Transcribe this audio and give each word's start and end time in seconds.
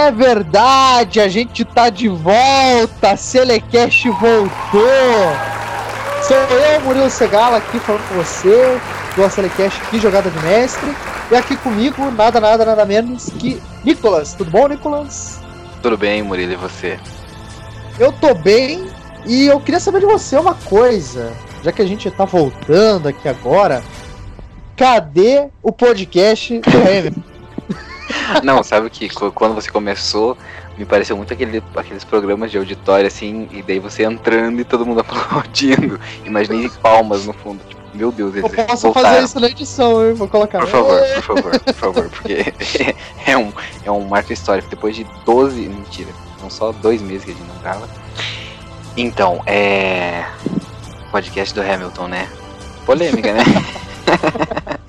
É 0.00 0.10
verdade, 0.10 1.20
a 1.20 1.28
gente 1.28 1.62
tá 1.62 1.90
de 1.90 2.08
volta, 2.08 3.14
Selecast 3.16 4.08
voltou. 4.08 4.50
Sou 6.22 6.36
eu, 6.38 6.80
Murilo 6.80 7.10
Segala, 7.10 7.58
aqui 7.58 7.78
falando 7.80 8.08
com 8.08 8.14
você, 8.14 8.80
do 9.14 9.28
Selecast 9.28 9.78
aqui, 9.82 10.00
Jogada 10.00 10.30
de 10.30 10.38
Mestre. 10.38 10.90
E 11.30 11.36
aqui 11.36 11.54
comigo, 11.54 12.10
nada, 12.12 12.40
nada, 12.40 12.64
nada 12.64 12.86
menos 12.86 13.26
que 13.38 13.60
Nicolas. 13.84 14.32
Tudo 14.32 14.50
bom, 14.50 14.68
Nicolas? 14.68 15.38
Tudo 15.82 15.98
bem, 15.98 16.22
Murilo, 16.22 16.54
e 16.54 16.56
você? 16.56 16.98
Eu 17.98 18.10
tô 18.10 18.32
bem 18.32 18.88
e 19.26 19.48
eu 19.48 19.60
queria 19.60 19.80
saber 19.80 20.00
de 20.00 20.06
você 20.06 20.38
uma 20.38 20.54
coisa, 20.54 21.30
já 21.62 21.72
que 21.72 21.82
a 21.82 21.86
gente 21.86 22.10
tá 22.10 22.24
voltando 22.24 23.06
aqui 23.06 23.28
agora. 23.28 23.82
Cadê 24.74 25.48
o 25.62 25.70
podcast 25.70 26.58
do 26.58 26.78
Hamilton? 26.78 27.29
Não, 28.42 28.62
sabe 28.62 28.88
que 28.90 29.08
quando 29.32 29.54
você 29.54 29.70
começou, 29.70 30.36
me 30.78 30.84
pareceu 30.84 31.16
muito 31.16 31.32
aquele, 31.32 31.62
aqueles 31.76 32.04
programas 32.04 32.50
de 32.50 32.58
auditório, 32.58 33.06
assim, 33.06 33.48
e 33.50 33.62
daí 33.62 33.78
você 33.78 34.04
entrando 34.04 34.60
e 34.60 34.64
todo 34.64 34.86
mundo 34.86 35.00
aplaudindo. 35.06 36.00
Imaginei 36.24 36.68
palmas 36.82 37.26
no 37.26 37.32
fundo, 37.32 37.60
tipo, 37.68 37.80
meu 37.92 38.12
Deus, 38.12 38.34
eles 38.36 38.52
Eu 38.56 38.66
posso 38.66 38.82
voltaram. 38.84 39.08
fazer 39.08 39.24
isso 39.24 39.40
na 39.40 39.48
edição, 39.48 40.06
hein? 40.06 40.14
Vou 40.14 40.28
colocar. 40.28 40.60
Por 40.60 40.68
favor, 40.68 41.00
por 41.00 41.22
favor, 41.22 41.60
por 41.60 41.74
favor, 41.74 42.08
porque 42.10 42.54
é 43.26 43.36
um, 43.36 43.52
é 43.84 43.90
um 43.90 44.06
marco 44.06 44.32
histórico. 44.32 44.68
Depois 44.70 44.94
de 44.94 45.04
12. 45.24 45.60
Mentira, 45.68 46.08
são 46.38 46.48
só 46.48 46.72
dois 46.72 47.02
meses 47.02 47.24
que 47.24 47.32
a 47.32 47.34
gente 47.34 47.46
não 47.46 47.58
grava. 47.60 47.88
Então, 48.96 49.42
é. 49.46 50.24
Podcast 51.10 51.52
do 51.54 51.60
Hamilton, 51.60 52.06
né? 52.08 52.28
Polêmica, 52.86 53.32
né? 53.32 53.42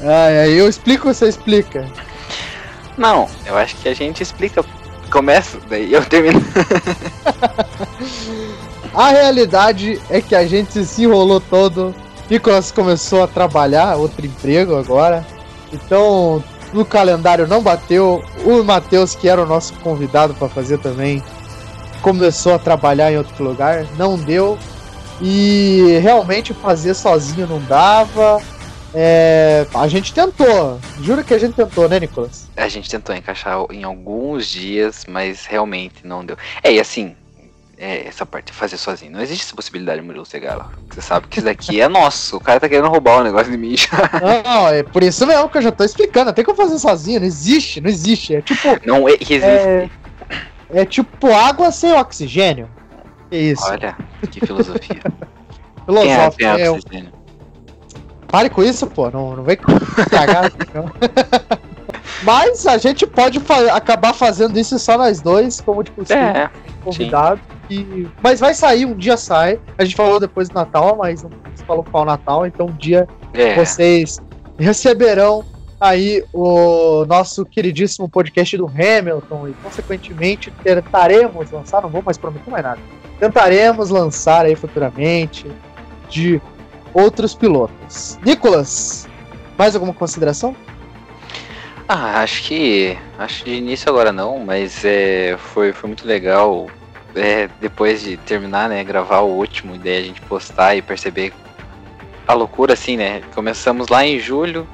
Ai, 0.00 0.38
aí 0.38 0.58
eu 0.58 0.68
explico 0.68 1.08
ou 1.08 1.14
você 1.14 1.28
explica? 1.28 1.86
Não, 2.96 3.28
eu 3.44 3.56
acho 3.56 3.76
que 3.76 3.88
a 3.88 3.94
gente 3.94 4.22
explica. 4.22 4.64
Começa, 5.10 5.58
daí 5.68 5.92
eu 5.92 6.04
termino. 6.04 6.42
a 8.92 9.08
realidade 9.10 10.00
é 10.10 10.20
que 10.20 10.34
a 10.34 10.46
gente 10.46 10.84
se 10.84 11.02
enrolou 11.04 11.40
todo. 11.40 11.94
Nicolas 12.28 12.72
começou 12.72 13.22
a 13.22 13.28
trabalhar, 13.28 13.96
outro 13.96 14.26
emprego 14.26 14.76
agora. 14.76 15.24
Então, 15.72 16.42
no 16.72 16.84
calendário 16.84 17.46
não 17.46 17.62
bateu. 17.62 18.24
O 18.44 18.62
Matheus, 18.64 19.14
que 19.14 19.28
era 19.28 19.42
o 19.42 19.46
nosso 19.46 19.74
convidado 19.74 20.34
para 20.34 20.48
fazer 20.48 20.78
também, 20.78 21.22
começou 22.02 22.54
a 22.54 22.58
trabalhar 22.58 23.12
em 23.12 23.18
outro 23.18 23.42
lugar, 23.44 23.86
não 23.96 24.18
deu. 24.18 24.58
E 25.20 25.98
realmente 26.02 26.52
fazer 26.52 26.94
sozinho 26.94 27.46
não 27.46 27.60
dava. 27.60 28.40
É, 28.98 29.66
a 29.74 29.86
gente 29.88 30.14
tentou, 30.14 30.80
juro 31.02 31.22
que 31.22 31.34
a 31.34 31.38
gente 31.38 31.54
tentou, 31.54 31.86
né, 31.86 32.00
Nicolas? 32.00 32.48
A 32.56 32.66
gente 32.66 32.88
tentou 32.88 33.14
encaixar 33.14 33.58
em 33.70 33.84
alguns 33.84 34.46
dias, 34.46 35.04
mas 35.06 35.44
realmente 35.44 35.96
não 36.02 36.24
deu. 36.24 36.34
É, 36.62 36.72
e 36.72 36.80
assim, 36.80 37.14
é, 37.76 38.06
essa 38.06 38.24
parte 38.24 38.46
de 38.46 38.52
fazer 38.54 38.78
sozinho. 38.78 39.12
Não 39.12 39.20
existe 39.20 39.44
essa 39.44 39.54
possibilidade, 39.54 40.00
Murilo 40.00 40.24
Segala. 40.24 40.70
Você 40.88 41.02
sabe 41.02 41.26
que 41.28 41.38
isso 41.38 41.44
daqui 41.44 41.78
é 41.78 41.88
nosso. 41.88 42.38
O 42.38 42.40
cara 42.40 42.58
tá 42.58 42.70
querendo 42.70 42.88
roubar 42.88 43.20
o 43.20 43.24
negócio 43.24 43.52
de 43.52 43.58
mim 43.58 43.76
já. 43.76 43.88
Não, 44.42 44.68
é 44.68 44.82
por 44.82 45.02
isso 45.02 45.26
mesmo 45.26 45.50
que 45.50 45.58
eu 45.58 45.62
já 45.62 45.70
tô 45.70 45.84
explicando. 45.84 46.32
Tem 46.32 46.42
como 46.42 46.56
fazer 46.56 46.78
sozinho. 46.78 47.20
Não 47.20 47.26
existe, 47.26 47.82
não 47.82 47.90
existe. 47.90 48.36
É 48.36 48.40
tipo. 48.40 48.80
Não 48.86 49.06
existe. 49.06 49.44
É, 49.44 49.90
é 50.70 50.84
tipo 50.86 51.30
água 51.34 51.70
sem 51.70 51.92
oxigênio. 51.92 52.70
É 53.30 53.36
isso. 53.36 53.62
Olha, 53.66 53.94
que 54.30 54.40
filosofia. 54.40 55.02
filosofia. 55.84 56.56
É, 56.56 56.62
é 56.62 56.70
oxigênio? 56.70 57.15
Pare 58.28 58.50
com 58.50 58.62
isso, 58.62 58.86
pô. 58.86 59.10
Não, 59.10 59.36
não 59.36 59.42
vem 59.42 59.56
cagar. 59.56 60.50
Mas 62.22 62.66
a 62.66 62.78
gente 62.78 63.06
pode 63.06 63.40
fa 63.40 63.72
acabar 63.74 64.12
fazendo 64.12 64.58
isso 64.58 64.78
só 64.78 64.96
nós 64.96 65.20
dois, 65.20 65.60
como 65.60 65.82
de 65.82 65.90
costume, 65.90 66.20
é, 66.20 66.50
convidado. 66.82 67.40
E... 67.68 68.06
Mas 68.22 68.40
vai 68.40 68.54
sair, 68.54 68.86
um 68.86 68.94
dia 68.94 69.16
sai. 69.16 69.58
A 69.76 69.84
gente 69.84 69.96
falou 69.96 70.18
depois 70.20 70.48
do 70.48 70.54
Natal, 70.54 70.96
mas 70.96 71.22
não 71.22 71.30
falou 71.66 71.84
qual 71.84 72.04
Natal, 72.04 72.46
então 72.46 72.66
um 72.66 72.76
dia 72.76 73.08
é. 73.34 73.54
vocês 73.54 74.20
receberão 74.58 75.44
aí 75.80 76.24
o 76.32 77.04
nosso 77.06 77.44
queridíssimo 77.44 78.08
podcast 78.08 78.56
do 78.56 78.66
Hamilton 78.66 79.48
e 79.48 79.52
consequentemente 79.62 80.50
tentaremos 80.62 81.50
lançar, 81.50 81.82
não 81.82 81.90
vou 81.90 82.02
mais 82.02 82.16
prometer 82.16 82.50
mais 82.50 82.64
nada. 82.64 82.80
Tentaremos 83.18 83.90
lançar 83.90 84.46
aí 84.46 84.54
futuramente 84.54 85.50
de 86.08 86.40
outros 86.96 87.34
pilotos. 87.34 88.18
Nicolas, 88.24 89.06
mais 89.58 89.74
alguma 89.74 89.92
consideração? 89.92 90.56
Ah, 91.86 92.22
acho 92.22 92.42
que. 92.44 92.96
Acho 93.18 93.44
de 93.44 93.52
início 93.52 93.88
agora 93.90 94.10
não, 94.10 94.38
mas 94.40 94.84
é, 94.84 95.36
foi, 95.52 95.72
foi 95.72 95.88
muito 95.88 96.06
legal. 96.06 96.68
É, 97.14 97.48
depois 97.60 98.02
de 98.02 98.16
terminar, 98.18 98.68
né, 98.68 98.82
gravar 98.84 99.20
o 99.20 99.28
último 99.28 99.74
e 99.74 99.78
daí 99.78 99.98
a 99.98 100.02
gente 100.02 100.20
postar 100.22 100.76
e 100.76 100.82
perceber 100.82 101.32
a 102.26 102.34
loucura 102.34 102.72
assim, 102.74 102.96
né? 102.96 103.22
Começamos 103.34 103.88
lá 103.88 104.04
em 104.04 104.18
julho, 104.18 104.66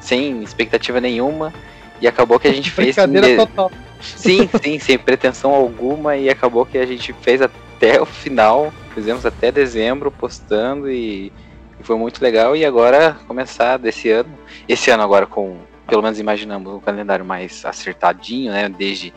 sem 0.00 0.42
expectativa 0.42 1.00
nenhuma, 1.00 1.52
e 2.00 2.06
acabou 2.06 2.38
que 2.38 2.46
a 2.46 2.52
gente 2.52 2.70
fez. 2.72 2.94
total. 3.36 3.70
Sim, 4.00 4.48
sim, 4.62 4.78
sem 4.78 4.98
pretensão 4.98 5.52
alguma, 5.52 6.16
e 6.16 6.28
acabou 6.28 6.66
que 6.66 6.78
a 6.78 6.86
gente 6.86 7.12
fez 7.14 7.40
até 7.76 8.00
o 8.00 8.06
final 8.06 8.72
Fizemos 8.96 9.26
até 9.26 9.52
dezembro 9.52 10.10
postando 10.10 10.90
e, 10.90 11.30
e 11.78 11.82
foi 11.82 11.98
muito 11.98 12.22
legal. 12.22 12.56
E 12.56 12.64
agora 12.64 13.14
começar 13.28 13.76
desse 13.76 14.08
ano, 14.08 14.30
esse 14.66 14.90
ano 14.90 15.02
agora 15.02 15.26
com, 15.26 15.58
pelo 15.86 16.00
menos 16.00 16.18
imaginamos, 16.18 16.72
um 16.72 16.80
calendário 16.80 17.22
mais 17.22 17.62
acertadinho, 17.66 18.50
né? 18.52 18.70
Desde 18.70 19.12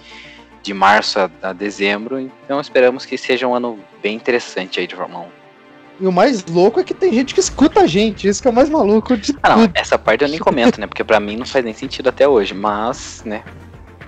de 0.61 0.73
março 0.73 1.17
a, 1.17 1.29
a 1.41 1.53
dezembro. 1.53 2.19
Então 2.19 2.59
esperamos 2.59 3.05
que 3.05 3.17
seja 3.17 3.47
um 3.47 3.55
ano 3.55 3.79
bem 4.03 4.17
interessante 4.17 4.81
aí 4.81 4.85
de 4.85 4.95
Fórmula 4.95 5.27
1. 5.99 6.03
E 6.03 6.07
o 6.07 6.11
mais 6.11 6.43
louco 6.43 6.81
é 6.81 6.83
que 6.83 6.93
tem 6.93 7.13
gente 7.13 7.33
que 7.33 7.39
escuta 7.39 7.79
a 7.79 7.87
gente, 7.87 8.27
isso 8.27 8.41
que 8.41 8.49
é 8.49 8.51
o 8.51 8.53
mais 8.53 8.69
maluco 8.69 9.15
de 9.15 9.33
ah, 9.41 9.55
não, 9.55 9.71
essa 9.73 9.97
parte 9.97 10.25
eu 10.25 10.29
nem 10.29 10.39
comento, 10.39 10.77
né? 10.77 10.87
Porque 10.87 11.05
para 11.05 11.21
mim 11.21 11.37
não 11.37 11.45
faz 11.45 11.63
nem 11.63 11.73
sentido 11.73 12.09
até 12.09 12.27
hoje, 12.27 12.53
mas, 12.53 13.23
né? 13.25 13.45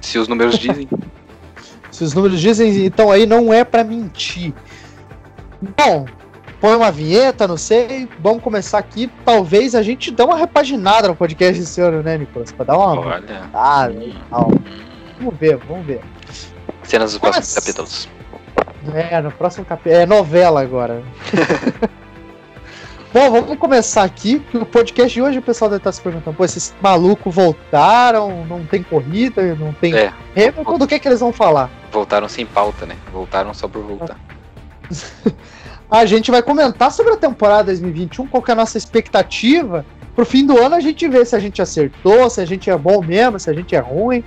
Se 0.01 0.19
os 0.19 0.28
números 0.28 0.59
dizem. 0.59 0.90
se 2.01 2.06
os 2.06 2.13
números 2.16 2.41
dizem, 2.41 2.84
então 2.84 3.12
aí 3.12 3.28
não 3.28 3.53
é 3.53 3.63
para 3.63 3.84
mentir. 3.84 4.51
Bom, 5.78 6.07
põe 6.59 6.75
uma 6.75 6.91
vinheta, 6.91 7.47
não 7.47 7.57
sei. 7.57 8.09
Vamos 8.19 8.41
começar 8.41 8.79
aqui. 8.79 9.07
Talvez 9.23 9.75
a 9.75 9.84
gente 9.84 10.09
dê 10.09 10.23
uma 10.23 10.35
repaginada 10.35 11.07
no 11.07 11.16
podcast 11.16 11.61
esse 11.61 11.79
ano, 11.79 12.01
né, 12.01 12.17
Nicolas? 12.17 12.51
Pra 12.51 12.66
dar 12.66 12.75
uma. 12.75 13.00
Olha. 13.00 13.50
Ah, 13.53 13.88
Vamos 15.19 15.38
ver, 15.40 15.57
vamos 15.57 15.85
ver. 15.85 16.01
Cenas 16.81 17.11
dos 17.11 17.19
próximos 17.19 17.53
capítulos. 17.53 18.09
É, 18.95 19.22
no 19.22 19.31
próximo 19.31 19.63
capítulo. 19.63 20.01
É 20.01 20.06
novela 20.07 20.59
agora. 20.59 21.03
Bom, 23.13 23.29
vamos 23.29 23.57
começar 23.57 24.03
aqui, 24.03 24.39
que 24.39 24.57
o 24.57 24.66
podcast 24.66 25.13
de 25.13 25.22
hoje 25.22 25.38
o 25.38 25.41
pessoal 25.41 25.69
deve 25.69 25.81
estar 25.81 25.91
se 25.91 25.99
perguntando, 25.99 26.38
pô, 26.38 26.45
esses 26.45 26.73
malucos 26.81 27.35
voltaram, 27.35 28.46
não 28.46 28.66
tem 28.66 28.81
corrida, 28.81 29.53
não 29.55 29.73
tem 29.73 29.93
é. 29.93 30.13
Hamilton, 30.34 30.78
do 30.78 30.87
que 30.87 30.97
que 30.97 31.09
eles 31.09 31.19
vão 31.19 31.34
falar? 31.34 31.69
Voltaram 31.91 32.29
sem 32.29 32.46
pauta, 32.46 32.85
né? 32.85 32.96
Voltaram 33.11 33.53
só 33.53 33.67
por 33.67 33.84
voltar. 33.84 34.17
a 35.91 36.05
gente 36.05 36.31
vai 36.31 36.41
comentar 36.41 36.90
sobre 36.90 37.11
a 37.11 37.17
temporada 37.17 37.66
2021, 37.66 38.28
qual 38.28 38.41
é 38.47 38.52
a 38.53 38.55
nossa 38.55 38.78
expectativa. 38.78 39.85
Pro 40.16 40.25
fim 40.25 40.46
do 40.46 40.58
ano 40.58 40.75
a 40.75 40.79
gente 40.79 41.05
vê 41.09 41.25
se 41.25 41.35
a 41.35 41.40
gente 41.40 41.61
acertou, 41.61 42.29
se 42.29 42.40
a 42.40 42.46
gente 42.46 42.69
é 42.69 42.78
bom 42.78 43.03
mesmo, 43.03 43.37
se 43.37 43.49
a 43.49 43.53
gente 43.53 43.75
é 43.75 43.79
ruim. 43.79 44.23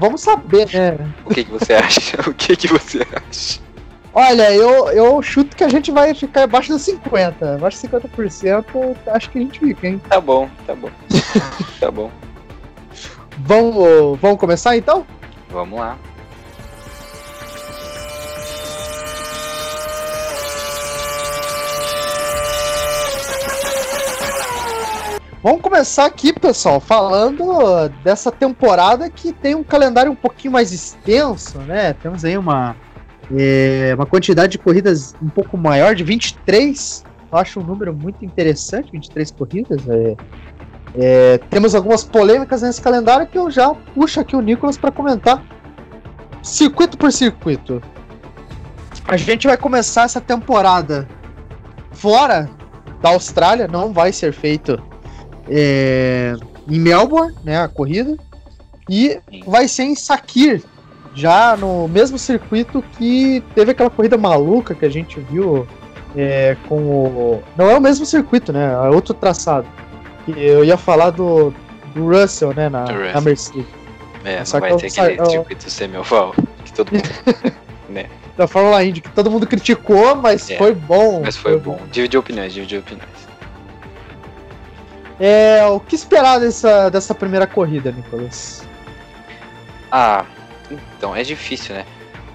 vamos 0.00 0.22
saber, 0.22 0.68
né? 0.72 0.98
O 1.24 1.32
que, 1.32 1.44
que 1.44 1.52
você 1.52 1.74
acha? 1.74 2.18
O 2.28 2.34
que, 2.34 2.56
que 2.56 2.66
você 2.66 3.06
acha? 3.14 3.65
Olha, 4.18 4.50
eu, 4.50 4.88
eu 4.92 5.20
chuto 5.20 5.54
que 5.54 5.62
a 5.62 5.68
gente 5.68 5.92
vai 5.92 6.14
ficar 6.14 6.44
abaixo 6.44 6.72
dos 6.72 6.80
50. 6.80 7.56
Abaixo 7.56 7.82
de 7.82 7.86
50%, 7.86 8.96
acho 9.08 9.28
que 9.28 9.36
a 9.36 9.40
gente 9.42 9.60
fica, 9.60 9.86
hein? 9.86 10.00
Tá 10.08 10.18
bom, 10.18 10.48
tá 10.66 10.74
bom. 10.74 10.88
tá 11.78 11.90
bom. 11.90 12.10
Vamos, 13.36 14.18
vamos 14.18 14.38
começar 14.38 14.74
então? 14.74 15.06
Vamos 15.50 15.78
lá. 15.78 15.98
Vamos 25.42 25.60
começar 25.60 26.06
aqui, 26.06 26.32
pessoal, 26.32 26.80
falando 26.80 27.90
dessa 28.02 28.32
temporada 28.32 29.10
que 29.10 29.30
tem 29.30 29.54
um 29.54 29.62
calendário 29.62 30.10
um 30.10 30.16
pouquinho 30.16 30.54
mais 30.54 30.72
extenso, 30.72 31.58
né? 31.58 31.92
Temos 31.92 32.24
aí 32.24 32.38
uma, 32.38 32.74
é, 33.34 33.92
uma 33.94 34.06
quantidade 34.06 34.52
de 34.52 34.58
corridas 34.58 35.14
um 35.22 35.28
pouco 35.28 35.56
maior, 35.56 35.94
de 35.94 36.04
23. 36.04 37.04
Eu 37.32 37.38
acho 37.38 37.60
um 37.60 37.64
número 37.64 37.94
muito 37.94 38.24
interessante, 38.24 38.92
23 38.92 39.30
corridas. 39.32 39.88
É, 39.88 40.16
é, 40.98 41.38
temos 41.50 41.74
algumas 41.74 42.04
polêmicas 42.04 42.62
nesse 42.62 42.80
calendário 42.80 43.26
que 43.26 43.36
eu 43.36 43.50
já 43.50 43.74
puxo 43.74 44.20
aqui 44.20 44.36
o 44.36 44.40
Nicolas 44.40 44.78
para 44.78 44.90
comentar. 44.90 45.42
Circuito 46.42 46.96
por 46.96 47.12
circuito. 47.12 47.82
A 49.06 49.16
gente 49.16 49.46
vai 49.46 49.56
começar 49.56 50.04
essa 50.04 50.20
temporada 50.20 51.08
fora 51.92 52.48
da 53.00 53.10
Austrália, 53.10 53.68
não 53.68 53.92
vai 53.92 54.12
ser 54.12 54.32
feito 54.32 54.80
é, 55.48 56.34
em 56.68 56.78
Melbourne, 56.78 57.34
né, 57.44 57.60
a 57.60 57.68
corrida. 57.68 58.16
E 58.88 59.20
vai 59.44 59.66
ser 59.66 59.82
em 59.82 59.96
Sakir, 59.96 60.62
já 61.16 61.56
no 61.56 61.88
mesmo 61.88 62.18
circuito 62.18 62.84
que 62.96 63.42
teve 63.54 63.70
aquela 63.72 63.88
corrida 63.88 64.18
maluca 64.18 64.74
que 64.74 64.84
a 64.84 64.88
gente 64.90 65.18
viu 65.18 65.66
é, 66.14 66.56
com 66.68 66.76
o. 66.76 67.42
Não 67.56 67.70
é 67.70 67.76
o 67.76 67.80
mesmo 67.80 68.04
circuito, 68.04 68.52
né? 68.52 68.72
É 68.72 68.88
outro 68.90 69.14
traçado. 69.14 69.66
Eu 70.28 70.62
ia 70.62 70.76
falar 70.76 71.10
do, 71.10 71.52
do 71.94 72.10
Russell, 72.10 72.52
né? 72.54 72.68
Na, 72.68 72.84
na 72.84 73.20
Mercedes. 73.20 73.66
É, 74.24 74.44
Só 74.44 74.60
não 74.60 74.68
vai 74.68 74.76
ter 74.76 74.86
aquele 74.88 75.20
eu... 75.20 75.26
circuito 75.26 75.70
semi-oval 75.70 76.34
que 76.64 76.72
todo 76.72 76.92
mundo. 76.92 77.08
né? 77.88 78.06
Da 78.36 78.46
Fórmula 78.46 78.84
Indy, 78.84 79.00
que 79.00 79.10
todo 79.10 79.30
mundo 79.30 79.46
criticou, 79.46 80.16
mas 80.16 80.50
é, 80.50 80.58
foi 80.58 80.74
bom. 80.74 81.22
Mas 81.24 81.36
foi, 81.36 81.52
foi 81.52 81.60
bom. 81.60 81.76
bom. 81.76 81.86
Dividiu 81.90 82.20
opiniões, 82.20 82.52
dividiu 82.52 82.80
opiniões. 82.80 83.26
É, 85.18 85.64
o 85.64 85.80
que 85.80 85.94
esperar 85.94 86.40
dessa, 86.40 86.90
dessa 86.90 87.14
primeira 87.14 87.46
corrida, 87.46 87.90
Nicolas? 87.90 88.66
Ah, 89.90 90.26
então, 90.70 91.14
é 91.14 91.22
difícil, 91.22 91.74
né? 91.74 91.86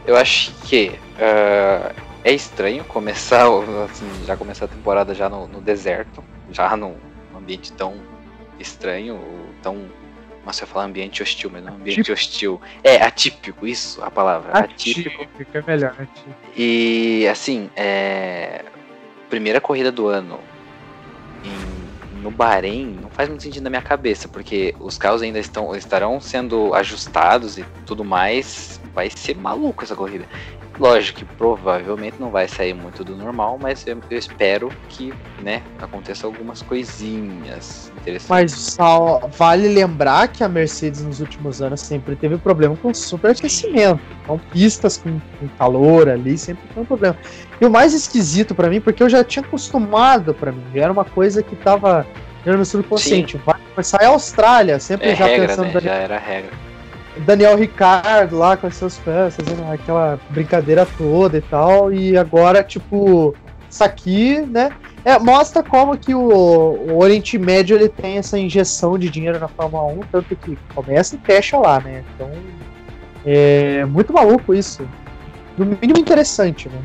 Eu 0.05 0.17
acho 0.17 0.51
que 0.63 0.89
uh, 0.89 1.95
é 2.23 2.31
estranho 2.31 2.83
começar, 2.83 3.45
assim, 3.85 4.07
já 4.25 4.35
começar 4.35 4.65
a 4.65 4.67
temporada 4.67 5.13
já 5.13 5.29
no, 5.29 5.47
no 5.47 5.61
deserto, 5.61 6.23
já 6.51 6.75
num 6.75 6.95
ambiente 7.35 7.71
tão 7.73 7.95
estranho, 8.59 9.19
tão. 9.61 9.89
Nossa, 10.45 10.63
eu 10.63 10.67
ia 10.67 10.73
falar 10.73 10.85
ambiente 10.85 11.21
hostil, 11.21 11.51
mas 11.51 11.63
não 11.63 11.75
ambiente 11.75 12.11
hostil. 12.11 12.59
É, 12.83 13.01
atípico, 13.01 13.67
isso, 13.67 14.03
a 14.03 14.09
palavra. 14.09 14.51
Atípico. 14.53 15.21
atípico. 15.21 15.57
É 15.57 15.61
melhor, 15.61 15.91
atípico. 15.91 16.35
E, 16.55 17.27
assim, 17.27 17.69
é. 17.75 18.65
Primeira 19.29 19.61
corrida 19.61 19.91
do 19.91 20.07
ano 20.07 20.39
no 22.21 22.31
Bahrein 22.31 22.85
não 23.01 23.09
faz 23.09 23.27
muito 23.27 23.43
sentido 23.43 23.63
na 23.63 23.69
minha 23.69 23.81
cabeça, 23.81 24.27
porque 24.27 24.75
os 24.79 24.97
carros 24.97 25.21
ainda 25.21 25.39
estão, 25.39 25.75
estarão 25.75 26.21
sendo 26.21 26.73
ajustados 26.73 27.57
e 27.57 27.65
tudo 27.85 28.03
mais. 28.03 28.79
Vai 28.93 29.09
ser 29.09 29.35
maluco 29.35 29.83
essa 29.83 29.95
corrida. 29.95 30.25
Lógico 30.81 31.19
que 31.19 31.25
provavelmente 31.25 32.15
não 32.19 32.31
vai 32.31 32.47
sair 32.47 32.73
muito 32.73 33.03
do 33.03 33.15
normal, 33.15 33.55
mas 33.61 33.85
eu, 33.85 33.99
eu 34.09 34.17
espero 34.17 34.71
que, 34.89 35.13
né, 35.39 35.61
aconteça 35.79 36.25
algumas 36.25 36.63
coisinhas 36.63 37.91
interessantes. 38.01 38.27
Mas 38.27 38.51
só 38.51 39.19
vale 39.37 39.67
lembrar 39.67 40.27
que 40.29 40.43
a 40.43 40.49
Mercedes 40.49 41.03
nos 41.03 41.19
últimos 41.19 41.61
anos 41.61 41.81
sempre 41.81 42.15
teve 42.15 42.35
problema 42.39 42.75
com 42.75 42.91
superaquecimento. 42.95 44.01
Então 44.23 44.41
pistas 44.51 44.97
com, 44.97 45.19
com, 45.39 45.47
calor 45.49 46.09
ali 46.09 46.35
sempre 46.35 46.67
tem 46.73 46.81
um 46.81 46.85
problema. 46.87 47.15
E 47.61 47.63
o 47.63 47.69
mais 47.69 47.93
esquisito 47.93 48.55
para 48.55 48.67
mim, 48.67 48.81
porque 48.81 49.03
eu 49.03 49.09
já 49.09 49.23
tinha 49.23 49.45
acostumado 49.45 50.33
para 50.33 50.51
mim, 50.51 50.63
era 50.73 50.91
uma 50.91 51.05
coisa 51.05 51.43
que 51.43 51.55
tava 51.57 52.07
no 52.43 52.53
meu 52.55 52.65
subconsciente. 52.65 53.37
Vai 53.45 53.59
começar 53.75 54.03
a 54.03 54.07
Austrália, 54.07 54.79
sempre 54.79 55.09
é 55.09 55.15
já 55.15 55.25
regra, 55.27 55.47
pensando. 55.47 55.73
Né? 55.75 55.81
Já 55.81 55.93
era 55.93 56.17
regra 56.17 56.70
Daniel 57.19 57.57
Ricardo 57.57 58.37
lá 58.37 58.55
com 58.55 58.67
as 58.67 58.75
suas 58.75 58.97
fãs, 58.97 59.35
fazendo 59.35 59.69
aquela 59.71 60.19
brincadeira 60.29 60.87
toda 60.97 61.37
e 61.37 61.41
tal. 61.41 61.93
E 61.93 62.17
agora, 62.17 62.63
tipo, 62.63 63.35
isso 63.69 63.83
aqui, 63.83 64.41
né? 64.41 64.71
É, 65.03 65.17
mostra 65.17 65.63
como 65.63 65.97
que 65.97 66.13
o, 66.13 66.21
o, 66.21 66.99
Oriente 66.99 67.37
Médio 67.37 67.75
ele 67.75 67.89
tem 67.89 68.17
essa 68.17 68.37
injeção 68.37 68.99
de 68.99 69.09
dinheiro 69.09 69.39
na 69.39 69.47
Fórmula 69.47 69.83
1, 69.85 69.99
tanto 70.11 70.35
que 70.35 70.57
começa 70.75 71.15
e 71.15 71.19
fecha 71.19 71.57
lá, 71.57 71.79
né? 71.79 72.03
Então, 72.13 72.31
é 73.25 73.83
muito 73.85 74.13
maluco 74.13 74.53
isso. 74.53 74.87
No 75.57 75.65
mínimo 75.65 75.97
interessante, 75.97 76.69
né? 76.69 76.79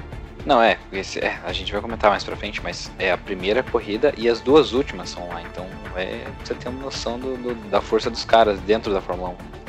Não, 0.46 0.62
é, 0.62 0.78
esse, 0.92 1.18
é, 1.18 1.38
a 1.44 1.52
gente 1.52 1.72
vai 1.72 1.80
comentar 1.82 2.08
mais 2.08 2.22
pra 2.22 2.36
frente, 2.36 2.62
mas 2.62 2.90
é 2.98 3.10
a 3.10 3.18
primeira 3.18 3.64
corrida 3.64 4.14
e 4.16 4.28
as 4.28 4.40
duas 4.40 4.72
últimas 4.72 5.10
são 5.10 5.26
lá, 5.28 5.42
então 5.42 5.66
é, 5.96 6.24
você 6.42 6.54
tem 6.54 6.70
uma 6.70 6.84
noção 6.84 7.18
do, 7.18 7.36
do, 7.36 7.54
da 7.68 7.80
força 7.80 8.08
dos 8.08 8.24
caras 8.24 8.60
dentro 8.60 8.92
da 8.92 9.00
Fórmula 9.00 9.30
1. 9.30 9.65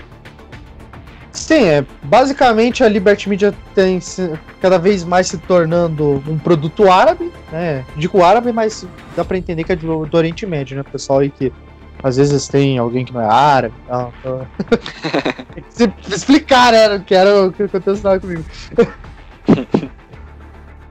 Sim, 1.38 1.66
é, 1.66 1.86
basicamente 2.04 2.84
a 2.84 2.90
Liberty 2.90 3.30
Media 3.30 3.54
tem 3.76 4.02
se, 4.02 4.34
cada 4.60 4.80
vez 4.80 5.04
mais 5.04 5.28
se 5.28 5.38
tornando 5.38 6.22
um 6.28 6.38
produto 6.38 6.90
árabe, 6.92 7.32
né? 7.52 7.86
Digo 7.96 8.24
árabe, 8.24 8.52
mas 8.52 8.86
dá 9.16 9.24
para 9.24 9.38
entender 9.38 9.64
que 9.64 9.72
é 9.72 9.76
do, 9.76 10.08
do, 10.08 10.18
Oriente 10.18 10.48
Médio, 10.48 10.76
né? 10.76 10.84
Pessoal 10.84 11.20
aí 11.20 11.30
que 11.30 11.54
às 12.02 12.18
vezes 12.18 12.48
tem 12.48 12.80
alguém 12.80 13.06
que 13.06 13.14
não 13.14 13.22
é 13.22 13.32
árabe 13.32 13.76
tal. 13.88 14.12
Então... 14.20 14.48
tem 15.78 15.92
que 15.92 16.14
explicar, 16.14 16.72
né? 16.72 17.04
Que 17.06 17.14
era 17.14 17.46
o 17.46 17.54
que 17.54 17.64
aconteceu 17.64 18.20
comigo. 18.20 18.44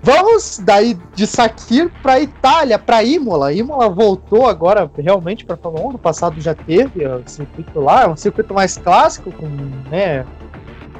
Vamos 0.06 0.60
daí 0.62 0.96
de 1.16 1.26
Sakir 1.26 1.90
para 2.00 2.20
Itália, 2.20 2.78
para 2.78 3.02
Imola. 3.02 3.52
Imola 3.52 3.88
voltou 3.88 4.46
agora 4.46 4.88
realmente 4.96 5.44
para 5.44 5.56
Fórmula 5.56 5.88
1. 5.88 5.92
No 5.94 5.98
passado 5.98 6.40
já 6.40 6.54
teve 6.54 7.04
o 7.04 7.24
circuito 7.26 7.80
lá, 7.80 8.04
é 8.04 8.06
um 8.06 8.16
circuito 8.16 8.54
mais 8.54 8.78
clássico, 8.78 9.32
com 9.32 9.48
né, 9.90 10.24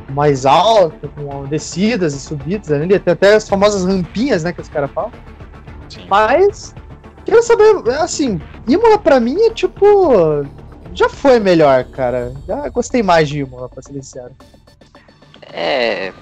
mais 0.09 0.45
alto, 0.45 1.09
com 1.11 1.45
descidas 1.45 2.15
e 2.15 2.19
subidas. 2.19 2.73
Ali, 2.73 2.99
tem 2.99 3.13
até 3.13 3.37
as 3.37 3.49
famosas 3.49 3.85
rampinhas 3.85 4.43
né, 4.43 4.53
que 4.53 4.61
os 4.61 4.69
caras 4.69 4.91
falam. 4.91 5.13
Sim. 5.89 6.05
Mas, 6.09 6.75
quero 7.25 7.41
saber, 7.45 7.89
assim, 8.01 8.41
Imola 8.67 8.99
para 8.99 9.21
mim 9.21 9.41
é 9.43 9.51
tipo. 9.51 10.45
Já 10.93 11.09
foi 11.09 11.39
melhor, 11.39 11.85
cara. 11.85 12.35
Já 12.45 12.69
gostei 12.71 13.05
mais 13.05 13.29
de 13.29 13.39
Imola, 13.39 13.69
pra 13.69 13.81
ser 13.83 13.93
sincero. 13.93 14.33
É, 15.43 16.13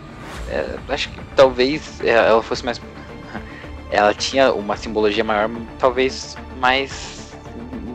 é, 0.48 0.76
acho 0.88 1.10
que 1.10 1.20
talvez 1.36 2.00
é, 2.00 2.10
ela 2.10 2.42
fosse 2.42 2.64
mais. 2.64 2.80
Ela 3.90 4.12
tinha 4.12 4.52
uma 4.52 4.76
simbologia 4.76 5.22
maior, 5.22 5.48
talvez 5.78 6.36
mais 6.58 7.32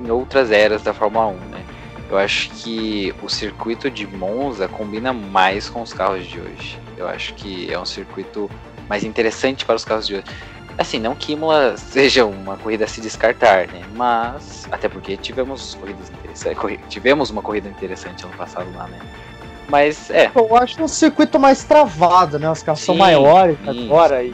em 0.06 0.10
outras 0.10 0.50
eras 0.50 0.82
da 0.82 0.94
Fórmula 0.94 1.28
1, 1.28 1.34
né? 1.50 1.66
Eu 2.10 2.18
acho 2.18 2.50
que 2.52 3.14
o 3.22 3.30
circuito 3.30 3.90
de 3.90 4.08
Monza 4.08 4.68
combina 4.68 5.12
mais 5.14 5.70
com 5.70 5.82
os 5.82 5.94
carros 5.94 6.26
de 6.26 6.40
hoje. 6.40 6.80
Eu 6.98 7.08
acho 7.08 7.34
que 7.36 7.72
é 7.72 7.78
um 7.78 7.86
circuito 7.86 8.50
mais 8.88 9.04
interessante 9.04 9.66
para 9.66 9.76
os 9.76 9.86
carros 9.86 10.08
de 10.08 10.16
hoje. 10.16 10.26
Assim, 10.78 10.98
não 10.98 11.14
que 11.14 11.34
Imola 11.34 11.76
seja 11.78 12.26
uma 12.26 12.58
corrida 12.58 12.86
a 12.86 12.88
se 12.88 13.02
descartar, 13.02 13.68
né? 13.68 13.82
Mas, 13.94 14.68
até 14.72 14.88
porque 14.90 15.18
tivemos 15.18 15.76
corridas 15.76 16.10
interessantes. 16.10 16.80
Tivemos 16.88 17.30
uma 17.30 17.42
corrida 17.42 17.70
interessante 17.70 18.24
ano 18.26 18.36
passado 18.36 18.72
lá, 18.74 18.88
né? 18.88 19.00
Mas 19.70 20.10
é. 20.10 20.32
Eu 20.34 20.56
acho 20.56 20.82
um 20.82 20.88
circuito 20.88 21.40
mais 21.40 21.64
travado, 21.64 22.40
né? 22.40 22.50
Os 22.50 22.64
carros 22.64 22.80
sim, 22.80 22.88
são 22.88 22.96
maiores 22.96 23.58
sim, 23.64 23.86
agora 23.86 24.24
sim. 24.24 24.34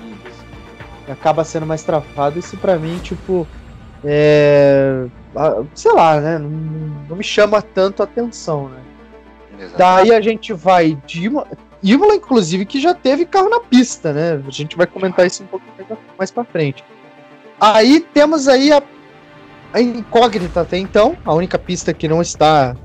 e 1.07 1.11
acaba 1.11 1.43
sendo 1.43 1.65
mais 1.65 1.83
travado. 1.83 2.39
Isso 2.39 2.57
pra 2.57 2.77
mim, 2.77 2.97
tipo. 2.99 3.47
É. 4.03 5.05
Sei 5.73 5.91
lá, 5.91 6.19
né? 6.19 6.37
Não, 6.37 6.49
não 7.09 7.15
me 7.17 7.23
chama 7.23 7.61
tanto 7.61 8.01
a 8.01 8.05
atenção, 8.05 8.69
né? 8.69 8.79
Exato. 9.59 9.77
Daí 9.77 10.13
a 10.13 10.21
gente 10.21 10.53
vai 10.53 10.97
de. 11.05 11.29
Imola, 11.83 12.15
inclusive, 12.15 12.65
que 12.65 12.79
já 12.79 12.93
teve 12.93 13.25
carro 13.25 13.49
na 13.49 13.59
pista, 13.59 14.11
né? 14.11 14.41
A 14.47 14.51
gente 14.51 14.75
vai 14.75 14.87
comentar 14.87 15.27
isso 15.27 15.43
um 15.43 15.47
pouco 15.47 15.65
mais 16.17 16.31
pra 16.31 16.43
frente. 16.43 16.83
Aí 17.59 17.99
temos 17.99 18.47
aí 18.47 18.71
a, 18.71 18.81
a 19.73 19.81
incógnita 19.81 20.61
até 20.61 20.77
então, 20.77 21.15
a 21.23 21.33
única 21.33 21.59
pista 21.59 21.93
que 21.93 22.07
não 22.07 22.21
está 22.21 22.75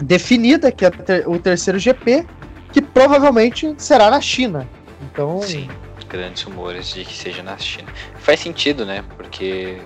definida, 0.00 0.70
que 0.70 0.84
é 0.84 0.90
o 1.26 1.38
terceiro 1.38 1.78
GP, 1.78 2.26
que 2.72 2.82
provavelmente 2.82 3.74
será 3.78 4.10
na 4.10 4.20
China. 4.20 4.68
Então. 5.02 5.40
Sim, 5.42 5.68
grandes 6.08 6.42
rumores 6.42 6.92
de 6.92 7.04
que 7.04 7.14
seja 7.14 7.42
na 7.42 7.56
China. 7.58 7.88
Faz 8.16 8.40
sentido, 8.40 8.84
né? 8.84 9.04
Porque 9.16 9.78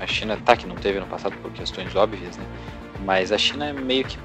a 0.00 0.06
China 0.06 0.36
tá 0.44 0.56
que 0.56 0.66
não 0.66 0.76
teve 0.76 0.98
no 1.00 1.06
passado 1.06 1.34
por 1.42 1.50
questões 1.52 1.94
óbvias, 1.94 2.36
né? 2.36 2.44
Mas 3.04 3.32
a 3.32 3.38
China 3.38 3.66
é 3.66 3.72
meio 3.72 4.04
que 4.04 4.18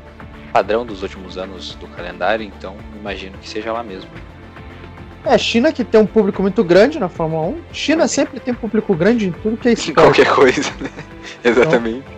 padrão 0.51 0.85
dos 0.85 1.03
últimos 1.03 1.37
anos 1.37 1.75
do 1.75 1.87
calendário, 1.87 2.45
então 2.45 2.77
imagino 2.99 3.37
que 3.37 3.47
seja 3.47 3.71
lá 3.71 3.83
mesmo. 3.83 4.09
É, 5.25 5.37
China 5.37 5.73
que 5.73 5.83
tem 5.83 5.99
um 5.99 6.05
público 6.05 6.41
muito 6.41 6.63
grande 6.63 6.99
na 6.99 7.09
Fórmula 7.09 7.47
1. 7.47 7.61
China 7.73 8.07
sempre 8.07 8.39
tem 8.39 8.53
público 8.53 8.95
grande 8.95 9.27
em 9.27 9.31
tudo 9.31 9.57
que 9.57 9.69
é 9.69 9.73
esporte. 9.73 10.23
Qualquer 10.23 10.33
coisa, 10.33 10.71
né? 10.79 10.89
Exatamente. 11.43 11.97
Então, 11.97 12.14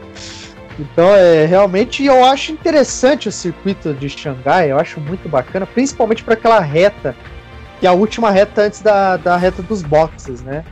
então, 0.79 1.15
é 1.15 1.46
realmente 1.46 2.05
eu 2.05 2.24
acho 2.24 2.51
interessante 2.51 3.27
o 3.27 3.31
circuito 3.31 3.93
de 3.93 4.10
Xangai, 4.10 4.72
eu 4.72 4.79
acho 4.79 5.00
muito 5.00 5.27
bacana, 5.27 5.65
principalmente 5.65 6.24
para 6.24 6.36
aquela 6.36 6.60
reta, 6.60 7.15
que 7.79 7.88
é 7.88 7.89
a 7.89 7.93
última 7.93 8.29
reta 8.29 8.62
antes 8.62 8.81
da, 8.81 9.17
da 9.17 9.38
reta 9.38 9.62
dos 9.62 9.81
boxes, 9.81 10.41
né? 10.41 10.63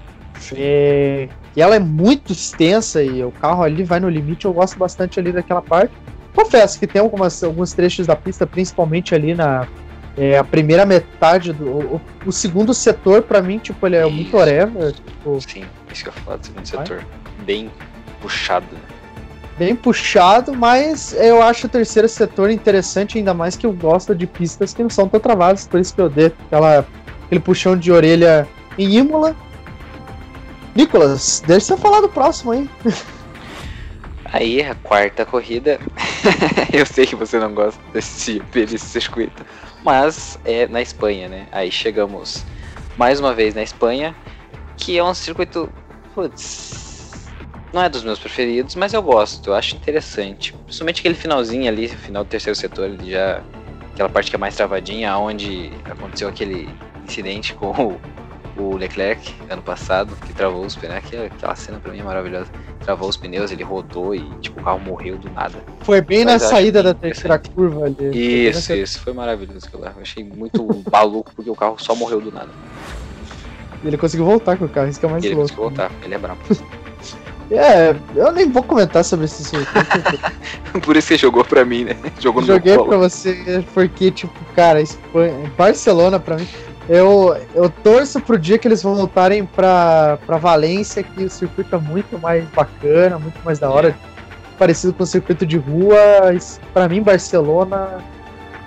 É, 0.55 1.27
e 1.55 1.62
ela 1.62 1.75
é 1.75 1.79
muito 1.79 2.33
extensa 2.33 3.01
e 3.01 3.24
o 3.24 3.31
carro 3.31 3.63
ali 3.63 3.83
vai 3.83 4.00
no 4.00 4.09
limite, 4.09 4.45
eu 4.45 4.53
gosto 4.53 4.77
bastante 4.77 5.19
ali 5.19 5.31
daquela 5.31 5.62
parte. 5.62 5.93
Confesso 6.35 6.77
que 6.77 6.85
tem 6.85 7.01
algumas, 7.01 7.43
alguns 7.43 7.74
trechos 7.74 8.05
da 8.05 8.15
pista, 8.15 8.45
principalmente 8.45 9.15
ali 9.15 9.33
na 9.33 9.67
é, 10.17 10.38
a 10.38 10.43
primeira 10.43 10.85
metade 10.85 11.53
do. 11.53 11.65
O, 11.65 12.01
o 12.25 12.31
segundo 12.31 12.74
setor, 12.74 13.21
para 13.24 13.41
mim, 13.41 13.57
tipo, 13.57 13.85
ele 13.85 13.95
é 13.95 14.01
isso. 14.01 14.12
muito 14.12 14.35
whatever. 14.35 14.93
Tipo, 14.93 15.41
Sim, 15.41 15.65
isso 15.91 16.03
que 16.03 16.09
eu 16.09 16.13
falo 16.13 16.38
do 16.38 16.45
segundo 16.45 16.65
setor. 16.65 17.05
Bem 17.45 17.71
puxado, 18.21 18.65
né? 18.71 18.79
Bem 19.57 19.75
puxado, 19.75 20.53
mas 20.53 21.13
eu 21.13 21.41
acho 21.41 21.67
o 21.67 21.69
terceiro 21.69 22.07
setor 22.07 22.50
interessante, 22.50 23.17
ainda 23.17 23.33
mais 23.33 23.55
que 23.55 23.65
eu 23.65 23.71
gosto 23.71 24.13
de 24.13 24.27
pistas 24.27 24.74
que 24.74 24.83
não 24.83 24.89
são 24.89 25.07
tão 25.07 25.19
travadas, 25.19 25.67
por 25.67 25.79
isso 25.79 25.93
que 25.93 26.01
eu 26.01 26.09
dei 26.09 26.27
aquela, 26.27 26.85
aquele 27.25 27.39
puxão 27.39 27.77
de 27.77 27.91
orelha 27.91 28.47
em 28.77 28.97
Imola. 28.97 29.35
Nicolas, 30.75 31.41
deixa 31.45 31.67
você 31.67 31.77
falar 31.77 32.01
do 32.01 32.09
próximo 32.09 32.51
aí. 32.51 32.69
Aí 34.33 34.62
a 34.62 34.75
quarta 34.75 35.25
corrida, 35.25 35.79
eu 36.74 36.85
sei 36.85 37.05
que 37.05 37.15
você 37.15 37.39
não 37.39 37.53
gosta 37.53 37.79
desse, 37.93 38.39
desse 38.51 38.79
circuito, 38.79 39.45
mas 39.81 40.38
é 40.43 40.67
na 40.67 40.81
Espanha, 40.81 41.29
né? 41.29 41.47
Aí 41.53 41.71
chegamos 41.71 42.43
mais 42.97 43.17
uma 43.19 43.33
vez 43.33 43.55
na 43.55 43.63
Espanha, 43.63 44.13
que 44.75 44.97
é 44.97 45.03
um 45.03 45.13
circuito, 45.13 45.69
putz, 46.13 46.84
não 47.75 47.84
é 47.84 47.89
dos 47.89 48.05
meus 48.05 48.17
preferidos, 48.17 48.74
mas 48.74 48.94
eu 48.94 49.03
gosto, 49.03 49.50
eu 49.50 49.53
acho 49.53 49.75
interessante. 49.75 50.53
Principalmente 50.63 51.01
aquele 51.01 51.13
finalzinho 51.13 51.67
ali, 51.67 51.89
final 51.89 52.24
do 52.24 52.27
terceiro 52.27 52.58
setor, 52.58 52.86
ele 52.86 53.12
já 53.12 53.44
aquela 53.91 54.08
parte 54.08 54.29
que 54.29 54.36
é 54.38 54.39
mais 54.39 54.55
travadinha, 54.55 55.17
onde 55.17 55.72
aconteceu 55.84 56.29
aquele 56.29 56.70
incidente 57.05 57.53
com 57.53 58.00
o, 58.58 58.62
o 58.62 58.77
Leclerc 58.77 59.36
ano 59.50 59.62
passado, 59.62 60.15
que 60.25 60.34
travou 60.34 60.65
os 60.65 60.74
pneus. 60.75 61.03
Aquela 61.25 61.55
cena 61.55 61.77
pra 61.79 61.91
mim 61.91 62.00
é 62.00 62.03
maravilhosa. 62.03 62.50
Travou 62.79 63.10
os 63.10 63.17
pneus, 63.17 63.51
ele 63.51 63.63
rodou 63.63 64.15
e 64.15 64.22
tipo, 64.39 64.62
o 64.62 64.63
carro 64.63 64.79
morreu 64.79 65.17
do 65.17 65.29
nada. 65.32 65.58
Foi 65.82 66.00
bem 66.00 66.24
Mas 66.24 66.44
na 66.44 66.48
saída 66.48 66.82
da 66.82 66.94
terceira 66.94 67.38
curva 67.38 67.88
ali. 67.88 68.48
Isso, 68.48 68.74
isso, 68.74 69.01
foi 69.01 69.12
maravilhoso 69.12 69.65
aquilo 69.67 69.84
lá. 69.84 69.94
Eu 69.94 70.01
achei 70.01 70.24
muito 70.24 70.65
maluco 70.89 71.34
porque 71.36 71.50
o 71.50 71.55
carro 71.55 71.75
só 71.77 71.94
morreu 71.94 72.22
do 72.22 72.32
nada. 72.32 72.50
Ele 73.84 73.98
conseguiu 73.98 74.25
voltar 74.25 74.58
com 74.58 74.63
o 74.63 74.70
carro, 74.70 74.88
isso 74.88 75.00
que 75.00 75.05
é 75.05 75.10
mais 75.10 75.25
ele 75.25 75.36
louco. 75.36 75.51
Ele 75.51 75.58
conseguiu 75.58 75.88
voltar, 75.88 76.05
ele 76.05 76.15
é 76.15 76.17
brabo. 76.17 76.39
É, 77.51 77.95
eu 78.15 78.31
nem 78.31 78.49
vou 78.49 78.63
comentar 78.63 79.03
sobre 79.03 79.25
esse 79.25 79.43
circuito. 79.43 80.19
Por 80.81 80.97
isso 80.97 81.07
que 81.07 81.13
você 81.13 81.17
jogou 81.17 81.43
pra 81.45 81.63
mim, 81.63 81.85
né? 81.85 81.95
Jogou 82.19 82.41
no 82.41 82.47
Joguei 82.47 82.77
pra 82.77 82.97
você, 82.97 83.63
porque, 83.73 84.11
tipo, 84.11 84.33
cara, 84.55 84.81
Espanha, 84.81 85.51
Barcelona 85.57 86.19
pra 86.19 86.37
mim. 86.37 86.47
Eu, 86.87 87.35
eu 87.55 87.69
torço 87.69 88.19
pro 88.21 88.37
dia 88.37 88.57
que 88.57 88.67
eles 88.67 88.83
voltarem 88.83 89.45
pra, 89.45 90.19
pra 90.25 90.37
Valência, 90.37 91.01
que 91.01 91.23
o 91.23 91.29
circuito 91.29 91.75
é 91.75 91.79
muito 91.79 92.19
mais 92.19 92.45
bacana, 92.49 93.17
muito 93.17 93.39
mais 93.43 93.57
da 93.59 93.69
hora. 93.69 93.95
Parecido 94.57 94.93
com 94.93 95.03
o 95.03 95.07
circuito 95.07 95.45
de 95.45 95.57
rua. 95.57 95.97
Pra 96.73 96.87
mim, 96.87 97.01
Barcelona. 97.01 98.03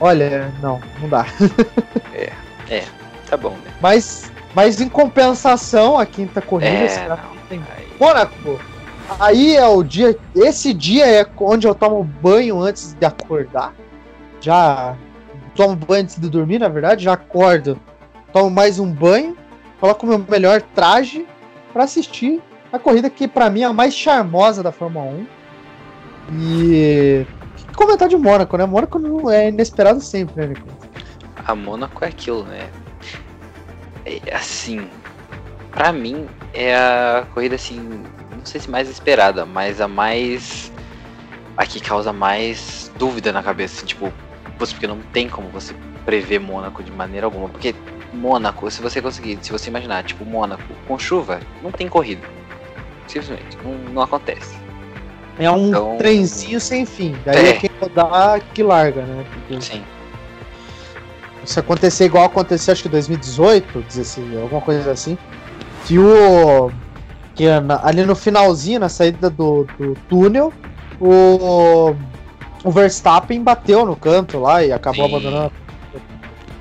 Olha, 0.01 0.53
não, 0.61 0.81
não 1.01 1.09
dá. 1.09 1.27
é, 2.15 2.33
é, 2.69 2.85
tá 3.29 3.37
bom, 3.37 3.51
né? 3.51 3.73
Mas, 3.81 4.33
mas 4.55 4.81
em 4.81 4.89
compensação, 4.89 5.99
a 5.99 6.07
quinta 6.07 6.41
corrida, 6.41 6.71
é, 6.71 7.19
tem 7.49 7.61
Mônaco. 7.99 8.61
Aí 9.19 9.57
é 9.57 9.67
o 9.67 9.83
dia. 9.83 10.17
Esse 10.35 10.73
dia 10.73 11.07
é 11.07 11.27
onde 11.39 11.67
eu 11.67 11.75
tomo 11.75 12.05
banho 12.05 12.61
antes 12.61 12.95
de 12.95 13.07
acordar. 13.07 13.75
Já 14.41 14.97
tomo 15.55 15.75
banho 15.75 16.03
antes 16.03 16.19
de 16.19 16.29
dormir, 16.29 16.59
na 16.59 16.69
verdade. 16.69 17.05
Já 17.05 17.15
acordo, 17.15 17.79
tomo 18.33 18.51
mais 18.51 18.79
um 18.79 18.91
banho, 18.91 19.37
coloco 19.81 20.07
meu 20.07 20.19
melhor 20.19 20.63
traje 20.75 21.27
para 21.73 21.85
assistir 21.85 22.41
a 22.73 22.79
corrida 22.79 23.09
que 23.09 23.27
para 23.27 23.51
mim 23.51 23.63
é 23.63 23.65
a 23.65 23.73
mais 23.73 23.95
charmosa 23.95 24.63
da 24.63 24.71
Fórmula 24.71 25.07
1. 25.07 25.27
E 26.41 27.27
comentar 27.75 28.09
de 28.09 28.17
Mônaco, 28.17 28.57
né? 28.57 28.67
Mônaco 28.67 28.99
não 28.99 29.31
é 29.31 29.49
inesperado 29.49 30.01
sempre, 30.01 30.49
né? 30.49 30.55
A 31.47 31.55
Mônaco 31.55 32.05
é 32.05 32.09
aquilo, 32.09 32.45
né? 32.45 32.69
É, 34.05 34.35
assim, 34.35 34.87
para 35.79 35.93
mim 35.93 36.27
é 36.53 36.75
a 36.75 37.25
corrida 37.33 37.55
assim, 37.55 37.79
não 38.37 38.45
sei 38.45 38.61
se 38.61 38.69
mais 38.69 38.91
esperada, 38.91 39.47
mas 39.47 39.81
a 39.81 39.87
mais 39.87 40.73
a 41.57 41.65
que 41.65 41.79
causa 41.79 42.13
mais 42.13 42.91
dúvida 42.99 43.33
na 43.33 43.45
cabeça, 43.45 43.77
assim, 43.77 43.87
tipo, 43.87 44.13
porque 44.59 44.89
não 44.89 44.99
tem 45.13 45.29
como 45.29 45.49
você 45.51 45.73
prever 46.05 46.41
Mônaco 46.41 46.83
de 46.83 46.91
maneira 46.91 47.27
alguma, 47.27 47.49
porque 47.49 47.77
Mônaco, 48.13 48.69
se 48.73 48.83
você 48.83 49.01
conseguir, 49.01 49.39
se 49.41 49.53
você 49.53 49.71
imaginar, 49.71 50.03
tipo, 50.03 50.25
Mônaco 50.25 50.65
com 50.89 50.99
chuva, 50.99 51.39
não 51.63 51.71
tem 51.71 51.89
corrida. 51.89 52.27
Simplesmente, 53.07 53.57
não, 53.63 53.75
não 53.93 54.03
acontece. 54.03 54.59
É 55.39 55.49
um 55.49 55.69
então, 55.69 55.97
trenzinho 55.97 56.61
sem 56.61 56.85
fim. 56.85 57.17
Daí 57.25 57.51
é, 57.51 57.53
quem 57.53 57.71
rodar 57.81 58.41
que 58.53 58.65
larga, 58.65 59.03
né? 59.03 59.25
Porque... 59.33 59.61
Sim 59.61 59.85
se 61.49 61.59
acontecer 61.59 62.05
igual 62.05 62.25
aconteceu 62.25 62.73
acho 62.73 62.83
que 62.83 62.89
2018, 62.91 63.85
alguma 64.43 64.61
coisa 64.61 64.91
assim, 64.91 65.17
que 65.87 65.99
o. 65.99 66.71
Que 67.35 67.45
ali 67.83 68.05
no 68.05 68.17
finalzinho, 68.17 68.81
na 68.81 68.89
saída 68.89 69.31
do, 69.31 69.65
do 69.79 69.95
túnel, 70.09 70.53
o, 71.01 71.95
o 72.65 72.71
Verstappen 72.71 73.43
bateu 73.43 73.87
no 73.87 73.95
canto 73.95 74.41
lá 74.41 74.65
e 74.65 74.73
acabou 74.73 75.07
Sim. 75.09 75.15
abandonando. 75.15 75.53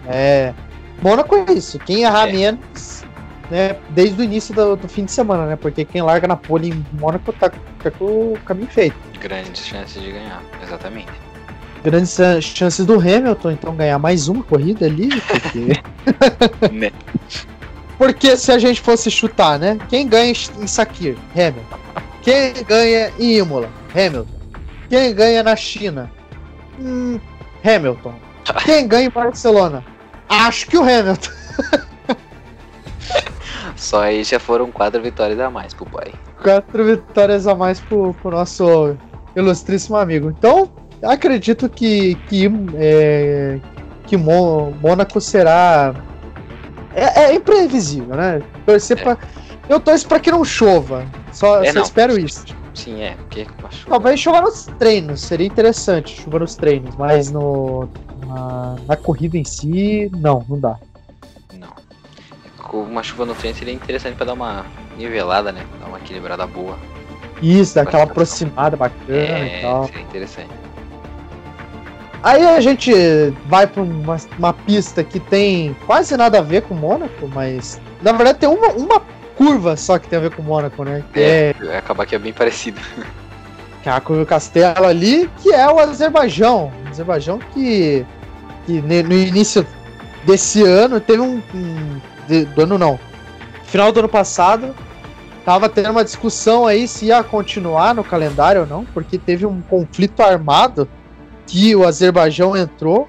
É. 0.05 0.53
Mônaco 1.01 1.35
é 1.35 1.53
isso. 1.53 1.79
Quem 1.79 2.03
errar 2.03 2.29
é. 2.29 2.31
menos, 2.31 3.03
né? 3.49 3.75
Desde 3.89 4.21
o 4.21 4.23
início 4.23 4.53
do, 4.53 4.75
do, 4.75 4.87
fim 4.87 5.05
de 5.05 5.11
semana, 5.11 5.45
né? 5.45 5.55
Porque 5.55 5.83
quem 5.83 6.01
larga 6.01 6.27
na 6.27 6.35
pole 6.35 6.69
em 6.69 6.85
Mônaco 6.93 7.33
tá, 7.33 7.51
tá 7.81 7.91
com 7.91 8.33
o 8.33 8.39
caminho 8.45 8.69
feito. 8.69 8.95
Grandes 9.19 9.65
chances 9.65 10.01
de 10.01 10.11
ganhar, 10.11 10.43
exatamente. 10.61 11.11
Grandes 11.83 12.17
chances 12.41 12.85
do 12.85 12.95
Hamilton, 12.95 13.51
então, 13.51 13.75
ganhar 13.75 13.97
mais 13.99 14.27
uma 14.27 14.43
corrida 14.43 14.85
ali, 14.85 15.09
porque. 15.21 15.81
né? 16.71 16.91
Porque 17.97 18.37
se 18.37 18.51
a 18.51 18.59
gente 18.59 18.79
fosse 18.81 19.09
chutar, 19.09 19.57
né? 19.57 19.77
Quem 19.89 20.07
ganha 20.07 20.31
em 20.31 20.67
Sakir? 20.67 21.17
Hamilton. 21.33 21.77
Quem 22.21 22.53
ganha 22.63 23.11
em 23.17 23.37
Imola? 23.37 23.69
Hamilton. 23.91 24.37
Quem 24.89 25.13
ganha 25.13 25.43
na 25.43 25.55
China? 25.55 26.11
Hum, 26.79 27.19
Hamilton. 27.63 28.13
Quem 28.63 28.87
ganha 28.87 29.07
em 29.07 29.09
Barcelona? 29.09 29.83
Acho 30.29 30.67
que 30.67 30.77
o 30.77 30.81
Hamilton. 30.81 31.31
Só 33.75 34.03
aí 34.03 34.23
já 34.23 34.39
foram 34.39 34.71
quatro 34.71 35.01
vitórias 35.01 35.39
a 35.39 35.49
mais 35.49 35.73
pro 35.73 35.85
pai. 35.85 36.13
Quatro 36.41 36.85
vitórias 36.85 37.47
a 37.47 37.55
mais 37.55 37.79
pro, 37.79 38.13
pro 38.15 38.31
nosso 38.31 38.97
ilustríssimo 39.35 39.97
amigo. 39.97 40.29
Então, 40.37 40.69
acredito 41.03 41.69
que, 41.69 42.15
que, 42.27 42.51
é, 42.75 43.59
que 44.05 44.17
Mônaco 44.17 45.21
será 45.21 45.93
é, 46.97 47.23
é 47.25 47.35
imprevisível, 47.35 48.15
né? 48.15 48.41
Torcer 48.65 48.97
é. 48.97 49.03
pra. 49.03 49.17
Eu 49.69 49.79
torço 49.79 50.07
pra 50.07 50.19
que 50.19 50.31
não 50.31 50.43
chova. 50.43 51.05
Só, 51.31 51.61
é, 51.63 51.67
só 51.67 51.73
não. 51.75 51.83
espero 51.83 52.19
isso. 52.19 52.45
Sim, 52.73 53.01
é. 53.01 53.15
Porque 53.15 53.45
Talvez 53.87 54.19
chover 54.19 54.41
nos 54.41 54.65
treinos, 54.79 55.21
seria 55.21 55.45
interessante 55.45 56.21
chover 56.21 56.39
nos 56.39 56.55
treinos, 56.55 56.95
mas 56.95 57.31
no, 57.31 57.87
na, 58.25 58.75
na 58.87 58.95
corrida 58.95 59.37
em 59.37 59.43
si, 59.43 60.09
não, 60.15 60.45
não 60.47 60.59
dá. 60.59 60.77
Não. 61.53 61.73
Uma 62.81 63.03
chuva 63.03 63.25
no 63.25 63.35
treino 63.35 63.57
seria 63.57 63.73
interessante 63.73 64.15
pra 64.15 64.25
dar 64.25 64.33
uma 64.33 64.65
nivelada, 64.97 65.51
né? 65.51 65.65
Dar 65.79 65.87
uma 65.87 65.97
equilibrada 65.99 66.47
boa. 66.47 66.77
Isso, 67.41 67.75
dar 67.75 67.81
aquela 67.81 68.03
aproximada 68.03 68.75
bacana 68.77 69.13
é, 69.13 69.59
e 69.59 69.61
tal. 69.61 69.85
Seria 69.85 70.01
interessante. 70.01 70.66
Aí 72.23 72.45
a 72.45 72.59
gente 72.59 72.91
vai 73.45 73.67
para 73.67 73.81
uma, 73.81 74.17
uma, 74.37 74.53
pista 74.53 75.03
que 75.03 75.19
tem 75.19 75.75
quase 75.85 76.17
nada 76.17 76.39
a 76.39 76.41
ver 76.41 76.63
com 76.63 76.73
Mônaco, 76.73 77.27
mas 77.27 77.79
na 78.01 78.11
verdade 78.11 78.39
tem 78.39 78.49
uma, 78.49 78.69
uma 78.69 79.01
curva 79.35 79.77
só 79.77 79.99
que 79.99 80.07
tem 80.07 80.17
a 80.17 80.23
ver 80.23 80.31
com 80.31 80.41
Mônaco, 80.41 80.83
né? 80.83 81.03
Que 81.13 81.19
é, 81.19 81.55
é... 81.61 81.77
acabar 81.77 82.05
que 82.05 82.15
é 82.15 82.19
bem 82.19 82.33
parecido. 82.33 82.79
Que 83.83 83.89
é 83.89 83.91
a 83.91 84.01
curva 84.01 84.25
Castelo 84.25 84.85
ali, 84.85 85.29
que 85.41 85.53
é 85.53 85.71
o 85.71 85.79
Azerbaijão. 85.79 86.73
O 86.83 86.89
Azerbaijão 86.89 87.37
que, 87.53 88.03
que 88.65 88.81
no 88.81 89.13
início 89.13 89.65
desse 90.25 90.63
ano 90.63 90.99
teve 90.99 91.21
um. 91.21 91.41
um 91.53 92.01
de, 92.27 92.43
do 92.45 92.63
ano 92.63 92.77
não. 92.77 92.99
Final 93.65 93.91
do 93.91 93.99
ano 93.99 94.09
passado, 94.09 94.75
tava 95.45 95.69
tendo 95.69 95.91
uma 95.91 96.03
discussão 96.03 96.65
aí 96.65 96.87
se 96.87 97.05
ia 97.05 97.23
continuar 97.23 97.93
no 97.93 98.03
calendário 98.03 98.61
ou 98.61 98.67
não, 98.67 98.83
porque 98.83 99.17
teve 99.17 99.45
um 99.45 99.61
conflito 99.61 100.21
armado 100.21 100.89
que 101.47 101.75
o 101.75 101.85
Azerbaijão 101.85 102.55
entrou, 102.55 103.07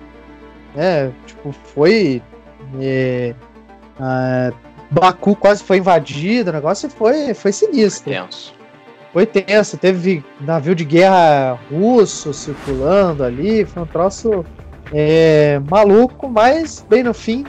né? 0.74 1.12
Tipo, 1.26 1.52
foi. 1.52 2.22
É, 2.80 3.34
Baku 4.90 5.36
quase 5.36 5.62
foi 5.62 5.78
invadido, 5.78 6.50
o 6.50 6.52
negócio 6.52 6.88
foi, 6.88 7.34
foi 7.34 7.52
sinistro. 7.52 8.04
Foi 8.04 8.14
tenso. 8.14 8.54
Foi 9.12 9.26
tenso, 9.26 9.76
teve 9.76 10.24
navio 10.40 10.74
de 10.74 10.84
guerra 10.84 11.58
russo 11.70 12.32
circulando 12.32 13.22
ali, 13.22 13.64
foi 13.66 13.82
um 13.82 13.86
troço 13.86 14.44
é, 14.92 15.60
maluco, 15.68 16.28
mas 16.28 16.84
bem 16.88 17.02
no 17.02 17.12
fim 17.12 17.44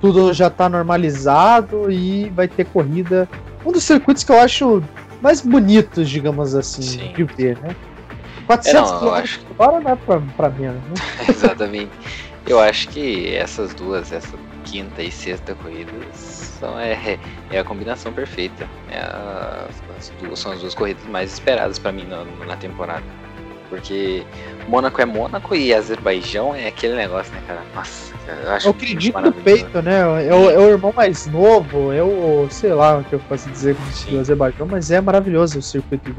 tudo 0.00 0.32
já 0.32 0.48
tá 0.48 0.68
normalizado 0.68 1.90
e 1.90 2.30
vai 2.30 2.48
ter 2.48 2.64
corrida. 2.66 3.28
Um 3.64 3.70
dos 3.70 3.84
circuitos 3.84 4.24
que 4.24 4.32
eu 4.32 4.40
acho 4.40 4.82
mais 5.20 5.42
bonitos, 5.42 6.08
digamos 6.08 6.54
assim, 6.54 6.82
Sim. 6.82 7.12
de 7.12 7.24
ver, 7.24 7.58
né? 7.58 7.76
400 8.50 8.90
é, 8.90 8.94
não, 8.94 9.06
eu 9.06 9.14
acho... 9.14 9.40
agora 9.50 9.80
não 9.80 9.92
é 9.92 9.96
pra, 9.96 10.20
pra 10.36 10.50
menos, 10.50 10.82
né? 10.82 10.94
Exatamente. 11.28 11.92
Eu 12.48 12.58
acho 12.58 12.88
que 12.88 13.32
essas 13.36 13.72
duas, 13.74 14.10
essa 14.10 14.36
quinta 14.64 15.02
e 15.02 15.12
sexta 15.12 15.54
corridas, 15.54 15.94
são, 16.58 16.76
é, 16.80 17.16
é 17.52 17.58
a 17.60 17.62
combinação 17.62 18.12
perfeita. 18.12 18.66
É 18.90 18.98
a, 18.98 19.68
as 19.96 20.10
duas, 20.20 20.38
são 20.38 20.50
as 20.50 20.60
duas 20.60 20.74
corridas 20.74 21.04
mais 21.06 21.32
esperadas 21.32 21.78
para 21.78 21.92
mim 21.92 22.04
na, 22.04 22.24
na 22.44 22.56
temporada. 22.56 23.04
Porque 23.68 24.24
Mônaco 24.66 25.00
é 25.00 25.04
Mônaco 25.04 25.54
e 25.54 25.72
Azerbaijão 25.72 26.52
é 26.52 26.66
aquele 26.66 26.96
negócio, 26.96 27.32
né, 27.32 27.40
cara? 27.46 27.62
Nossa, 27.72 28.12
eu 28.26 28.50
acho 28.50 28.66
Eu 28.66 28.70
acredito 28.72 29.20
no 29.20 29.32
peito, 29.32 29.80
né? 29.80 30.00
É 30.26 30.34
o, 30.34 30.50
é 30.50 30.58
o, 30.58 30.70
irmão 30.70 30.92
mais 30.92 31.24
novo, 31.28 31.92
é 31.92 32.02
o, 32.02 32.48
sei 32.50 32.72
lá 32.72 32.98
o 32.98 33.04
que 33.04 33.12
eu 33.12 33.20
posso 33.28 33.48
dizer 33.48 33.76
com 33.76 34.16
o 34.16 34.18
Azerbaijão, 34.18 34.66
mas 34.66 34.90
é 34.90 35.00
maravilhoso 35.00 35.60
o 35.60 35.62
circuito 35.62 36.12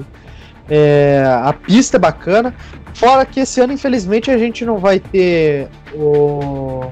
É, 0.73 1.21
a 1.43 1.51
pista 1.51 1.97
é 1.97 1.99
bacana. 1.99 2.55
Fora 2.93 3.25
que 3.25 3.41
esse 3.41 3.59
ano, 3.59 3.73
infelizmente, 3.73 4.31
a 4.31 4.37
gente 4.37 4.63
não 4.63 4.77
vai 4.77 5.01
ter 5.01 5.67
o, 5.93 6.89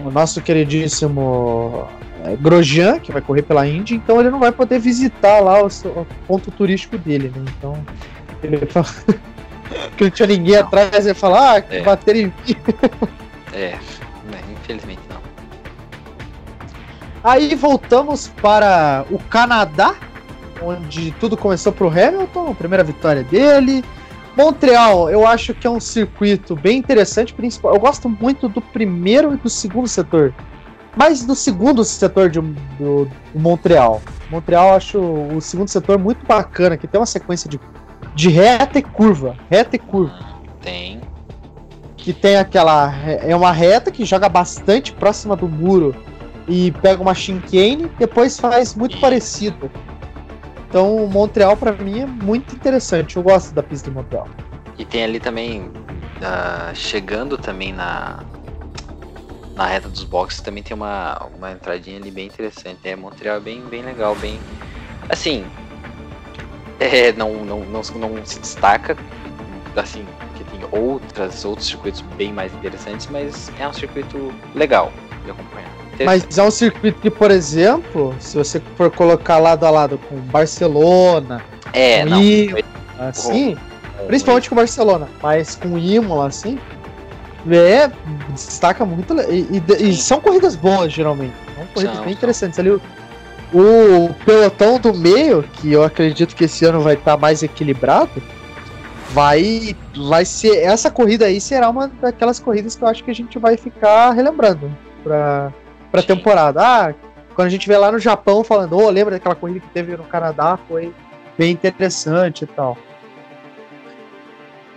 o 0.00 0.10
nosso 0.10 0.40
queridíssimo 0.40 1.86
é, 2.24 2.34
Grosjean, 2.36 2.98
que 2.98 3.12
vai 3.12 3.20
correr 3.20 3.42
pela 3.42 3.66
Indy, 3.66 3.96
então 3.96 4.18
ele 4.20 4.30
não 4.30 4.38
vai 4.38 4.50
poder 4.50 4.78
visitar 4.78 5.40
lá 5.40 5.62
o, 5.62 5.66
o 5.66 6.06
ponto 6.26 6.50
turístico 6.50 6.96
dele, 6.96 7.30
né? 7.36 7.44
Então, 7.58 7.76
ele 8.42 8.56
que 9.96 10.04
não 10.04 10.10
tinha 10.10 10.26
ninguém 10.26 10.54
não. 10.54 10.62
atrás 10.62 11.06
e 11.06 11.12
falar, 11.12 11.56
ah, 11.56 11.60
que 11.60 11.76
é. 11.76 11.82
bater 11.82 12.16
em 12.16 12.26
mim. 12.26 12.56
é, 13.52 13.76
infelizmente 14.50 15.02
não. 15.10 15.20
Aí 17.22 17.54
voltamos 17.54 18.28
para 18.40 19.04
o 19.10 19.18
Canadá, 19.18 19.94
onde 20.66 21.12
tudo 21.12 21.36
começou 21.36 21.72
pro 21.72 21.88
Hamilton, 21.88 22.50
a 22.50 22.54
primeira 22.54 22.84
vitória 22.84 23.22
dele. 23.22 23.84
Montreal, 24.36 25.08
eu 25.10 25.26
acho 25.26 25.54
que 25.54 25.66
é 25.66 25.70
um 25.70 25.78
circuito 25.78 26.56
bem 26.56 26.78
interessante, 26.78 27.32
principal. 27.32 27.74
Eu 27.74 27.80
gosto 27.80 28.08
muito 28.08 28.48
do 28.48 28.60
primeiro 28.60 29.32
e 29.32 29.36
do 29.36 29.48
segundo 29.48 29.86
setor, 29.86 30.34
mas 30.96 31.24
do 31.24 31.34
segundo 31.34 31.84
setor 31.84 32.28
de, 32.28 32.40
do, 32.40 33.04
do 33.04 33.10
Montreal. 33.34 34.02
Montreal, 34.30 34.74
acho 34.74 34.98
o 34.98 35.40
segundo 35.40 35.68
setor 35.68 35.98
muito 35.98 36.26
bacana, 36.26 36.76
que 36.76 36.88
tem 36.88 37.00
uma 37.00 37.06
sequência 37.06 37.48
de, 37.48 37.60
de 38.14 38.28
reta 38.28 38.78
e 38.78 38.82
curva, 38.82 39.36
reta 39.48 39.76
e 39.76 39.78
curva. 39.78 40.18
Tem. 40.60 41.00
Que 41.96 42.12
tem 42.12 42.36
aquela 42.36 42.92
é 43.06 43.34
uma 43.36 43.52
reta 43.52 43.90
que 43.90 44.04
joga 44.04 44.28
bastante 44.28 44.92
próxima 44.92 45.36
do 45.36 45.48
muro 45.48 45.94
e 46.48 46.72
pega 46.82 47.00
uma 47.00 47.14
chicane, 47.14 47.90
depois 47.98 48.38
faz 48.38 48.74
muito 48.74 48.96
e... 48.96 49.00
parecido. 49.00 49.70
Então, 50.74 51.06
Montreal 51.06 51.56
para 51.56 51.70
mim 51.70 52.00
é 52.00 52.04
muito 52.04 52.52
interessante. 52.52 53.14
Eu 53.14 53.22
gosto 53.22 53.54
da 53.54 53.62
pista 53.62 53.88
de 53.88 53.94
Montreal. 53.94 54.26
E 54.76 54.84
tem 54.84 55.04
ali 55.04 55.20
também, 55.20 55.68
uh, 55.68 56.74
chegando 56.74 57.38
também 57.38 57.72
na, 57.72 58.24
na 59.54 59.66
reta 59.66 59.88
dos 59.88 60.02
boxes, 60.02 60.40
também 60.40 60.64
tem 60.64 60.76
uma, 60.76 61.28
uma 61.36 61.52
entradinha 61.52 61.96
ali 61.96 62.10
bem 62.10 62.26
interessante. 62.26 62.80
É, 62.82 62.96
Montreal 62.96 63.36
é 63.36 63.40
bem, 63.40 63.60
bem 63.66 63.82
legal, 63.82 64.16
bem. 64.16 64.40
Assim, 65.08 65.46
é, 66.80 67.12
não, 67.12 67.44
não, 67.44 67.60
não, 67.60 67.80
não 67.80 68.26
se 68.26 68.40
destaca, 68.40 68.96
assim, 69.76 70.04
que 70.36 70.42
tem 70.42 70.58
outras, 70.72 71.44
outros 71.44 71.68
circuitos 71.68 72.00
bem 72.16 72.32
mais 72.32 72.52
interessantes, 72.52 73.06
mas 73.06 73.48
é 73.60 73.68
um 73.68 73.72
circuito 73.72 74.34
legal 74.56 74.92
de 75.24 75.30
acompanhar. 75.30 75.73
Mas 76.02 76.38
é 76.38 76.42
um 76.42 76.50
circuito 76.50 77.00
que, 77.00 77.10
por 77.10 77.30
exemplo, 77.30 78.14
se 78.18 78.36
você 78.36 78.60
for 78.76 78.90
colocar 78.90 79.38
lado 79.38 79.64
a 79.64 79.70
lado 79.70 79.98
com 80.08 80.16
Barcelona, 80.16 81.44
é, 81.72 82.02
com 82.02 82.10
não, 82.10 82.22
Imola, 82.22 82.64
assim, 82.98 83.56
principalmente 84.06 84.48
com 84.48 84.56
Barcelona, 84.56 85.08
mas 85.22 85.54
com 85.54 85.78
Imola, 85.78 86.26
assim, 86.26 86.58
é, 87.50 87.90
destaca 88.30 88.84
muito. 88.84 89.14
E, 89.30 89.62
e, 89.78 89.90
e 89.90 89.96
são 89.96 90.20
corridas 90.20 90.56
boas, 90.56 90.92
geralmente. 90.92 91.34
São 91.54 91.66
corridas 91.74 91.98
bem 92.00 92.12
interessantes. 92.12 92.58
Ali, 92.58 92.70
o, 92.70 92.80
o 93.52 94.14
pelotão 94.24 94.78
do 94.78 94.94
meio, 94.94 95.42
que 95.42 95.72
eu 95.72 95.84
acredito 95.84 96.34
que 96.34 96.44
esse 96.44 96.64
ano 96.64 96.80
vai 96.80 96.94
estar 96.94 97.12
tá 97.12 97.16
mais 97.16 97.42
equilibrado, 97.42 98.22
vai, 99.10 99.76
vai 100.08 100.24
ser. 100.24 100.56
Essa 100.56 100.90
corrida 100.90 101.26
aí 101.26 101.40
será 101.40 101.68
uma 101.70 101.88
daquelas 101.88 102.40
corridas 102.40 102.74
que 102.74 102.82
eu 102.82 102.88
acho 102.88 103.04
que 103.04 103.10
a 103.10 103.14
gente 103.14 103.38
vai 103.38 103.56
ficar 103.56 104.10
relembrando. 104.12 104.70
Pra, 105.02 105.52
pra 105.94 106.02
temporada. 106.02 106.60
Ah, 106.60 106.94
quando 107.36 107.46
a 107.46 107.50
gente 107.50 107.68
vê 107.68 107.78
lá 107.78 107.92
no 107.92 108.00
Japão 108.00 108.42
falando, 108.42 108.76
oh, 108.76 108.90
lembra 108.90 109.12
daquela 109.12 109.36
corrida 109.36 109.60
que 109.60 109.68
teve 109.68 109.96
no 109.96 110.02
Canadá? 110.02 110.58
Foi 110.68 110.92
bem 111.38 111.52
interessante 111.52 112.42
e 112.42 112.46
tal. 112.48 112.76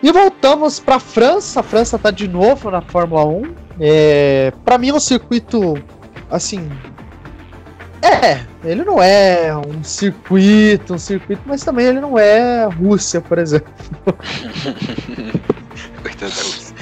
E 0.03 0.12
voltamos 0.12 0.80
para 0.80 0.97
a 0.97 0.99
França. 0.99 1.62
A 1.62 1.63
França 1.63 1.95
está 1.95 2.12
de 2.12 2.27
novo 2.27 2.69
na 2.69 2.82
Fórmula 2.82 3.25
1. 3.25 3.56
É, 3.80 4.53
para 4.63 4.77
mim 4.77 4.89
é 4.89 4.93
um 4.93 4.99
circuito 4.99 5.73
assim. 6.30 6.69
É, 7.99 8.45
ele 8.63 8.84
não 8.84 9.01
é 9.01 9.56
um 9.58 9.84
circuito, 9.84 10.93
um 10.93 10.99
circuito, 10.99 11.41
mas 11.47 11.63
também 11.63 11.88
ele 11.88 11.99
não 11.99 12.17
é 12.17 12.65
Rússia, 12.65 13.19
por 13.21 13.39
exemplo. 13.39 13.73
Da 16.19 16.25
Rússia. 16.25 16.75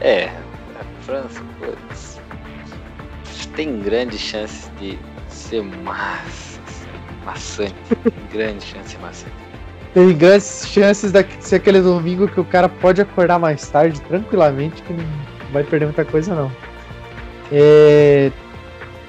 É, 0.00 0.24
a 0.26 1.02
França, 1.04 1.40
tem 3.54 3.80
grandes 3.80 4.20
chances 4.20 4.70
de 4.78 4.98
ser 5.28 5.62
massa, 5.62 6.60
maçante. 7.24 7.74
grandes 8.32 8.66
chances 8.66 8.92
de 8.92 8.98
maçante. 8.98 9.34
Tem 9.94 10.16
grandes 10.16 10.66
chances 10.66 11.12
de 11.12 11.24
ser 11.40 11.56
aquele 11.56 11.80
domingo 11.80 12.26
que 12.26 12.40
o 12.40 12.44
cara 12.44 12.68
pode 12.68 13.00
acordar 13.00 13.38
mais 13.38 13.68
tarde 13.68 14.00
tranquilamente, 14.02 14.82
que 14.82 14.92
não 14.92 15.04
vai 15.52 15.62
perder 15.64 15.86
muita 15.86 16.04
coisa 16.04 16.34
não. 16.34 16.50
É, 17.50 18.32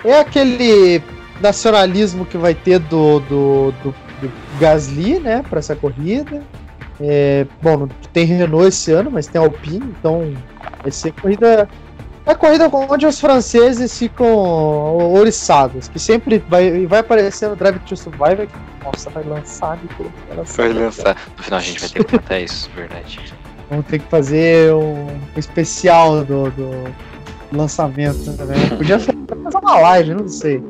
é 0.03 0.19
aquele 0.19 1.01
nacionalismo 1.39 2.25
que 2.25 2.37
vai 2.37 2.53
ter 2.53 2.79
do, 2.79 3.21
do, 3.21 3.71
do, 3.83 3.95
do 4.21 4.31
Gasly, 4.59 5.19
né, 5.19 5.43
para 5.49 5.59
essa 5.59 5.75
corrida. 5.75 6.43
É, 6.99 7.47
bom, 7.61 7.87
tem 8.11 8.25
Renault 8.25 8.67
esse 8.67 8.91
ano, 8.91 9.09
mas 9.09 9.27
tem 9.27 9.41
Alpine, 9.41 9.93
então 9.97 10.33
vai 10.81 10.91
ser 10.91 11.13
corrida 11.13 11.67
é 12.25 12.31
a 12.31 12.35
corrida 12.35 12.69
onde 12.71 13.05
os 13.05 13.19
franceses 13.19 13.97
ficam 13.97 14.27
ouriçados, 14.27 15.87
que 15.89 15.99
sempre 15.99 16.43
vai, 16.47 16.85
vai 16.85 16.99
aparecer 16.99 17.49
no 17.49 17.55
Drive 17.55 17.79
to 17.79 17.97
Survive. 17.97 18.47
Que, 18.47 18.83
nossa, 18.83 19.09
vai 19.09 19.23
lançar 19.23 19.79
Vai 20.55 20.73
lançar. 20.73 21.17
No 21.37 21.43
final 21.43 21.59
a 21.59 21.63
gente 21.63 21.79
vai 21.81 21.89
ter 21.89 22.03
que 22.03 22.17
contar 22.17 22.39
isso, 22.39 22.69
verdade. 22.75 23.19
Vamos 23.69 23.85
ter 23.87 23.99
que 23.99 24.07
fazer 24.07 24.73
um 24.73 25.07
especial 25.35 26.23
do, 26.23 26.49
do 26.51 26.93
lançamento, 27.51 28.31
né? 28.31 28.69
Podia 28.77 28.99
fazer 28.99 29.57
uma 29.61 29.79
live, 29.79 30.13
não 30.13 30.27
sei. 30.27 30.63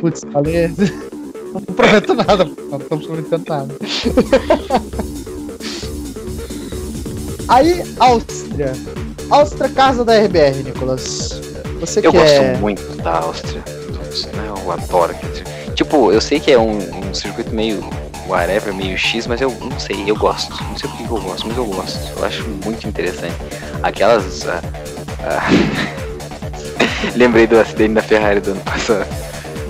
Putz, 0.00 0.22
falei. 0.32 0.72
Não 1.54 1.60
prometo 1.60 2.14
nada, 2.14 2.44
não 2.68 2.80
tô 2.80 2.98
prometendo 2.98 3.44
nada. 3.48 3.74
Aí, 7.48 7.82
Áustria. 7.98 8.72
Áustria, 9.30 9.68
casa 9.70 10.04
da 10.04 10.14
RBR, 10.18 10.62
Nicolas. 10.64 11.40
Você 11.80 12.00
eu 12.02 12.12
gosto 12.12 12.42
muito 12.60 12.82
da 13.02 13.18
Áustria. 13.18 13.62
Né? 14.32 14.48
Eu 14.48 14.70
adoro. 14.70 15.14
Tipo, 15.74 16.12
eu 16.12 16.20
sei 16.20 16.40
que 16.40 16.52
é 16.52 16.58
um, 16.58 16.78
um 16.78 17.14
circuito 17.14 17.50
meio 17.54 17.84
whatever, 18.26 18.72
meio 18.72 18.96
X, 18.96 19.26
mas 19.26 19.40
eu 19.40 19.50
não 19.60 19.78
sei, 19.78 20.04
eu 20.06 20.16
gosto. 20.16 20.50
Não 20.64 20.76
sei 20.78 20.88
por 20.88 20.96
que 20.96 21.04
eu 21.04 21.20
gosto, 21.20 21.48
mas 21.48 21.56
eu 21.56 21.66
gosto. 21.66 21.98
Eu 22.16 22.24
acho 22.24 22.48
muito 22.64 22.88
interessante. 22.88 23.36
Aquelas. 23.82 24.44
Uh, 24.44 24.60
uh... 25.20 25.94
Lembrei 27.16 27.46
do 27.46 27.58
acidente 27.58 27.94
da 27.94 28.02
Ferrari 28.02 28.40
do 28.40 28.52
ano 28.52 28.60
passado. 28.60 29.06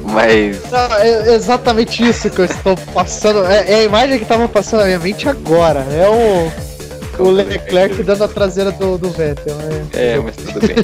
Mas. 0.05 0.71
Não, 0.71 0.95
é 0.97 1.35
exatamente 1.35 2.07
isso 2.07 2.31
que 2.31 2.41
eu 2.41 2.45
estou 2.45 2.77
passando. 2.93 3.45
É, 3.47 3.73
é 3.73 3.75
a 3.77 3.83
imagem 3.85 4.19
que 4.19 4.25
estava 4.25 4.47
passando 4.49 4.81
na 4.81 4.87
minha 4.87 4.99
mente 4.99 5.29
agora. 5.29 5.81
É 5.91 6.09
o 6.09 6.74
o 7.19 7.31
Leclerc 7.31 8.03
dando 8.03 8.25
a 8.25 8.29
traseira 8.29 8.73
do, 8.73 8.99
do 8.99 9.11
Vettel, 9.11 9.55
né? 9.57 9.87
É, 9.93 10.19
mas 10.19 10.37
tudo 10.37 10.61
bem. 10.61 10.77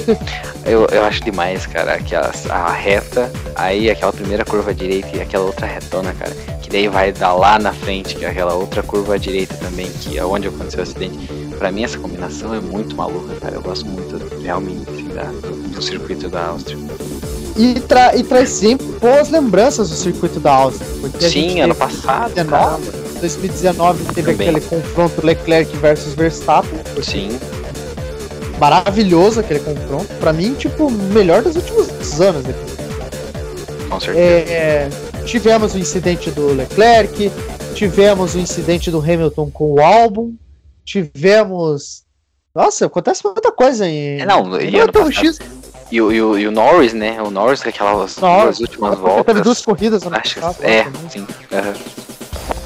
eu, 0.65 0.87
eu 0.91 1.05
acho 1.05 1.23
demais, 1.25 1.67
cara, 1.67 1.99
que 1.99 2.15
a, 2.15 2.31
a 2.51 2.73
reta, 2.73 3.31
aí 3.55 3.91
aquela 3.91 4.13
primeira 4.13 4.45
curva 4.45 4.75
direita 4.75 5.17
e 5.17 5.21
aquela 5.21 5.45
outra 5.45 5.67
retona, 5.67 6.13
cara, 6.15 6.33
que 6.63 6.71
daí 6.71 6.89
vai 6.89 7.13
dar 7.13 7.35
lá 7.35 7.59
na 7.59 7.73
frente, 7.73 8.15
que 8.15 8.25
é 8.25 8.29
aquela 8.29 8.55
outra 8.55 8.83
curva 8.83 9.19
direita 9.19 9.55
também, 9.57 9.91
que 9.91 10.19
é 10.19 10.25
onde 10.25 10.49
aconteceu 10.49 10.81
o 10.81 10.83
acidente. 10.83 11.19
Pra 11.59 11.71
mim 11.71 11.85
essa 11.85 11.99
combinação 11.99 12.55
é 12.55 12.61
muito 12.61 12.97
maluca, 12.97 13.35
cara. 13.41 13.57
Eu 13.57 13.63
gosto 13.63 13.87
muito 13.87 14.17
realmente 14.43 14.89
assim, 14.89 15.09
da, 15.09 15.25
do, 15.25 15.83
circuito 15.83 16.29
da 16.29 16.47
Áustria. 16.47 16.79
E, 17.57 17.81
tra 17.81 18.17
e 18.17 18.23
traz 18.23 18.49
sempre 18.49 18.87
boas 18.87 19.29
lembranças 19.29 19.91
do 19.91 19.95
circuito 19.95 20.41
da 20.41 20.53
Áustria. 20.53 20.89
Sim, 21.21 21.61
ano 21.61 21.75
passado. 21.75 22.33
2019 23.21 24.05
teve 24.15 24.33
Também. 24.33 24.49
aquele 24.49 24.65
confronto 24.65 25.25
Leclerc 25.25 25.77
versus 25.77 26.15
Verstappen. 26.15 26.81
Sim. 27.03 27.39
Maravilhoso 28.59 29.41
aquele 29.41 29.61
confronto. 29.61 30.13
Pra 30.21 30.33
mim, 30.33 30.55
tipo, 30.55 30.91
melhor 30.91 31.43
dos 31.43 31.57
últimos 31.57 32.21
anos. 32.21 32.45
Com 33.89 34.01
certeza. 34.01 34.53
É, 34.53 34.89
tivemos 35.25 35.75
o 35.75 35.79
incidente 35.79 36.31
do 36.31 36.53
Leclerc, 36.53 37.31
tivemos 37.75 38.35
o 38.35 38.39
incidente 38.39 38.91
do 38.91 38.99
Hamilton 38.99 39.51
com 39.51 39.75
o 39.75 39.81
álbum, 39.81 40.35
tivemos. 40.85 42.05
Nossa, 42.55 42.87
acontece 42.87 43.25
muita 43.25 43.51
coisa 43.53 43.85
aí. 43.85 44.21
É, 44.21 44.27
não, 44.27 44.61
e, 44.61 44.79
ano 44.79 44.93
passado, 44.93 45.13
X... 45.13 45.39
e, 45.91 46.01
o, 46.01 46.13
e, 46.13 46.17
e 46.17 46.47
o 46.47 46.51
Norris, 46.51 46.93
né? 46.93 47.21
O 47.23 47.31
Norris 47.31 47.63
com 47.63 47.69
aquelas 47.69 48.17
duas 48.17 48.61
últimas 48.61 48.99
voltas. 48.99 49.25
Teve 49.27 49.41
duas 49.41 49.63
corridas, 49.63 50.03
acho. 50.07 50.41
Passado, 50.41 50.65
é, 50.65 50.85
sim. 51.09 51.21
Uhum. 51.21 52.00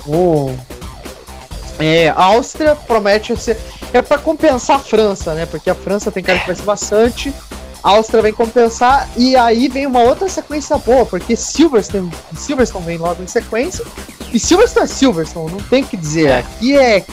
O 0.07 0.55
é, 1.79 2.09
a 2.11 2.25
Áustria 2.25 2.77
promete 2.77 3.37
ser. 3.37 3.59
É 3.93 4.03
para 4.03 4.19
compensar 4.19 4.77
a 4.77 4.79
França, 4.79 5.35
né? 5.35 5.47
Porque 5.47 5.71
a 5.71 5.75
França 5.75 6.11
tem 6.11 6.23
cara 6.23 6.39
que 6.39 6.47
vai 6.47 6.57
ser 6.57 6.63
bastante. 6.63 7.35
A 7.83 7.91
Áustria 7.91 8.23
vem 8.23 8.33
compensar. 8.33 9.09
E 9.17 9.37
aí 9.37 9.69
vem 9.69 9.87
uma 9.87 10.01
outra 10.01 10.29
sequência 10.29 10.77
boa, 10.79 11.05
porque 11.05 11.37
Silverstone, 11.37 12.11
Silverstone 12.37 12.85
vem 12.85 12.99
logo 12.99 13.23
em 13.23 13.27
sequência. 13.27 13.85
E 14.33 14.39
Silverstone 14.39 14.85
é 14.85 14.89
Silverstone, 14.89 15.53
não 15.53 15.61
tem 15.61 15.83
o 15.83 15.87
que 15.87 15.97
dizer. 15.97 16.33
Aqui 16.33 16.77
é 16.77 17.05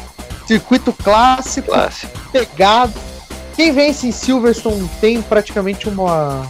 Circuito 0.47 0.91
clássico, 0.91 1.69
clássico, 1.69 2.11
pegado. 2.31 2.93
Quem 3.55 3.71
vence 3.71 4.07
em 4.07 4.11
Silverstone 4.11 4.89
tem 4.99 5.21
praticamente 5.21 5.87
uma 5.87 6.47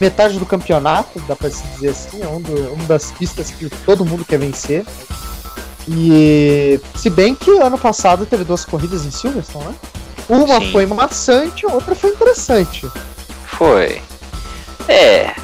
metade 0.00 0.38
do 0.38 0.46
campeonato, 0.46 1.20
dá 1.20 1.36
pra 1.36 1.50
se 1.50 1.62
dizer 1.74 1.90
assim. 1.90 2.22
É 2.22 2.26
um 2.26 2.40
do, 2.40 2.72
uma 2.72 2.84
das 2.86 3.12
pistas 3.12 3.50
que 3.50 3.68
todo 3.84 4.04
mundo 4.04 4.24
quer 4.24 4.38
vencer. 4.38 4.84
E 5.88 6.80
se 6.96 7.10
bem 7.10 7.34
que 7.34 7.50
ano 7.50 7.76
passado 7.76 8.24
teve 8.24 8.44
duas 8.44 8.64
corridas 8.64 9.04
em 9.04 9.10
Silverstone, 9.10 9.66
né? 9.66 9.74
Uma 10.28 10.58
Sim. 10.58 10.72
foi 10.72 10.86
maçante, 10.86 11.66
a 11.66 11.72
outra 11.72 11.94
foi 11.94 12.10
interessante. 12.10 12.90
Foi. 13.46 14.00
É. 14.88 15.34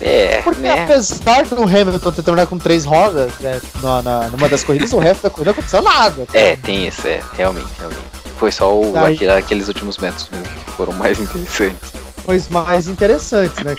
É. 0.00 0.42
Porque 0.42 0.60
né? 0.60 0.82
apesar 0.82 1.44
do 1.46 1.62
Hamilton 1.62 2.12
ter 2.12 2.22
terminado 2.22 2.50
com 2.50 2.58
três 2.58 2.84
rodas 2.84 3.32
né, 3.40 3.60
na, 3.80 4.28
numa 4.28 4.48
das 4.48 4.64
corridas, 4.64 4.92
o 4.92 4.98
resto 4.98 5.22
da 5.22 5.30
corrida 5.30 5.52
não 5.52 5.58
aconteceu 5.58 5.80
nada. 5.80 6.26
É, 6.34 6.56
tem 6.56 6.88
isso, 6.88 7.06
é, 7.06 7.22
realmente, 7.34 7.68
realmente. 7.78 8.02
Foi 8.36 8.50
só 8.50 8.74
o, 8.76 8.96
aquele, 8.98 9.30
aqueles 9.30 9.68
últimos 9.68 9.98
metros 9.98 10.28
mesmo 10.30 10.48
que 10.48 10.70
foram 10.72 10.92
mais 10.92 11.20
interessantes. 11.20 12.01
Foi 12.24 12.42
mais 12.50 12.86
interessantes, 12.86 13.62
né? 13.64 13.74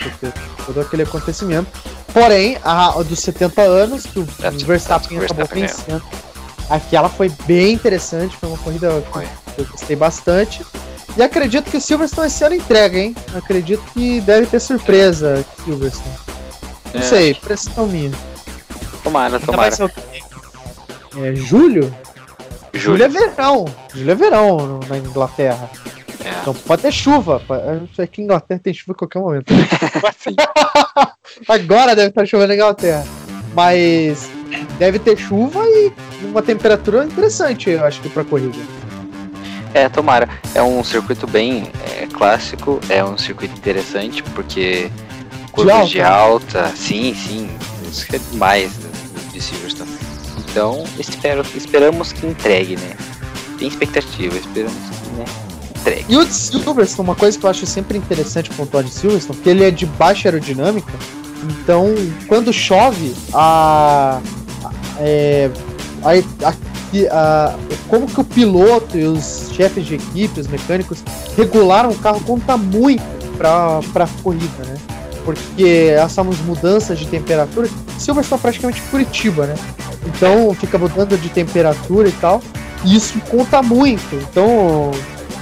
todo 0.66 0.80
aquele 0.80 1.02
acontecimento. 1.02 1.66
Porém, 2.12 2.58
a, 2.62 2.88
a 2.88 3.02
dos 3.02 3.18
70 3.20 3.62
anos, 3.62 4.06
que 4.06 4.20
o 4.20 4.28
é, 4.42 4.50
Verstappen 4.50 5.18
acabou 5.18 5.46
vencendo. 5.46 6.02
Aquela 6.68 7.08
foi 7.08 7.30
bem 7.46 7.74
interessante, 7.74 8.36
foi 8.36 8.48
uma 8.48 8.58
corrida 8.58 9.02
que 9.54 9.60
eu 9.60 9.66
gostei 9.66 9.96
bastante. 9.96 10.64
E 11.16 11.22
acredito 11.22 11.70
que 11.70 11.76
o 11.76 11.80
Silverstone 11.80 12.26
esse 12.26 12.42
ano 12.44 12.54
entrega, 12.54 12.98
hein? 12.98 13.14
Acredito 13.34 13.82
que 13.92 14.20
deve 14.20 14.46
ter 14.46 14.60
surpresa, 14.60 15.44
Silverstone. 15.64 16.16
Não 16.92 17.00
é. 17.00 17.04
sei, 17.04 17.34
pressão 17.34 17.86
minha. 17.86 18.12
Tomara, 19.02 19.38
tomara. 19.38 19.70
É, 21.16 21.34
julho? 21.34 21.94
Julho 22.72 23.04
é 23.04 23.08
verão. 23.08 23.64
Julho 23.94 24.10
é 24.10 24.14
verão 24.14 24.80
na 24.88 24.98
Inglaterra. 24.98 25.70
É. 26.24 26.40
Então 26.40 26.54
pode 26.54 26.82
ter 26.82 26.92
chuva. 26.92 27.42
Aqui 27.98 28.22
em 28.22 28.24
Inglaterra 28.24 28.60
tem 28.62 28.72
chuva 28.72 28.92
a 28.92 28.96
qualquer 28.96 29.18
momento. 29.18 29.52
Agora 31.48 31.94
deve 31.94 32.08
estar 32.08 32.26
chovendo 32.26 32.48
na 32.48 32.54
Inglaterra. 32.54 33.04
Mas 33.54 34.30
deve 34.78 34.98
ter 34.98 35.16
chuva 35.16 35.64
e 35.64 35.92
uma 36.24 36.42
temperatura 36.42 37.04
interessante, 37.04 37.70
eu 37.70 37.84
acho 37.84 38.00
que 38.00 38.08
pra 38.08 38.24
corrida. 38.24 38.58
É, 39.72 39.88
tomara. 39.88 40.28
É 40.54 40.62
um 40.62 40.82
circuito 40.82 41.26
bem 41.26 41.70
é, 42.00 42.06
clássico, 42.06 42.80
é 42.88 43.04
um 43.04 43.18
circuito 43.18 43.56
interessante, 43.56 44.22
porque 44.22 44.90
curvas 45.52 45.90
de 45.90 46.00
alta, 46.00 46.46
de 46.46 46.58
alta 46.58 46.76
sim, 46.76 47.14
sim, 47.14 47.50
isso 47.88 48.06
é 48.14 48.18
demais 48.18 48.72
de 49.32 49.40
Silverstone. 49.40 49.90
Então, 50.38 50.84
espero, 50.98 51.44
esperamos 51.56 52.12
que 52.12 52.26
entregue, 52.26 52.76
né? 52.76 52.96
Tem 53.58 53.66
expectativa, 53.66 54.36
esperamos 54.36 54.78
que 54.78 55.10
né, 55.10 55.24
entregue. 55.84 56.04
E 56.08 56.16
o 56.16 56.24
Silverstone, 56.24 57.08
uma 57.08 57.14
coisa 57.14 57.38
que 57.38 57.44
eu 57.44 57.50
acho 57.50 57.66
sempre 57.66 57.98
interessante 57.98 58.50
pontuar 58.50 58.82
de 58.82 58.90
Silverstone, 58.90 59.36
porque 59.36 59.50
ele 59.50 59.64
é 59.64 59.70
de 59.70 59.84
baixa 59.84 60.28
aerodinâmica, 60.28 60.92
então 61.42 61.94
quando 62.26 62.52
chove, 62.52 63.14
a. 63.32 64.20
É, 64.98 65.50
a, 66.02 66.48
a 66.48 66.54
a, 67.10 67.56
como 67.88 68.06
que 68.06 68.20
o 68.20 68.24
piloto 68.24 68.96
e 68.96 69.04
os 69.04 69.50
chefes 69.52 69.84
de 69.84 69.96
equipe, 69.96 70.38
os 70.38 70.46
mecânicos, 70.46 71.02
regularam 71.36 71.90
o 71.90 71.98
carro 71.98 72.20
conta 72.20 72.56
muito 72.56 73.02
para 73.36 73.80
a 73.80 74.22
corrida, 74.22 74.64
né? 74.64 74.76
Porque 75.24 75.92
essas 75.96 76.38
mudanças 76.42 76.98
de 76.98 77.06
temperatura, 77.08 77.68
Silverstone 77.98 78.38
é 78.38 78.42
praticamente 78.42 78.80
Curitiba, 78.82 79.46
né? 79.46 79.54
Então 80.06 80.54
fica 80.54 80.78
mudando 80.78 81.18
de 81.18 81.28
temperatura 81.30 82.08
e 82.08 82.12
tal, 82.12 82.40
e 82.84 82.94
isso 82.94 83.18
conta 83.28 83.60
muito. 83.60 84.14
Então 84.14 84.92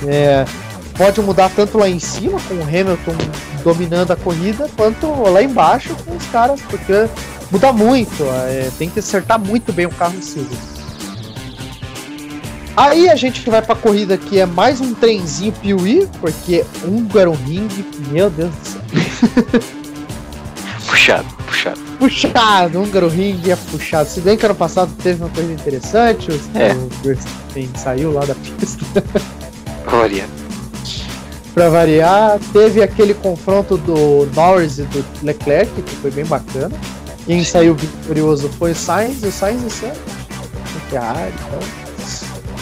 é, 0.07 0.45
pode 0.97 1.21
mudar 1.21 1.51
tanto 1.51 1.79
lá 1.79 1.89
em 1.89 1.99
cima, 1.99 2.39
com 2.49 2.55
o 2.55 2.63
Hamilton 2.63 3.17
dominando 3.63 4.11
a 4.13 4.17
corrida, 4.17 4.69
quanto 4.77 5.07
lá 5.23 5.43
embaixo 5.43 5.95
com 6.05 6.17
os 6.17 6.27
caras, 6.27 6.61
porque 6.63 7.09
muda 7.51 7.73
muito. 7.73 8.25
É, 8.47 8.71
tem 8.79 8.89
que 8.89 8.99
acertar 8.99 9.39
muito 9.39 9.73
bem 9.73 9.87
o 9.87 9.91
carro 9.91 10.15
em 10.17 10.23
Silverstone. 10.23 10.73
Aí 12.77 13.11
a 13.11 13.17
gente 13.17 13.49
vai 13.51 13.61
pra 13.61 13.75
corrida 13.75 14.17
que 14.17 14.41
é 14.41 14.47
mais 14.47 14.81
um 14.81 14.95
trenzinho 14.95 15.53
Piuí, 15.53 16.09
porque 16.21 16.65
Húngaro 16.83 17.33
Ring, 17.33 17.69
meu 18.11 18.31
Deus 18.31 18.51
do 18.51 18.67
céu. 18.67 18.81
puxado, 20.89 21.27
puxado. 21.47 21.81
Puxado, 21.99 22.83
Húngaro 22.83 23.09
Ring 23.09 23.43
é 23.51 23.57
puxado. 23.57 24.09
Se 24.09 24.23
bem 24.23 24.39
que 24.39 24.47
ano 24.47 24.55
passado 24.55 24.91
teve 25.03 25.23
uma 25.23 25.29
coisa 25.29 25.53
interessante, 25.53 26.33
é. 26.55 26.73
o 26.73 26.89
Verstappen 27.05 27.69
saiu 27.77 28.13
lá 28.13 28.25
da 28.25 28.35
pista. 28.35 29.05
Olha. 29.87 30.27
pra 31.55 31.69
variar, 31.69 32.39
teve 32.53 32.83
aquele 32.83 33.15
confronto 33.15 33.77
do 33.77 34.29
Norris 34.35 34.79
e 34.79 34.83
do 34.83 35.05
Leclerc, 35.23 35.71
que 35.83 35.97
foi 35.97 36.11
bem 36.11 36.25
bacana. 36.25 36.75
Quem 37.27 37.45
saiu 37.45 37.75
vitorioso 37.75 38.49
foi 38.59 38.73
o 38.73 38.75
Sainz, 38.75 39.23
e 39.23 39.27
o 39.27 39.33
Sainz 39.33 39.65
esse 39.65 39.85
ano. 39.85 39.97
Ferrari, 40.91 41.33
então. 41.47 41.59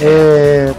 É... 0.01 0.75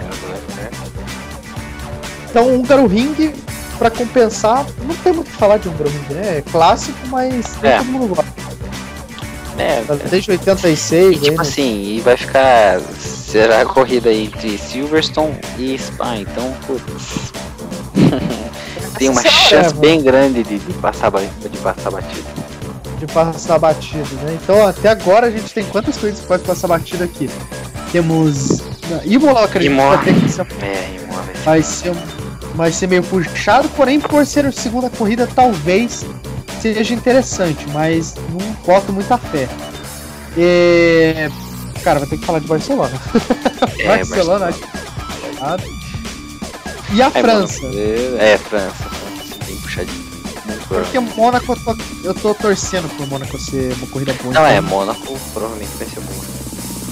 Então, 2.30 2.48
um 2.48 2.60
Húngaro 2.60 2.88
Ring, 2.88 3.34
pra 3.78 3.90
compensar, 3.90 4.66
não 4.84 4.96
tem 4.96 5.12
muito 5.12 5.28
o 5.28 5.32
que 5.32 5.38
falar 5.38 5.58
de 5.58 5.68
Húngaro 5.68 5.90
Ring, 5.90 6.14
né? 6.14 6.38
É 6.38 6.42
clássico, 6.50 6.98
mas 7.08 7.46
é. 7.62 7.78
todo 7.78 7.88
mundo 7.88 8.16
gosta. 8.16 8.42
É, 9.58 9.84
desde 10.10 10.32
86. 10.32 11.12
E, 11.12 11.20
tipo 11.20 11.30
aí, 11.30 11.36
né? 11.36 11.42
assim, 11.42 11.84
e 11.84 12.02
vai 12.02 12.16
ficar. 12.16 12.80
Será 13.32 13.62
a 13.62 13.66
corrida 13.66 14.14
de 14.14 14.58
Silverstone 14.58 15.40
e 15.58 15.78
Spa, 15.78 16.18
então, 16.18 16.54
putz. 16.68 17.32
tem 19.00 19.08
uma 19.08 19.24
chance 19.24 19.74
bem 19.76 20.04
grande 20.04 20.44
de, 20.44 20.60
de, 20.60 20.74
passar, 20.74 21.10
de 21.50 21.58
passar 21.60 21.92
batido. 21.92 22.26
De 23.00 23.08
passar 23.08 23.58
batido, 23.58 24.16
né? 24.24 24.38
Então 24.44 24.68
até 24.68 24.90
agora 24.90 25.28
a 25.28 25.32
gente 25.32 25.54
tem 25.54 25.64
quantas 25.64 25.96
corridas 25.96 26.20
que 26.20 26.28
pode 26.28 26.44
passar 26.44 26.68
batido 26.68 27.06
aqui? 27.06 27.30
Temos 27.94 28.62
Imola, 29.06 29.46
acredito 29.46 29.72
Imola. 29.72 29.98
que 30.00 30.12
vai 30.12 30.28
ser... 30.28 30.48
É, 30.62 30.98
Imola 31.02 31.24
vai 32.54 32.70
ser, 32.74 32.88
meio 32.90 33.02
puxado, 33.02 33.70
porém 33.70 34.02
por 34.02 34.26
ser 34.26 34.46
a 34.46 34.52
segunda 34.52 34.90
corrida 34.90 35.26
talvez 35.34 36.06
seja 36.60 36.94
interessante, 36.94 37.66
mas 37.72 38.14
não 38.30 38.52
boto 38.66 38.92
muita 38.92 39.18
fé. 39.18 39.48
E... 40.38 41.30
Cara, 41.84 42.00
vai 42.00 42.08
ter 42.08 42.18
que 42.18 42.26
falar 42.26 42.40
de 42.40 42.48
Barcelona. 42.48 42.92
É, 43.80 43.88
Barcelona, 43.88 44.46
Barcelona. 45.40 45.82
E 46.94 47.02
a 47.02 47.08
é, 47.08 47.10
França? 47.10 47.66
É, 48.20 48.38
França, 48.38 48.76
França, 48.76 49.46
bem 49.46 49.56
puxadinho. 49.58 50.12
Porque 50.68 51.00
Mônaco, 51.00 51.54
eu 51.54 51.56
tô, 51.58 51.78
eu 52.04 52.14
tô 52.14 52.34
torcendo 52.36 52.90
pro 52.96 53.08
Mônaco 53.08 53.38
ser 53.40 53.74
uma 53.74 53.88
corrida 53.88 54.14
boa. 54.14 54.34
Não, 54.34 54.42
então. 54.42 54.48
é, 54.48 54.62
Mônaco 54.62 55.18
provavelmente 55.34 55.72
vai 55.78 55.88
ser 55.88 56.00
boa. 56.02 56.26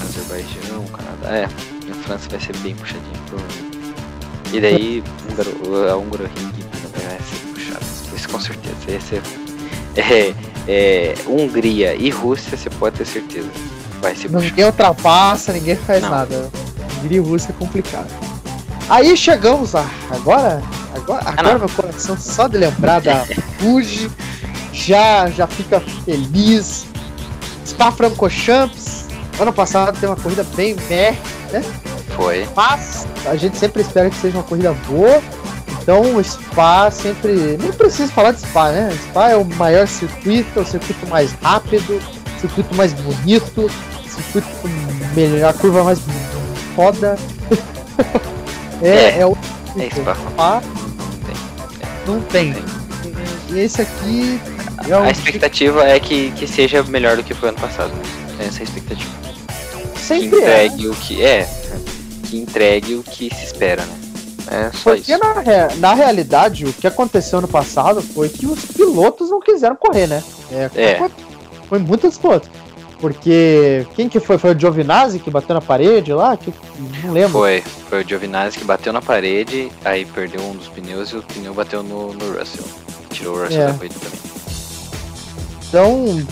Azerbaijão, 0.02 0.84
Canadá, 0.86 1.36
é 1.36 1.44
a 1.44 1.94
França 2.04 2.28
vai 2.30 2.40
ser 2.40 2.56
bem 2.58 2.74
puxadinho, 2.74 3.20
provavelmente. 3.26 3.94
E 4.52 4.60
daí, 4.60 5.04
a 5.90 5.96
Húngaro 5.96 6.24
Ring 6.24 6.52
também 6.82 7.06
vai 7.06 7.18
ser 7.18 7.46
puxado. 7.52 8.16
Isso 8.16 8.28
com 8.28 8.40
certeza. 8.40 9.00
Ser, 9.00 9.22
é, 9.96 10.34
é, 10.66 11.14
Hungria 11.26 11.94
e 11.94 12.10
Rússia, 12.10 12.56
você 12.56 12.70
pode 12.70 12.96
ter 12.96 13.06
certeza. 13.06 13.48
Vai 14.00 14.14
ser 14.14 14.28
puxado. 14.28 14.44
Ninguém 14.44 14.64
ultrapassa, 14.64 15.52
ninguém 15.52 15.76
faz 15.76 16.02
Não. 16.02 16.10
nada. 16.10 16.50
E 17.08 17.18
Rússia 17.18 17.50
é 17.50 17.52
complicado. 17.58 18.08
Aí 18.88 19.16
chegamos 19.16 19.74
a. 19.74 19.84
Agora? 20.10 20.62
Agora, 20.94 21.22
ah, 21.24 21.34
agora 21.36 21.58
meu 21.58 21.68
coração 21.68 22.16
só 22.18 22.48
de 22.48 22.58
lembrar 22.58 23.00
da 23.00 23.24
Fuji 23.58 24.10
já, 24.72 25.30
já 25.30 25.46
fica 25.46 25.80
feliz. 26.04 26.86
Spa 27.64 27.92
Francorchamps. 27.92 29.06
Ano 29.38 29.52
passado 29.52 29.98
tem 29.98 30.08
uma 30.08 30.16
corrida 30.16 30.44
bem 30.54 30.76
meh, 30.88 31.16
né? 31.52 31.64
Foi. 32.16 32.46
Mas 32.54 33.06
a 33.24 33.36
gente 33.36 33.56
sempre 33.56 33.80
espera 33.80 34.10
que 34.10 34.16
seja 34.16 34.36
uma 34.36 34.42
corrida 34.42 34.72
boa. 34.86 35.22
Então 35.80 36.16
o 36.16 36.22
Spa 36.22 36.90
sempre. 36.90 37.56
Nem 37.58 37.72
preciso 37.72 38.12
falar 38.12 38.32
de 38.32 38.40
Spa, 38.40 38.70
né? 38.70 38.90
Spa 39.08 39.30
é 39.30 39.36
o 39.36 39.44
maior 39.44 39.86
circuito, 39.86 40.58
é 40.58 40.62
o 40.62 40.66
circuito 40.66 41.06
mais 41.06 41.32
rápido, 41.40 42.00
circuito 42.40 42.74
mais 42.74 42.92
bonito, 42.92 43.70
circuito 44.08 44.48
com 44.62 44.68
melhor, 45.14 45.50
a 45.50 45.52
curva 45.52 45.84
mais 45.84 46.00
foda. 46.74 47.16
é, 48.82 48.88
é, 48.88 49.20
é, 49.20 49.26
o. 49.26 49.36
É 49.76 49.90
Spa. 49.90 50.14
Spa 50.14 50.62
não 52.06 52.20
tem. 52.22 52.54
E 53.50 53.58
esse 53.58 53.82
aqui. 53.82 54.40
É 54.88 54.94
a 54.94 55.10
expectativa 55.10 55.86
é 55.86 56.00
que, 56.00 56.30
que 56.32 56.46
seja 56.46 56.82
melhor 56.82 57.16
do 57.16 57.22
que 57.22 57.34
foi 57.34 57.50
ano 57.50 57.58
passado, 57.58 57.90
né? 57.90 58.46
Essa 58.46 58.58
é 58.58 58.60
a 58.60 58.64
expectativa 58.64 59.20
sempre 60.10 60.30
que 60.30 60.36
entregue 60.36 60.86
é. 60.86 60.88
o 60.88 60.94
que 60.94 61.24
é, 61.24 61.48
que 62.24 62.36
entregue 62.36 62.94
o 62.96 63.02
que 63.02 63.34
se 63.34 63.44
espera, 63.44 63.84
né? 63.84 63.96
É 64.50 64.70
só 64.72 64.90
Porque 64.90 65.12
isso. 65.12 65.20
Na, 65.20 65.76
na 65.76 65.94
realidade, 65.94 66.64
o 66.64 66.72
que 66.72 66.86
aconteceu 66.86 67.40
no 67.40 67.46
passado 67.46 68.02
foi 68.02 68.28
que 68.28 68.46
os 68.46 68.64
pilotos 68.64 69.30
não 69.30 69.40
quiseram 69.40 69.76
correr, 69.76 70.08
né? 70.08 70.24
É. 70.50 70.70
é. 70.74 71.10
Foi, 71.70 71.78
muitos 71.78 72.18
pilotos. 72.18 72.50
Porque 73.00 73.86
quem 73.94 74.10
que 74.10 74.20
foi? 74.20 74.36
Foi 74.36 74.54
o 74.54 74.58
Giovinazzi 74.58 75.18
que 75.18 75.30
bateu 75.30 75.54
na 75.54 75.60
parede 75.62 76.12
lá? 76.12 76.36
Que, 76.36 76.52
não 77.02 77.14
lembro. 77.14 77.38
Foi, 77.38 77.62
foi 77.88 78.02
o 78.02 78.06
Giovinazzi 78.06 78.58
que 78.58 78.64
bateu 78.64 78.92
na 78.92 79.00
parede, 79.00 79.72
aí 79.82 80.04
perdeu 80.04 80.42
um 80.42 80.54
dos 80.54 80.68
pneus 80.68 81.08
e 81.10 81.16
o 81.16 81.22
pneu 81.22 81.54
bateu 81.54 81.82
no, 81.82 82.12
no 82.12 82.38
Russell. 82.38 82.64
Tirou 83.08 83.36
o 83.36 83.42
Russell 83.42 83.62
é. 83.62 83.66
da 83.68 83.72
corrida 83.72 83.94
também. 83.94 84.20
Então, 85.68 86.26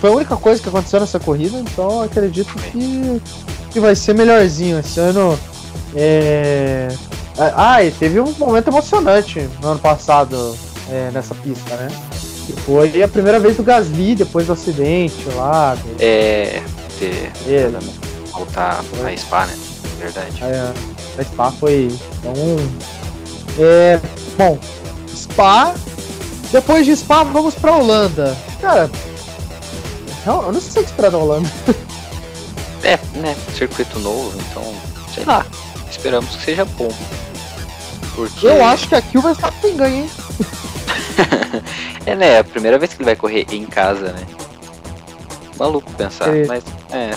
foi 0.00 0.10
a 0.10 0.12
única 0.14 0.36
coisa 0.36 0.60
que 0.60 0.68
aconteceu 0.68 0.98
nessa 0.98 1.20
corrida, 1.20 1.58
então 1.58 2.02
acredito 2.02 2.52
que, 2.54 3.22
que 3.70 3.78
vai 3.78 3.94
ser 3.94 4.14
melhorzinho. 4.14 4.80
Esse 4.80 4.98
ano. 4.98 5.38
É... 5.94 6.88
Ah, 7.54 7.84
e 7.84 7.90
teve 7.92 8.20
um 8.20 8.32
momento 8.32 8.68
emocionante 8.68 9.48
no 9.62 9.68
ano 9.68 9.80
passado 9.80 10.56
é, 10.90 11.10
nessa 11.12 11.34
pista, 11.36 11.76
né? 11.76 11.88
Foi 12.64 13.02
a 13.02 13.08
primeira 13.08 13.38
vez 13.38 13.56
do 13.56 13.62
Gasly 13.62 14.14
depois 14.14 14.46
do 14.46 14.52
acidente 14.52 15.24
lá. 15.34 15.74
Do... 15.74 15.96
É, 15.98 16.62
ter, 16.98 17.32
é, 17.46 17.70
voltar 18.32 18.80
a 18.80 19.16
Spa, 19.16 19.46
né? 19.46 19.58
Verdade. 19.98 20.42
É, 20.42 20.72
a 21.18 21.24
Spa 21.24 21.50
foi. 21.52 21.88
Então. 22.18 22.34
É, 23.58 24.00
bom, 24.36 24.58
Spa. 25.08 25.74
Depois 26.52 26.84
de 26.84 26.96
Spa, 26.96 27.22
vamos 27.22 27.54
pra 27.54 27.76
Holanda. 27.76 28.36
Cara, 28.60 28.90
eu 30.26 30.52
não 30.52 30.60
sei 30.60 30.82
o 30.82 30.84
que 30.84 30.90
esperar 30.90 31.10
da 31.10 31.18
Holanda. 31.18 31.48
É, 32.82 32.98
né? 33.18 33.36
Circuito 33.54 33.98
novo, 33.98 34.32
então, 34.40 34.64
sei 35.14 35.22
lá. 35.26 35.44
Esperamos 35.90 36.34
que 36.34 36.42
seja 36.42 36.64
bom. 36.64 36.90
Porque... 38.14 38.46
Eu 38.46 38.64
acho 38.64 38.88
que 38.88 38.94
aqui 38.94 39.18
o 39.18 39.20
Verstappen 39.20 39.76
ganha, 39.76 40.02
hein? 40.04 40.10
é, 42.06 42.14
né? 42.14 42.34
É 42.34 42.38
a 42.38 42.44
primeira 42.44 42.78
vez 42.78 42.92
que 42.92 42.98
ele 42.98 43.06
vai 43.06 43.16
correr 43.16 43.46
em 43.50 43.64
casa, 43.66 44.12
né? 44.12 44.26
Maluco 45.58 45.90
pensar, 45.92 46.34
é. 46.34 46.46
mas 46.46 46.64
é. 46.90 47.10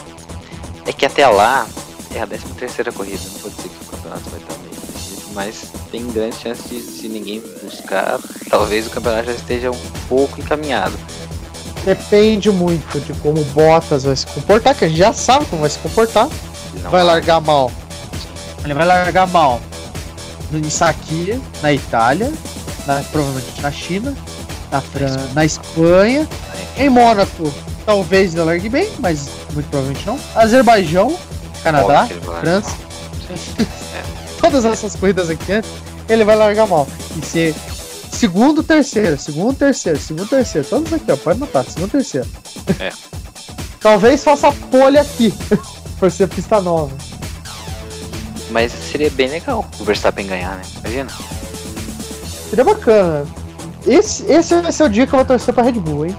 É 0.86 0.92
que 0.94 1.06
até 1.06 1.26
lá 1.28 1.66
é 2.14 2.22
a 2.22 2.28
13 2.28 2.46
terceira 2.54 2.92
corrida, 2.92 3.22
não 3.34 3.40
vou 3.40 3.52
dizer 3.52 3.70
que 3.70 3.86
o 3.86 3.88
campeonato 3.88 4.30
vai 4.30 4.40
estar 4.40 4.54
meio 4.60 4.76
perdido, 4.76 5.22
mas 5.34 5.72
tem 5.92 6.12
grande 6.12 6.36
chance 6.36 6.68
de, 6.68 6.82
se 6.82 7.08
ninguém 7.08 7.42
buscar, 7.64 8.20
talvez 8.50 8.86
o 8.86 8.90
campeonato 8.90 9.28
já 9.28 9.34
esteja 9.34 9.72
um 9.72 9.80
pouco 10.10 10.40
encaminhado. 10.40 10.94
Depende 11.86 12.50
muito 12.50 13.00
de 13.00 13.14
como 13.20 13.42
o 13.42 13.46
Bottas 13.46 14.04
vai 14.04 14.16
se 14.16 14.26
comportar, 14.28 14.76
que 14.76 14.86
a 14.86 14.88
gente 14.88 14.98
já 14.98 15.12
sabe 15.14 15.46
como 15.46 15.62
vai 15.62 15.70
se 15.70 15.80
comportar. 15.80 16.30
Não 16.82 16.92
vai 16.92 17.04
largar 17.04 17.42
mal. 17.42 17.72
Ele 18.64 18.74
vai 18.74 18.86
largar 18.86 19.28
mal. 19.28 19.62
Isso 20.66 20.84
aqui, 20.84 21.42
na 21.62 21.74
Itália, 21.74 22.32
na, 22.86 23.02
provavelmente 23.12 23.62
na 23.62 23.72
China, 23.72 24.16
na, 24.72 24.82
Fran 24.82 25.18
na 25.34 25.46
Espanha, 25.46 26.28
em 26.78 26.90
Mônaco, 26.90 27.54
talvez 27.86 28.34
ele 28.34 28.44
largue 28.44 28.70
bem, 28.70 28.90
mas 29.00 29.30
muito 29.54 29.70
provavelmente 29.70 30.06
não. 30.06 30.20
Azerbaijão, 30.36 31.18
Canadá, 31.64 32.08
França. 32.42 32.76
Todas 34.40 34.66
essas 34.66 34.96
corridas 34.96 35.30
aqui, 35.30 35.62
ele 36.10 36.24
vai 36.24 36.36
largar 36.36 36.68
mal. 36.68 36.88
E 37.18 37.26
se 37.26 37.56
segundo, 38.12 38.64
terceiro, 38.64 39.18
segundo, 39.18 39.58
terceiro, 39.58 40.00
segundo, 40.00 40.30
terceiro, 40.30 40.68
todos 40.68 40.94
aqui, 40.94 41.12
ó, 41.12 41.18
pode 41.18 41.40
notar, 41.40 41.66
segundo, 41.66 41.92
terceiro. 41.92 42.28
É. 42.80 42.92
talvez 43.82 44.24
faça 44.24 44.52
pole 44.72 44.98
aqui, 44.98 45.34
por 46.00 46.12
ser 46.12 46.28
pista 46.28 46.62
nova. 46.62 46.96
Mas 48.50 48.72
seria 48.72 49.10
bem 49.10 49.28
legal 49.28 49.66
o 49.80 49.84
Verstappen 49.84 50.28
ganhar, 50.28 50.56
né? 50.56 50.62
Imagina. 50.80 51.10
Seria 52.54 52.66
bacana. 52.66 53.26
Esse, 53.84 54.32
esse 54.32 54.54
vai 54.62 54.72
ser 54.72 54.84
o 54.84 54.90
dia 54.90 55.08
que 55.08 55.14
eu 55.16 55.18
vou 55.18 55.26
torcer 55.26 55.52
pra 55.52 55.64
Red 55.64 55.72
Bull, 55.72 56.06
hein? 56.06 56.16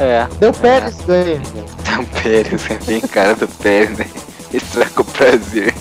É. 0.00 0.26
Deu 0.40 0.50
Pérez, 0.50 0.98
é. 1.02 1.04
ganha. 1.06 1.42
Deu 1.84 2.22
Pérez, 2.22 2.70
é 2.70 2.78
bem 2.86 3.00
cara 3.02 3.34
do 3.34 3.46
Pérez, 3.46 3.98
né? 3.98 4.06
Estraga 4.50 4.92
o 5.02 5.04
prazer. 5.04 5.74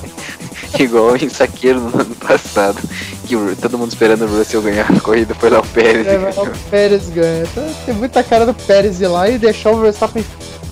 Igual 0.77 1.15
em 1.15 1.29
Saqueiro 1.29 1.79
no 1.79 2.01
ano 2.01 2.15
passado. 2.15 2.81
Que 3.25 3.37
todo 3.61 3.77
mundo 3.77 3.91
esperando 3.91 4.25
o 4.25 4.37
Russell 4.37 4.61
ganhar 4.61 4.91
a 4.91 4.99
corrida, 4.99 5.33
foi 5.35 5.49
lá 5.49 5.61
o 5.61 5.67
Pérez. 5.67 6.05
É, 6.05 6.17
o 6.17 6.51
Pérez 6.69 7.07
ganha. 7.07 7.43
Então, 7.43 7.65
tem 7.85 7.95
muita 7.95 8.21
cara 8.25 8.45
do 8.45 8.53
Pérez 8.53 8.99
ir 8.99 9.07
lá 9.07 9.29
e 9.29 9.37
deixar 9.37 9.71
o 9.71 9.79
Verstappen 9.79 10.25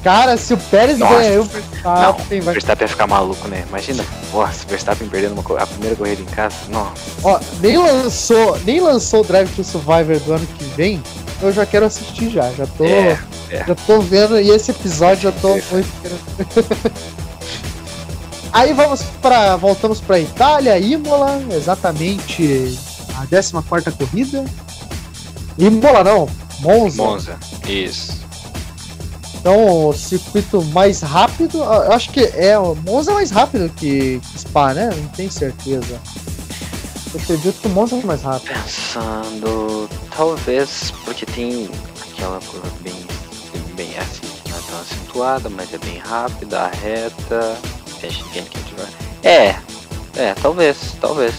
Cara, 0.04 0.36
se 0.36 0.54
o 0.54 0.58
Pérez 0.58 0.98
Nossa. 0.98 1.14
ganhar, 1.14 1.40
o 1.40 1.44
Verstappen 1.44 1.82
não, 1.84 2.14
vai. 2.14 2.40
O 2.40 2.54
Verstappen 2.54 2.80
vai 2.80 2.88
ficar 2.88 3.08
maluco, 3.08 3.48
né? 3.48 3.64
Imagina, 3.68 4.04
nossa, 4.34 4.66
o 4.66 4.68
Verstappen 4.68 5.08
perdendo 5.08 5.34
uma, 5.34 5.62
a 5.62 5.68
primeira 5.68 5.96
corrida 5.96 6.22
em 6.22 6.26
casa. 6.26 6.56
Nossa. 6.70 6.94
Ó, 7.24 7.40
nem 7.60 7.78
lançou, 7.78 8.60
nem 8.66 8.80
lançou 8.80 9.22
o 9.22 9.24
Drive 9.24 9.50
to 9.56 9.64
Survivor 9.64 10.20
do 10.20 10.34
ano 10.34 10.48
que 10.48 10.64
vem. 10.76 11.04
Eu 11.42 11.52
já 11.52 11.66
quero 11.66 11.86
assistir 11.86 12.30
já. 12.30 12.52
Já 12.52 12.66
tô. 12.66 12.86
É, 12.86 13.20
é. 13.50 13.64
Já 13.66 13.76
tô 13.76 14.02
vendo. 14.02 14.40
E 14.40 14.50
esse 14.50 14.72
episódio 14.72 15.28
eu 15.28 15.34
tô 15.34 15.50
muito 15.50 15.90
Aí 18.54 18.74
vamos 18.74 19.04
para. 19.22 19.56
Voltamos 19.56 20.02
pra 20.02 20.20
Itália, 20.20 20.78
Imola, 20.78 21.42
exatamente 21.52 22.78
a 23.16 23.26
14 23.28 23.54
corrida. 23.98 24.46
Imola 25.58 26.04
não, 26.04 26.30
Monza. 26.60 27.02
Monza, 27.02 27.38
isso. 27.68 28.21
Então, 29.42 29.88
o 29.90 29.94
circuito 29.94 30.64
mais 30.66 31.02
rápido, 31.02 31.58
eu 31.58 31.92
acho 31.92 32.12
que 32.12 32.20
é. 32.20 32.58
O 32.60 32.76
Monza 32.76 33.10
é 33.10 33.16
mais 33.16 33.32
rápido 33.32 33.74
que 33.76 34.22
Spa, 34.38 34.72
né? 34.72 34.92
Não 34.96 35.08
tenho 35.10 35.32
certeza. 35.32 36.00
Eu 37.12 37.20
acredito 37.20 37.60
que 37.60 37.68
o 37.68 37.72
Monza 37.72 37.96
é 37.96 38.04
mais 38.04 38.22
rápido. 38.22 38.54
Pensando, 38.54 39.90
talvez 40.16 40.92
porque 41.04 41.26
tem 41.26 41.68
aquela 42.12 42.40
curva 42.42 42.70
bem, 42.82 42.96
bem 43.74 43.98
assim, 43.98 44.22
não 44.48 44.58
é 44.58 44.62
tão 44.70 44.80
acentuada, 44.80 45.50
mas 45.50 45.74
é 45.74 45.78
bem 45.80 45.98
rápida, 45.98 46.68
reta. 46.68 47.58
É, 49.24 49.56
é, 50.18 50.36
talvez, 50.40 50.96
talvez. 51.02 51.34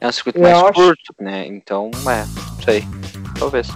É 0.00 0.08
um 0.08 0.12
circuito 0.12 0.38
eu 0.38 0.42
mais 0.42 0.56
acho... 0.56 0.72
curto, 0.72 1.14
né? 1.20 1.46
Então, 1.46 1.90
é, 2.08 2.64
sei, 2.64 2.84
talvez. 3.38 3.68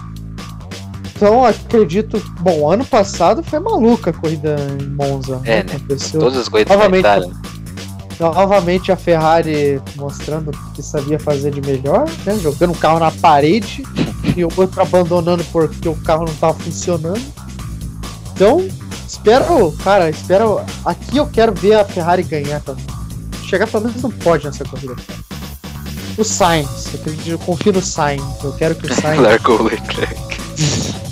Então, 1.15 1.45
acredito. 1.45 2.21
Bom, 2.41 2.69
ano 2.69 2.85
passado 2.85 3.41
foi 3.41 3.59
maluca 3.59 4.09
a 4.09 4.13
corrida 4.13 4.55
em 4.81 4.85
Monza. 4.87 5.39
É, 5.45 5.63
né? 5.63 5.75
Aconteceu. 5.75 6.19
Todas 6.19 6.39
as 6.39 6.49
corridas 6.49 6.75
novamente, 6.75 7.07
novamente 8.19 8.91
a 8.91 8.97
Ferrari 8.97 9.81
mostrando 9.95 10.51
o 10.51 10.71
que 10.73 10.83
sabia 10.83 11.17
fazer 11.17 11.51
de 11.51 11.61
melhor, 11.61 12.05
né? 12.25 12.37
Jogando 12.39 12.71
o 12.71 12.77
carro 12.77 12.99
na 12.99 13.11
parede 13.11 13.83
e 14.35 14.43
o 14.43 14.49
outro 14.57 14.81
abandonando 14.81 15.43
porque 15.51 15.87
o 15.87 15.95
carro 15.95 16.25
não 16.25 16.33
estava 16.33 16.53
funcionando. 16.53 17.21
Então, 18.33 18.67
espero, 19.07 19.71
cara, 19.83 20.09
espero. 20.09 20.59
Aqui 20.83 21.15
eu 21.15 21.27
quero 21.27 21.53
ver 21.53 21.75
a 21.75 21.85
Ferrari 21.85 22.23
ganhar 22.23 22.59
também. 22.59 22.85
Chegar 23.47 23.67
pelo 23.67 23.85
menos 23.85 24.01
não 24.01 24.11
pode 24.11 24.45
nessa 24.45 24.65
corrida. 24.65 24.95
O 26.17 26.23
Sainz, 26.23 26.87
eu, 26.93 26.99
acredito, 26.99 27.29
eu 27.29 27.39
confio 27.39 27.71
no 27.71 27.81
Sainz. 27.81 28.21
Eu 28.43 28.51
quero 28.53 28.75
que 28.75 28.85
o 28.85 28.91
Sainz. 28.95 29.21
Largou 29.21 29.61
o 29.61 29.63
Leclerc. 29.63 30.15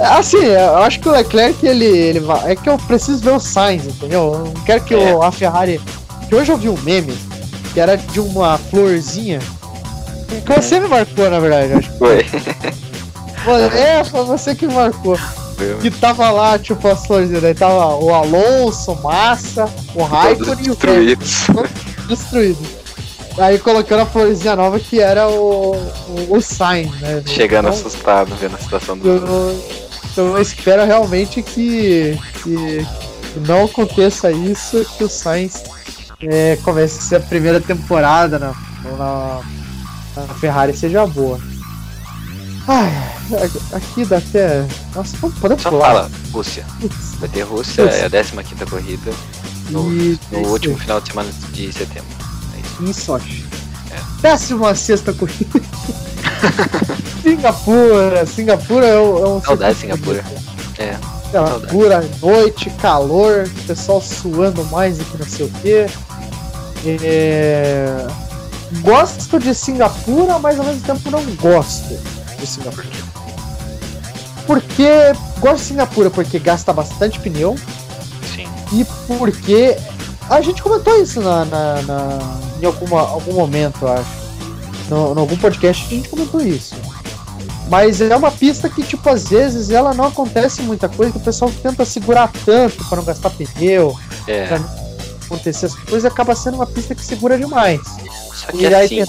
Assim, 0.00 0.38
eu 0.38 0.78
acho 0.78 0.98
que 1.00 1.08
o 1.08 1.12
Leclerc, 1.12 1.66
ele, 1.66 1.84
ele 1.84 2.20
vai. 2.20 2.52
É 2.52 2.56
que 2.56 2.68
eu 2.68 2.78
preciso 2.78 3.22
ver 3.22 3.32
o 3.32 3.40
Sainz, 3.40 3.84
entendeu? 3.86 4.32
Eu 4.32 4.38
não 4.46 4.64
quero 4.64 4.82
que 4.82 4.94
é. 4.94 5.14
o, 5.14 5.22
a 5.22 5.30
Ferrari. 5.30 5.80
Que 6.28 6.34
hoje 6.34 6.50
eu 6.50 6.56
vi 6.56 6.68
um 6.68 6.78
meme 6.82 7.16
que 7.72 7.80
era 7.80 7.96
de 7.96 8.20
uma 8.20 8.56
florzinha. 8.56 9.40
Que 10.44 10.60
você 10.60 10.80
me 10.80 10.88
marcou, 10.88 11.28
na 11.28 11.40
verdade, 11.40 11.72
acho 11.74 11.90
que 11.90 11.98
foi. 11.98 12.26
É, 13.74 14.04
foi 14.04 14.24
você 14.24 14.54
que 14.54 14.66
marcou. 14.66 15.18
Que 15.80 15.90
tava 15.90 16.30
lá, 16.30 16.58
tipo, 16.58 16.86
as 16.88 17.06
florzinhas. 17.06 17.42
Daí 17.42 17.54
tava 17.54 17.96
o 17.96 18.14
Alonso, 18.14 18.94
Massa, 19.02 19.68
o 19.94 20.02
Raikkonen 20.02 20.66
e 20.66 20.70
o 20.70 20.78
Hamilton. 20.82 21.64
Destruído. 22.08 22.80
Aí 23.38 23.58
colocando 23.58 24.00
a 24.00 24.06
florzinha 24.06 24.56
nova 24.56 24.78
que 24.78 25.00
era 25.00 25.28
o, 25.28 25.72
o, 25.74 26.36
o 26.36 26.40
Sainz, 26.40 26.92
né? 27.00 27.22
Chegando 27.26 27.68
então, 27.68 27.78
assustado 27.78 28.34
vendo 28.36 28.56
a 28.56 28.58
situação 28.58 28.98
do. 28.98 29.89
Eu 30.16 30.40
espero 30.40 30.84
realmente 30.84 31.42
que, 31.42 32.18
que 32.42 32.86
não 33.46 33.64
aconteça 33.64 34.30
isso, 34.30 34.84
que 34.96 35.04
o 35.04 35.08
Sainz 35.08 35.62
é, 36.22 36.56
comece 36.62 36.98
a 36.98 37.02
ser 37.02 37.16
a 37.16 37.20
primeira 37.20 37.60
temporada 37.60 38.38
na, 38.38 38.54
na, 38.98 39.40
na 40.16 40.34
Ferrari 40.34 40.76
seja 40.76 41.06
boa. 41.06 41.40
Ai, 42.68 43.50
aqui 43.72 44.04
dá 44.04 44.18
até. 44.18 44.66
Nossa, 44.94 45.16
podemos 45.40 45.62
Só 45.62 45.70
pular. 45.70 45.86
fala, 45.86 46.10
Rússia. 46.32 46.64
Vai 47.18 47.28
ter 47.28 47.42
Rússia, 47.42 47.82
é 47.82 48.06
a 48.06 48.10
15 48.10 48.32
corrida 48.68 49.10
no, 49.70 49.84
no 49.90 50.48
último 50.48 50.76
final 50.78 51.00
de 51.00 51.08
semana 51.08 51.30
de 51.52 51.72
setembro. 51.72 52.08
É 52.54 52.84
em 52.84 52.92
Sochi. 52.92 53.44
É. 53.90 54.22
16 54.22 55.00
corrida. 55.18 55.60
Singapura, 57.22 58.26
Singapura 58.26 58.86
é 58.86 58.98
um. 58.98 59.18
É 59.18 59.28
um 59.28 59.42
Saudade 59.42 59.74
de 59.74 59.80
Singapura. 59.80 60.24
É. 60.78 60.96
Singapura, 61.30 62.10
noite, 62.20 62.70
calor, 62.80 63.48
pessoal 63.66 64.00
suando 64.00 64.64
mais 64.66 64.98
do 64.98 65.04
que 65.04 65.18
não 65.18 65.26
sei 65.26 65.46
o 65.46 65.50
que. 65.60 65.86
É... 67.02 68.06
Gosto 68.80 69.38
de 69.38 69.54
Singapura, 69.54 70.38
mas 70.38 70.58
ao 70.58 70.64
mesmo 70.64 70.80
tempo 70.82 71.10
não 71.10 71.22
gosto 71.36 71.98
de 72.38 72.46
Singapura. 72.46 72.86
porque 74.46 75.12
gosto 75.40 75.58
de 75.58 75.68
Singapura 75.68 76.10
porque 76.10 76.38
gasta 76.38 76.72
bastante 76.72 77.20
pneu. 77.20 77.56
Sim. 78.34 78.48
E 78.72 78.84
porque 79.06 79.76
a 80.28 80.40
gente 80.40 80.62
comentou 80.62 81.00
isso 81.02 81.20
na, 81.20 81.44
na, 81.44 81.82
na 81.82 82.18
em 82.60 82.64
alguma, 82.64 83.00
algum 83.00 83.34
momento, 83.34 83.86
acho. 83.86 84.29
No, 84.90 85.14
no 85.14 85.20
algum 85.20 85.36
podcast 85.36 85.86
a 85.86 85.88
gente 85.88 86.08
comentou 86.08 86.40
isso. 86.40 86.74
Mas 87.70 88.00
é 88.00 88.16
uma 88.16 88.32
pista 88.32 88.68
que, 88.68 88.82
tipo, 88.82 89.08
às 89.08 89.28
vezes 89.28 89.70
ela 89.70 89.94
não 89.94 90.06
acontece 90.06 90.60
muita 90.62 90.88
coisa, 90.88 91.12
que 91.12 91.18
o 91.18 91.22
pessoal 91.22 91.52
tenta 91.62 91.84
segurar 91.84 92.30
tanto 92.44 92.84
para 92.86 92.96
não 92.96 93.04
gastar 93.04 93.30
pneu, 93.30 93.96
é. 94.26 94.48
pra 94.48 94.58
não 94.58 94.68
acontecer 95.24 95.66
as 95.66 95.74
coisas, 95.76 96.04
acaba 96.04 96.34
sendo 96.34 96.56
uma 96.56 96.66
pista 96.66 96.96
que 96.96 97.04
segura 97.04 97.38
demais. 97.38 97.80
Só 98.34 98.48
que 98.48 98.64
e 98.64 98.74
assim, 98.74 99.00
aí 99.00 99.06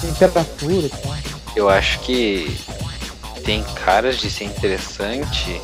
tem 0.00 0.12
temperatura. 0.14 0.90
Eu 1.54 1.68
acho 1.68 2.00
que 2.00 2.58
tem 3.44 3.62
caras 3.84 4.18
de 4.18 4.28
ser 4.28 4.44
interessante 4.44 5.60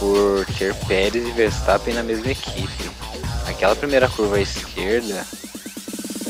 por 0.00 0.44
ter 0.58 0.74
Pérez 0.86 1.28
e 1.28 1.30
Verstappen 1.30 1.94
na 1.94 2.02
mesma 2.02 2.32
equipe. 2.32 2.90
Aquela 3.46 3.76
primeira 3.76 4.08
curva 4.08 4.36
à 4.36 4.40
esquerda, 4.40 5.24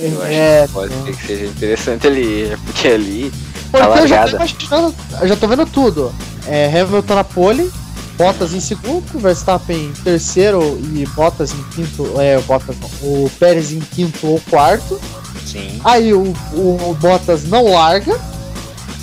eu 0.03 0.25
é, 0.25 0.63
acho 0.63 0.69
que 0.69 0.73
pode 0.73 0.95
ser 0.95 1.17
que 1.17 1.27
seja 1.27 1.47
interessante 1.47 2.07
ali, 2.07 2.57
porque 2.65 2.89
ali 2.89 3.33
porque 3.71 3.87
tá 3.87 4.01
eu 4.01 4.09
já 4.09 4.25
tô 4.25 4.37
imaginando, 4.37 4.95
eu 5.21 5.29
já 5.29 5.37
tô 5.37 5.47
vendo 5.47 5.67
tudo. 5.67 6.13
É, 6.47 6.67
Hamilton 6.67 7.15
na 7.15 7.25
pole, 7.25 7.71
Bottas 8.19 8.53
em 8.53 8.61
segundo, 8.61 9.19
Verstappen 9.19 9.87
em 9.87 9.93
terceiro 10.03 10.79
e 10.93 11.07
Bottas 11.15 11.53
em 11.53 11.63
quinto, 11.75 12.21
é, 12.21 12.39
Bottas 12.41 12.77
o 13.01 13.31
Pérez 13.39 13.73
em 13.73 13.81
quinto 13.81 14.27
ou 14.27 14.41
quarto. 14.51 15.01
Sim. 15.47 15.81
Aí 15.85 16.13
o, 16.13 16.35
o 16.53 16.97
Bottas 17.01 17.45
não 17.45 17.73
larga, 17.73 18.19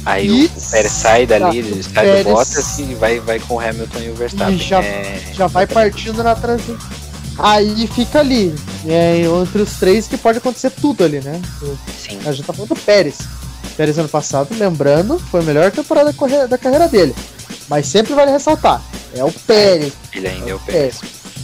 Aí 0.06 0.28
e... 0.28 0.46
o 0.46 0.72
Pérez 0.72 0.92
sai 0.92 1.26
dali, 1.26 1.58
ele 1.60 1.84
sai 1.84 2.06
Pérez... 2.06 2.26
do 2.26 2.34
Bottas 2.34 2.80
e 2.80 2.84
vai, 2.96 3.20
vai 3.20 3.40
com 3.40 3.56
o 3.56 3.60
Hamilton 3.60 4.00
e 4.00 4.10
o 4.10 4.16
Verstappen. 4.16 4.56
E 4.56 4.58
já, 4.58 4.84
é... 4.84 5.22
já 5.34 5.48
vai 5.48 5.66
partindo 5.66 6.24
na 6.24 6.36
traseira. 6.36 6.80
Aí 7.38 7.86
fica 7.88 8.20
ali, 8.20 8.54
é, 8.88 9.20
entre 9.20 9.62
os 9.62 9.78
três 9.78 10.08
que 10.08 10.18
pode 10.18 10.40
acontecer 10.40 10.72
tudo 10.72 11.04
ali, 11.04 11.20
né? 11.20 11.40
Sim. 11.98 12.20
A 12.26 12.32
gente 12.32 12.46
tá 12.46 12.54
falando 12.54 12.70
do 12.70 12.80
Pérez. 12.82 13.20
Pérez 13.76 14.00
ano 14.00 14.10
passado, 14.10 14.50
lembrando, 14.58 15.20
foi 15.20 15.42
a 15.42 15.44
melhor 15.44 15.72
temporada 15.72 16.12
da 16.48 16.58
carreira 16.58 16.88
dele. 16.88 17.14
Mas 17.70 17.86
sempre 17.86 18.14
vale 18.16 18.32
ressaltar, 18.32 18.82
é 19.14 19.24
o 19.24 19.32
Pérez. 19.32 19.94
Ele 20.14 20.28
ainda 20.28 20.50
é 20.50 20.56
o 20.56 20.60
Pérez. 20.60 21.00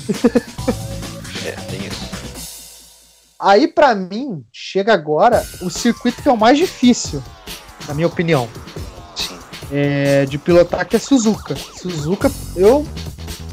é, 1.45 1.51
tem 1.69 1.86
isso. 1.86 2.10
Aí 3.39 3.67
para 3.67 3.93
mim, 3.93 4.43
chega 4.51 4.93
agora 4.93 5.45
o 5.62 5.69
circuito 5.69 6.23
que 6.23 6.29
é 6.29 6.32
o 6.32 6.38
mais 6.38 6.58
difícil 6.58 7.21
na 7.88 7.93
minha 7.93 8.08
opinião. 8.08 8.49
Sim. 9.15 9.38
É, 9.71 10.25
de 10.25 10.38
pilotar 10.39 10.88
que 10.88 10.95
é 10.95 10.99
Suzuka. 10.99 11.56
Suzuka, 11.56 12.32
eu 12.56 12.86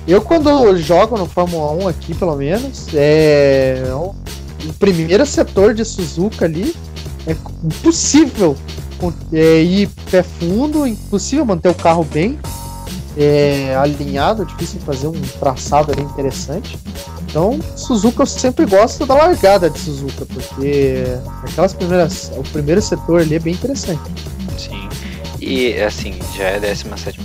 eu 0.06 0.22
quando 0.22 0.76
jogo 0.76 1.16
no 1.16 1.26
Fórmula 1.26 1.72
1 1.84 1.88
aqui, 1.88 2.14
pelo 2.14 2.36
menos, 2.36 2.88
é 2.94 3.82
o, 3.94 4.14
primeiro 4.78 5.24
setor 5.24 5.74
de 5.74 5.84
Suzuka 5.84 6.44
ali 6.44 6.74
é 7.26 7.36
impossível 7.64 8.56
é, 9.32 9.62
ir 9.62 9.88
pé 10.10 10.22
fundo, 10.22 10.86
impossível 10.86 11.44
manter 11.44 11.68
o 11.68 11.74
carro 11.74 12.04
bem 12.04 12.38
é, 13.16 13.74
alinhado, 13.76 14.44
difícil 14.44 14.80
fazer 14.80 15.06
um 15.06 15.20
traçado 15.38 15.92
ali 15.92 16.02
interessante. 16.02 16.78
Então, 17.22 17.60
Suzuka 17.76 18.22
eu 18.22 18.26
sempre 18.26 18.66
gosto 18.66 19.06
da 19.06 19.14
largada 19.14 19.70
de 19.70 19.78
Suzuka, 19.78 20.26
porque 20.26 21.04
aquelas 21.44 21.72
primeiras. 21.72 22.32
O 22.36 22.42
primeiro 22.42 22.82
setor 22.82 23.20
ali 23.20 23.36
é 23.36 23.38
bem 23.38 23.54
interessante. 23.54 24.00
Sim. 24.58 24.88
E 25.40 25.74
assim, 25.80 26.18
já 26.36 26.44
é 26.44 26.56
a 26.56 26.58
17. 26.58 27.20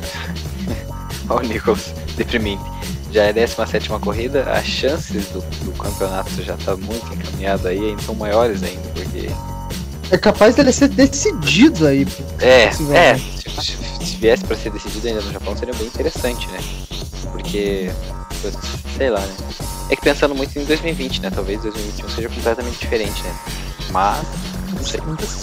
Olha 1.28 1.46
o 1.46 1.48
Nichols, 1.48 1.94
deprimente. 2.16 2.64
Já 3.12 3.24
é 3.24 3.30
a 3.30 3.32
17 3.32 3.90
corrida, 3.90 4.44
as 4.52 4.66
chances 4.66 5.26
do, 5.28 5.40
do 5.64 5.72
campeonato 5.72 6.30
já 6.44 6.58
tá 6.58 6.76
muito 6.76 7.14
encaminhado 7.14 7.68
aí, 7.68 7.80
ainda 7.80 8.02
são 8.02 8.16
maiores 8.16 8.62
ainda, 8.64 8.88
porque. 8.94 9.30
É 10.12 10.18
capaz 10.18 10.56
dele 10.56 10.72
ser 10.72 10.90
decidido 10.90 11.88
aí. 11.88 12.06
É, 12.40 12.66
é. 12.94 13.18
Se, 13.18 13.78
se 14.06 14.18
viesse 14.18 14.44
para 14.44 14.56
ser 14.56 14.72
decidido 14.72 15.08
ainda 15.08 15.22
no 15.22 15.32
Japão 15.32 15.56
seria 15.56 15.74
bem 15.74 15.88
interessante, 15.88 16.48
né? 16.50 16.60
Porque 17.32 17.90
sei 18.98 19.10
lá, 19.10 19.20
né? 19.20 19.34
É 19.90 19.96
que 19.96 20.02
pensando 20.02 20.34
muito 20.34 20.58
em 20.58 20.66
2020, 20.66 21.22
né? 21.22 21.32
Talvez 21.34 21.62
2021 21.62 22.10
seja 22.10 22.30
completamente 22.30 22.80
diferente, 22.80 23.22
né? 23.24 23.36
Mas, 23.92 24.26
não 24.74 24.84
sei. 24.84 25.00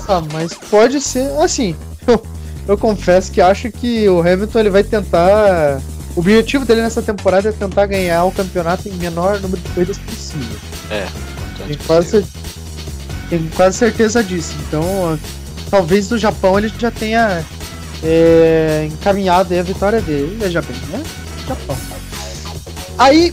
Ah, 0.09 0.23
mas 0.33 0.55
pode 0.55 1.01
ser, 1.01 1.31
assim, 1.41 1.77
eu, 2.07 2.23
eu 2.69 2.79
confesso 2.79 3.31
que 3.31 3.41
acho 3.41 3.71
que 3.71 4.09
o 4.09 4.21
Hamilton 4.21 4.59
ele 4.59 4.71
vai 4.71 4.85
tentar. 4.85 5.81
O 6.15 6.21
objetivo 6.21 6.65
dele 6.65 6.83
nessa 6.83 7.01
temporada 7.01 7.49
é 7.49 7.53
tentar 7.53 7.87
ganhar 7.87 8.25
o 8.25 8.33
campeonato 8.33 8.89
em 8.89 8.93
menor 8.93 9.41
número 9.41 9.61
de 9.61 9.69
corridas 9.71 9.99
possível. 9.99 10.59
É, 10.91 11.07
tem 11.67 11.79
quase, 11.87 12.25
tenho 13.31 13.51
quase 13.57 13.79
certeza 13.79 14.23
disso. 14.23 14.55
Então, 14.67 15.19
talvez 15.71 16.11
no 16.11 16.19
Japão 16.19 16.59
ele 16.59 16.71
já 16.79 16.91
tenha 16.91 17.45
é, 18.03 18.89
encaminhado 18.91 19.59
a 19.59 19.63
vitória 19.63 20.03
dele. 20.03 20.37
Veja 20.39 20.61
bem, 20.61 20.77
né? 20.91 21.03
Japão. 21.49 21.77
Aí, 22.99 23.33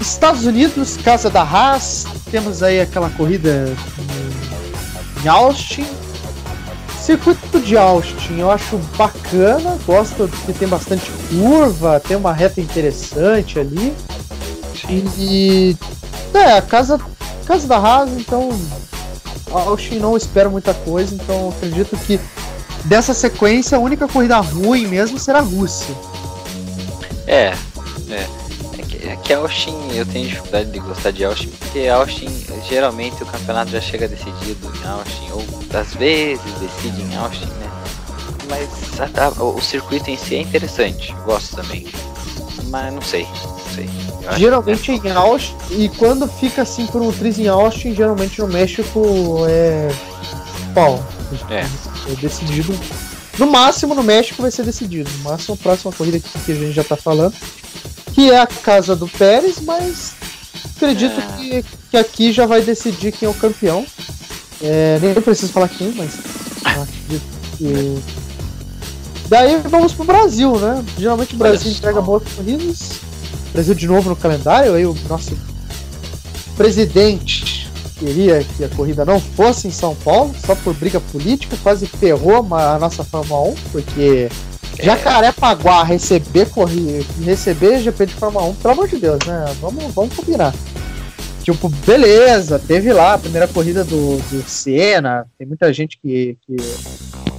Estados 0.00 0.44
Unidos, 0.44 0.96
casa 0.98 1.30
da 1.30 1.42
Haas, 1.42 2.04
temos 2.30 2.62
aí 2.62 2.80
aquela 2.80 3.08
corrida 3.10 3.74
em 5.24 5.28
Austin. 5.28 5.86
Circuito 7.08 7.58
de 7.58 7.74
Austin 7.74 8.40
eu 8.40 8.50
acho 8.50 8.76
bacana, 8.98 9.78
gosto 9.86 10.28
que 10.44 10.52
tem 10.52 10.68
bastante 10.68 11.10
curva, 11.30 11.98
tem 11.98 12.14
uma 12.18 12.34
reta 12.34 12.60
interessante 12.60 13.58
ali. 13.58 13.96
E 15.16 15.74
é, 16.34 16.58
a 16.58 16.60
casa, 16.60 17.00
casa 17.46 17.66
da 17.66 17.78
Haas, 17.78 18.10
então 18.10 18.50
Austin 19.50 20.00
não 20.00 20.18
espero 20.18 20.50
muita 20.50 20.74
coisa, 20.74 21.14
então 21.14 21.48
acredito 21.48 21.96
que 21.96 22.20
dessa 22.84 23.14
sequência 23.14 23.78
a 23.78 23.80
única 23.80 24.06
corrida 24.06 24.36
ruim 24.40 24.86
mesmo 24.86 25.18
será 25.18 25.38
a 25.38 25.40
Rússia. 25.40 25.94
É, 27.26 27.54
é. 28.10 28.37
É 29.08 29.16
que 29.16 29.32
Austin, 29.32 29.74
eu 29.94 30.04
tenho 30.04 30.28
dificuldade 30.28 30.70
de 30.70 30.78
gostar 30.80 31.10
de 31.12 31.24
Austin, 31.24 31.48
porque 31.58 31.88
Austin, 31.88 32.28
geralmente 32.68 33.22
o 33.22 33.26
campeonato 33.26 33.70
já 33.70 33.80
chega 33.80 34.06
decidido 34.06 34.70
em 34.76 34.86
Austin, 34.86 35.30
ou 35.32 35.42
às 35.72 35.94
vezes 35.94 36.44
decide 36.60 37.00
em 37.00 37.16
Austin, 37.16 37.46
né? 37.46 37.70
Mas 38.50 39.00
a, 39.00 39.24
a, 39.24 39.42
o 39.42 39.62
circuito 39.62 40.10
em 40.10 40.16
si 40.18 40.36
é 40.36 40.40
interessante, 40.42 41.14
gosto 41.24 41.56
também. 41.56 41.86
Mas 42.64 42.92
não 42.92 43.00
sei, 43.00 43.26
não 43.44 43.74
sei. 43.74 43.88
Geralmente 44.36 44.90
é... 44.90 44.94
em 44.96 45.10
Austin, 45.12 45.56
e 45.70 45.88
quando 45.88 46.28
fica 46.28 46.60
assim 46.60 46.86
por 46.86 47.00
um 47.00 47.10
triz 47.10 47.38
em 47.38 47.48
Austin, 47.48 47.94
geralmente 47.94 48.38
no 48.42 48.48
México 48.48 49.38
é. 49.48 49.88
Bom, 50.74 51.02
é. 51.48 51.60
é 51.60 52.14
decidido. 52.20 52.78
No 53.38 53.46
máximo 53.46 53.94
no 53.94 54.02
México 54.02 54.42
vai 54.42 54.50
ser 54.50 54.64
decidido. 54.64 55.08
No 55.18 55.30
máximo 55.30 55.54
a 55.54 55.62
próxima 55.62 55.92
corrida 55.92 56.20
que 56.20 56.52
a 56.52 56.54
gente 56.54 56.72
já 56.72 56.84
tá 56.84 56.96
falando 56.96 57.32
que 58.18 58.32
é 58.32 58.40
a 58.40 58.48
casa 58.48 58.96
do 58.96 59.06
Pérez, 59.06 59.60
mas 59.60 60.14
acredito 60.74 61.20
é. 61.20 61.36
que, 61.36 61.64
que 61.88 61.96
aqui 61.96 62.32
já 62.32 62.46
vai 62.46 62.60
decidir 62.60 63.12
quem 63.12 63.28
é 63.28 63.30
o 63.30 63.34
campeão. 63.34 63.86
É, 64.60 64.98
nem 65.00 65.14
preciso 65.14 65.52
falar 65.52 65.68
quem, 65.68 65.92
mas 65.92 66.18
acredito 66.64 67.22
que. 67.56 68.02
Daí 69.28 69.60
vamos 69.68 69.92
pro 69.92 70.04
Brasil, 70.04 70.58
né? 70.58 70.84
Geralmente 70.98 71.36
o 71.36 71.38
Brasil 71.38 71.70
entrega 71.70 72.00
boas 72.00 72.24
corridas. 72.34 72.94
Brasil 73.52 73.74
de 73.76 73.86
novo 73.86 74.08
no 74.10 74.16
calendário, 74.16 74.74
aí 74.74 74.84
o 74.84 74.96
nosso 75.08 75.38
presidente 76.56 77.70
queria 78.00 78.42
que 78.42 78.64
a 78.64 78.68
corrida 78.68 79.04
não 79.04 79.20
fosse 79.20 79.68
em 79.68 79.72
São 79.72 79.94
Paulo, 79.94 80.34
só 80.44 80.56
por 80.56 80.74
briga 80.74 80.98
política, 80.98 81.56
quase 81.62 81.86
ferrou 81.86 82.44
a 82.52 82.78
nossa 82.80 83.04
Fórmula 83.04 83.50
1, 83.50 83.54
porque 83.70 84.28
Jacarepaguá 84.80 85.82
receber 85.82 86.48
corrida, 86.50 87.04
receber 87.24 87.80
GP 87.80 88.06
de 88.06 88.14
Fórmula 88.14 88.46
1, 88.46 88.54
pelo 88.54 88.74
amor 88.74 88.88
de 88.88 88.96
Deus, 88.96 89.18
né? 89.26 89.44
Vamos, 89.60 89.92
vamos 89.92 90.14
combinar. 90.14 90.54
Tipo, 91.42 91.68
beleza, 91.68 92.58
teve 92.58 92.92
lá 92.92 93.14
a 93.14 93.18
primeira 93.18 93.48
corrida 93.48 93.82
do, 93.82 94.18
do 94.18 94.42
Senna, 94.46 95.26
tem 95.38 95.46
muita 95.46 95.72
gente 95.72 95.98
que, 95.98 96.36
que, 96.46 96.56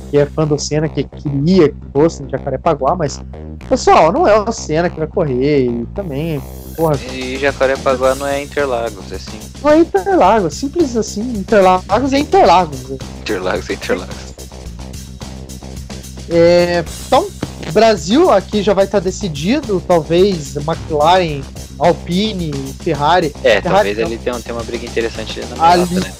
que 0.09 0.17
é 0.17 0.25
fã 0.25 0.47
do 0.47 0.57
Senna, 0.57 0.89
que 0.89 1.03
queria 1.03 1.69
que 1.69 1.75
fosse 1.93 2.23
em 2.23 2.29
Jacarepaguá, 2.29 2.95
mas, 2.95 3.21
pessoal, 3.69 4.11
não 4.11 4.27
é 4.27 4.37
o 4.39 4.51
Senna 4.51 4.89
que 4.89 4.97
vai 4.97 5.07
correr, 5.07 5.65
e 5.65 5.85
também, 5.93 6.41
porra... 6.75 6.95
E 7.13 7.37
Jacarepaguá 7.37 8.15
não 8.15 8.25
é 8.25 8.41
Interlagos, 8.41 9.11
é 9.11 9.15
assim. 9.15 9.39
Não 9.63 9.69
é 9.69 9.77
Interlagos, 9.77 10.55
simples 10.55 10.97
assim, 10.97 11.21
Interlagos 11.21 12.11
é 12.11 12.17
Interlagos. 12.17 12.89
Interlagos 13.21 13.69
é 13.69 13.73
Interlagos. 13.73 14.48
É, 16.29 16.83
então, 17.07 17.27
Brasil 17.71 18.29
aqui 18.31 18.61
já 18.61 18.73
vai 18.73 18.85
estar 18.85 18.99
decidido, 18.99 19.81
talvez 19.87 20.55
McLaren, 20.55 21.41
Alpine, 21.77 22.51
Ferrari. 22.81 23.33
É, 23.43 23.61
Ferrari, 23.61 23.95
talvez 23.95 23.97
ele 23.99 24.17
tenha, 24.17 24.39
tenha 24.39 24.55
uma 24.55 24.63
briga 24.63 24.85
interessante 24.85 25.41
na 25.57 25.71
ali, 25.71 25.95
né? 25.95 26.13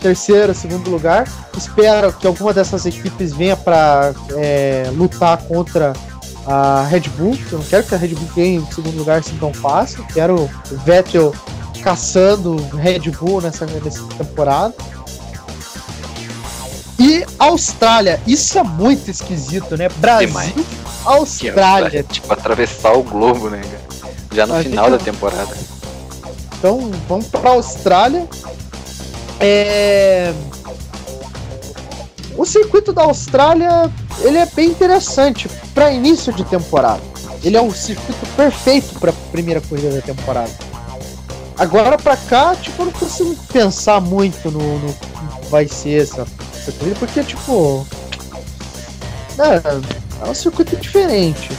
Terceiro, 0.00 0.54
segundo 0.54 0.90
lugar. 0.90 1.26
Espero 1.56 2.12
que 2.12 2.26
alguma 2.26 2.52
dessas 2.52 2.86
equipes 2.86 3.32
venha 3.32 3.56
para 3.56 4.14
é, 4.36 4.90
lutar 4.94 5.38
contra 5.38 5.92
a 6.46 6.86
Red 6.88 7.08
Bull. 7.16 7.36
Eu 7.50 7.58
não 7.58 7.64
quero 7.64 7.84
que 7.84 7.94
a 7.94 7.98
Red 7.98 8.08
Bull 8.08 8.28
ganhe 8.36 8.56
em 8.56 8.66
segundo 8.70 8.96
lugar 8.96 9.18
assim 9.18 9.36
tão 9.38 9.52
fácil. 9.52 10.06
Quero 10.12 10.42
o 10.44 10.76
Vettel 10.84 11.34
caçando 11.82 12.56
Red 12.76 13.10
Bull 13.10 13.40
nessa, 13.40 13.66
nessa 13.66 14.02
temporada. 14.18 14.74
E 16.98 17.26
Austrália, 17.38 18.20
isso 18.26 18.58
é 18.58 18.62
muito 18.62 19.10
esquisito, 19.10 19.76
né? 19.76 19.88
Brasil, 19.96 20.28
Demais. 20.28 20.54
Austrália. 21.04 22.02
tipo, 22.02 22.32
atravessar 22.32 22.92
o 22.96 23.02
globo, 23.02 23.50
né? 23.50 23.60
Já 24.32 24.46
no 24.46 24.56
a 24.56 24.62
final 24.62 24.90
da 24.90 24.98
temporada. 24.98 25.56
Então, 26.58 26.90
vamos 27.06 27.26
para 27.26 27.50
a 27.50 27.52
Austrália. 27.52 28.26
É... 29.38 30.32
O 32.36 32.44
circuito 32.44 32.92
da 32.92 33.02
Austrália, 33.02 33.90
ele 34.20 34.38
é 34.38 34.46
bem 34.46 34.68
interessante 34.70 35.48
para 35.74 35.92
início 35.92 36.32
de 36.32 36.44
temporada. 36.44 37.00
Ele 37.42 37.56
é 37.56 37.62
um 37.62 37.72
circuito 37.72 38.26
perfeito 38.34 38.98
para 38.98 39.10
a 39.10 39.14
primeira 39.30 39.60
corrida 39.60 39.90
da 39.90 40.02
temporada. 40.02 40.50
Agora 41.58 41.96
para 41.96 42.16
cá, 42.16 42.54
tipo, 42.54 42.82
eu 42.82 42.86
não 42.86 42.92
consigo 42.92 43.34
pensar 43.52 44.00
muito 44.00 44.50
no, 44.50 44.78
no 44.78 44.92
que 44.92 45.48
vai 45.48 45.66
ser 45.66 46.02
essa, 46.02 46.26
essa 46.66 46.72
corrida, 46.72 46.96
porque, 46.98 47.22
tipo, 47.22 47.86
é, 49.38 50.26
é 50.26 50.30
um 50.30 50.34
circuito 50.34 50.76
diferente 50.76 51.50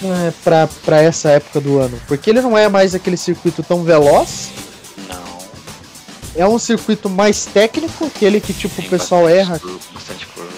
né, 0.00 0.32
para 0.42 1.02
essa 1.02 1.30
época 1.30 1.60
do 1.60 1.78
ano. 1.78 2.00
Porque 2.06 2.30
ele 2.30 2.40
não 2.40 2.56
é 2.56 2.68
mais 2.68 2.94
aquele 2.94 3.16
circuito 3.16 3.62
tão 3.62 3.82
veloz, 3.82 4.50
é 6.34 6.46
um 6.46 6.58
circuito 6.58 7.10
mais 7.10 7.44
técnico, 7.46 8.06
aquele 8.06 8.40
que 8.40 8.52
tipo 8.52 8.80
o 8.80 8.84
pessoal 8.84 9.28
erra. 9.28 9.60
bastante 9.92 10.26
curva. 10.26 10.52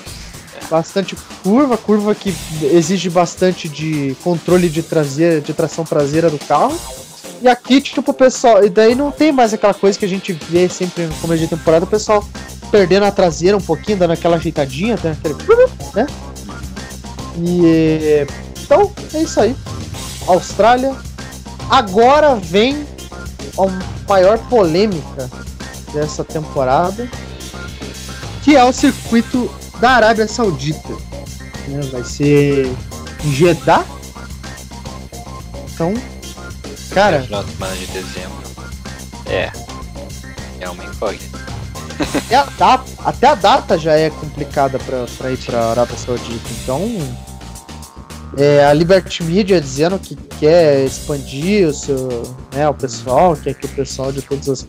É. 0.55 0.67
Bastante 0.67 1.17
curva, 1.43 1.77
curva 1.79 2.15
que 2.15 2.35
exige 2.63 3.09
bastante 3.09 3.69
de 3.69 4.15
controle 4.23 4.69
de 4.69 4.83
traseira, 4.83 5.41
de 5.41 5.55
tração 5.55 5.85
traseira 5.85 6.29
do 6.29 6.39
carro. 6.39 6.79
E 7.41 7.49
aqui, 7.49 7.81
tipo, 7.81 8.11
o 8.11 8.15
pessoal. 8.15 8.65
E 8.65 8.69
daí 8.69 8.95
não 8.95 9.11
tem 9.11 9.33
mais 9.33 9.55
aquela 9.55 9.73
coisa 9.73 9.99
que 9.99 10.05
a 10.05 10.09
gente 10.09 10.33
vê 10.33 10.69
sempre 10.69 11.07
no 11.07 11.15
começo 11.15 11.43
de 11.43 11.49
temporada, 11.49 11.85
o 11.85 11.89
pessoal 11.89 12.25
perdendo 12.71 13.05
a 13.05 13.11
traseira 13.11 13.57
um 13.57 13.61
pouquinho, 13.61 13.99
dando 13.99 14.13
aquela 14.13 14.37
ajeitadinha, 14.37 14.99
né? 15.03 15.17
Aquele, 15.19 15.35
né? 15.95 16.07
E. 17.39 18.27
Então, 18.63 18.93
é 19.15 19.23
isso 19.23 19.41
aí. 19.41 19.57
Austrália. 20.27 20.95
Agora 21.71 22.35
vem 22.35 22.87
a 23.57 24.09
maior 24.09 24.39
polêmica 24.49 25.31
dessa 25.93 26.25
temporada, 26.25 27.09
que 28.43 28.57
é 28.57 28.65
o 28.65 28.73
circuito 28.73 29.51
da 29.81 29.91
Arábia 29.93 30.27
Saudita. 30.27 30.93
Né? 31.69 31.81
Vai 31.93 32.05
ser 32.05 32.71
Jeddah. 33.25 33.85
Então, 35.73 35.95
cara. 36.91 37.17
É 37.17 37.23
final 37.23 37.45
de 37.45 37.53
semana 37.53 37.77
de 37.77 37.87
dezembro. 37.87 38.43
É. 39.27 39.53
É 40.61 40.69
uma 40.69 40.85
incógnita. 40.85 41.39
até, 41.99 42.37
a 42.37 42.45
data, 42.45 42.85
até 43.05 43.27
a 43.27 43.35
data 43.35 43.79
já 43.79 43.95
é 43.95 44.11
complicada 44.11 44.79
para 44.79 45.31
ir 45.31 45.39
para 45.39 45.71
Arábia 45.71 45.97
Saudita. 45.97 46.49
Então, 46.63 46.89
é, 48.37 48.65
a 48.65 48.73
Liberty 48.73 49.23
Media 49.23 49.61
dizendo 49.61 49.99
que 49.99 50.17
quer 50.39 50.85
expandir 50.85 51.69
o 51.69 51.75
seu, 51.75 52.37
né, 52.53 52.69
o 52.69 52.75
pessoal, 52.75 53.37
quer 53.37 53.55
que 53.55 53.67
o 53.67 53.69
pessoal 53.71 54.13
de 54.13 54.23
todas 54.23 54.49
as 54.49 54.69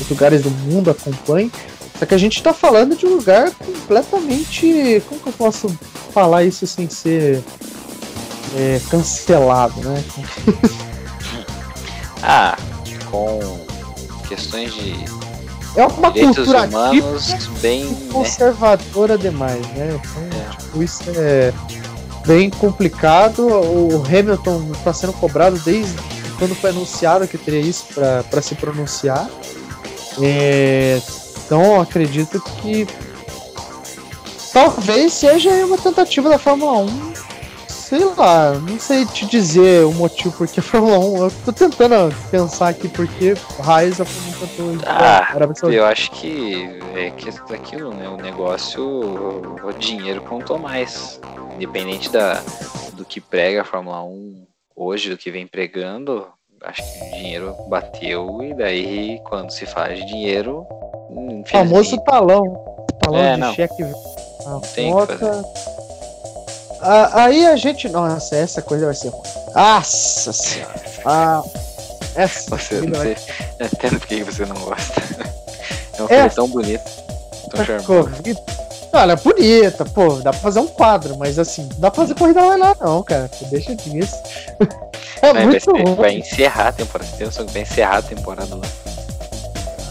os 0.00 0.08
lugares 0.08 0.42
do 0.42 0.50
mundo 0.50 0.90
acompanhem. 0.90 1.50
Só 1.98 2.06
que 2.06 2.14
a 2.14 2.18
gente 2.18 2.36
está 2.36 2.52
falando 2.52 2.96
de 2.96 3.06
um 3.06 3.16
lugar 3.16 3.50
completamente. 3.52 5.02
Como 5.08 5.20
que 5.20 5.28
eu 5.28 5.32
posso 5.32 5.68
falar 6.12 6.44
isso 6.44 6.66
sem 6.66 6.88
ser 6.88 7.42
é, 8.56 8.80
cancelado, 8.90 9.80
né? 9.80 10.02
ah, 12.22 12.56
com 13.10 13.60
questões 14.28 14.72
de. 14.74 14.94
É 15.76 15.86
uma 15.86 16.10
cultura 16.10 16.62
humanos 16.66 17.48
bem 17.60 17.84
né? 17.84 18.08
conservadora 18.12 19.16
né? 19.16 19.22
demais, 19.22 19.66
né? 19.68 20.00
Então, 20.00 20.40
é. 20.40 20.56
tipo, 20.56 20.82
isso 20.82 21.02
é 21.16 21.52
bem 22.26 22.50
complicado. 22.50 23.46
O 23.46 24.04
Hamilton 24.06 24.70
está 24.72 24.92
sendo 24.92 25.12
cobrado 25.12 25.58
desde 25.60 25.94
quando 26.38 26.54
foi 26.54 26.70
anunciado 26.70 27.28
que 27.28 27.38
teria 27.38 27.60
isso 27.60 27.86
para 28.28 28.42
se 28.42 28.54
pronunciar. 28.54 29.28
É, 30.20 31.00
então 31.44 31.80
acredito 31.80 32.40
que 32.40 32.86
talvez 34.52 35.12
seja 35.12 35.50
uma 35.66 35.78
tentativa 35.78 36.28
da 36.28 36.38
Fórmula 36.38 36.78
1. 36.78 37.12
Sei 37.90 38.04
lá, 38.16 38.52
não 38.52 38.78
sei 38.78 39.04
te 39.04 39.26
dizer 39.26 39.84
o 39.84 39.92
motivo 39.92 40.32
porque 40.38 40.60
a 40.60 40.62
Fórmula 40.62 40.96
1. 41.00 41.24
Eu 41.24 41.32
tô 41.44 41.52
tentando 41.52 42.14
pensar 42.30 42.68
aqui 42.68 42.88
porque 42.88 43.34
Raiz 43.60 44.00
a 44.00 44.04
Fórmula 44.04 44.44
1 44.44 44.76
tentou. 44.76 44.88
Ah, 44.88 45.72
eu 45.72 45.84
acho 45.84 46.08
que 46.12 46.78
é 46.94 47.10
que 47.10 47.28
aquilo, 47.52 47.92
né? 47.92 48.08
O 48.08 48.16
negócio, 48.16 48.80
o 48.80 49.72
dinheiro 49.72 50.22
contou 50.22 50.56
mais. 50.56 51.20
Independente 51.56 52.08
da, 52.12 52.40
do 52.92 53.04
que 53.04 53.20
prega 53.20 53.62
a 53.62 53.64
Fórmula 53.64 54.04
1 54.04 54.46
hoje, 54.76 55.10
do 55.10 55.18
que 55.18 55.28
vem 55.32 55.48
pregando, 55.48 56.28
acho 56.62 56.80
que 56.84 57.08
o 57.08 57.10
dinheiro 57.16 57.56
bateu 57.68 58.40
e 58.40 58.54
daí 58.54 59.20
quando 59.24 59.50
se 59.50 59.66
faz 59.66 59.98
dinheiro. 60.06 60.64
Famoso 61.46 61.98
talão. 62.04 62.44
Talão 63.02 63.18
é, 63.18 63.34
de 63.34 63.40
não. 63.40 63.52
cheque. 63.52 63.82
A 63.82 64.60
Tem 64.76 64.94
ah, 66.80 67.24
aí 67.24 67.46
a 67.46 67.56
gente. 67.56 67.88
Nossa, 67.88 68.36
essa 68.36 68.62
coisa 68.62 68.86
vai 68.86 68.94
ser 68.94 69.08
ruim. 69.08 69.22
Nossa 69.54 70.32
senhora. 70.32 70.82
Ah, 71.04 71.42
essa. 72.14 72.56
Você 72.56 72.80
não 72.80 73.00
sei. 73.00 73.16
Entendo 73.60 73.98
por 74.00 74.06
que 74.06 74.24
você 74.24 74.46
não 74.46 74.56
gosta. 74.56 75.02
É 75.98 76.02
uma 76.02 76.08
coisa 76.08 76.30
tão 76.30 76.48
bonita. 76.48 76.90
Tão 77.50 77.64
charmosa. 77.64 78.10
Olha, 78.92 79.12
é 79.12 79.16
bonita, 79.16 79.84
pô, 79.84 80.14
dá 80.16 80.30
pra 80.32 80.40
fazer 80.40 80.58
um 80.58 80.66
quadro, 80.66 81.16
mas 81.16 81.38
assim, 81.38 81.62
não 81.62 81.80
dá 81.80 81.90
pra 81.92 82.02
fazer 82.02 82.14
corrida 82.14 82.42
lá 82.42 82.76
não, 82.80 83.02
cara. 83.02 83.30
Deixa 83.50 83.74
disso. 83.74 84.16
É 85.22 85.34
vai, 85.34 85.44
muito 85.44 85.70
vai, 85.70 85.94
vai 85.96 86.14
encerrar 86.14 86.68
a 86.68 86.72
temporada. 86.72 87.10
Tem 87.18 87.28
que 87.28 87.52
vai 87.52 87.62
encerrar 87.62 87.98
a 87.98 88.02
temporada 88.02 88.54
lá. 88.54 88.66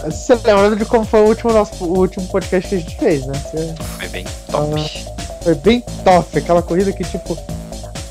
Você 0.06 0.34
lembra 0.34 0.76
de 0.76 0.86
como 0.86 1.06
foi 1.06 1.20
o 1.20 1.28
último, 1.28 1.54
nosso, 1.54 1.84
o 1.84 2.00
último 2.00 2.26
podcast 2.30 2.68
que 2.68 2.76
a 2.76 2.80
gente 2.80 2.96
fez, 2.96 3.26
né? 3.28 3.34
Você... 3.34 3.76
Foi 4.00 4.08
bem 4.08 4.26
top. 4.50 4.74
Ah, 4.76 5.19
foi 5.50 5.56
bem 5.56 5.84
top. 6.04 6.38
Aquela 6.38 6.62
corrida 6.62 6.92
que, 6.92 7.04
tipo. 7.04 7.38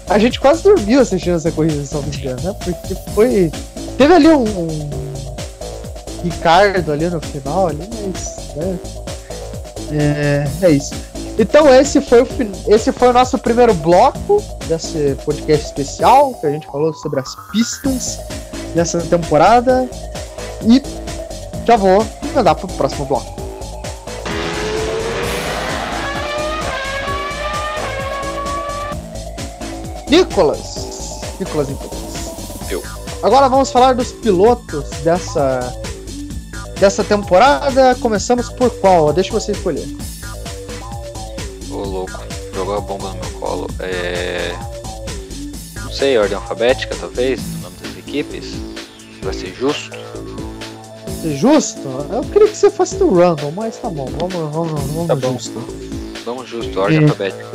A 0.08 0.18
gente 0.18 0.40
quase 0.40 0.62
dormiu 0.62 1.00
assistindo 1.00 1.36
essa 1.36 1.52
corrida, 1.52 1.84
se 1.84 1.94
não 1.94 2.02
me 2.02 2.16
engano, 2.16 2.40
né? 2.42 2.56
Porque 2.64 2.94
foi. 3.14 3.52
Teve 3.96 4.14
ali 4.14 4.28
um, 4.28 4.42
um. 4.42 4.90
Ricardo 6.24 6.92
ali 6.92 7.08
no 7.08 7.20
final, 7.20 7.68
ali, 7.68 7.88
mas. 8.06 8.54
Né? 8.56 8.78
É, 9.92 10.66
é 10.66 10.70
isso. 10.70 10.94
Então 11.38 11.72
esse 11.72 12.00
foi, 12.00 12.22
o, 12.22 12.28
esse 12.66 12.90
foi 12.90 13.08
o 13.08 13.12
nosso 13.12 13.38
primeiro 13.38 13.72
bloco 13.72 14.42
desse 14.66 15.16
podcast 15.24 15.66
especial, 15.66 16.34
que 16.34 16.46
a 16.46 16.50
gente 16.50 16.66
falou 16.66 16.92
sobre 16.92 17.20
as 17.20 17.36
pistas 17.52 18.18
dessa 18.74 19.00
temporada. 19.02 19.88
E 20.66 20.82
já 21.64 21.76
vou 21.76 22.04
mandar 22.34 22.56
para 22.56 22.66
o 22.66 22.72
próximo 22.72 23.04
bloco. 23.06 23.47
Nicolas! 30.08 31.20
Nicolas 31.38 31.68
Nicolas. 31.68 32.70
Eu. 32.70 32.82
Agora 33.22 33.48
vamos 33.48 33.70
falar 33.70 33.94
dos 33.94 34.12
pilotos 34.12 34.88
dessa, 35.02 35.74
dessa 36.78 37.02
temporada. 37.04 37.94
Começamos 37.96 38.48
por 38.50 38.70
qual? 38.80 39.12
Deixa 39.12 39.32
você 39.32 39.52
escolher 39.52 39.86
jogou 42.58 42.76
a 42.76 42.80
bomba 42.80 43.08
no 43.10 43.14
meu 43.14 43.30
colo. 43.38 43.66
É... 43.78 44.52
Não 45.76 45.92
sei, 45.92 46.18
ordem 46.18 46.36
alfabética, 46.36 46.96
talvez, 46.98 47.40
no 47.40 47.58
nome 47.60 47.76
das 47.80 47.96
equipes. 47.96 48.46
Vai 49.22 49.32
ser 49.32 49.54
justo. 49.54 49.96
Ser 51.22 51.36
justo? 51.36 51.88
Eu 52.10 52.22
queria 52.32 52.48
que 52.48 52.56
você 52.56 52.70
fosse 52.70 52.96
do 52.96 53.12
random, 53.14 53.52
mas 53.52 53.76
tá 53.76 53.88
bom, 53.88 54.06
vamos, 54.06 54.52
vamos, 54.52 54.80
vamos 54.92 55.06
tá 55.06 55.14
bom. 55.14 55.32
justo. 55.34 55.64
Vamos 56.24 56.48
justo, 56.48 56.78
ordem 56.80 57.02
alfabética. 57.02 57.46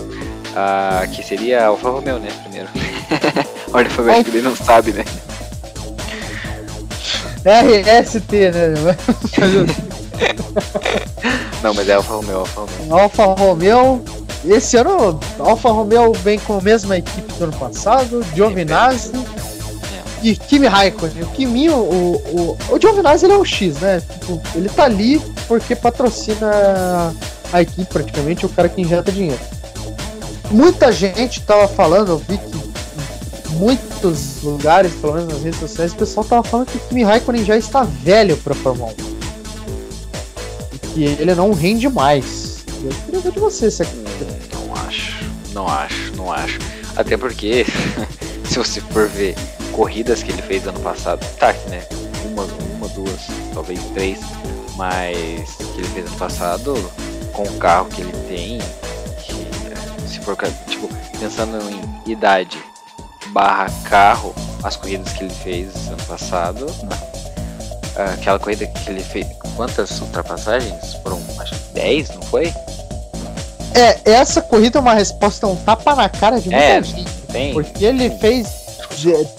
Ah, 0.55 1.05
que 1.11 1.23
seria 1.23 1.65
Alfa 1.65 1.89
Romeo, 1.89 2.19
né, 2.19 2.29
primeiro. 2.43 2.67
ordem 3.73 3.91
alfabética, 3.91 4.37
ele 4.37 4.47
não 4.47 4.55
sabe, 4.55 4.93
né? 4.93 5.03
RST, 7.45 8.31
né? 8.31 8.73
não, 11.61 11.73
mas 11.73 11.89
é 11.89 11.93
Alfa 11.93 12.13
Romeo, 12.13 12.39
Alfa 12.39 12.61
Romeo. 12.61 12.95
Alfa 12.95 13.25
Romeo, 13.25 14.05
esse 14.45 14.77
ano, 14.77 15.19
Alfa 15.39 15.69
Romeo 15.69 16.13
vem 16.13 16.39
com 16.39 16.57
a 16.57 16.61
mesma 16.61 16.97
equipe 16.97 17.33
do 17.33 17.45
ano 17.45 17.53
passado, 17.53 18.23
Giovinazzi 18.33 19.11
e 20.21 20.35
Kimi 20.35 20.67
Raikkonen. 20.67 21.23
O 21.23 21.27
Kimi, 21.27 21.69
o, 21.69 21.75
o, 21.75 22.57
o 22.69 22.79
Giovinazzi 22.79 23.25
ele 23.25 23.33
é 23.33 23.37
o 23.37 23.43
X, 23.43 23.79
né? 23.79 24.01
Tipo, 24.01 24.41
ele 24.55 24.69
tá 24.69 24.85
ali 24.85 25.21
porque 25.47 25.75
patrocina 25.75 27.13
a 27.51 27.61
equipe 27.61 27.85
praticamente, 27.91 28.45
é 28.45 28.47
o 28.47 28.51
cara 28.51 28.69
que 28.69 28.81
injeta 28.81 29.11
dinheiro. 29.11 29.39
Muita 30.51 30.91
gente 30.91 31.41
tava 31.41 31.67
falando, 31.67 32.09
eu 32.09 32.17
vi 32.17 32.37
que 32.37 32.63
muitos 33.53 34.41
lugares, 34.43 34.93
pelo 34.93 35.13
menos 35.13 35.33
nas 35.33 35.43
redes 35.43 35.59
sociais, 35.59 35.93
o 35.93 35.95
pessoal 35.95 36.25
tava 36.25 36.43
falando 36.43 36.67
que 36.67 36.77
o 36.77 36.81
Kimi 36.81 37.03
Raikkonen 37.03 37.45
já 37.45 37.57
está 37.57 37.83
velho 37.83 38.35
pra 38.37 38.53
Fórmula 38.53 38.91
1. 38.91 39.13
E 40.73 40.79
que 40.79 41.03
ele 41.03 41.33
não 41.33 41.53
rende 41.53 41.87
mais. 41.89 42.63
Eu 42.83 42.91
queria 43.05 43.19
ver 43.21 43.31
de 43.31 43.39
você 43.39 43.71
se 43.71 43.83
Não 44.53 44.75
acho, 44.85 45.25
não 45.53 45.67
acho, 45.67 46.15
não 46.15 46.31
acho. 46.31 46.59
Até 46.95 47.17
porque, 47.17 47.65
se 48.45 48.57
você 48.57 48.81
for 48.81 49.07
ver 49.07 49.35
corridas 49.71 50.21
que 50.21 50.31
ele 50.31 50.41
fez 50.41 50.67
ano 50.67 50.79
passado, 50.79 51.25
tá, 51.37 51.53
né? 51.69 51.83
Uma, 52.25 52.43
uma, 52.75 52.87
duas, 52.89 53.21
talvez 53.53 53.79
três, 53.93 54.19
mas 54.75 55.49
que 55.55 55.79
ele 55.79 55.87
fez 55.89 56.05
ano 56.07 56.17
passado, 56.17 56.91
com 57.31 57.43
o 57.43 57.57
carro 57.57 57.87
que 57.89 58.01
ele 58.01 58.13
tem, 58.27 58.59
se 60.13 60.19
for 60.19 60.37
tipo, 60.67 60.87
pensando 61.19 61.57
em 61.69 62.11
idade 62.11 62.63
barra 63.29 63.67
carro, 63.85 64.33
as 64.63 64.75
corridas 64.75 65.11
que 65.13 65.23
ele 65.23 65.33
fez 65.33 65.87
ano 65.87 66.03
passado, 66.07 66.67
aquela 68.13 68.37
corrida 68.37 68.67
que 68.67 68.89
ele 68.89 69.03
fez, 69.03 69.25
quantas 69.55 69.99
ultrapassagens? 69.99 70.93
Foram 71.01 71.19
acho 71.39 71.55
que 71.55 71.73
10, 71.73 72.09
não 72.15 72.21
foi? 72.23 72.53
É, 73.73 74.11
essa 74.11 74.39
corrida 74.39 74.77
é 74.77 74.81
uma 74.81 74.93
resposta, 74.93 75.47
um 75.47 75.55
tapa 75.55 75.95
na 75.95 76.07
cara 76.07 76.39
de 76.39 76.49
muita 76.49 76.63
é, 76.63 76.83
gente. 76.83 77.11
Tem. 77.31 77.53
Porque 77.53 77.83
ele 77.83 78.11
fez 78.19 78.47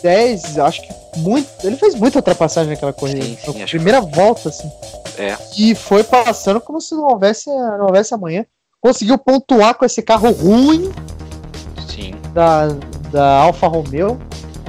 10, 0.02 0.58
acho 0.58 0.82
que 0.82 0.88
muito. 1.18 1.48
Ele 1.62 1.76
fez 1.76 1.94
muita 1.94 2.18
ultrapassagem 2.18 2.70
naquela 2.70 2.92
corrida. 2.92 3.22
Sim, 3.22 3.38
sim, 3.44 3.64
primeira 3.66 4.04
que... 4.04 4.12
volta, 4.12 4.48
assim. 4.48 4.68
É. 5.16 5.36
E 5.56 5.76
foi 5.76 6.02
passando 6.02 6.60
como 6.60 6.80
se 6.80 6.96
não 6.96 7.04
houvesse, 7.04 7.48
não 7.48 7.86
houvesse 7.86 8.12
amanhã. 8.12 8.44
Conseguiu 8.84 9.16
pontuar 9.16 9.74
com 9.76 9.86
esse 9.86 10.02
carro 10.02 10.30
ruim. 10.30 10.92
Sim. 11.88 12.12
Da, 12.34 12.68
da 13.10 13.38
Alfa 13.38 13.66
Romeo. 13.66 14.20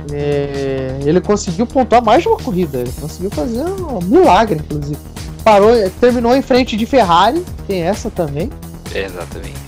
É, 0.09 0.97
ele 1.03 1.19
conseguiu 1.19 1.67
pontuar 1.67 2.01
mais 2.01 2.23
de 2.23 2.29
uma 2.29 2.37
corrida. 2.37 2.77
Ele 2.77 2.93
conseguiu 3.01 3.29
fazer 3.29 3.65
um 3.65 3.99
milagre, 4.01 4.61
inclusive. 4.63 4.97
Parou, 5.43 5.69
terminou 5.99 6.33
em 6.33 6.41
frente 6.41 6.77
de 6.77 6.85
Ferrari. 6.85 7.43
Tem 7.67 7.81
essa 7.81 8.09
também. 8.09 8.49
exatamente. 8.93 9.59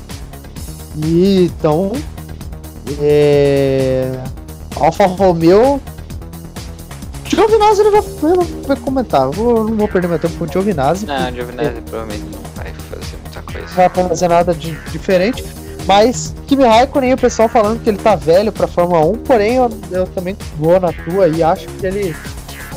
E 0.95 1.51
então. 1.53 1.91
É, 3.01 4.17
Alfa 4.77 5.07
Romeo 5.07 5.81
Giovinazzi 7.25 7.81
ele 7.81 7.91
vai, 7.91 7.99
ele 7.99 8.65
vai 8.65 8.77
comentar. 8.77 9.23
Eu 9.23 9.65
não 9.65 9.75
vou 9.75 9.87
perder 9.89 10.07
meu 10.07 10.17
tempo 10.17 10.37
com 10.37 10.45
o 10.45 10.47
Giovinazzi. 10.47 11.05
Não, 11.05 11.29
o 11.29 11.33
Giovinazzi 11.33 11.81
provavelmente 11.81 12.36
vai 13.75 13.89
fazer 13.89 13.89
muita 13.89 13.89
coisa. 13.89 14.01
Não 14.01 14.07
vai 14.07 14.09
fazer 14.09 14.27
nada 14.27 14.53
de 14.53 14.71
diferente. 14.91 15.43
Mas 15.85 16.35
Kimi 16.47 16.65
Raikkonen, 16.65 17.13
o 17.13 17.17
pessoal 17.17 17.47
falando 17.47 17.81
que 17.81 17.89
ele 17.89 17.97
tá 17.97 18.15
velho 18.15 18.51
pra 18.51 18.67
Fórmula 18.67 19.05
1, 19.05 19.17
porém 19.19 19.55
eu, 19.55 19.69
eu 19.89 20.05
também 20.07 20.35
vou 20.57 20.77
na 20.79 20.91
tua 20.91 21.29
e 21.29 21.41
acho 21.41 21.65
que 21.65 21.85
ele 21.85 22.15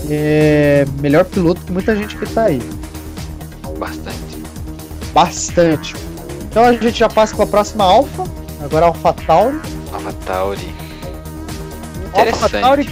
é 0.08 0.86
melhor 1.00 1.24
piloto 1.24 1.60
que 1.62 1.72
muita 1.72 1.96
gente 1.96 2.16
que 2.16 2.26
tá 2.26 2.44
aí. 2.44 2.62
Bastante. 3.78 4.42
Bastante. 5.12 5.96
Então 6.48 6.64
a 6.64 6.72
gente 6.72 6.98
já 6.98 7.08
passa 7.08 7.34
com 7.34 7.42
a 7.42 7.46
próxima 7.46 7.84
Alfa, 7.84 8.24
agora 8.62 8.86
Alfa 8.86 9.12
Tauri. 9.12 9.60
Alfa 9.92 10.12
Tauri. 10.24 10.74
Alfa 12.12 12.48
Tauri 12.48 12.88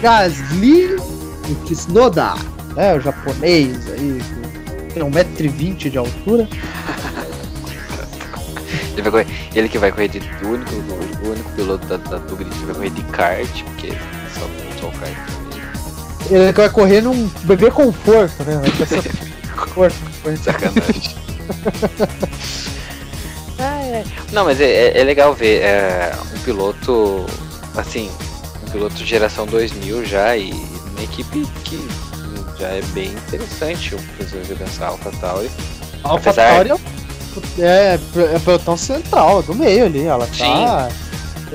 Gasly 0.00 0.96
e 1.48 1.54
Tsunoda, 1.66 2.34
né? 2.74 2.94
O 2.94 3.00
japonês 3.00 3.90
aí, 3.90 4.22
tem 4.94 5.02
1,20m 5.02 5.90
de 5.90 5.98
altura. 5.98 6.48
ele, 8.96 9.10
correr, 9.10 9.26
ele, 9.54 9.68
que 9.68 9.78
vai 9.78 9.90
correr 9.90 10.08
de 10.08 10.18
o 10.44 10.48
único, 10.48 10.74
o 10.74 11.30
único 11.30 11.50
piloto 11.52 11.86
da, 11.86 11.96
da, 11.96 12.18
do 12.18 12.36
grid 12.36 12.50
que 12.50 12.64
vai 12.64 12.74
correr 12.74 12.90
de 12.90 13.02
kart, 13.04 13.62
porque 13.64 13.92
só, 14.34 14.46
só 14.80 14.88
o 14.88 14.92
kart. 14.92 15.16
Ele 16.30 16.52
vai 16.52 16.68
correr 16.68 17.00
num 17.02 17.28
bebê 17.44 17.70
conforto, 17.70 18.42
né? 18.44 18.60
Conforto. 19.56 19.96
Sacanagem. 20.42 21.14
ah, 23.60 23.80
é. 23.82 24.04
Não, 24.32 24.44
mas 24.44 24.60
é, 24.60 24.64
é, 24.64 25.00
é 25.00 25.04
legal 25.04 25.32
ver 25.34 25.62
é, 25.62 26.12
um 26.34 26.38
piloto 26.40 27.26
assim, 27.76 28.10
piloto 28.76 29.04
geração 29.04 29.46
2000 29.46 30.04
já 30.04 30.36
e 30.36 30.50
uma 30.50 31.02
equipe 31.02 31.46
que 31.64 31.88
já 32.58 32.68
é 32.68 32.82
bem 32.92 33.08
interessante 33.08 33.94
o 33.94 33.98
que 33.98 34.54
pensar 34.54 34.88
Alpha 34.88 35.10
Tauri. 35.12 35.50
Alpha 36.02 36.32
Tauri 36.32 36.70
é, 36.70 36.74
é 37.58 37.98
pelotão 38.44 38.76
central, 38.76 39.42
do 39.42 39.54
meio 39.54 39.86
ali, 39.86 40.04
ela 40.04 40.26
tá. 40.26 40.88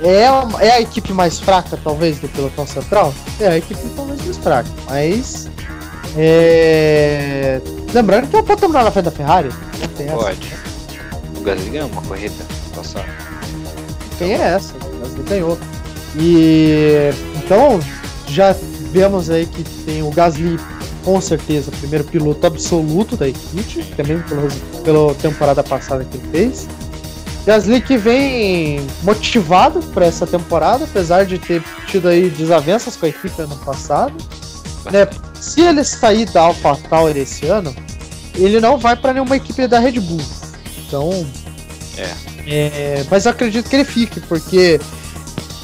É, 0.04 0.66
é 0.66 0.72
a 0.72 0.82
equipe 0.82 1.14
mais 1.14 1.40
fraca, 1.40 1.78
talvez, 1.84 2.20
do 2.20 2.28
pelotão 2.30 2.66
central? 2.66 3.14
É 3.40 3.48
a 3.48 3.58
equipe 3.58 3.80
talvez 3.96 4.24
mais 4.24 4.38
fraca, 4.38 4.70
mas. 4.90 5.50
É... 6.18 7.62
Lembrando 7.94 8.28
que 8.30 8.36
ela 8.36 8.44
pode 8.44 8.60
terminar 8.60 8.84
na 8.84 8.92
frente 8.92 9.06
da 9.06 9.12
Ferrari. 9.12 9.50
Pode. 10.12 10.54
O 11.38 11.42
Gasly 11.42 11.70
ganhou 11.70 11.90
uma 11.90 12.02
corrida 12.02 12.46
passada. 12.76 13.08
Quem 14.18 14.34
é 14.34 14.40
essa? 14.40 14.74
O 14.76 15.00
Gasly 15.00 15.24
ganhou. 15.24 15.58
E 16.16 17.12
então 17.36 17.80
já 18.28 18.56
vemos 18.92 19.30
aí 19.30 19.46
que 19.46 19.64
tem 19.86 20.04
o 20.04 20.12
Gasly 20.12 20.60
com 21.04 21.20
certeza 21.20 21.72
primeiro 21.72 22.04
piloto 22.04 22.46
absoluto 22.46 23.16
da 23.18 23.28
equipe, 23.28 23.84
também 23.96 24.20
pela, 24.22 24.48
pela 24.84 25.16
temporada 25.16 25.64
passada 25.64 26.06
que 26.06 26.18
ele 26.18 26.28
fez. 26.32 26.68
Gasly 27.46 27.82
que 27.82 27.98
vem 27.98 28.86
motivado 29.02 29.82
para 29.94 30.06
essa 30.06 30.28
temporada, 30.28 30.84
apesar 30.84 31.26
de 31.26 31.40
ter 31.40 31.64
tido 31.88 32.08
aí 32.08 32.30
desavenças 32.30 32.96
com 32.96 33.06
a 33.06 33.10
equipe 33.10 33.42
ano 33.42 33.56
passado. 33.58 34.14
Né? 34.92 35.08
Se 35.40 35.62
ele 35.62 35.84
sair 35.84 36.26
da 36.30 36.42
AlphaTauri 36.42 37.20
esse 37.20 37.48
ano, 37.48 37.76
ele 38.36 38.60
não 38.60 38.78
vai 38.78 38.96
para 38.96 39.14
nenhuma 39.14 39.36
equipe 39.36 39.68
da 39.68 39.80
Red 39.80 40.00
Bull. 40.00 40.22
Então, 40.86 41.28
é. 41.98 42.12
é. 42.48 43.06
Mas 43.10 43.26
eu 43.26 43.32
acredito 43.32 43.70
que 43.70 43.76
ele 43.76 43.86
fique, 43.86 44.20
porque 44.22 44.80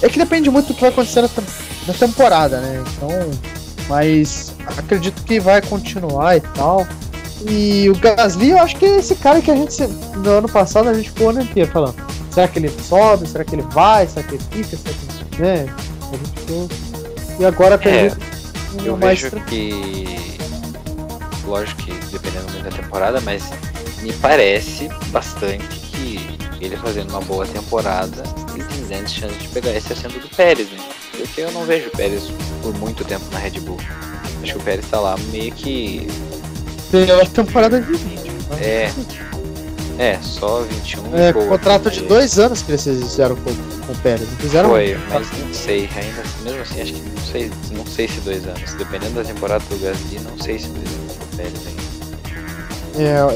é 0.01 0.09
que 0.09 0.17
depende 0.17 0.49
muito 0.49 0.67
do 0.67 0.73
que 0.73 0.81
vai 0.81 0.89
acontecer 0.89 1.21
na, 1.21 1.29
na 1.87 1.93
temporada, 1.93 2.59
né? 2.59 2.83
Então, 2.95 3.09
mas 3.87 4.53
acredito 4.77 5.23
que 5.23 5.39
vai 5.39 5.61
continuar 5.61 6.37
e 6.37 6.41
tal. 6.41 6.87
E 7.49 7.89
o 7.89 7.95
Gasly, 7.95 8.49
eu 8.49 8.59
acho 8.59 8.75
que 8.77 8.85
é 8.85 8.97
esse 8.97 9.15
cara 9.15 9.41
que 9.41 9.51
a 9.51 9.55
gente, 9.55 9.85
no 10.17 10.29
ano 10.29 10.49
passado, 10.49 10.89
a 10.89 10.93
gente 10.93 11.09
ficou 11.09 11.29
ano 11.29 11.41
inteiro 11.41 11.71
falando: 11.71 11.95
será 12.31 12.47
que 12.47 12.59
ele 12.59 12.69
sobe? 12.83 13.27
Será 13.27 13.43
que 13.43 13.55
ele 13.55 13.65
vai? 13.71 14.07
Será 14.07 14.25
que 14.25 14.35
ele 14.35 14.43
fica? 14.51 14.77
Será 14.77 14.95
que 15.31 15.41
né? 15.41 15.65
A 16.11 16.15
gente 16.15 16.39
ficou... 16.39 16.69
E 17.39 17.45
agora 17.45 17.75
acredito 17.75 18.17
é, 18.19 18.87
eu 18.87 18.97
mais 18.97 19.21
vejo 19.21 19.39
que. 19.45 20.05
Lógico 21.45 21.83
que 21.83 21.91
dependendo 22.11 22.51
muito 22.51 22.63
da 22.63 22.71
temporada, 22.71 23.21
mas 23.21 23.43
me 24.01 24.11
parece 24.13 24.89
bastante 25.09 25.67
que 25.91 26.37
ele 26.59 26.75
fazendo 26.75 27.11
uma 27.11 27.21
boa 27.21 27.45
temporada 27.45 28.23
grandes 28.97 29.13
chances 29.13 29.37
de 29.39 29.47
pegar 29.49 29.71
esse 29.71 29.93
assento 29.93 30.19
do 30.19 30.29
Pérez, 30.35 30.69
né? 30.71 30.77
Porque 31.17 31.41
eu 31.41 31.51
não 31.51 31.65
vejo 31.65 31.87
o 31.87 31.91
Pérez 31.91 32.23
por 32.61 32.73
muito 32.77 33.03
tempo 33.03 33.25
na 33.31 33.39
Red 33.39 33.59
Bull. 33.61 33.79
Acho 34.41 34.53
que 34.53 34.59
o 34.59 34.61
Pérez 34.61 34.85
tá 34.89 34.99
lá 34.99 35.15
meio 35.31 35.51
que. 35.51 36.07
Pela 36.91 37.25
temporada 37.25 37.81
de 37.81 37.91
20. 37.91 38.29
Né? 38.29 38.37
É. 38.61 38.91
É, 39.99 40.19
só 40.21 40.61
21. 40.61 41.17
É, 41.17 41.33
boa, 41.33 41.47
contrato 41.47 41.89
de 41.89 42.01
dois 42.01 42.37
anos 42.37 42.61
que 42.61 42.71
eles 42.71 42.83
fizeram 42.83 43.35
com, 43.35 43.51
com 43.85 43.93
o 43.93 43.97
Pérez. 43.97 44.29
Não 44.29 44.37
fizeram 44.37 44.69
Foi, 44.69 44.95
um... 44.95 44.99
mas 45.09 45.27
não 45.39 45.53
sei, 45.53 45.89
ainda 45.95 46.23
mesmo 46.43 46.61
assim, 46.61 46.81
acho 46.81 46.93
que 46.93 47.01
não 47.01 47.25
sei, 47.25 47.51
não 47.71 47.85
sei 47.85 48.07
se 48.07 48.19
dois 48.21 48.45
anos. 48.47 48.73
Dependendo 48.75 49.15
da 49.15 49.23
temporada 49.23 49.63
do 49.69 49.79
Gasly, 49.79 50.19
não 50.19 50.37
sei 50.37 50.59
se 50.59 50.67
dois 50.67 50.87
anos 50.87 51.13
com 51.17 51.23
o 51.23 51.37
Pérez 51.37 51.67
ainda. 51.67 51.87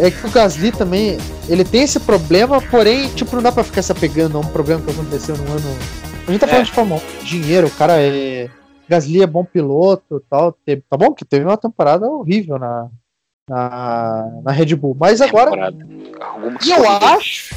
É, 0.03 0.07
é 0.07 0.11
que 0.11 0.27
o 0.27 0.29
Gasly 0.29 0.71
também, 0.71 1.17
ele 1.49 1.63
tem 1.63 1.81
esse 1.81 1.99
problema, 1.99 2.61
porém, 2.61 3.09
tipo, 3.09 3.35
não 3.35 3.41
dá 3.41 3.51
pra 3.51 3.63
ficar 3.63 3.81
se 3.81 3.91
apegando 3.91 4.37
a 4.37 4.41
um 4.41 4.47
problema 4.47 4.81
que 4.81 4.91
aconteceu 4.91 5.35
no 5.35 5.51
ano. 5.51 5.77
A 6.27 6.31
gente 6.31 6.41
tá 6.41 6.47
falando 6.47 6.61
é. 6.61 6.65
de 6.65 6.71
Fórmula 6.71 7.01
dinheiro, 7.23 7.67
o 7.67 7.71
cara 7.71 8.01
é. 8.01 8.49
Gasly 8.87 9.21
é 9.21 9.27
bom 9.27 9.45
piloto 9.45 10.21
tal. 10.29 10.51
Teve, 10.65 10.83
tá 10.89 10.97
bom 10.97 11.13
que 11.13 11.23
teve 11.23 11.45
uma 11.45 11.57
temporada 11.57 12.05
horrível 12.07 12.59
na, 12.59 12.89
na, 13.49 14.41
na 14.43 14.51
Red 14.51 14.75
Bull. 14.75 14.95
Mas 14.99 15.21
agora. 15.21 15.73
E 16.65 16.71
eu 16.71 16.89
acho. 16.89 17.55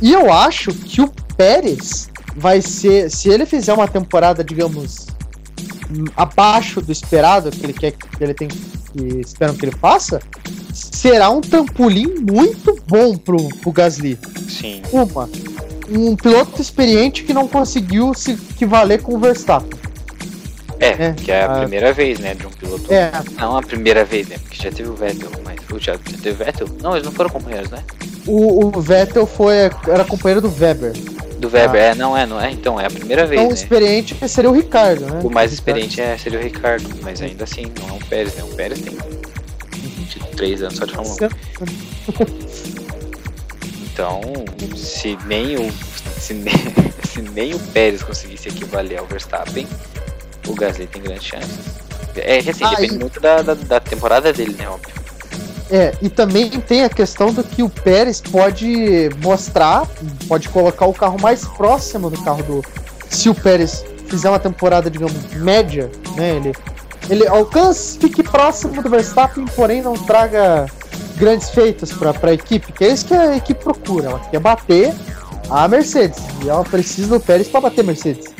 E 0.00 0.12
eu 0.12 0.32
acho 0.32 0.72
que 0.72 1.00
o 1.00 1.10
Pérez 1.36 2.10
vai 2.36 2.60
ser. 2.60 3.10
Se 3.10 3.28
ele 3.28 3.44
fizer 3.44 3.72
uma 3.72 3.88
temporada, 3.88 4.44
digamos, 4.44 5.06
abaixo 6.16 6.80
do 6.80 6.92
esperado 6.92 7.50
que 7.50 7.64
ele 7.64 7.72
quer 7.72 7.92
que 7.92 8.06
ele 8.22 8.34
tem 8.34 8.48
que 8.48 9.20
esperam 9.20 9.54
que 9.54 9.64
ele 9.64 9.76
faça, 9.76 10.20
será 10.72 11.30
um 11.30 11.40
trampolim 11.40 12.20
muito 12.20 12.78
bom 12.86 13.16
pro, 13.16 13.48
pro 13.60 13.72
Gasly. 13.72 14.18
Sim. 14.48 14.82
Uma, 14.92 15.28
um 15.96 16.16
piloto 16.16 16.60
experiente 16.60 17.24
que 17.24 17.32
não 17.32 17.48
conseguiu 17.48 18.14
se 18.14 18.32
equivaler 18.32 19.02
com 19.02 19.14
o 19.14 19.18
Verstappen. 19.18 19.78
É, 20.80 20.88
é 20.88 21.12
que 21.12 21.30
é 21.30 21.42
a, 21.42 21.52
a, 21.52 21.58
primeira 21.60 21.92
vez, 21.92 22.18
né, 22.18 22.34
de 22.34 22.44
um 22.44 22.50
piloto. 22.50 22.92
É. 22.92 23.12
Não 23.38 23.56
a 23.56 23.62
primeira 23.62 24.04
vez, 24.04 24.26
né, 24.26 24.36
porque 24.38 24.60
já 24.60 24.70
teve 24.70 24.88
o 24.88 24.94
Vettel, 24.94 25.30
mas 25.44 25.56
já, 25.80 25.92
já 25.92 26.18
teve 26.20 26.30
o 26.30 26.34
Vettel? 26.34 26.68
Não, 26.82 26.94
eles 26.94 27.04
não 27.04 27.12
foram 27.12 27.30
companheiros, 27.30 27.70
né? 27.70 27.84
O, 28.26 28.66
o 28.66 28.80
Vettel 28.80 29.24
foi, 29.24 29.70
era 29.86 30.04
companheiro 30.04 30.40
do 30.40 30.48
Weber. 30.48 30.92
Do 31.38 31.48
Weber, 31.48 31.80
ah. 31.80 31.86
é, 31.86 31.94
não 31.94 32.16
é, 32.16 32.26
não 32.26 32.40
é? 32.40 32.50
Então, 32.50 32.80
é 32.80 32.86
a 32.86 32.90
primeira 32.90 33.26
vez. 33.26 33.40
Então, 33.40 33.46
o 33.46 33.54
né? 33.54 33.54
experiente 33.54 34.28
seria 34.28 34.50
o 34.50 34.52
Ricardo, 34.52 35.06
né? 35.06 35.20
O 35.22 35.30
mais 35.30 35.52
experiente 35.52 36.00
é, 36.00 36.18
seria 36.18 36.38
o 36.38 36.42
Ricardo, 36.42 36.88
mas 37.00 37.22
ainda 37.22 37.44
assim, 37.44 37.66
não 37.80 37.88
é 37.88 37.92
um 37.92 37.98
Pérez, 37.98 38.34
né? 38.34 38.42
O 38.42 38.54
Pérez 38.54 38.80
tem 38.80 38.96
23 39.72 40.62
anos 40.62 40.76
só 40.76 40.84
de 40.84 40.94
Fórmula 40.94 41.16
1. 42.48 42.51
Então, 43.92 44.20
se 44.74 45.18
nem 45.26 45.56
o. 45.56 45.70
Se 46.18 46.32
nem, 46.32 46.54
se 47.06 47.20
nem 47.20 47.54
o 47.54 47.58
Pérez 47.58 48.02
conseguisse 48.02 48.48
equivaler 48.48 48.98
ao 48.98 49.06
Verstappen, 49.06 49.66
o 50.46 50.54
Gasly 50.54 50.86
tem 50.86 51.02
grandes 51.02 51.24
chances. 51.24 51.82
É 52.16 52.42
que 52.42 52.50
assim, 52.50 52.64
ah, 52.64 52.70
depende 52.70 52.94
e... 52.94 52.98
muito 52.98 53.20
da, 53.20 53.42
da, 53.42 53.54
da, 53.54 53.80
temporada 53.80 54.32
dele, 54.32 54.54
né? 54.58 54.68
Óbvio. 54.68 54.94
É, 55.70 55.94
e 56.02 56.08
também 56.08 56.50
tem 56.50 56.84
a 56.84 56.88
questão 56.88 57.32
do 57.32 57.42
que 57.42 57.62
o 57.62 57.68
Pérez 57.68 58.20
pode 58.20 59.10
mostrar, 59.22 59.86
pode 60.28 60.48
colocar 60.48 60.86
o 60.86 60.92
carro 60.92 61.18
mais 61.20 61.46
próximo 61.46 62.10
do 62.10 62.20
carro 62.22 62.42
do. 62.42 62.64
Se 63.08 63.28
o 63.28 63.34
Pérez 63.34 63.84
fizer 64.06 64.28
uma 64.28 64.38
temporada, 64.38 64.90
digamos, 64.90 65.14
média, 65.34 65.90
né? 66.16 66.36
Ele, 66.36 66.52
ele 67.10 67.26
alcance, 67.26 67.98
fique 67.98 68.22
próximo 68.22 68.82
do 68.82 68.88
Verstappen, 68.88 69.44
porém 69.56 69.82
não 69.82 69.94
traga 69.94 70.66
grandes 71.22 71.50
feitos 71.50 71.92
para 71.92 72.30
a 72.30 72.34
equipe, 72.34 72.72
que 72.72 72.84
é 72.84 72.92
isso 72.92 73.06
que 73.06 73.14
a 73.14 73.36
equipe 73.36 73.62
procura. 73.62 74.10
Ela 74.10 74.18
quer 74.18 74.40
bater 74.40 74.92
a 75.48 75.68
Mercedes. 75.68 76.18
E 76.44 76.48
ela 76.48 76.64
precisa 76.64 77.18
do 77.18 77.24
Pérez 77.24 77.48
para 77.48 77.60
bater 77.60 77.82
a 77.82 77.84
Mercedes 77.84 78.32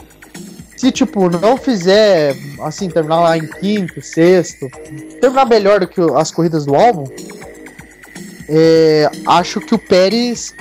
se, 0.83 0.91
tipo, 0.91 1.31
não 1.31 1.57
fizer, 1.57 2.35
assim, 2.61 2.89
terminar 2.89 3.21
lá 3.21 3.39
em 3.39 3.47
quinto, 3.47 4.03
sexto, 4.03 4.69
terminar 5.21 5.47
melhor 5.47 5.79
do 5.79 5.87
que 5.87 6.01
as 6.17 6.33
corridas 6.33 6.67
do 6.67 6.75
álbum, 6.75 7.05
é, 8.49 9.09
acho 9.25 9.61
que 9.61 9.77
o 9.77 9.79
Pérez 9.79 10.53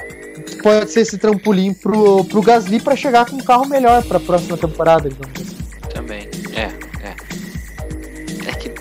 pode 0.61 0.91
ser 0.91 1.01
esse 1.01 1.17
trampolim 1.17 1.74
pro, 1.74 2.24
pro 2.26 2.39
Gasly 2.39 2.80
para 2.80 2.95
chegar 2.95 3.26
com 3.26 3.38
um 3.38 3.43
carro 3.43 3.67
melhor 3.67 4.03
para 4.03 4.17
a 4.17 4.19
próxima 4.19 4.55
temporada, 4.55 5.09
digamos 5.09 5.41
assim. 5.41 5.57
Também, 5.91 6.30
é, 6.53 6.69
é. 7.03 7.15
É 8.45 8.51
que, 8.53 8.72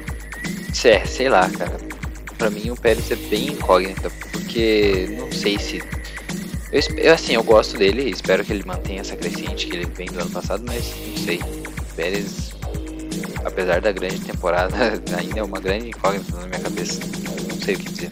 é, 0.89 1.07
sei 1.07 1.31
lá, 1.31 1.49
cara. 1.49 1.90
Pra 2.41 2.49
mim 2.49 2.71
o 2.71 2.77
Pérez 2.77 3.11
é 3.11 3.17
bem 3.17 3.49
incógnita, 3.49 4.11
porque 4.33 5.15
não 5.19 5.31
sei 5.31 5.59
se 5.59 5.83
eu, 6.73 7.13
assim, 7.13 7.35
eu 7.35 7.43
gosto 7.43 7.77
dele, 7.77 8.09
espero 8.09 8.43
que 8.43 8.51
ele 8.53 8.63
mantenha 8.65 9.03
essa 9.03 9.15
crescente 9.15 9.67
que 9.67 9.77
ele 9.77 9.87
vem 9.87 10.07
do 10.07 10.21
ano 10.21 10.31
passado, 10.31 10.63
mas 10.67 10.95
não 11.07 11.17
sei. 11.19 11.39
O 11.39 11.95
Pérez, 11.95 12.55
apesar 13.45 13.83
da 13.83 13.93
grande 13.93 14.21
temporada, 14.21 14.75
ainda 15.19 15.41
é 15.41 15.43
uma 15.43 15.61
grande 15.61 15.89
incógnita 15.89 16.35
na 16.35 16.47
minha 16.47 16.61
cabeça. 16.61 17.01
Não, 17.25 17.35
não 17.35 17.61
sei 17.61 17.75
o 17.75 17.79
que 17.79 17.91
dizer. 17.91 18.11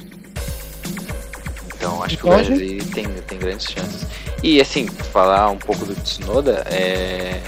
Então 1.74 2.02
acho 2.04 2.18
que 2.18 2.26
o 2.26 2.28
Pérez 2.28 2.86
tem, 2.90 3.06
tem 3.06 3.38
grandes 3.38 3.70
chances. 3.70 4.06
E 4.42 4.60
assim, 4.60 4.88
falar 4.88 5.48
um 5.48 5.58
pouco 5.58 5.86
do 5.86 5.94
Tsunoda, 5.94 6.66
é 6.66 7.40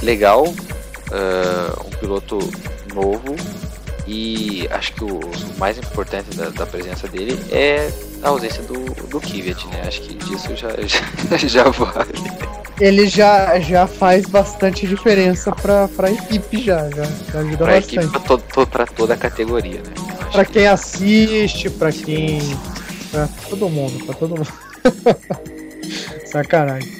legal, 0.00 0.46
uh, 0.46 1.86
um 1.86 1.90
piloto 1.98 2.38
novo 2.94 3.36
e 4.08 4.66
acho 4.70 4.94
que 4.94 5.04
o, 5.04 5.20
mais 5.58 5.76
importante 5.76 6.34
da, 6.34 6.48
da 6.48 6.64
presença 6.64 7.06
dele 7.06 7.38
é 7.52 7.92
a 8.22 8.30
ausência 8.30 8.62
do, 8.62 8.78
do 9.06 9.20
Kvyat, 9.20 9.66
né? 9.68 9.82
Acho 9.86 10.00
que 10.00 10.14
disso 10.14 10.56
já, 10.56 10.70
já, 11.36 11.36
já 11.36 11.64
vale. 11.64 12.14
Ele 12.80 13.06
já, 13.06 13.60
já 13.60 13.86
faz 13.86 14.24
bastante 14.24 14.86
diferença 14.86 15.52
pra, 15.52 15.88
pra 15.88 16.10
equipe, 16.10 16.62
já, 16.62 16.88
já, 16.88 17.04
já 17.04 17.40
ajuda 17.40 17.56
pra 17.58 17.66
bastante. 17.66 17.96
Equipe, 17.98 18.12
pra, 18.12 18.20
todo, 18.20 18.66
pra 18.66 18.86
toda 18.86 19.12
a 19.12 19.16
categoria, 19.16 19.82
né? 19.82 19.92
Acho 20.20 20.30
pra 20.30 20.44
quem 20.46 20.62
que... 20.62 20.66
assiste, 20.66 21.68
pra 21.68 21.92
quem. 21.92 22.40
pra 23.10 23.28
todo 23.50 23.68
mundo, 23.68 24.06
pra 24.06 24.14
todo 24.14 24.36
mundo. 24.36 24.52
Sacanagem. 26.32 26.90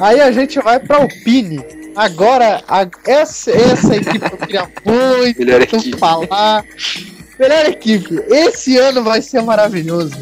Aí 0.00 0.20
a 0.20 0.32
gente 0.32 0.58
vai 0.58 0.80
pra 0.80 0.96
Alpine. 0.96 1.81
Agora, 1.94 2.62
a, 2.68 2.86
essa, 3.06 3.50
essa 3.50 3.96
equipe 3.96 4.24
eu 4.24 4.38
queria 4.38 4.68
muito 4.84 5.38
Melhor 5.38 5.62
equipe. 5.62 5.98
falar. 5.98 6.64
Melhor 7.38 7.66
equipe. 7.66 8.22
Esse 8.28 8.76
ano 8.78 9.02
vai 9.02 9.20
ser 9.20 9.42
maravilhoso. 9.42 10.16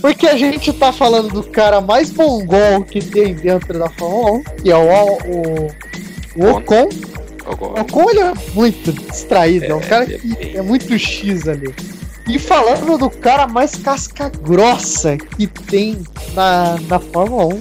Porque 0.00 0.26
a 0.26 0.36
gente 0.36 0.72
tá 0.72 0.92
falando 0.92 1.28
do 1.28 1.42
cara 1.42 1.80
mais 1.80 2.12
mongol 2.12 2.84
que 2.84 3.02
tem 3.02 3.34
dentro 3.34 3.78
da 3.78 3.88
Fórmula 3.90 4.32
1, 4.32 4.42
que 4.62 4.70
é 4.70 4.76
o, 4.76 4.82
o, 4.82 5.70
o 6.36 6.50
Ocon. 6.56 6.88
O 7.46 7.80
Ocon 7.80 8.10
ele 8.10 8.20
é 8.20 8.32
muito 8.54 8.92
distraído, 8.92 9.64
é, 9.64 9.68
é 9.68 9.74
um 9.74 9.80
cara 9.80 10.04
que 10.06 10.56
é 10.56 10.60
muito 10.60 10.98
X 10.98 11.48
ali. 11.48 11.74
E 12.28 12.38
falando 12.38 12.98
do 12.98 13.10
cara 13.10 13.46
mais 13.46 13.76
casca 13.76 14.30
grossa 14.42 15.16
que 15.16 15.46
tem 15.46 16.02
na, 16.34 16.78
na 16.88 16.98
Fórmula 16.98 17.54
1, 17.54 17.60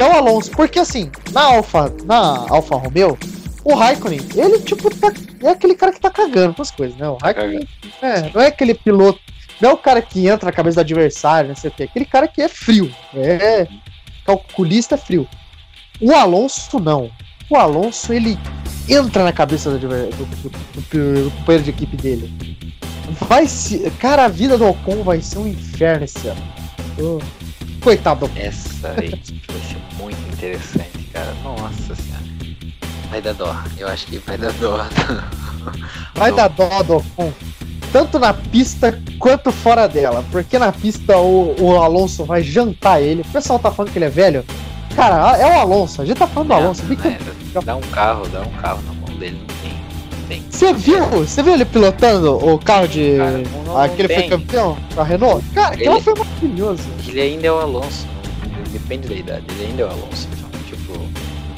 é 0.00 0.08
o 0.08 0.12
Alonso. 0.12 0.50
Porque 0.50 0.78
assim, 0.78 1.10
na 1.32 1.42
Alfa, 1.42 1.92
na 2.04 2.46
Alfa 2.48 2.76
Romeo, 2.76 3.18
o 3.64 3.74
Raikkonen, 3.74 4.20
ele 4.34 4.60
tipo 4.60 4.94
tá, 4.96 5.12
é 5.42 5.50
aquele 5.50 5.74
cara 5.74 5.92
que 5.92 6.00
tá 6.00 6.10
cagando 6.10 6.54
com 6.54 6.62
as 6.62 6.70
coisas, 6.70 6.96
né? 6.96 7.08
O 7.08 7.16
Raikkonen 7.16 7.68
é, 8.00 8.30
não 8.32 8.40
é 8.40 8.46
aquele 8.46 8.74
piloto 8.74 9.20
não 9.62 9.70
é 9.70 9.72
o 9.74 9.78
cara 9.78 10.02
que 10.02 10.26
entra 10.26 10.46
na 10.46 10.52
cabeça 10.52 10.74
do 10.74 10.80
adversário, 10.80 11.48
não 11.48 11.54
sei 11.54 11.70
o 11.70 11.72
quê. 11.72 11.84
Aquele 11.84 12.04
cara 12.04 12.26
que 12.26 12.42
é 12.42 12.48
frio. 12.48 12.92
É 13.14 13.68
calculista 14.24 14.96
frio. 14.96 15.28
O 16.00 16.12
Alonso 16.12 16.80
não. 16.80 17.10
O 17.48 17.56
Alonso, 17.56 18.12
ele 18.12 18.36
entra 18.88 19.22
na 19.22 19.32
cabeça 19.32 19.70
do, 19.70 19.78
do, 19.78 19.88
do, 19.88 20.50
do 20.50 21.30
companheiro 21.30 21.64
de 21.64 21.70
equipe 21.70 21.96
dele. 21.96 22.58
Vai 23.28 23.46
se. 23.46 23.88
Cara, 24.00 24.24
a 24.24 24.28
vida 24.28 24.58
do 24.58 24.66
Ocon 24.66 25.04
vai 25.04 25.20
ser 25.20 25.38
um 25.38 25.46
inferno 25.46 26.04
esse 26.04 26.26
ano. 26.26 26.42
Coitado 27.82 28.26
do 28.26 28.38
Essa 28.38 28.94
equipe 29.04 29.42
vai 29.52 29.60
ser 29.60 29.76
muito 29.98 30.32
interessante, 30.32 31.04
cara. 31.12 31.34
Nossa 31.42 31.94
senhora. 31.94 32.22
Vai 33.10 33.20
dar 33.20 33.34
dó. 33.34 33.54
Eu 33.76 33.88
acho 33.88 34.06
que 34.06 34.18
vai 34.18 34.38
dar 34.38 34.52
dó. 34.52 34.86
Vai 36.16 36.32
dar 36.32 36.48
dó 36.48 36.82
do 36.82 36.96
Ocon 36.96 37.32
tanto 37.92 38.18
na 38.18 38.32
pista 38.32 38.98
quanto 39.18 39.52
fora 39.52 39.86
dela. 39.86 40.24
Porque 40.32 40.58
na 40.58 40.72
pista 40.72 41.18
o, 41.18 41.54
o 41.60 41.76
Alonso 41.76 42.24
vai 42.24 42.42
jantar 42.42 43.00
ele. 43.02 43.20
O 43.20 43.26
pessoal 43.26 43.58
tá 43.58 43.70
falando 43.70 43.92
que 43.92 43.98
ele 43.98 44.06
é 44.06 44.10
velho. 44.10 44.44
Cara, 44.96 45.36
é 45.36 45.46
o 45.46 45.60
Alonso. 45.60 46.00
A 46.02 46.04
gente 46.04 46.16
tá 46.16 46.26
falando 46.26 46.48
do 46.48 46.54
Alonso. 46.54 46.82
É, 47.04 47.60
dá 47.60 47.76
um 47.76 47.80
carro, 47.82 48.26
dá 48.28 48.40
um 48.40 48.52
carro 48.60 48.82
na 48.82 48.94
mão 48.94 49.18
dele, 49.18 49.38
não 50.32 50.42
tem. 50.42 50.44
Você 50.50 50.72
viu? 50.72 51.04
Você 51.06 51.42
viu 51.42 51.54
ele 51.54 51.64
pilotando 51.64 52.36
o 52.36 52.58
carro 52.58 52.88
de. 52.88 53.16
Cara, 53.16 53.42
não, 53.66 53.78
Aquele 53.78 54.08
foi 54.08 54.28
campeão 54.28 54.76
com 54.94 55.00
a 55.00 55.04
Renault? 55.04 55.44
Cara, 55.54 55.74
aquilo 55.74 56.00
foi 56.00 56.14
maravilhoso. 56.14 56.82
Ele 57.06 57.20
ainda 57.20 57.46
é 57.46 57.52
o 57.52 57.58
Alonso. 57.58 58.06
Depende 58.70 59.08
da 59.08 59.14
idade, 59.14 59.44
ele 59.50 59.66
ainda 59.66 59.82
é 59.82 59.86
o 59.86 59.90
Alonso. 59.90 60.28
Então, 60.32 60.50
tipo, 60.66 60.92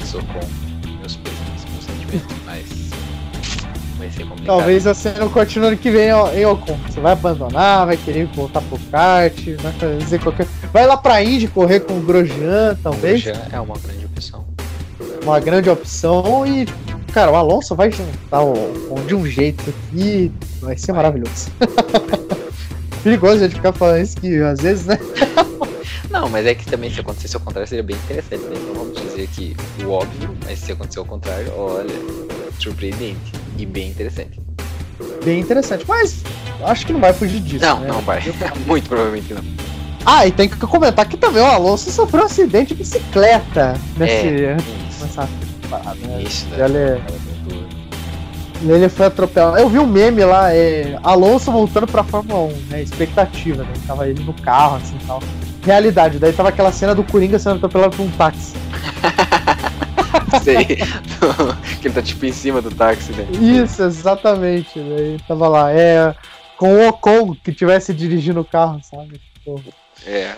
sou 0.05 0.21
com 0.21 0.39
meus 0.99 1.15
pesos, 1.15 1.39
meus 1.71 1.85
sentimentos, 1.85 2.35
mas 2.45 2.65
vai 3.97 4.09
ser 4.09 4.23
complicado. 4.23 4.45
Talvez 4.45 4.83
você 4.83 5.11
não 5.13 5.29
continue 5.29 5.67
ano 5.69 5.77
que 5.77 5.89
vem 5.89 6.09
em 6.09 6.45
Ocon. 6.45 6.77
Você 6.89 6.99
vai 6.99 7.13
abandonar, 7.13 7.85
vai 7.85 7.97
querer 7.97 8.25
voltar 8.27 8.61
pro 8.61 8.77
kart, 8.91 9.37
vai 9.61 9.99
fazer 9.99 10.19
qualquer. 10.19 10.47
Vai 10.73 10.85
lá 10.85 10.97
pra 10.97 11.23
Indy 11.23 11.47
correr 11.47 11.81
com 11.81 11.97
o 11.97 12.01
Grosjean, 12.01 12.77
talvez. 12.83 13.23
Grosjean 13.23 13.47
é 13.51 13.59
uma 13.59 13.77
grande 13.77 14.05
opção. 14.05 14.45
Uma 15.23 15.39
grande 15.39 15.69
opção 15.69 16.45
e. 16.45 16.65
Cara, 17.15 17.31
o 17.31 17.35
Alonso 17.37 17.73
vai 17.75 17.89
juntar 17.89 18.41
o 18.41 18.99
de 19.07 19.15
um 19.15 19.25
jeito 19.25 19.73
que 19.89 20.29
vai 20.59 20.77
ser 20.77 20.91
maravilhoso. 20.91 21.49
Perigoso 23.01 23.35
a 23.35 23.47
gente 23.47 23.55
ficar 23.55 23.71
falando 23.71 24.03
isso 24.03 24.17
que 24.17 24.41
às 24.41 24.59
vezes, 24.59 24.85
né? 24.85 24.99
Não, 26.11 26.27
mas 26.27 26.45
é 26.45 26.53
que 26.53 26.65
também 26.65 26.93
se 26.93 26.99
acontecesse 26.99 27.37
ao 27.37 27.41
contrário 27.41 27.69
seria 27.69 27.85
bem 27.85 27.95
interessante, 27.95 28.43
né? 28.43 28.55
Então 28.61 28.73
vamos 28.73 29.01
dizer 29.01 29.29
que 29.29 29.55
o 29.85 29.91
óbvio, 29.91 30.35
mas 30.43 30.59
se 30.59 30.73
acontecer 30.73 30.99
ao 30.99 31.05
contrário, 31.05 31.53
olha, 31.55 31.95
surpreendente 32.59 33.31
e 33.57 33.65
bem 33.65 33.91
interessante. 33.91 34.37
Bem 35.23 35.39
interessante, 35.39 35.85
mas 35.87 36.21
acho 36.65 36.85
que 36.85 36.91
não 36.91 36.99
vai 36.99 37.13
fugir 37.13 37.39
disso. 37.39 37.63
Não, 37.63 37.79
né? 37.79 37.87
não 37.87 38.01
vai. 38.01 38.21
Muito 38.67 38.89
provavelmente 38.89 39.33
não. 39.33 39.41
Ah, 40.05 40.27
e 40.27 40.33
tem 40.33 40.49
que 40.49 40.57
comentar 40.57 41.07
que 41.07 41.15
também 41.15 41.41
o 41.41 41.45
Alonso 41.45 41.89
sofreu 41.89 42.23
um 42.23 42.25
acidente 42.25 42.73
de 42.73 42.75
bicicleta 42.75 43.79
nesse. 43.95 44.27
É, 44.27 44.57
isso. 44.89 45.44
Parada, 45.69 46.07
né? 46.07 46.23
Isso, 46.23 46.47
né? 46.47 46.65
Ele, 46.65 47.01
ele 48.73 48.89
foi 48.89 49.07
atropelado. 49.07 49.57
Eu 49.57 49.69
vi 49.69 49.79
um 49.79 49.85
meme 49.85 50.23
lá, 50.23 50.53
é, 50.53 50.97
Alonso 51.03 51.51
voltando 51.51 51.87
pra 51.87 52.03
Fórmula 52.03 52.53
1, 52.53 52.57
né? 52.69 52.81
Expectativa, 52.81 53.63
né? 53.63 53.73
Tava 53.85 54.07
ele 54.07 54.23
no 54.23 54.33
carro, 54.33 54.77
assim 54.77 54.97
tal. 55.05 55.21
Realidade, 55.63 56.19
daí 56.19 56.31
tava 56.31 56.49
aquela 56.49 56.71
cena 56.71 56.93
do 56.93 57.03
Coringa 57.03 57.39
sendo 57.39 57.55
atropelado 57.55 57.95
por 57.95 58.03
um 58.03 58.11
táxi. 58.11 58.53
Sei. 60.43 60.65
que 61.81 61.87
ele 61.87 61.93
tá 61.93 62.01
tipo 62.01 62.25
em 62.25 62.31
cima 62.31 62.61
do 62.61 62.71
táxi, 62.71 63.11
né? 63.13 63.27
Isso, 63.41 63.83
exatamente. 63.83 64.79
Daí 64.79 65.17
tava 65.27 65.47
lá. 65.47 65.71
É. 65.71 66.15
Com 66.57 66.73
o 66.73 66.87
Ocon 66.87 67.35
que 67.35 67.51
tivesse 67.51 67.93
dirigindo 67.93 68.39
o 68.39 68.45
carro, 68.45 68.79
sabe? 68.83 69.19
Tipo... 69.33 69.61
É, 70.05 70.35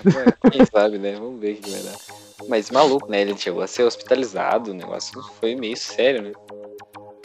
quem 0.51 0.65
sabe, 0.65 0.97
né? 0.97 1.15
Vamos 1.19 1.39
ver 1.39 1.53
o 1.53 1.55
que 1.57 1.69
vai 1.69 1.81
dar. 1.81 2.26
Mas 2.47 2.69
maluco, 2.69 3.09
né? 3.09 3.21
Ele 3.21 3.37
chegou 3.37 3.61
a 3.61 3.67
ser 3.67 3.83
hospitalizado, 3.83 4.71
o 4.71 4.73
negócio 4.73 5.21
foi 5.39 5.55
meio 5.55 5.75
sério, 5.75 6.21
né? 6.21 6.31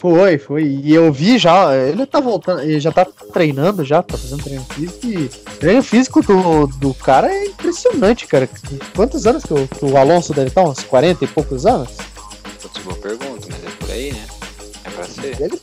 Foi, 0.03 0.37
foi. 0.37 0.63
E 0.83 0.93
eu 0.93 1.13
vi 1.13 1.37
já, 1.37 1.73
ele 1.77 2.05
tá 2.05 2.19
voltando, 2.19 2.61
ele 2.61 2.77
já 2.77 2.91
tá 2.91 3.05
treinando 3.31 3.85
já, 3.85 4.03
tá 4.03 4.17
fazendo 4.17 4.43
treino 4.43 4.65
físico 4.65 5.07
e 5.07 5.29
treino 5.59 5.81
físico 5.81 6.21
do, 6.21 6.67
do 6.67 6.93
cara 6.93 7.33
é 7.33 7.45
impressionante 7.45 8.27
cara. 8.27 8.49
Quantos 8.93 9.25
anos 9.25 9.43
que 9.43 9.53
o, 9.53 9.65
que 9.65 9.85
o 9.85 9.95
Alonso 9.95 10.33
deve 10.33 10.49
estar? 10.49 10.63
Uns 10.63 10.83
40 10.83 11.23
e 11.23 11.27
poucos 11.29 11.65
anos? 11.65 11.89
Putz, 12.61 12.83
boa 12.83 12.97
pergunta, 12.97 13.47
mas 13.49 13.63
é 13.63 13.75
por 13.77 13.91
aí, 13.91 14.11
né? 14.11 14.25
É 14.83 14.89
pra 14.89 15.05
ser. 15.05 15.41
Ele, 15.41 15.61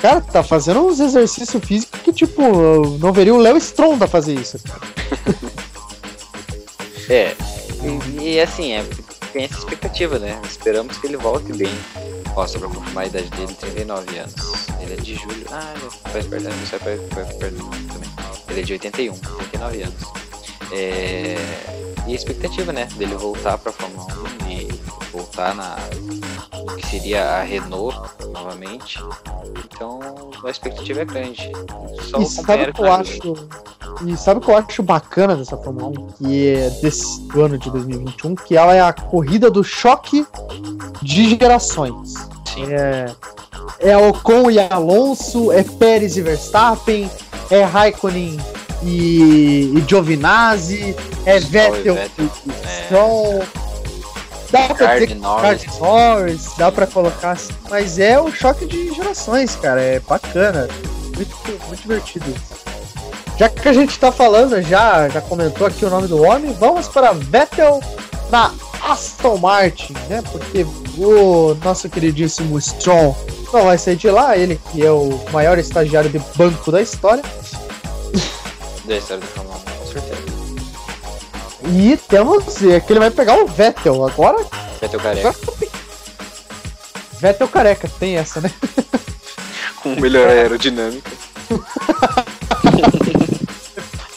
cara, 0.00 0.20
tá 0.20 0.44
fazendo 0.44 0.86
uns 0.86 1.00
exercícios 1.00 1.64
físicos 1.64 2.00
que, 2.00 2.12
tipo, 2.12 2.42
não 3.00 3.12
veria 3.12 3.34
o 3.34 3.38
Léo 3.38 3.56
Stronda 3.56 4.06
fazer 4.06 4.34
isso. 4.34 4.56
é. 7.10 7.34
E, 8.20 8.40
assim, 8.40 8.72
é, 8.72 8.84
tem 9.32 9.44
essa 9.44 9.58
expectativa, 9.58 10.18
né? 10.18 10.40
Esperamos 10.44 10.98
que 10.98 11.06
ele 11.06 11.16
volte 11.16 11.52
bem. 11.52 11.72
Ó, 12.36 12.46
só 12.46 12.58
pra 12.58 12.68
confirmar 12.68 13.04
a 13.04 13.06
idade 13.06 13.30
dele, 13.30 13.54
39 13.54 14.18
anos. 14.18 14.34
Ele 14.80 14.94
é 14.94 14.96
de 14.96 15.14
julho. 15.14 15.46
Ah, 15.50 15.74
faz 16.10 16.26
verdade, 16.26 16.56
isso 16.62 16.76
é 16.76 16.78
perto 16.78 17.08
também. 17.08 18.10
Ele 18.48 18.60
é 18.60 18.62
de 18.62 18.72
81, 18.72 19.12
89 19.12 19.82
anos. 19.82 20.02
É... 20.72 21.36
E 22.06 22.12
a 22.12 22.14
expectativa, 22.14 22.72
né, 22.72 22.86
dele 22.96 23.14
voltar 23.14 23.58
pra 23.58 23.72
Fórmula 23.72 24.06
1 24.44 24.50
e 24.50 24.68
voltar 25.12 25.54
na 25.54 25.76
que 26.76 26.86
seria 26.86 27.24
a 27.24 27.42
Renault 27.42 27.96
novamente. 28.32 28.98
Então 29.64 30.00
a 30.44 30.50
expectativa 30.50 31.00
é 31.00 31.04
grande. 31.04 31.50
Só 32.10 32.20
e 32.20 32.26
sabe 32.26 32.70
o 32.70 32.74
que 32.74 32.80
eu 32.80 32.92
acho? 32.92 33.48
E 34.06 34.16
sabe 34.16 34.38
o 34.38 34.42
que 34.42 34.50
eu 34.50 34.56
acho 34.56 34.82
bacana 34.82 35.36
dessa 35.36 35.56
Fórmula 35.56 35.88
1? 35.88 36.06
Que 36.18 36.48
é 36.48 36.70
desse 36.82 37.28
ano 37.36 37.58
de 37.58 37.70
2021, 37.70 38.34
que 38.34 38.56
ela 38.56 38.74
é 38.74 38.80
a 38.80 38.92
corrida 38.92 39.50
do 39.50 39.62
choque 39.62 40.26
de 41.02 41.36
gerações. 41.36 42.14
Sim. 42.54 42.72
É, 42.72 43.12
é 43.78 43.96
Ocon 43.96 44.50
e 44.50 44.58
Alonso, 44.58 45.52
é 45.52 45.62
Pérez 45.62 46.16
e 46.16 46.22
Verstappen, 46.22 47.10
é 47.50 47.62
Raikkonen 47.62 48.38
e, 48.82 49.72
e 49.74 49.84
Giovinazzi, 49.86 50.96
é 51.24 51.38
Vettel, 51.38 51.94
Vettel 51.94 52.30
e 52.46 52.84
Stroll. 52.84 53.42
É. 53.42 53.69
Dá 54.50 54.74
pra 54.74 54.98
dizer 54.98 55.14
Norris. 55.14 55.78
Norris, 55.78 56.50
dá 56.56 56.72
pra 56.72 56.86
colocar 56.86 57.32
assim, 57.32 57.52
mas 57.68 57.98
é 57.98 58.18
o 58.20 58.30
choque 58.32 58.66
de 58.66 58.92
gerações, 58.92 59.54
cara, 59.56 59.80
é 59.80 60.00
bacana, 60.00 60.68
muito, 61.16 61.36
muito 61.68 61.82
divertido. 61.82 62.34
Já 63.38 63.48
que 63.48 63.68
a 63.68 63.72
gente 63.72 63.98
tá 63.98 64.12
falando, 64.12 64.60
já, 64.60 65.08
já 65.08 65.20
comentou 65.20 65.66
aqui 65.66 65.84
o 65.84 65.90
nome 65.90 66.08
do 66.08 66.22
homem, 66.22 66.52
vamos 66.52 66.88
para 66.88 67.12
Vettel 67.12 67.80
na 68.30 68.52
Aston 68.86 69.38
Martin, 69.38 69.94
né? 70.08 70.22
Porque 70.30 70.66
o 70.98 71.54
nosso 71.64 71.88
queridíssimo 71.88 72.58
Strong 72.58 73.16
não 73.52 73.64
vai 73.64 73.78
sair 73.78 73.96
de 73.96 74.10
lá, 74.10 74.36
ele 74.36 74.60
que 74.70 74.84
é 74.84 74.90
o 74.90 75.20
maior 75.32 75.58
estagiário 75.58 76.10
de 76.10 76.18
banco 76.36 76.70
da 76.70 76.82
história. 76.82 77.22
Da 78.84 78.96
história 78.96 79.20
do 79.20 79.26
Fórmula 79.28 79.60
com 79.78 79.86
certeza. 79.86 80.39
E 81.68 81.96
temos 81.96 82.58
que 82.58 82.92
ele 82.92 83.00
vai 83.00 83.10
pegar 83.10 83.36
o 83.42 83.46
Vettel 83.46 84.06
agora. 84.06 84.38
Vettel 84.80 85.00
careca. 85.00 85.34
Vettel 87.20 87.48
careca, 87.48 87.90
tem 87.98 88.16
essa, 88.16 88.40
né? 88.40 88.50
Com 89.82 89.90
melhor 90.00 90.28
aerodinâmica. 90.28 91.10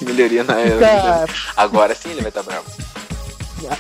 Melhoria 0.01 0.43
na 0.43 0.55
aerodinâmica. 0.55 1.33
Agora 1.55 1.95
sim 1.95 2.11
ele 2.11 2.21
vai 2.21 2.29
estar 2.29 2.43
tá 2.43 2.51
bravo. 2.51 2.65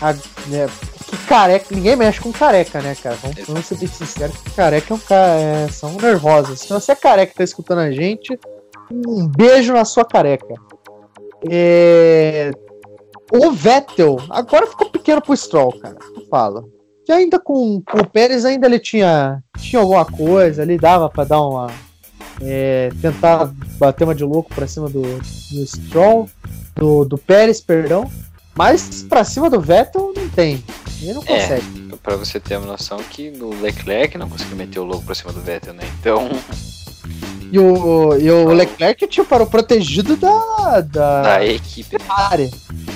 A, 0.01 0.11
é, 0.11 0.67
que 1.07 1.17
careca, 1.25 1.65
ninguém 1.71 1.95
mexe 1.95 2.19
com 2.19 2.31
careca, 2.31 2.81
né, 2.81 2.95
cara? 2.95 3.17
Vamos, 3.21 3.37
vamos 3.47 3.65
ser 3.65 3.75
bem 3.77 3.87
sinceros 3.87 4.35
que 4.37 4.51
careca 4.51 4.93
é 4.93 4.95
um 4.95 4.99
cara, 4.99 5.39
é, 5.39 5.67
são 5.69 5.93
nervosas. 5.93 6.61
Se 6.61 6.69
você 6.69 6.93
é 6.93 6.95
careca 6.95 7.33
e 7.33 7.35
tá 7.35 7.43
escutando 7.43 7.79
a 7.79 7.91
gente, 7.91 8.39
um 8.91 9.27
beijo 9.27 9.73
na 9.73 9.85
sua 9.85 10.05
careca. 10.05 10.53
É... 11.49 12.51
O 13.35 13.51
Vettel 13.51 14.17
agora 14.29 14.67
ficou 14.67 14.91
pequeno 14.91 15.19
pro 15.19 15.35
Stroll, 15.35 15.73
cara. 15.79 15.97
Fala. 16.29 16.63
Que 17.03 17.11
ainda 17.11 17.39
com, 17.39 17.81
com 17.81 17.97
o 17.97 18.07
Pérez 18.07 18.45
ainda 18.45 18.67
ele 18.67 18.79
tinha, 18.79 19.43
tinha 19.57 19.81
alguma 19.81 20.05
coisa, 20.05 20.61
ali 20.61 20.77
dava 20.77 21.09
para 21.09 21.23
dar 21.23 21.41
uma. 21.41 21.67
É, 22.41 22.89
tentar 23.01 23.51
bater 23.77 24.03
uma 24.03 24.13
de 24.13 24.23
louco 24.23 24.53
pra 24.53 24.67
cima 24.67 24.87
do, 24.87 25.01
do 25.01 25.67
Stroll, 25.67 26.29
do, 26.75 27.05
do 27.05 27.17
Pérez, 27.17 27.59
perdão. 27.59 28.09
Mas 28.55 29.03
pra 29.03 29.23
cima 29.23 29.49
do 29.49 29.59
Vettel 29.59 30.13
não 30.15 30.29
tem. 30.29 30.63
Ele 31.01 31.13
não 31.13 31.23
é, 31.23 31.25
consegue. 31.25 31.89
É, 31.91 31.95
pra 32.03 32.15
você 32.15 32.39
ter 32.39 32.57
uma 32.57 32.67
noção 32.67 32.97
que 32.97 33.31
no 33.31 33.49
Leclerc 33.61 34.15
não 34.15 34.29
conseguiu 34.29 34.57
meter 34.57 34.79
o 34.79 34.83
louco 34.83 35.05
pra 35.05 35.15
cima 35.15 35.33
do 35.33 35.41
Vettel, 35.41 35.73
né? 35.73 35.83
Então. 35.99 36.29
E 37.53 37.59
o, 37.59 38.17
e 38.17 38.31
o 38.31 38.47
Leclerc, 38.47 39.05
tipo, 39.05 39.35
era 39.35 39.43
o 39.43 39.47
protegido 39.47 40.15
da. 40.17 40.81
Da, 40.81 41.21
da 41.21 41.45
equipe. 41.45 41.99
Ferrari. 41.99 42.49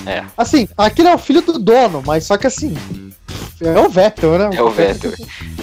É. 0.04 0.24
Assim, 0.36 0.68
aquele 0.76 1.06
é 1.06 1.14
o 1.14 1.18
filho 1.18 1.40
do 1.40 1.60
dono, 1.60 2.02
mas 2.04 2.24
só 2.24 2.36
que 2.36 2.48
assim. 2.48 2.74
É 3.60 3.78
o 3.78 3.88
Vettel, 3.88 4.36
né? 4.36 4.50
É 4.52 4.60
o 4.60 4.68
Vettel. 4.68 5.12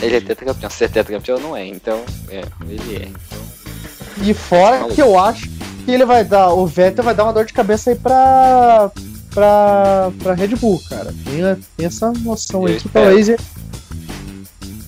Ele 0.02 0.16
é 0.16 0.22
tetracampeão. 0.22 0.70
Se 0.70 0.86
é 0.86 0.88
tetracampeão, 0.88 1.38
não 1.42 1.58
é. 1.58 1.68
Então, 1.68 2.06
é, 2.30 2.42
ele 2.70 2.96
é. 2.96 3.08
Então... 3.10 4.26
E 4.26 4.34
fora 4.34 4.88
que 4.88 5.02
eu 5.02 5.20
acho 5.20 5.50
que 5.84 5.92
ele 5.92 6.06
vai 6.06 6.24
dar. 6.24 6.54
O 6.54 6.66
Vettel 6.66 7.04
vai 7.04 7.14
dar 7.14 7.26
uma 7.26 7.34
dor 7.34 7.44
de 7.44 7.52
cabeça 7.52 7.90
aí 7.90 7.98
pra. 7.98 8.90
pra. 9.34 10.10
pra 10.24 10.34
Red 10.36 10.56
Bull, 10.56 10.82
cara. 10.90 11.14
Tem, 11.26 11.66
tem 11.76 11.86
essa 11.86 12.14
noção 12.14 12.62
eu 12.62 12.68
aí 12.68 12.80
que 12.80 12.88
talvez. 12.88 13.28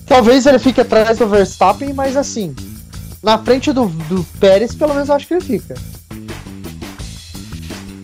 Talvez 0.06 0.46
ele 0.46 0.58
fique 0.58 0.80
atrás 0.80 1.18
do 1.18 1.28
Verstappen, 1.28 1.92
mas 1.92 2.16
assim, 2.16 2.56
na 3.22 3.38
frente 3.38 3.72
do, 3.72 3.86
do 3.86 4.24
Pérez, 4.38 4.74
pelo 4.74 4.94
menos 4.94 5.08
eu 5.08 5.14
acho 5.14 5.26
que 5.26 5.34
ele 5.34 5.44
fica. 5.44 5.74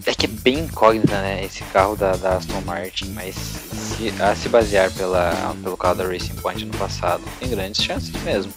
É 0.06 0.14
que 0.14 0.26
é 0.26 0.28
bem 0.28 0.60
incógnita, 0.60 1.16
né, 1.22 1.44
esse 1.44 1.62
carro 1.64 1.96
da, 1.96 2.12
da 2.12 2.36
Aston 2.36 2.60
Martin, 2.66 3.10
mas 3.14 3.34
se, 3.34 4.12
a 4.20 4.34
se 4.34 4.48
basear 4.48 4.90
pela, 4.92 5.54
pelo 5.62 5.76
carro 5.76 5.94
da 5.94 6.04
Racing 6.04 6.34
Point 6.34 6.64
no 6.64 6.76
passado, 6.76 7.22
tem 7.40 7.48
grandes 7.48 7.82
chances 7.82 8.12
mesmo. 8.22 8.52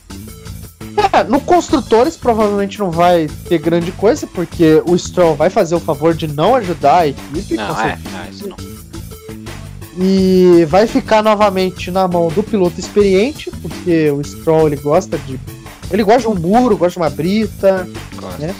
É, 1.13 1.23
no 1.23 1.39
construtores 1.39 2.17
provavelmente 2.17 2.79
não 2.79 2.89
vai 2.89 3.27
ter 3.47 3.59
grande 3.59 3.91
coisa, 3.91 4.25
porque 4.27 4.81
o 4.85 4.97
Stroll 4.97 5.35
vai 5.35 5.49
fazer 5.49 5.75
o 5.75 5.79
favor 5.79 6.13
de 6.13 6.27
não 6.27 6.55
ajudar 6.55 6.99
a 6.99 7.07
equipe. 7.07 7.55
Não, 7.55 7.79
é, 7.79 7.99
não, 8.11 8.29
isso 8.29 8.47
não. 8.47 8.57
E 9.99 10.65
vai 10.65 10.85
ficar 10.85 11.23
novamente 11.23 11.89
na 11.89 12.07
mão 12.07 12.27
do 12.29 12.43
piloto 12.43 12.79
experiente, 12.79 13.49
porque 13.61 14.11
o 14.11 14.23
Stroll 14.23 14.67
ele 14.67 14.75
gosta 14.75 15.17
de 15.19 15.39
ele 15.91 16.03
gosta 16.03 16.21
de 16.21 16.27
um 16.27 16.35
muro, 16.35 16.77
gosta 16.77 16.93
de 16.93 17.05
uma 17.05 17.09
brita. 17.09 17.87
Gosta. 18.15 18.47
Né? 18.47 18.55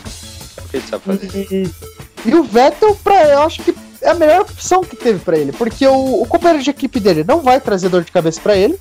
O 0.63 0.69
que 0.69 0.78
ele 0.78 0.88
sabe 0.88 1.03
fazer? 1.03 1.30
E, 1.36 1.71
e 2.25 2.36
o 2.36 2.43
Vettel, 2.43 2.95
pra, 3.03 3.23
eu 3.25 3.41
acho 3.43 3.63
que 3.63 3.75
é 4.01 4.09
a 4.09 4.13
melhor 4.13 4.41
opção 4.41 4.82
que 4.82 4.95
teve 4.95 5.19
para 5.19 5.38
ele, 5.38 5.51
porque 5.51 5.86
o, 5.86 6.21
o 6.21 6.25
companheiro 6.25 6.63
de 6.63 6.69
equipe 6.69 6.99
dele 6.99 7.23
não 7.23 7.41
vai 7.41 7.59
trazer 7.59 7.89
dor 7.89 8.03
de 8.03 8.11
cabeça 8.11 8.39
para 8.41 8.55
ele. 8.55 8.78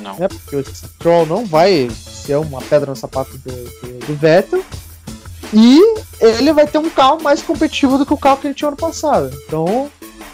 Não. 0.00 0.16
Né? 0.16 0.28
Porque 0.28 0.56
o 0.56 0.64
Stroll 0.74 1.26
não 1.26 1.44
vai 1.44 1.90
ser 1.90 2.36
uma 2.36 2.60
pedra 2.60 2.90
no 2.90 2.96
sapato 2.96 3.36
do, 3.38 3.52
do, 3.52 4.06
do, 4.06 4.14
Vettel. 4.16 4.64
E 5.52 5.80
ele 6.20 6.52
vai 6.52 6.66
ter 6.66 6.78
um 6.78 6.88
carro 6.88 7.22
mais 7.22 7.42
competitivo 7.42 7.98
do 7.98 8.06
que 8.06 8.14
o 8.14 8.16
carro 8.16 8.38
que 8.38 8.46
ele 8.46 8.54
tinha 8.54 8.68
ano 8.68 8.76
passado. 8.76 9.30
Então. 9.46 9.90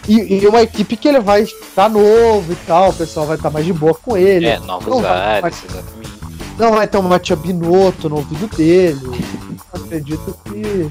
E, 0.09 0.35
e 0.35 0.47
uma 0.47 0.63
equipe 0.63 0.97
que 0.97 1.09
ele 1.09 1.19
vai 1.19 1.43
estar 1.43 1.89
novo 1.89 2.53
e 2.53 2.57
tal, 2.65 2.91
o 2.91 2.95
pessoal 2.95 3.27
vai 3.27 3.37
estar 3.37 3.51
mais 3.51 3.67
de 3.67 3.73
boa 3.73 3.93
com 3.93 4.17
ele. 4.17 4.47
É, 4.47 4.59
novos 4.61 5.05
ares, 5.05 5.65
exatamente. 5.65 5.96
Não 6.59 6.73
vai 6.73 6.87
ter 6.87 6.97
uma 6.99 7.11
Matia 7.11 7.37
Binotto 7.37 8.09
no 8.09 8.17
ouvido 8.17 8.47
dele. 8.57 9.01
Acredito 9.73 10.37
que 10.45 10.91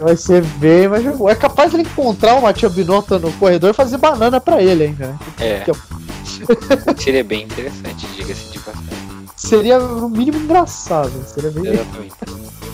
vai 0.00 0.16
ser 0.16 0.42
bem 0.58 0.88
mas 0.88 1.04
É 1.04 1.34
capaz 1.34 1.70
de 1.70 1.76
ele 1.76 1.88
encontrar 1.88 2.34
uma 2.36 2.52
Tia 2.52 2.68
Binotto 2.68 3.18
no 3.18 3.32
corredor 3.34 3.70
e 3.70 3.74
fazer 3.74 3.98
banana 3.98 4.40
pra 4.40 4.62
ele 4.62 4.84
ainda, 4.84 5.08
né? 5.08 5.18
É. 5.38 5.64
Seria 6.98 7.24
bem 7.24 7.44
interessante, 7.44 8.06
diga-se 8.14 8.52
de 8.52 8.58
passagem. 8.58 9.28
Seria 9.36 9.78
no 9.78 10.08
mínimo 10.08 10.38
engraçado. 10.38 11.12
Seria 11.26 11.50
bem. 11.50 11.72
Exatamente. 11.72 12.14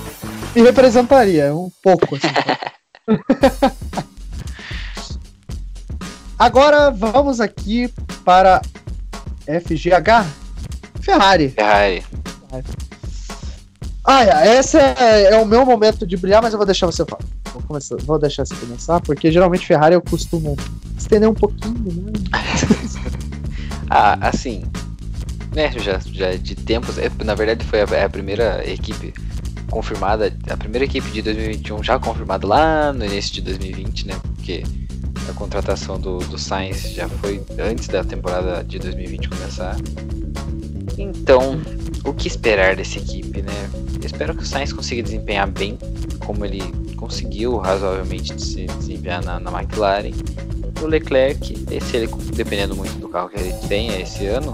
E 0.53 0.63
representaria 0.63 1.55
um 1.55 1.71
pouco, 1.81 2.17
assim. 2.17 2.27
Agora 6.37 6.91
vamos 6.91 7.41
aqui 7.41 7.89
para 8.25 8.61
FGH 9.47 10.27
Ferrari. 11.01 11.51
Ferrari. 11.51 12.05
Ah, 14.05 14.25
é, 14.25 14.59
esse 14.59 14.77
é, 14.77 15.33
é, 15.33 15.37
o 15.37 15.47
meu 15.47 15.65
momento 15.65 16.07
de 16.07 16.17
brilhar, 16.17 16.43
mas 16.43 16.53
eu 16.53 16.59
vou 16.59 16.67
deixar 16.67 16.87
você 16.87 17.05
falar. 17.05 17.23
Vou, 17.53 17.63
começar, 17.63 17.97
vou 17.99 18.19
deixar 18.19 18.45
você 18.45 18.55
começar, 18.57 19.01
porque 19.01 19.31
geralmente 19.31 19.67
Ferrari 19.67 19.95
eu 19.95 20.03
costumo 20.03 20.57
estender 20.97 21.29
um 21.29 21.35
pouquinho, 21.35 22.03
né? 22.03 22.13
ah, 23.91 24.19
assim, 24.21 24.65
né, 25.55 25.71
já, 25.79 25.99
já 25.99 26.35
de 26.35 26.55
tempos, 26.55 26.99
é, 26.99 27.11
na 27.25 27.35
verdade 27.35 27.65
foi 27.65 27.83
a, 27.83 27.87
é 27.93 28.05
a, 28.05 28.11
primeira 28.11 28.69
equipe 28.69 29.13
confirmada, 29.71 30.35
a 30.49 30.57
primeira 30.57 30.85
equipe 30.85 31.09
de 31.11 31.23
2021 31.23 31.83
já 31.83 31.99
confirmada 31.99 32.47
lá 32.47 32.93
no 32.93 33.05
início 33.05 33.35
de 33.35 33.43
2020, 33.43 34.07
né, 34.07 34.15
porque 34.35 34.63
a 35.29 35.33
contratação 35.35 36.01
do, 36.01 36.19
do 36.19 36.39
Sainz 36.39 36.93
já 36.93 37.09
foi 37.09 37.43
antes 37.59 37.89
da 37.89 38.03
temporada 38.03 38.65
de 38.65 38.79
2020 38.79 39.29
começar. 39.29 39.77
Então, 41.01 41.59
o 42.05 42.13
que 42.13 42.29
esperar 42.29 42.77
dessa 42.77 42.99
equipe, 42.99 43.41
né? 43.41 43.71
espero 44.05 44.35
que 44.35 44.43
o 44.43 44.47
Sainz 44.47 44.71
consiga 44.71 45.03
desempenhar 45.03 45.51
bem, 45.51 45.79
como 46.27 46.45
ele 46.45 46.63
conseguiu 46.95 47.57
razoavelmente 47.57 48.39
se 48.41 48.67
desempenhar 48.67 49.25
na, 49.25 49.41
na 49.41 49.51
McLaren. 49.51 50.13
o 50.83 50.87
Leclerc, 50.87 51.67
esse 51.71 51.97
ele, 51.97 52.07
dependendo 52.35 52.77
muito 52.77 52.99
do 52.99 53.09
carro 53.09 53.31
que 53.31 53.41
ele 53.41 53.53
tenha 53.67 53.99
esse 53.99 54.27
ano, 54.27 54.53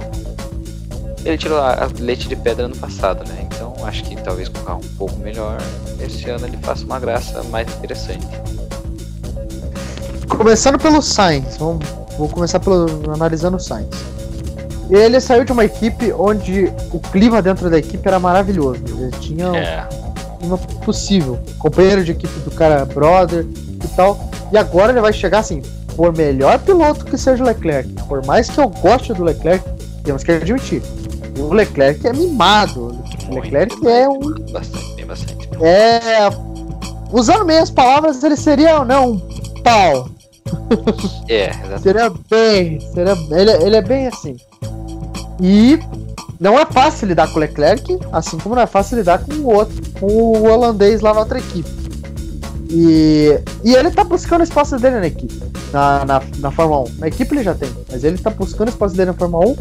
ele 1.25 1.37
tirou 1.37 1.59
a 1.59 1.89
leite 1.99 2.29
de 2.29 2.37
pedra 2.37 2.69
no 2.69 2.77
passado, 2.77 3.29
né? 3.29 3.49
Então 3.53 3.75
acho 3.85 4.05
que 4.05 4.15
talvez 4.15 4.49
com 4.49 4.61
um 4.61 4.65
carro 4.65 4.81
um 4.85 4.97
pouco 4.97 5.19
melhor, 5.19 5.59
esse 6.01 6.31
ano 6.31 6.47
ele 6.47 6.57
faça 6.59 6.85
uma 6.85 7.01
graça 7.01 7.43
mais 7.45 7.69
interessante. 7.75 8.27
Começando 10.29 10.79
pelo 10.79 11.03
Sainz, 11.03 11.57
vamos, 11.57 11.85
vou 12.17 12.29
começar 12.29 12.61
pelo 12.61 13.11
analisando 13.13 13.57
o 13.57 13.61
Sainz. 13.61 14.16
Ele 14.89 15.21
saiu 15.21 15.45
de 15.45 15.53
uma 15.53 15.65
equipe 15.65 16.13
onde 16.13 16.73
o 16.93 17.01
clima 17.01 17.43
dentro 17.43 17.69
da 17.69 17.79
equipe 17.79 18.07
era 18.07 18.19
maravilhoso. 18.19 18.83
Ele 18.87 19.11
tinha 19.21 19.47
é. 19.47 19.89
um 19.91 20.39
clima 20.39 20.59
possível. 20.85 21.39
Companheiro 21.59 22.05
de 22.05 22.13
equipe 22.13 22.39
do 22.41 22.51
cara, 22.51 22.85
brother 22.85 23.45
e 23.45 23.89
tal. 23.97 24.19
E 24.53 24.57
agora 24.57 24.93
ele 24.93 25.01
vai 25.01 25.13
chegar 25.13 25.41
assim, 25.41 25.61
por 25.97 26.17
melhor 26.17 26.59
piloto 26.61 27.05
que 27.05 27.19
seja 27.19 27.43
o 27.43 27.47
Leclerc. 27.47 27.91
Por 28.07 28.25
mais 28.25 28.49
que 28.49 28.59
eu 28.59 28.69
goste 28.69 29.13
do 29.13 29.25
Leclerc, 29.25 29.65
temos 30.05 30.23
que 30.23 30.33
admitir. 30.33 30.83
O 31.39 31.53
Leclerc 31.53 32.07
é 32.07 32.13
mimado. 32.13 32.97
O 33.29 33.35
Leclerc 33.35 33.75
é 33.87 34.09
um. 34.09 34.21
Bastante, 34.53 35.05
bastante. 35.05 35.49
É. 35.61 36.31
Usando 37.13 37.45
minhas 37.45 37.71
palavras, 37.71 38.23
ele 38.23 38.37
seria 38.37 38.85
né, 38.85 38.99
um 38.99 39.19
pau. 39.63 40.09
É, 41.29 41.51
exatamente. 41.65 41.83
seria 41.83 42.13
bem. 42.31 42.81
Seria, 42.93 43.17
ele, 43.31 43.65
ele 43.65 43.77
é 43.77 43.83
bem 43.83 44.07
assim. 44.07 44.37
E 45.41 45.79
não 46.39 46.59
é 46.59 46.67
fácil 46.67 47.09
lidar 47.09 47.29
com 47.29 47.37
o 47.37 47.41
Leclerc, 47.41 47.99
assim 48.13 48.39
como 48.39 48.55
não 48.55 48.63
é 48.63 48.67
fácil 48.67 48.99
lidar 48.99 49.19
com 49.19 49.33
o 49.33 49.55
outro, 49.55 49.77
com 49.99 50.07
o 50.07 50.45
holandês 50.45 51.01
lá 51.01 51.15
na 51.15 51.21
outra 51.21 51.39
equipe. 51.39 51.69
E, 52.69 53.39
e 53.65 53.75
ele 53.75 53.91
tá 53.91 54.03
buscando 54.03 54.43
espaço 54.43 54.79
dele 54.79 54.99
na 54.99 55.07
equipe, 55.07 55.41
na, 55.73 56.05
na, 56.05 56.23
na 56.39 56.51
Fórmula 56.51 56.89
1. 56.91 56.95
Na 56.99 57.09
equipe 57.09 57.35
ele 57.35 57.45
já 57.45 57.55
tem, 57.55 57.71
mas 57.91 58.05
ele 58.05 58.19
tá 58.19 58.31
buscando 58.31 58.69
espaço 58.69 58.95
dele 58.95 59.13
na 59.13 59.17
Fórmula 59.17 59.47
1. 59.47 59.57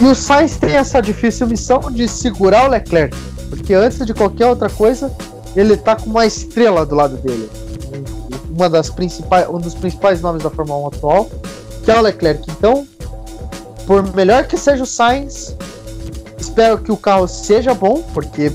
E 0.00 0.04
o 0.06 0.14
Sainz 0.14 0.56
tem 0.56 0.76
essa 0.76 1.00
difícil 1.02 1.46
missão 1.46 1.80
de 1.90 2.08
segurar 2.08 2.66
o 2.66 2.70
Leclerc, 2.70 3.14
porque 3.50 3.74
antes 3.74 4.04
de 4.06 4.14
qualquer 4.14 4.46
outra 4.46 4.70
coisa, 4.70 5.12
ele 5.54 5.76
tá 5.76 5.96
com 5.96 6.08
uma 6.08 6.24
estrela 6.24 6.86
do 6.86 6.94
lado 6.94 7.16
dele. 7.18 7.50
Uma 8.48 8.70
das 8.70 8.88
principais, 8.88 9.48
um 9.48 9.58
dos 9.58 9.74
principais 9.74 10.22
nomes 10.22 10.42
da 10.42 10.50
Fórmula 10.50 10.84
1 10.84 10.86
atual, 10.86 11.30
que 11.84 11.90
é 11.90 11.98
o 11.98 12.00
Leclerc. 12.00 12.50
Então, 12.50 12.86
por 13.90 14.14
melhor 14.14 14.46
que 14.46 14.56
seja 14.56 14.84
o 14.84 14.86
Sainz, 14.86 15.56
espero 16.38 16.78
que 16.78 16.92
o 16.92 16.96
carro 16.96 17.26
seja 17.26 17.74
bom, 17.74 18.00
porque 18.14 18.48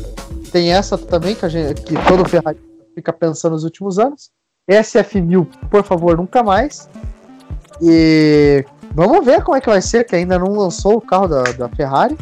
tem 0.50 0.72
essa 0.72 0.98
também 0.98 1.36
que, 1.36 1.44
a 1.44 1.50
gente, 1.50 1.82
que 1.82 1.94
todo 2.08 2.24
Ferrari 2.24 2.58
fica 2.96 3.12
pensando 3.12 3.52
nos 3.52 3.66
últimos 3.66 4.00
anos. 4.00 4.32
SF1000, 4.72 5.46
por 5.70 5.84
favor, 5.84 6.16
nunca 6.16 6.42
mais. 6.42 6.88
E 7.82 8.64
vamos 8.94 9.26
ver 9.26 9.44
como 9.44 9.58
é 9.58 9.60
que 9.60 9.68
vai 9.68 9.82
ser, 9.82 10.06
que 10.06 10.16
ainda 10.16 10.40
não 10.40 10.54
lançou 10.54 10.96
o 10.96 11.02
carro 11.02 11.28
da, 11.28 11.44
da 11.44 11.68
Ferrari. 11.68 12.18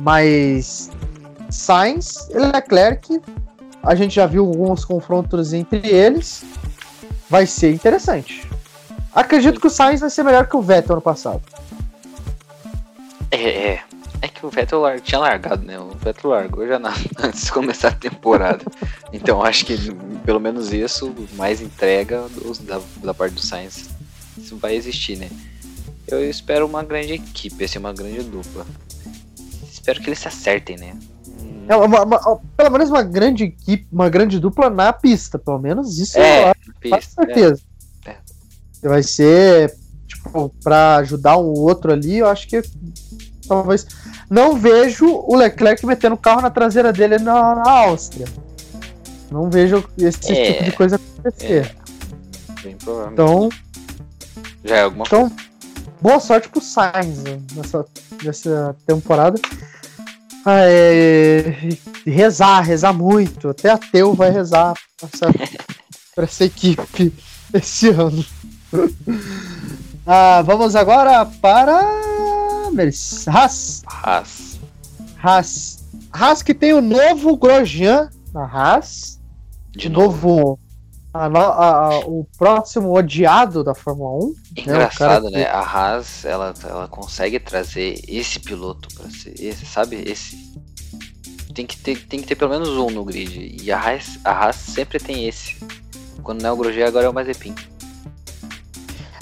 Mas 0.00 0.88
Sainz 1.50 2.28
e 2.30 2.38
Leclerc, 2.38 3.20
a 3.82 3.96
gente 3.96 4.14
já 4.14 4.26
viu 4.26 4.46
alguns 4.46 4.84
confrontos 4.84 5.52
entre 5.52 5.84
eles. 5.84 6.44
Vai 7.28 7.44
ser 7.44 7.72
interessante. 7.74 8.48
Acredito 9.12 9.60
que 9.60 9.66
o 9.66 9.70
Sainz 9.70 9.98
vai 9.98 10.10
ser 10.10 10.22
melhor 10.22 10.46
que 10.46 10.56
o 10.56 10.62
Vettel 10.62 10.92
ano 10.92 11.02
passado. 11.02 11.42
O 14.50 14.52
Vettel 14.52 14.80
lar... 14.80 15.00
tinha 15.00 15.20
largado, 15.20 15.64
né? 15.64 15.78
O 15.78 15.90
Vettel 15.90 16.30
largou 16.30 16.66
já 16.66 16.78
na... 16.78 16.92
antes 17.22 17.44
de 17.44 17.52
começar 17.52 17.88
a 17.88 17.92
temporada. 17.92 18.64
então 19.12 19.42
acho 19.42 19.64
que 19.64 19.76
pelo 20.24 20.40
menos 20.40 20.72
isso, 20.72 21.14
mais 21.34 21.62
entrega 21.62 22.26
da, 22.62 22.80
da 23.02 23.14
parte 23.14 23.34
do 23.34 23.40
Sainz, 23.40 23.88
isso 24.36 24.56
vai 24.56 24.74
existir, 24.74 25.16
né? 25.16 25.30
Eu 26.06 26.28
espero 26.28 26.66
uma 26.66 26.82
grande 26.82 27.12
equipe, 27.12 27.64
assim, 27.64 27.78
uma 27.78 27.92
grande 27.92 28.22
dupla. 28.24 28.66
Espero 29.70 30.00
que 30.00 30.08
eles 30.08 30.18
se 30.18 30.26
acertem, 30.26 30.76
né? 30.76 30.96
É 31.68 31.76
uma, 31.76 32.02
uma, 32.02 32.40
pelo 32.56 32.70
menos 32.72 32.90
uma 32.90 33.04
grande 33.04 33.44
equipe, 33.44 33.86
uma 33.92 34.08
grande 34.08 34.40
dupla 34.40 34.68
na 34.68 34.92
pista, 34.92 35.38
pelo 35.38 35.60
menos 35.60 35.98
isso 35.98 36.18
é, 36.18 36.50
eu 36.50 36.90
com 36.90 37.00
certeza. 37.00 37.62
É. 38.04 38.10
É. 38.82 38.88
Vai 38.88 39.04
ser, 39.04 39.72
tipo, 40.08 40.52
pra 40.64 40.96
ajudar 40.96 41.38
um 41.38 41.52
outro 41.52 41.92
ali, 41.92 42.18
eu 42.18 42.26
acho 42.26 42.48
que 42.48 42.60
talvez. 43.50 43.86
Não 44.30 44.56
vejo 44.56 45.06
o 45.06 45.34
Leclerc 45.34 45.84
metendo 45.84 46.14
o 46.14 46.18
carro 46.18 46.40
na 46.40 46.50
traseira 46.50 46.92
dele 46.92 47.18
na, 47.18 47.56
na 47.56 47.70
Áustria. 47.70 48.26
Não 49.30 49.50
vejo 49.50 49.84
esse 49.98 50.32
é, 50.32 50.52
tipo 50.52 50.64
de 50.64 50.72
coisa 50.72 50.96
acontecer. 50.96 51.66
É. 51.66 52.62
Bem 52.62 52.76
provável. 52.76 53.12
Então. 53.12 53.48
Já 54.64 54.76
é 54.76 54.82
alguma 54.82 55.04
então, 55.06 55.28
coisa. 55.28 55.36
boa 56.00 56.20
sorte 56.20 56.48
pro 56.48 56.60
Sainz 56.60 57.22
né, 57.22 57.40
nessa, 57.54 57.84
nessa 58.22 58.76
temporada. 58.86 59.40
Ah, 60.44 60.60
é, 60.62 61.54
rezar, 62.06 62.60
rezar 62.60 62.92
muito. 62.92 63.48
Até 63.48 63.70
ateu 63.70 64.14
vai 64.14 64.30
rezar 64.30 64.74
pra 64.98 65.08
essa, 65.12 65.26
pra 66.14 66.24
essa 66.24 66.44
equipe 66.44 67.12
esse 67.52 67.88
ano. 67.88 68.24
ah, 70.06 70.42
vamos 70.42 70.76
agora 70.76 71.26
para 71.26 72.09
Haas. 73.26 73.82
Haas. 73.86 74.60
Haas. 75.22 75.84
Haas 76.12 76.42
que 76.42 76.54
tem 76.54 76.72
o 76.72 76.80
novo 76.80 77.36
Grosjean 77.36 78.10
na 78.32 78.44
Haas. 78.44 79.20
De, 79.70 79.80
De 79.80 79.88
novo, 79.88 80.58
a, 81.12 81.26
a, 81.26 81.98
o 82.00 82.26
próximo 82.38 82.92
odiado 82.92 83.64
da 83.64 83.74
Fórmula 83.74 84.24
1. 84.24 84.34
Engraçado, 84.58 85.24
né? 85.24 85.30
Que... 85.30 85.36
né? 85.38 85.46
A 85.46 85.60
Haas, 85.60 86.24
ela, 86.24 86.54
ela 86.64 86.88
consegue 86.88 87.38
trazer 87.38 88.00
esse 88.06 88.38
piloto 88.40 88.88
para 88.94 89.10
ser 89.10 89.34
esse, 89.40 89.66
sabe? 89.66 90.02
Esse. 90.06 90.50
Tem 91.54 91.66
que, 91.66 91.76
ter, 91.76 92.06
tem 92.06 92.20
que 92.20 92.28
ter 92.28 92.36
pelo 92.36 92.52
menos 92.52 92.68
um 92.68 92.90
no 92.90 93.04
grid. 93.04 93.56
E 93.60 93.72
a 93.72 93.78
Haas, 93.78 94.18
a 94.24 94.30
Haas 94.30 94.56
sempre 94.56 94.98
tem 94.98 95.28
esse. 95.28 95.56
Quando 96.22 96.42
não 96.42 96.50
é 96.50 96.52
o 96.52 96.56
Grosjean, 96.56 96.86
agora 96.86 97.06
é 97.06 97.08
o 97.08 97.14
Mazepin. 97.14 97.54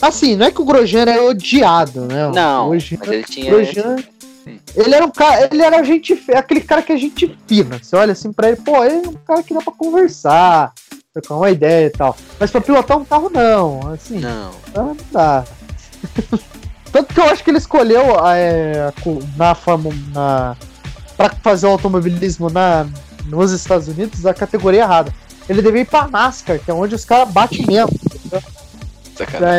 Assim, 0.01 0.37
não 0.37 0.47
é 0.47 0.51
que 0.51 0.61
o 0.61 0.65
Grosjean 0.65 1.03
era 1.03 1.25
odiado, 1.25 2.03
né? 2.03 2.31
Não, 2.33 2.71
Grosjean, 2.71 2.99
mas 3.01 3.09
ele 3.09 3.25
tinha. 3.25 3.51
Grosjean, 3.51 3.97
ele 4.75 4.95
era 4.95 5.05
um 5.05 5.11
cara, 5.11 5.49
ele 5.51 5.63
era 5.63 5.83
gente, 5.83 6.19
aquele 6.35 6.61
cara 6.61 6.83
que 6.83 6.93
é 6.93 6.97
gente 6.97 7.37
fina. 7.47 7.79
Você 7.83 7.97
olha 7.97 8.13
assim 8.13 8.33
pra 8.33 8.49
ele, 8.49 8.57
pô, 8.57 8.85
ele 8.85 9.07
é 9.07 9.09
um 9.09 9.15
cara 9.27 9.43
que 9.43 9.53
dá 9.53 9.61
pra 9.61 9.73
conversar, 9.73 10.73
trocar 11.13 11.35
uma 11.35 11.51
ideia 11.51 11.87
e 11.87 11.91
tal. 11.91 12.17
Mas 12.39 12.51
pra 12.51 12.61
pilotar 12.61 12.97
um 12.97 13.05
carro, 13.05 13.31
não. 13.33 13.93
Assim, 13.93 14.19
não, 14.19 14.53
não 14.75 14.97
dá. 15.11 15.45
Tanto 16.93 17.13
que 17.13 17.21
eu 17.21 17.25
acho 17.25 17.45
que 17.45 17.51
ele 17.51 17.59
escolheu 17.59 18.03
é, 18.35 18.93
na 19.37 19.55
forma. 19.55 19.91
Na, 20.13 20.57
pra 21.17 21.31
fazer 21.31 21.67
o 21.67 21.71
automobilismo 21.71 22.49
na, 22.49 22.87
nos 23.27 23.51
Estados 23.51 23.89
Unidos 23.89 24.25
a 24.25 24.33
categoria 24.33 24.83
errada. 24.83 25.13
Ele 25.49 25.63
devia 25.63 25.81
ir 25.81 25.87
pra 25.87 26.07
NASCAR, 26.07 26.61
que 26.61 26.71
é 26.71 26.75
onde 26.75 26.95
os 26.95 27.05
caras 27.05 27.31
batem 27.31 27.67
mesmo. 27.67 27.99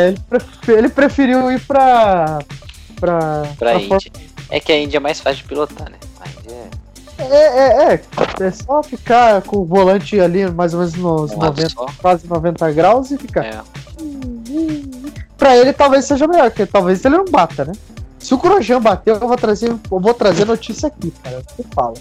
Ele, 0.08 0.78
ele, 0.78 0.90
preferiu 0.90 1.52
ir 1.52 1.60
pra. 1.62 2.40
Pra, 3.00 3.20
pra, 3.20 3.56
pra 3.58 3.74
Índia. 3.76 4.12
É 4.50 4.60
que 4.60 4.72
a 4.72 4.80
Índia 4.80 4.98
é 4.98 5.00
mais 5.00 5.20
fácil 5.20 5.44
de 5.44 5.50
pilotar, 5.50 5.90
né? 5.90 5.98
Índia 6.40 6.56
é. 6.56 6.90
É, 7.20 7.24
é, 7.24 7.94
é. 7.94 8.46
É 8.46 8.52
só 8.52 8.82
ficar 8.82 9.42
com 9.42 9.58
o 9.58 9.66
volante 9.66 10.20
ali 10.20 10.50
mais 10.50 10.74
ou 10.74 10.80
menos 10.80 10.96
nos 10.96 11.32
um 11.32 11.38
90, 11.38 11.74
quase 11.98 12.28
90 12.28 12.72
graus 12.72 13.12
e 13.12 13.18
ficar. 13.18 13.46
É. 13.46 13.62
Pra 15.38 15.58
ele 15.58 15.74
talvez 15.74 16.06
seja 16.06 16.28
melhor, 16.28 16.50
porque 16.50 16.66
talvez 16.66 17.04
ele 17.04 17.18
não 17.18 17.26
bata, 17.26 17.66
né? 17.66 17.74
Se 18.20 18.34
o 18.34 18.38
Grosjean 18.38 18.82
bater, 18.82 19.12
eu 19.12 19.20
vou 19.20 19.38
trazer, 19.38 19.70
eu 19.70 20.00
vou 20.00 20.14
trazer 20.14 20.46
notícia 20.46 20.88
aqui, 20.88 21.12
cara. 21.24 21.42
Você 21.42 21.64
fala. 21.74 21.94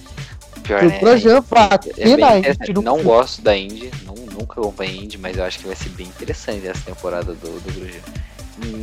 Pior, 0.63 0.81
Se 0.81 0.87
o 0.87 1.01
Grosjean 1.01 1.37
é, 1.37 1.41
bater 1.41 1.95
é 1.97 2.17
na 2.17 2.39
Indy. 2.39 2.75
Não 2.83 3.03
gosto 3.03 3.43
da 3.43 3.57
Indy, 3.57 3.91
não 4.05 4.15
nunca 4.39 4.61
acompanhei 4.61 5.05
Indy, 5.05 5.19
mas 5.19 5.37
eu 5.37 5.45
acho 5.45 5.59
que 5.59 5.67
vai 5.67 5.77
ser 5.77 5.89
bem 5.91 6.07
interessante 6.07 6.67
essa 6.67 6.83
temporada 6.85 7.35
do, 7.35 7.61
do 7.61 7.73
Grosjean. 7.73 8.01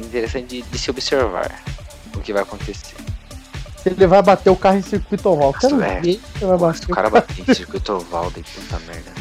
Interessante 0.05 0.47
de, 0.47 0.61
de, 0.61 0.77
se 0.77 0.89
observar 0.89 1.63
o 2.15 2.19
que 2.19 2.33
vai 2.33 2.43
acontecer. 2.43 2.95
Se 3.77 3.89
ele 3.89 4.07
vai 4.07 4.21
bater 4.21 4.49
o 4.49 4.55
carro 4.55 4.77
em 4.77 4.81
circuito 4.81 5.29
oval. 5.29 5.53
Quero 5.53 5.81
é. 5.81 5.99
ver 6.01 6.21
se 6.37 6.45
vai 6.45 6.57
bater. 6.57 6.85
O 6.85 6.95
cara 6.95 7.09
bater 7.09 7.49
em 7.49 7.53
circuito 7.53 7.93
oval, 7.93 8.31
daí 8.31 8.43
puta 8.43 8.79
merda. 8.79 9.11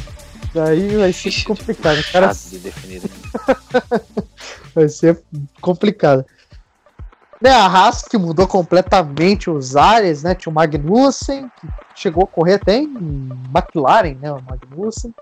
Daí 0.55 0.97
vai 0.97 1.12
ser 1.12 1.28
Ixi, 1.30 1.45
complicado. 1.45 1.99
Tipo, 1.99 2.12
cara... 2.12 2.32
de 2.32 2.59
definir. 2.59 3.03
vai 4.74 4.89
ser 4.89 5.20
complicado. 5.61 6.24
Né, 7.41 7.51
a 7.51 7.66
Haas 7.66 8.03
que 8.03 8.16
mudou 8.16 8.47
completamente 8.47 9.51
os 9.51 9.76
ares, 9.76 10.22
né? 10.22 10.35
Tinha 10.35 10.51
o 10.51 10.55
Magnussen, 10.55 11.51
que 11.61 11.68
chegou 11.95 12.24
a 12.24 12.26
correr 12.26 12.55
até 12.55 12.78
em 12.78 13.28
McLaren, 13.53 14.14
né? 14.14 14.32
O 14.32 14.41
Magnussen 14.41 15.12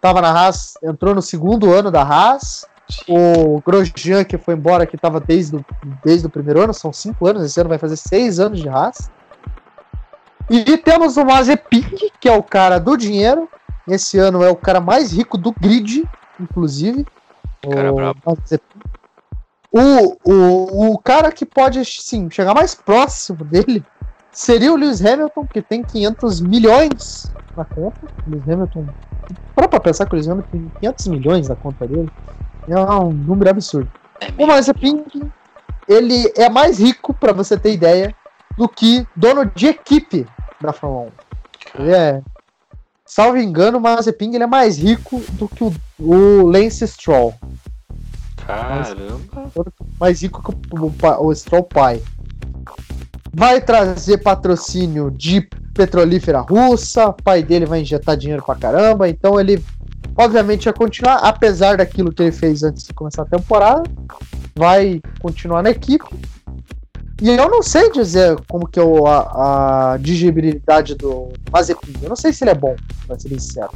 tava 0.00 0.20
na 0.20 0.30
Haas, 0.30 0.74
entrou 0.82 1.14
no 1.14 1.22
segundo 1.22 1.72
ano 1.72 1.90
da 1.90 2.02
Haas. 2.02 2.66
O 3.08 3.62
Grosjean, 3.64 4.24
que 4.24 4.36
foi 4.36 4.54
embora, 4.54 4.86
que 4.86 4.96
estava 4.96 5.18
desde, 5.18 5.56
o, 5.56 5.64
desde 6.04 6.26
o 6.26 6.30
primeiro 6.30 6.62
ano, 6.62 6.74
são 6.74 6.92
cinco 6.92 7.26
anos, 7.26 7.42
esse 7.42 7.58
ano 7.58 7.70
vai 7.70 7.78
fazer 7.78 7.96
seis 7.96 8.38
anos 8.38 8.60
de 8.60 8.68
Haas. 8.68 9.10
E 10.50 10.76
temos 10.76 11.16
o 11.16 11.24
Mazepin, 11.24 11.82
que 12.20 12.28
é 12.28 12.36
o 12.36 12.42
cara 12.42 12.78
do 12.78 12.96
dinheiro. 12.96 13.48
Esse 13.88 14.18
ano 14.18 14.42
é 14.42 14.50
o 14.50 14.56
cara 14.56 14.80
mais 14.80 15.12
rico 15.12 15.38
do 15.38 15.52
grid, 15.52 16.04
inclusive. 16.38 17.06
Cara 17.70 17.92
brabo. 17.92 18.20
O, 19.72 20.16
o, 20.24 20.92
o 20.92 20.98
cara 20.98 21.32
que 21.32 21.44
pode, 21.44 21.84
sim, 21.84 22.30
chegar 22.30 22.54
mais 22.54 22.74
próximo 22.74 23.44
dele 23.44 23.84
seria 24.34 24.72
o 24.72 24.76
Lewis 24.76 25.04
Hamilton, 25.04 25.46
que 25.46 25.62
tem 25.62 25.82
500 25.82 26.40
milhões 26.40 27.32
na 27.56 27.64
conta. 27.64 28.00
Lewis 28.26 28.48
Hamilton. 28.48 28.86
Para 29.54 29.68
pra 29.68 29.80
pensar 29.80 30.06
que 30.06 30.12
o 30.12 30.16
Lewis 30.16 30.28
Hamilton 30.28 30.50
tem 30.50 30.72
500 30.80 31.06
milhões 31.06 31.48
na 31.48 31.56
conta 31.56 31.86
dele. 31.86 32.10
É 32.68 32.78
um 32.78 33.12
número 33.12 33.50
absurdo. 33.50 33.90
É 34.20 34.42
o 34.42 34.46
Mazepin, 34.46 35.04
ele 35.88 36.32
é 36.36 36.48
mais 36.48 36.78
rico, 36.78 37.14
para 37.14 37.32
você 37.32 37.56
ter 37.58 37.72
ideia, 37.72 38.14
do 38.56 38.68
que 38.68 39.06
dono 39.14 39.50
de 39.54 39.66
equipe 39.66 40.26
da 40.60 40.72
Fórmula 40.72 41.12
1. 41.76 41.82
Ele 41.82 41.94
é. 41.94 42.22
Salvo 43.04 43.36
engano, 43.36 43.78
o 43.78 43.80
Mazepin 43.80 44.34
ele 44.34 44.44
é 44.44 44.46
mais 44.46 44.78
rico 44.78 45.20
do 45.32 45.46
que 45.46 45.62
o, 45.62 45.72
o 45.98 46.46
Lance 46.46 46.86
Stroll. 46.88 47.34
Caramba! 48.46 49.50
Mais 50.00 50.22
rico 50.22 50.42
que 50.42 50.74
o, 50.74 50.86
o, 50.86 51.26
o 51.26 51.34
Stroll 51.34 51.64
pai. 51.64 52.02
Vai 53.34 53.60
trazer 53.60 54.18
patrocínio 54.18 55.10
de 55.10 55.40
petrolífera 55.74 56.40
russa, 56.40 57.08
o 57.08 57.12
pai 57.12 57.42
dele 57.42 57.66
vai 57.66 57.80
injetar 57.80 58.16
dinheiro 58.16 58.44
pra 58.44 58.54
caramba, 58.54 59.08
então 59.08 59.40
ele 59.40 59.62
obviamente 60.16 60.64
vai 60.66 60.72
continuar, 60.72 61.16
apesar 61.16 61.76
daquilo 61.76 62.12
que 62.12 62.22
ele 62.22 62.32
fez 62.32 62.62
antes 62.62 62.84
de 62.84 62.94
começar 62.94 63.22
a 63.22 63.26
temporada, 63.26 63.82
vai 64.54 65.00
continuar 65.20 65.62
na 65.62 65.70
equipe. 65.70 66.04
E 67.22 67.28
eu 67.28 67.48
não 67.48 67.62
sei 67.62 67.90
dizer 67.90 68.36
como 68.48 68.68
que 68.68 68.78
é 68.78 68.82
a, 68.82 69.92
a 69.94 69.96
digibilidade 69.98 70.94
do 70.94 71.32
Mazepin. 71.50 71.94
Eu 72.02 72.08
não 72.08 72.16
sei 72.16 72.32
se 72.32 72.44
ele 72.44 72.50
é 72.50 72.54
bom, 72.54 72.74
pra 73.06 73.18
ser 73.18 73.28
sincero. 73.28 73.70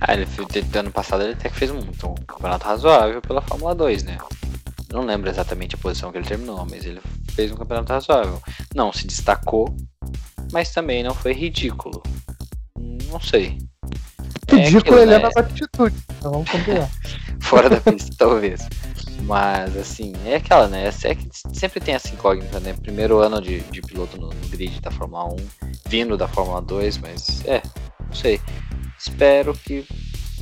Ah, 0.00 0.14
ele 0.14 0.26
ano 0.74 0.90
passado 0.90 1.22
ele 1.22 1.34
até 1.34 1.50
que 1.50 1.56
fez 1.56 1.70
um, 1.70 1.78
um 1.78 2.14
campeonato 2.26 2.66
razoável 2.66 3.20
pela 3.20 3.42
Fórmula 3.42 3.74
2, 3.74 4.04
né? 4.04 4.16
Não 4.92 5.04
lembro 5.04 5.30
exatamente 5.30 5.74
a 5.74 5.78
posição 5.78 6.10
que 6.10 6.18
ele 6.18 6.26
terminou, 6.26 6.66
mas 6.68 6.84
ele 6.84 7.00
fez 7.32 7.52
um 7.52 7.56
campeonato 7.56 7.92
razoável. 7.92 8.42
Não 8.74 8.92
se 8.92 9.06
destacou, 9.06 9.74
mas 10.52 10.72
também 10.72 11.02
não 11.02 11.14
foi 11.14 11.32
ridículo. 11.32 12.02
Não 13.10 13.20
sei. 13.20 13.58
Ridículo 14.50 14.98
é 14.98 15.02
ele 15.02 15.14
é 15.14 15.18
né? 15.18 15.22
nas 15.24 15.36
atitudes. 15.36 16.02
Então 16.18 16.32
vamos 16.32 16.50
combinar. 16.50 16.88
Fora 17.40 17.70
da 17.70 17.80
pista, 17.80 18.14
talvez. 18.18 18.68
Mas, 19.22 19.76
assim, 19.76 20.12
é 20.24 20.36
aquela, 20.36 20.66
né? 20.66 20.90
É 21.04 21.14
que 21.14 21.28
sempre 21.52 21.80
tem 21.80 21.94
essa 21.94 22.08
incógnita, 22.08 22.58
né? 22.60 22.74
Primeiro 22.74 23.18
ano 23.18 23.40
de, 23.40 23.60
de 23.60 23.80
piloto 23.82 24.18
no, 24.20 24.28
no, 24.28 24.48
grid 24.48 24.80
da 24.80 24.90
Fórmula 24.90 25.24
1, 25.34 25.36
vindo 25.86 26.16
da 26.16 26.26
Fórmula 26.26 26.60
2, 26.60 26.98
mas 26.98 27.44
é, 27.44 27.62
não 28.06 28.14
sei. 28.14 28.40
Espero 28.98 29.54
que. 29.54 29.86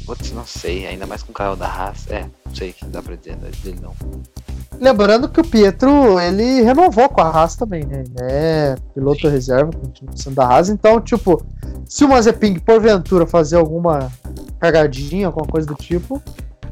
Putz, 0.07 0.33
não 0.33 0.47
sei, 0.47 0.87
ainda 0.87 1.07
mais 1.07 1.23
com 1.23 1.33
o 1.33 1.35
carro 1.35 1.55
da 1.55 1.67
Haas. 1.67 2.11
É, 2.11 2.29
não 2.47 2.55
sei 2.55 2.71
o 2.71 2.73
que 2.73 2.85
dá 2.87 3.03
pra 3.03 3.15
dizer 3.15 3.37
dele 3.37 3.79
não. 3.83 3.95
Lembrando 4.81 5.29
que 5.29 5.41
o 5.41 5.45
Pietro, 5.45 6.21
ele 6.21 6.63
renovou 6.63 7.09
com 7.09 7.21
a 7.21 7.29
Haas 7.29 7.57
também, 7.57 7.85
né? 7.85 8.05
Ele 8.05 8.15
é 8.21 8.77
piloto 8.95 9.23
Sim. 9.23 9.29
reserva, 9.29 9.73
continuação 9.73 10.33
da 10.33 10.47
Haas. 10.47 10.69
Então, 10.69 11.01
tipo, 11.01 11.45
se 11.85 12.05
o 12.05 12.09
Mazepin, 12.09 12.59
porventura, 12.61 13.27
fazer 13.27 13.57
alguma 13.57 14.11
cagadinha, 14.61 15.27
alguma 15.27 15.47
coisa 15.47 15.67
do 15.67 15.75
tipo, 15.75 16.23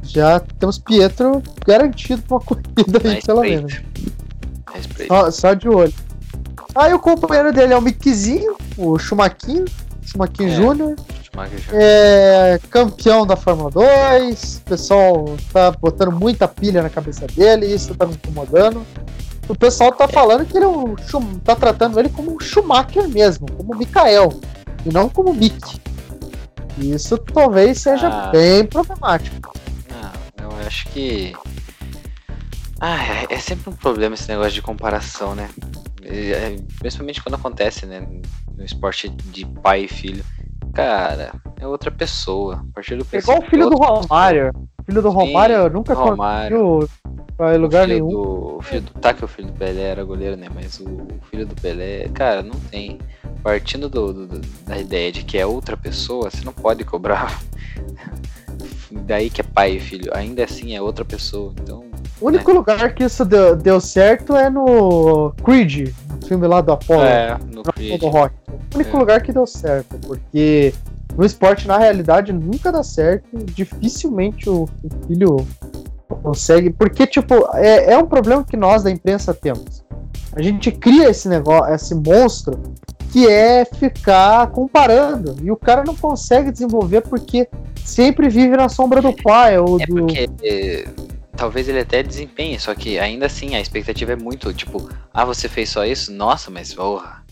já 0.03 0.39
temos 0.39 0.78
Pietro 0.78 1.43
garantido 1.66 2.22
pra 2.22 2.37
uma 2.37 2.45
corrida 2.45 3.01
aí, 3.05 3.22
pelo 3.22 3.41
menos. 3.41 3.82
Só, 5.09 5.30
só, 5.30 5.55
de 5.55 5.68
olho. 5.68 5.93
Aí 6.74 6.93
o 6.93 6.99
companheiro 6.99 7.53
dele 7.53 7.72
é 7.72 7.78
o 7.78 7.82
Mickzinho, 7.82 8.57
o 8.76 8.99
Schumacher, 8.99 9.64
Schumacher 10.03 10.47
é. 10.47 10.51
Júnior. 10.51 10.97
É 11.72 12.59
campeão 12.70 13.26
da 13.26 13.37
Fórmula 13.37 13.70
2. 13.70 14.57
O 14.57 14.61
pessoal 14.62 15.37
tá 15.53 15.70
botando 15.70 16.12
muita 16.12 16.49
pilha 16.49 16.82
na 16.82 16.91
cabeça 16.91 17.26
dele, 17.26 17.66
isso 17.66 17.95
tá 17.95 18.07
me 18.07 18.14
incomodando. 18.14 18.84
O 19.49 19.55
pessoal 19.55 19.93
tá 19.93 20.09
falando 20.09 20.45
que 20.45 20.57
ele 20.57 20.64
é 20.64 20.68
um, 20.68 20.97
tá 21.45 21.55
tratando 21.55 22.01
ele 22.01 22.09
como 22.09 22.34
um 22.34 22.41
Schumacher 22.41 23.09
mesmo, 23.09 23.47
como 23.53 23.74
o 23.74 23.76
Mikael, 23.76 24.41
e 24.84 24.93
não 24.93 25.09
como 25.09 25.32
Mick. 25.32 25.80
Isso 26.78 27.16
talvez 27.16 27.80
seja 27.80 28.09
ah. 28.09 28.30
bem 28.30 28.66
problemático. 28.66 29.53
Não, 29.89 30.51
eu 30.51 30.66
acho 30.66 30.89
que. 30.89 31.34
Ah, 32.80 33.03
é, 33.03 33.34
é 33.34 33.39
sempre 33.39 33.70
um 33.70 33.76
problema 33.76 34.14
esse 34.14 34.28
negócio 34.28 34.53
de 34.53 34.62
comparação, 34.62 35.34
né? 35.34 35.49
É, 36.03 36.57
principalmente 36.78 37.22
quando 37.22 37.37
acontece, 37.37 37.87
né? 37.87 38.07
No 38.57 38.64
esporte 38.64 39.09
de 39.09 39.47
pai 39.47 39.84
e 39.84 39.89
filho. 39.89 40.24
Cara, 40.77 41.33
é 41.59 41.66
outra 41.66 41.91
pessoa. 41.91 42.57
A 42.57 42.74
partir 42.74 42.97
do 42.97 43.07
é 43.11 43.16
igual 43.16 43.39
o 43.39 43.47
filho 43.47 43.70
do 43.70 43.77
Romário. 43.77 44.51
O 44.79 44.83
filho 44.85 45.01
do 45.01 45.09
Romário 45.09 45.64
Sim, 45.64 45.70
nunca 45.70 45.97
conseguiu 45.97 46.87
pra 47.35 47.57
lugar 47.57 47.89
nenhum. 47.89 48.11
Do, 48.11 48.57
o 48.59 48.62
filho 48.62 48.83
do, 48.83 48.91
tá 49.01 49.14
que 49.14 49.24
o 49.24 49.29
filho 49.29 49.49
do 49.49 49.55
Pelé 49.55 49.85
era 49.85 50.05
goleiro, 50.05 50.37
né? 50.37 50.49
Mas 50.55 50.79
o, 50.79 51.09
filho 51.31 51.47
do 51.47 51.55
Pelé, 51.55 52.11
cara, 52.12 52.43
não 52.43 52.61
tem. 52.70 52.99
Partindo 53.43 53.89
do, 53.89 54.12
do, 54.12 54.41
da 54.66 54.79
ideia 54.79 55.11
de 55.11 55.24
que 55.24 55.39
é 55.39 55.47
outra 55.47 55.79
pessoa, 55.79 56.31
você 56.31 56.45
não 56.45 56.53
pode 56.53 56.85
cobrar. 56.85 57.41
Daí 58.91 59.31
que 59.31 59.41
é 59.41 59.45
pai 59.45 59.77
e 59.77 59.81
filho. 59.81 60.11
Ainda 60.15 60.45
assim 60.45 60.75
é 60.75 60.81
outra 60.81 61.05
pessoa. 61.05 61.53
Então. 61.61 61.85
O 62.21 62.27
único 62.27 62.51
né? 62.51 62.59
lugar 62.59 62.95
que 62.95 63.05
isso 63.05 63.25
deu, 63.25 63.57
deu 63.57 63.81
certo 63.81 64.37
é 64.37 64.49
no 64.49 65.33
Creed, 65.45 65.93
no 66.11 66.27
filme 66.27 66.47
lá 66.47 66.61
do 66.61 66.73
Apollo. 66.73 67.03
É, 67.03 67.39
no 67.53 67.63
Creed. 67.63 68.01
Do 68.01 68.09
rock. 68.09 68.35
O 68.73 68.77
único 68.77 68.97
é. 68.97 68.99
lugar 68.99 69.23
que 69.23 69.33
deu 69.33 69.47
certo, 69.47 69.99
porque 69.99 70.73
no 71.17 71.25
esporte, 71.25 71.67
na 71.67 71.79
realidade, 71.79 72.33
nunca 72.33 72.71
dá 72.71 72.83
certo. 72.83 73.27
Dificilmente 73.55 74.49
o, 74.49 74.65
o 74.83 75.07
filho 75.07 75.47
consegue. 76.23 76.71
Porque, 76.71 77.07
tipo, 77.07 77.49
é, 77.55 77.93
é 77.93 77.99
um 77.99 78.07
problema 78.07 78.45
que 78.45 78.57
nós 78.57 78.83
da 78.83 78.91
imprensa 78.91 79.33
temos. 79.33 79.85
A 80.35 80.43
gente 80.43 80.71
cria 80.71 81.09
esse 81.09 81.29
negócio, 81.29 81.75
esse 81.75 81.95
monstro, 81.95 82.61
que 83.11 83.27
é 83.27 83.65
ficar 83.65 84.49
comparando. 84.49 85.37
E 85.43 85.51
o 85.51 85.57
cara 85.57 85.83
não 85.85 85.97
consegue 85.97 86.53
desenvolver 86.53 87.01
porque 87.03 87.49
sempre 87.87 88.28
vive 88.28 88.57
na 88.57 88.68
sombra 88.68 89.01
do 89.01 89.12
pai 89.12 89.59
ou 89.59 89.80
é 89.80 89.87
do. 89.87 89.95
Porque, 89.95 90.28
é, 90.43 90.89
talvez 91.37 91.68
ele 91.68 91.80
até 91.80 92.03
desempenhe, 92.03 92.59
só 92.59 92.74
que 92.74 92.99
ainda 92.99 93.26
assim 93.26 93.55
a 93.55 93.61
expectativa 93.61 94.12
é 94.12 94.16
muito, 94.16 94.53
tipo, 94.53 94.89
ah, 95.12 95.24
você 95.24 95.49
fez 95.49 95.70
só 95.70 95.84
isso? 95.84 96.12
Nossa, 96.12 96.51
mas 96.51 96.74
porra. 96.74 97.24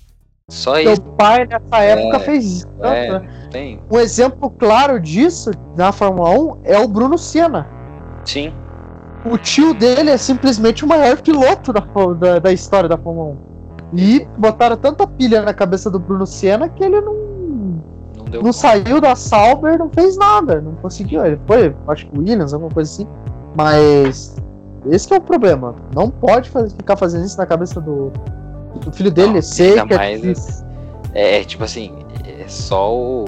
Só 0.48 0.74
Seu 0.74 0.92
isso. 0.92 1.02
pai 1.16 1.46
nessa 1.46 1.78
época 1.82 2.16
é, 2.16 2.20
fez 2.20 2.44
isso. 2.44 2.68
É, 2.82 3.18
né? 3.18 3.78
Um 3.90 3.98
exemplo 3.98 4.50
claro 4.50 5.00
disso 5.00 5.50
na 5.76 5.90
Fórmula 5.90 6.30
1 6.30 6.60
é 6.64 6.78
o 6.78 6.86
Bruno 6.86 7.16
Senna. 7.16 7.66
Sim. 8.24 8.52
O 9.24 9.38
tio 9.38 9.72
dele 9.72 10.10
é 10.10 10.18
simplesmente 10.18 10.84
o 10.84 10.88
maior 10.88 11.20
piloto 11.22 11.72
da, 11.72 11.80
da, 12.18 12.38
da 12.38 12.52
história 12.52 12.88
da 12.88 12.98
Fórmula 12.98 13.38
1. 13.92 13.96
E 13.96 14.28
botaram 14.36 14.76
tanta 14.76 15.06
pilha 15.06 15.40
na 15.40 15.54
cabeça 15.54 15.90
do 15.90 15.98
Bruno 15.98 16.26
Senna 16.26 16.68
que 16.68 16.84
ele 16.84 17.00
não. 17.00 17.23
Não, 18.38 18.42
não 18.42 18.52
saiu 18.52 19.00
da 19.00 19.14
Sauber, 19.14 19.78
não 19.78 19.90
fez 19.90 20.16
nada. 20.16 20.60
Não 20.60 20.74
conseguiu. 20.76 21.24
Ele 21.24 21.38
foi, 21.46 21.74
acho 21.88 22.06
que 22.06 22.18
Williams, 22.18 22.52
alguma 22.52 22.72
coisa 22.72 22.90
assim. 22.90 23.06
Mas. 23.56 24.36
Esse 24.90 25.12
é 25.14 25.16
o 25.16 25.20
problema. 25.20 25.74
Não 25.94 26.10
pode 26.10 26.50
fazer, 26.50 26.70
ficar 26.76 26.96
fazendo 26.96 27.24
isso 27.24 27.38
na 27.38 27.46
cabeça 27.46 27.80
do, 27.80 28.12
o 28.86 28.92
filho 28.92 29.10
dele, 29.10 29.34
não, 29.34 29.42
sei 29.42 29.80
que 29.86 29.94
é 29.94 30.16
difícil. 30.16 30.64
É, 31.14 31.40
é, 31.40 31.44
tipo 31.44 31.64
assim, 31.64 31.92
é 32.26 32.48
só 32.48 32.94
o. 32.94 33.24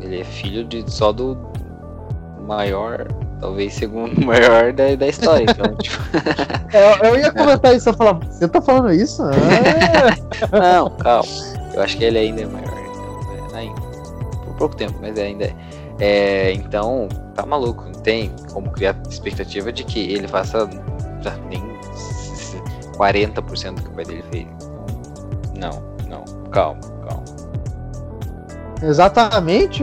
Ele 0.00 0.20
é 0.20 0.24
filho 0.24 0.64
de 0.64 0.90
só 0.90 1.12
do 1.12 1.36
maior, 2.46 3.06
talvez 3.40 3.74
segundo 3.74 4.18
maior 4.24 4.72
da, 4.72 4.94
da 4.94 5.08
história. 5.08 5.44
Então, 5.48 5.74
tipo... 5.76 5.98
eu, 6.72 7.10
eu, 7.10 7.18
ia 7.18 7.30
comentar 7.30 7.76
isso, 7.76 7.90
eu 7.90 7.94
falar, 7.94 8.14
você 8.14 8.48
tá 8.48 8.60
falando 8.60 8.92
isso? 8.92 9.22
Ah. 10.52 10.76
não, 10.76 10.90
calma. 10.90 11.28
Eu 11.74 11.82
acho 11.82 11.98
que 11.98 12.04
ele 12.04 12.18
ainda 12.18 12.40
é 12.42 12.46
maior. 12.46 12.64
Então, 12.66 13.54
é, 13.54 13.58
ainda. 13.58 13.89
Pouco 14.60 14.76
tempo, 14.76 14.98
mas 15.00 15.18
ainda 15.18 15.46
é. 15.46 15.54
é. 15.98 16.52
Então, 16.52 17.08
tá 17.34 17.46
maluco. 17.46 17.82
Não 17.84 17.92
tem 18.02 18.30
como 18.52 18.70
criar 18.70 18.94
expectativa 19.08 19.72
de 19.72 19.84
que 19.84 20.12
ele 20.12 20.28
faça 20.28 20.68
nem 21.48 21.62
40% 22.98 23.74
do 23.74 23.82
que 23.82 23.88
o 23.88 23.92
pai 23.92 24.04
dele 24.04 24.24
fez. 24.30 24.46
Não, 25.58 25.82
não. 26.06 26.24
Calma, 26.50 26.80
calma. 27.08 27.24
Exatamente, 28.82 29.82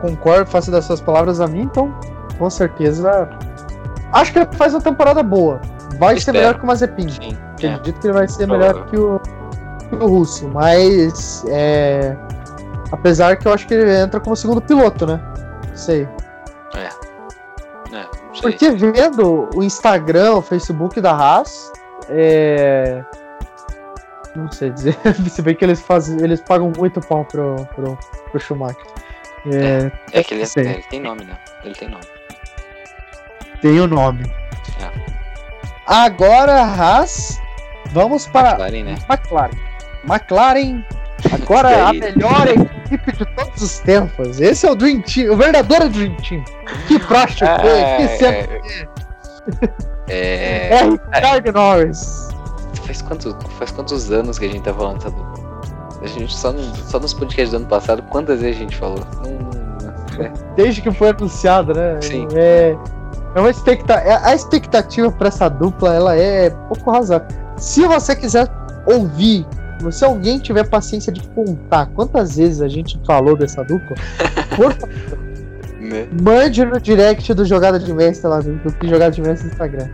concordo, 0.00 0.50
faço 0.50 0.70
dessas 0.70 1.02
palavras 1.02 1.38
a 1.38 1.46
mim, 1.46 1.62
então 1.62 1.94
com 2.38 2.48
certeza. 2.48 3.28
Acho 4.10 4.32
que 4.32 4.38
ele 4.38 4.48
faz 4.54 4.72
uma 4.72 4.80
temporada 4.80 5.22
boa. 5.22 5.60
Vai 5.98 6.18
ser 6.18 6.32
melhor 6.32 6.54
que 6.54 6.64
o 6.64 6.66
Mazepin. 6.66 7.10
Sim, 7.10 7.36
Acredito 7.52 7.98
é. 7.98 8.00
que 8.00 8.06
ele 8.06 8.14
vai 8.14 8.26
ser 8.26 8.48
melhor 8.48 8.86
que 8.86 8.96
o, 8.96 9.20
que 9.20 9.96
o 9.96 10.06
Russo, 10.06 10.48
mas 10.48 11.44
é, 11.48 12.16
apesar 12.94 13.36
que 13.36 13.46
eu 13.46 13.52
acho 13.52 13.66
que 13.66 13.74
ele 13.74 13.94
entra 13.94 14.20
como 14.20 14.36
segundo 14.36 14.60
piloto, 14.60 15.06
né? 15.06 15.20
Não 15.68 15.76
sei. 15.76 16.08
É. 16.74 16.86
é 16.86 18.02
sei. 18.32 18.42
Porque 18.42 18.70
vendo 18.70 19.48
o 19.54 19.62
Instagram, 19.62 20.34
o 20.34 20.42
Facebook 20.42 21.00
da 21.00 21.12
Haas, 21.12 21.72
é, 22.08 23.04
não 24.34 24.50
sei 24.50 24.70
dizer. 24.70 24.96
Se 25.28 25.42
bem 25.42 25.54
que 25.54 25.64
eles 25.64 25.80
fazem. 25.80 26.22
Eles 26.22 26.40
pagam 26.40 26.72
muito 26.76 27.00
pau 27.00 27.24
pro, 27.24 27.56
pro, 27.74 27.98
pro 28.30 28.40
Schumacher. 28.40 28.86
É, 29.46 29.90
é, 30.12 30.20
é 30.20 30.22
que 30.22 30.34
ele, 30.34 30.42
é, 30.42 30.60
ele, 30.60 30.82
tem 30.88 31.00
nome, 31.00 31.24
né? 31.24 31.38
Ele 31.62 31.74
tem 31.74 31.88
nome. 31.88 32.04
tem 33.60 33.80
o 33.80 33.86
nome. 33.86 34.24
É. 34.80 35.14
Agora, 35.86 36.62
Haas, 36.62 37.38
vamos 37.90 38.26
para 38.26 38.50
McLaren, 38.50 38.84
né? 38.84 38.94
McLaren. 39.10 39.58
McLaren, 40.04 40.84
agora 41.32 41.88
a 41.88 41.92
melhor 41.92 42.46
equipe 42.48 43.12
de 43.12 43.24
todos 43.34 43.62
os 43.62 43.78
tempos. 43.80 44.40
Esse 44.40 44.66
é 44.66 44.70
o 44.70 44.74
Dream 44.74 45.00
Team, 45.02 45.32
o 45.32 45.36
verdadeiro 45.36 45.88
Dream 45.88 46.16
Team. 46.16 46.44
Que 46.86 46.98
prático 46.98 47.44
ah, 47.44 47.60
foi, 47.60 48.06
que 48.06 48.16
sempre. 48.16 48.62
É, 50.08 50.68
é, 50.68 50.74
é 50.80 50.84
Ricardo 50.84 51.52
Norris. 51.52 52.28
Faz 52.84 53.02
quantos, 53.02 53.36
faz 53.58 53.70
quantos 53.70 54.10
anos 54.10 54.38
que 54.38 54.46
a 54.46 54.48
gente 54.48 54.62
tá 54.62 54.74
falando 54.74 54.98
essa 54.98 55.10
dupla? 55.10 55.44
A 56.02 56.06
gente 56.06 56.34
só, 56.34 56.54
só 56.86 57.00
nos 57.00 57.14
podcasts 57.14 57.50
do 57.50 57.56
ano 57.56 57.66
passado, 57.66 58.02
quantas 58.10 58.40
vezes 58.40 58.56
a 58.56 58.60
gente 58.60 58.76
falou? 58.76 58.98
Hum, 59.26 60.22
é. 60.22 60.30
Desde 60.54 60.82
que 60.82 60.92
foi 60.92 61.10
anunciado, 61.10 61.72
né? 61.72 61.98
Sim. 62.02 62.28
É, 62.34 62.76
é 63.34 63.40
uma 63.40 63.50
expectativa. 63.50 64.08
É, 64.08 64.20
a 64.22 64.34
expectativa 64.34 65.10
para 65.10 65.28
essa 65.28 65.48
dupla 65.48 65.94
ela 65.94 66.16
é 66.16 66.50
pouco 66.50 66.90
razoável. 66.90 67.26
Se 67.56 67.86
você 67.86 68.14
quiser 68.14 68.48
ouvir, 68.86 69.46
se 69.90 70.04
alguém 70.04 70.38
tiver 70.38 70.68
paciência 70.68 71.12
de 71.12 71.26
contar 71.28 71.86
quantas 71.86 72.36
vezes 72.36 72.62
a 72.62 72.68
gente 72.68 72.98
falou 73.06 73.36
dessa 73.36 73.62
dupla, 73.64 73.96
por 74.56 74.72
favor, 74.74 74.88
né? 75.80 76.08
mande 76.22 76.64
no 76.64 76.80
direct 76.80 77.32
do 77.34 77.44
Jogada 77.44 77.78
de 77.78 77.92
Mestre 77.92 78.28
lá, 78.28 78.40
do 78.40 78.72
que 78.72 78.88
Jogada 78.88 79.10
de 79.10 79.20
Mestre 79.20 79.46
no 79.46 79.52
Instagram. 79.52 79.88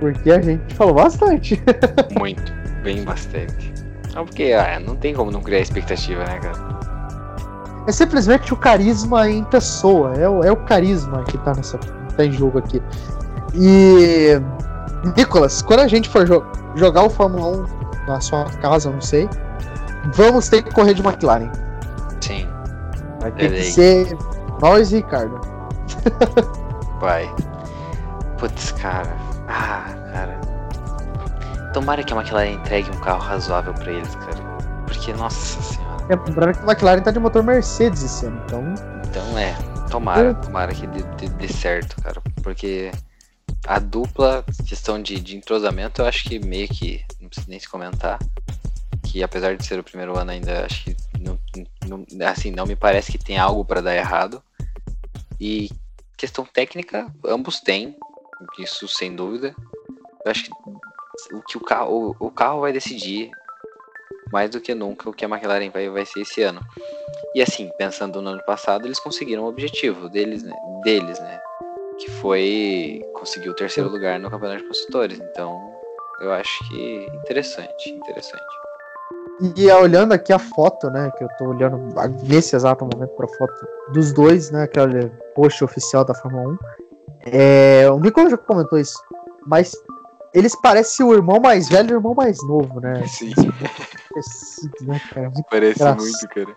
Porque 0.00 0.30
a 0.30 0.40
gente 0.40 0.74
falou 0.74 0.94
bastante. 0.94 1.62
Muito, 2.18 2.52
bem 2.82 3.02
bastante. 3.02 3.72
Não, 4.14 4.24
porque 4.24 4.52
ah, 4.52 4.80
não 4.80 4.96
tem 4.96 5.14
como 5.14 5.30
não 5.30 5.40
criar 5.40 5.60
expectativa, 5.60 6.24
né, 6.24 6.38
cara? 6.38 6.76
É 7.86 7.92
simplesmente 7.92 8.52
o 8.52 8.56
carisma 8.56 9.28
em 9.28 9.44
pessoa. 9.44 10.14
É 10.14 10.28
o, 10.28 10.42
é 10.42 10.50
o 10.50 10.56
carisma 10.56 11.22
que 11.24 11.38
tá, 11.38 11.54
nessa, 11.54 11.78
tá 11.78 12.24
em 12.24 12.32
jogo 12.32 12.58
aqui. 12.58 12.82
E. 13.54 14.40
Nicolas, 15.16 15.62
quando 15.62 15.80
a 15.80 15.86
gente 15.86 16.08
for 16.08 16.26
jo 16.26 16.42
jogar 16.74 17.04
o 17.04 17.10
Fórmula 17.10 17.58
1 17.58 17.85
na 18.06 18.20
sua 18.20 18.44
casa, 18.44 18.90
não 18.90 19.00
sei, 19.00 19.28
vamos 20.14 20.48
ter 20.48 20.62
que 20.62 20.72
correr 20.72 20.94
de 20.94 21.02
McLaren. 21.02 21.50
Sim. 22.20 22.48
Vai 23.20 23.32
ter 23.32 23.50
que 23.52 23.62
ser 23.64 24.16
nós 24.60 24.92
e 24.92 24.96
Ricardo. 24.96 25.40
Vai. 27.00 27.32
Putz, 28.38 28.72
cara. 28.72 29.16
Ah, 29.48 29.84
cara. 30.12 30.40
Tomara 31.72 32.02
que 32.02 32.12
a 32.12 32.16
McLaren 32.16 32.52
entregue 32.54 32.90
um 32.90 33.00
carro 33.00 33.20
razoável 33.20 33.74
para 33.74 33.92
eles, 33.92 34.14
cara. 34.14 34.38
Porque, 34.86 35.12
nossa 35.12 35.60
senhora. 35.62 35.96
É, 36.08 36.16
lembrando 36.16 36.56
que 36.56 36.60
a 36.60 36.72
McLaren 36.72 37.02
tá 37.02 37.10
de 37.10 37.18
motor 37.18 37.42
Mercedes 37.42 38.02
esse 38.02 38.26
ano, 38.26 38.40
então. 38.46 38.74
Então 39.08 39.38
é. 39.38 39.54
Tomara, 39.90 40.34
tomara 40.34 40.74
que 40.74 40.86
dê, 40.86 41.02
dê, 41.16 41.28
dê 41.28 41.48
certo, 41.48 42.00
cara. 42.02 42.20
Porque 42.42 42.90
a 43.66 43.78
dupla, 43.78 44.44
questão 44.66 45.00
de, 45.00 45.20
de 45.20 45.36
entrosamento, 45.36 46.02
eu 46.02 46.06
acho 46.06 46.24
que 46.24 46.38
meio 46.38 46.68
que. 46.68 47.04
Não 47.20 47.28
precisa 47.28 47.50
nem 47.50 47.58
se 47.58 47.68
comentar. 47.68 48.18
Que 49.04 49.22
apesar 49.22 49.56
de 49.56 49.64
ser 49.64 49.78
o 49.78 49.84
primeiro 49.84 50.16
ano, 50.18 50.30
ainda 50.30 50.64
acho 50.64 50.84
que. 50.84 50.96
Não, 51.18 51.38
não, 51.86 52.26
assim, 52.26 52.50
não 52.50 52.66
me 52.66 52.76
parece 52.76 53.10
que 53.10 53.18
tem 53.18 53.38
algo 53.38 53.64
para 53.64 53.80
dar 53.80 53.96
errado. 53.96 54.42
E 55.40 55.70
questão 56.16 56.44
técnica, 56.44 57.12
ambos 57.24 57.60
têm. 57.60 57.96
Isso 58.58 58.86
sem 58.86 59.14
dúvida. 59.14 59.54
Eu 60.24 60.30
acho 60.30 60.44
que 60.44 60.50
o 61.32 61.42
que 61.42 61.56
o 61.56 61.60
carro, 61.60 62.16
o, 62.20 62.26
o 62.26 62.30
carro 62.30 62.60
vai 62.60 62.72
decidir 62.72 63.30
mais 64.32 64.50
do 64.50 64.60
que 64.60 64.74
nunca 64.74 65.08
o 65.08 65.12
que 65.12 65.24
a 65.24 65.28
McLaren 65.28 65.70
vai, 65.70 65.88
vai 65.88 66.04
ser 66.04 66.20
esse 66.20 66.42
ano. 66.42 66.60
E 67.34 67.40
assim, 67.40 67.70
pensando 67.78 68.20
no 68.20 68.30
ano 68.30 68.42
passado, 68.44 68.86
eles 68.86 68.98
conseguiram 68.98 69.44
o 69.44 69.48
objetivo 69.48 70.08
deles, 70.08 70.42
né? 70.42 70.54
Deles, 70.82 71.18
né? 71.20 71.40
Que 71.98 72.10
foi 72.10 73.02
conseguir 73.26 73.50
o 73.50 73.54
terceiro 73.54 73.90
lugar 73.90 74.20
no 74.20 74.30
campeonato 74.30 74.62
de 74.62 74.68
construtores. 74.68 75.18
Então, 75.18 75.60
eu 76.20 76.32
acho 76.32 76.68
que 76.68 77.06
interessante, 77.24 77.90
interessante. 77.90 78.42
E 79.56 79.70
olhando 79.72 80.12
aqui 80.12 80.32
a 80.32 80.38
foto, 80.38 80.88
né? 80.88 81.10
Que 81.18 81.24
eu 81.24 81.28
tô 81.36 81.46
olhando 81.46 81.76
nesse 82.22 82.54
exato 82.54 82.84
momento 82.84 83.10
para 83.10 83.26
a 83.26 83.36
foto 83.36 83.66
dos 83.92 84.12
dois, 84.12 84.50
né? 84.50 84.62
Aquele 84.62 85.10
post 85.34 85.62
oficial 85.62 86.04
da 86.04 86.14
Fórmula 86.14 86.52
1. 86.52 86.58
É, 87.32 87.90
o 87.90 87.98
Nicolas 87.98 88.30
já 88.30 88.38
comentou 88.38 88.78
isso, 88.78 88.96
mas 89.44 89.72
eles 90.32 90.54
parecem 90.60 91.04
o 91.04 91.12
irmão 91.12 91.40
mais 91.40 91.68
velho 91.68 91.90
e 91.90 91.92
o 91.94 91.96
irmão 91.96 92.14
mais 92.14 92.38
novo, 92.46 92.80
né? 92.80 93.04
Sim. 93.08 93.34
né, 94.82 95.00
cara? 95.12 95.30
Muito 95.30 95.46
Parece 95.50 95.82
engraçado. 95.82 96.00
muito, 96.00 96.28
cara. 96.28 96.56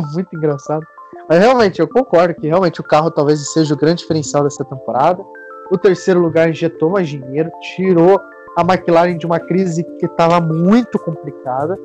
muito 0.12 0.36
engraçado. 0.36 0.86
Mas 1.28 1.40
realmente, 1.40 1.78
eu 1.80 1.86
concordo 1.86 2.34
que 2.34 2.46
realmente 2.46 2.80
o 2.80 2.84
carro 2.84 3.10
talvez 3.10 3.52
seja 3.52 3.74
o 3.74 3.76
grande 3.76 4.00
diferencial 4.00 4.42
dessa 4.42 4.64
temporada. 4.64 5.22
O 5.70 5.76
terceiro 5.76 6.20
lugar 6.20 6.48
injetou 6.48 6.90
mais 6.90 7.08
dinheiro, 7.08 7.50
tirou 7.76 8.18
a 8.56 8.62
McLaren 8.62 9.16
de 9.16 9.26
uma 9.26 9.38
crise 9.38 9.84
que 9.84 10.06
estava 10.06 10.40
muito 10.40 10.98
complicada, 10.98 11.76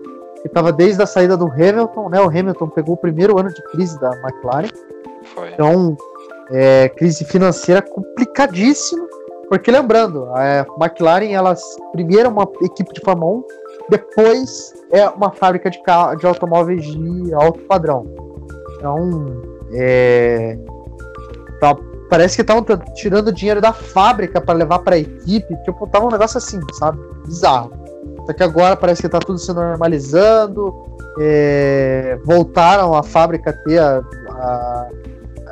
que 0.42 0.48
estava 0.48 0.72
desde 0.72 1.04
a 1.04 1.06
saída 1.06 1.36
do 1.36 1.46
Hamilton, 1.46 2.10
né? 2.10 2.22
O 2.22 2.30
Hamilton 2.30 2.70
pegou 2.70 2.96
o 2.96 2.98
primeiro 2.98 3.38
ano 3.38 3.54
de 3.54 3.62
crise 3.64 4.00
da 4.00 4.12
McLaren. 4.22 4.70
Foi. 5.36 5.50
Então, 5.52 5.98
é, 6.50 6.88
crise 6.90 7.26
financeira 7.26 7.82
complicadíssima. 7.82 9.06
Porque 9.50 9.70
lembrando, 9.70 10.30
a 10.34 10.66
McLaren, 10.80 11.32
ela 11.32 11.54
primeiro 11.92 12.28
é 12.28 12.32
uma 12.32 12.50
equipe 12.62 12.94
de 12.94 13.02
Fórmula 13.02 13.40
1, 13.40 13.44
depois 13.90 14.74
é 14.90 15.08
uma 15.10 15.32
fábrica 15.32 15.70
de, 15.70 15.82
carro, 15.84 16.16
de 16.16 16.26
automóveis 16.26 16.84
de 16.84 17.34
alto 17.34 17.60
padrão. 17.68 18.23
Então, 18.84 19.42
é, 19.72 20.58
tá, 21.62 21.74
parece 22.10 22.36
que 22.36 22.42
estavam 22.42 22.66
tirando 22.96 23.32
dinheiro 23.32 23.62
da 23.62 23.72
fábrica 23.72 24.42
para 24.42 24.56
levar 24.56 24.80
para 24.80 24.96
a 24.96 25.00
equipe. 25.00 25.56
Tipo, 25.64 25.88
tava 25.88 26.06
um 26.06 26.12
negócio 26.12 26.38
assim, 26.38 26.60
sabe? 26.74 27.00
Bizarro. 27.26 27.72
Só 28.26 28.34
que 28.34 28.44
agora 28.44 28.76
parece 28.76 29.02
que 29.02 29.08
tá 29.08 29.20
tudo 29.20 29.40
se 29.40 29.54
normalizando. 29.54 30.76
É, 31.18 32.20
voltaram 32.26 32.94
a 32.94 33.04
fábrica 33.04 33.52
a 33.52 33.54
ter 33.54 33.80
a, 33.80 34.04
a, 34.30 34.90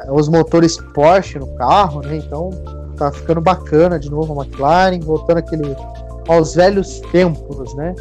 os 0.10 0.28
motores 0.28 0.76
Porsche 0.94 1.40
no 1.40 1.56
carro, 1.56 2.02
né? 2.02 2.18
Então 2.18 2.50
tá 2.98 3.14
ficando 3.14 3.40
bacana 3.40 3.98
de 3.98 4.12
novo 4.12 4.42
a 4.42 4.44
McLaren, 4.44 5.00
voltando 5.00 5.38
aquele 5.38 5.74
aos 6.28 6.56
velhos 6.56 7.00
tempos, 7.12 7.74
né? 7.76 7.96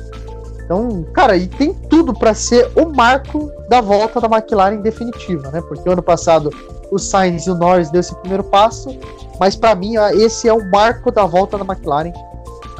Então, 0.70 1.02
cara, 1.12 1.36
e 1.36 1.48
tem 1.48 1.74
tudo 1.74 2.14
para 2.14 2.32
ser 2.32 2.70
o 2.76 2.88
marco 2.88 3.50
da 3.68 3.80
volta 3.80 4.20
da 4.20 4.28
McLaren 4.28 4.76
definitiva, 4.76 5.50
né? 5.50 5.60
Porque 5.62 5.88
ano 5.88 6.00
passado 6.00 6.48
o 6.92 6.96
Sainz 6.96 7.48
e 7.48 7.50
o 7.50 7.56
Norris 7.56 7.90
deu 7.90 7.98
esse 7.98 8.14
primeiro 8.18 8.44
passo, 8.44 8.96
mas 9.40 9.56
para 9.56 9.74
mim 9.74 9.96
esse 10.12 10.48
é 10.48 10.52
o 10.52 10.64
marco 10.70 11.10
da 11.10 11.26
volta 11.26 11.58
da 11.58 11.64
McLaren. 11.64 12.12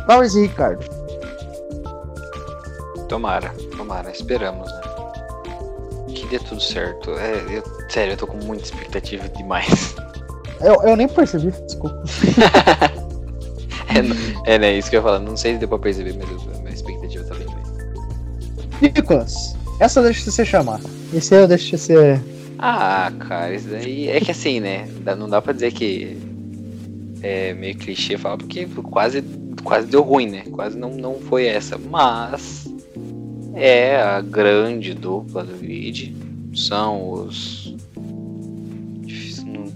Norris 0.09 0.37
e 0.37 0.43
Ricardo. 0.43 0.85
Tomara, 3.09 3.53
tomara, 3.77 4.13
esperamos, 4.13 4.71
né? 4.71 4.81
Que 6.15 6.29
dê 6.29 6.39
tudo 6.39 6.61
certo. 6.61 7.11
É, 7.19 7.43
eu, 7.51 7.65
sério, 7.89 8.13
eu 8.13 8.17
tô 8.17 8.29
com 8.29 8.37
muita 8.37 8.63
expectativa 8.63 9.29
demais. 9.31 9.97
Eu, 10.61 10.75
eu 10.83 10.95
nem 10.95 11.09
percebi, 11.09 11.51
desculpa. 11.53 11.97
é, 14.45 14.57
é, 14.57 14.59
né? 14.59 14.75
Isso 14.75 14.91
que 14.91 14.97
eu 14.97 15.01
ia 15.01 15.03
falar. 15.03 15.19
Não 15.19 15.35
sei 15.35 15.55
se 15.55 15.59
deu 15.59 15.67
pra 15.67 15.79
perceber, 15.79 16.15
mas 16.19 16.29
a 16.29 16.60
Nicolas, 18.81 19.57
essa 19.79 20.03
deixa 20.03 20.31
você 20.31 20.45
chamar. 20.45 20.81
Esse 21.13 21.35
eu 21.35 21.49
deixo 21.49 21.77
você. 21.77 22.21
Ah, 22.59 23.13
cara, 23.19 23.55
isso 23.55 23.69
daí. 23.69 24.09
É 24.09 24.21
que 24.21 24.31
assim, 24.31 24.61
né? 24.61 24.89
Não 25.17 25.29
dá 25.29 25.41
pra 25.41 25.53
dizer 25.53 25.73
que 25.73 26.17
é 27.23 27.55
meio 27.55 27.77
clichê 27.77 28.17
falar, 28.17 28.37
porque 28.37 28.67
quase, 28.91 29.23
quase 29.63 29.87
deu 29.87 30.03
ruim, 30.03 30.29
né? 30.31 30.45
Quase 30.51 30.79
não, 30.79 30.91
não 30.91 31.15
foi 31.21 31.47
essa. 31.47 31.79
Mas 31.79 32.67
é 33.55 34.01
a 34.01 34.21
grande 34.21 34.95
dupla 34.95 35.45
do 35.45 35.57
grid. 35.57 36.15
São 36.55 37.13
os 37.13 37.75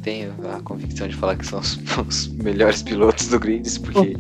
tenho 0.05 0.35
a 0.55 0.61
convicção 0.61 1.09
de 1.09 1.17
falar 1.17 1.35
que 1.37 1.47
são 1.47 1.59
os, 1.59 1.79
os 2.07 2.29
melhores 2.29 2.83
pilotos 2.83 3.29
do 3.29 3.41
grid, 3.41 3.81
porque, 3.81 4.17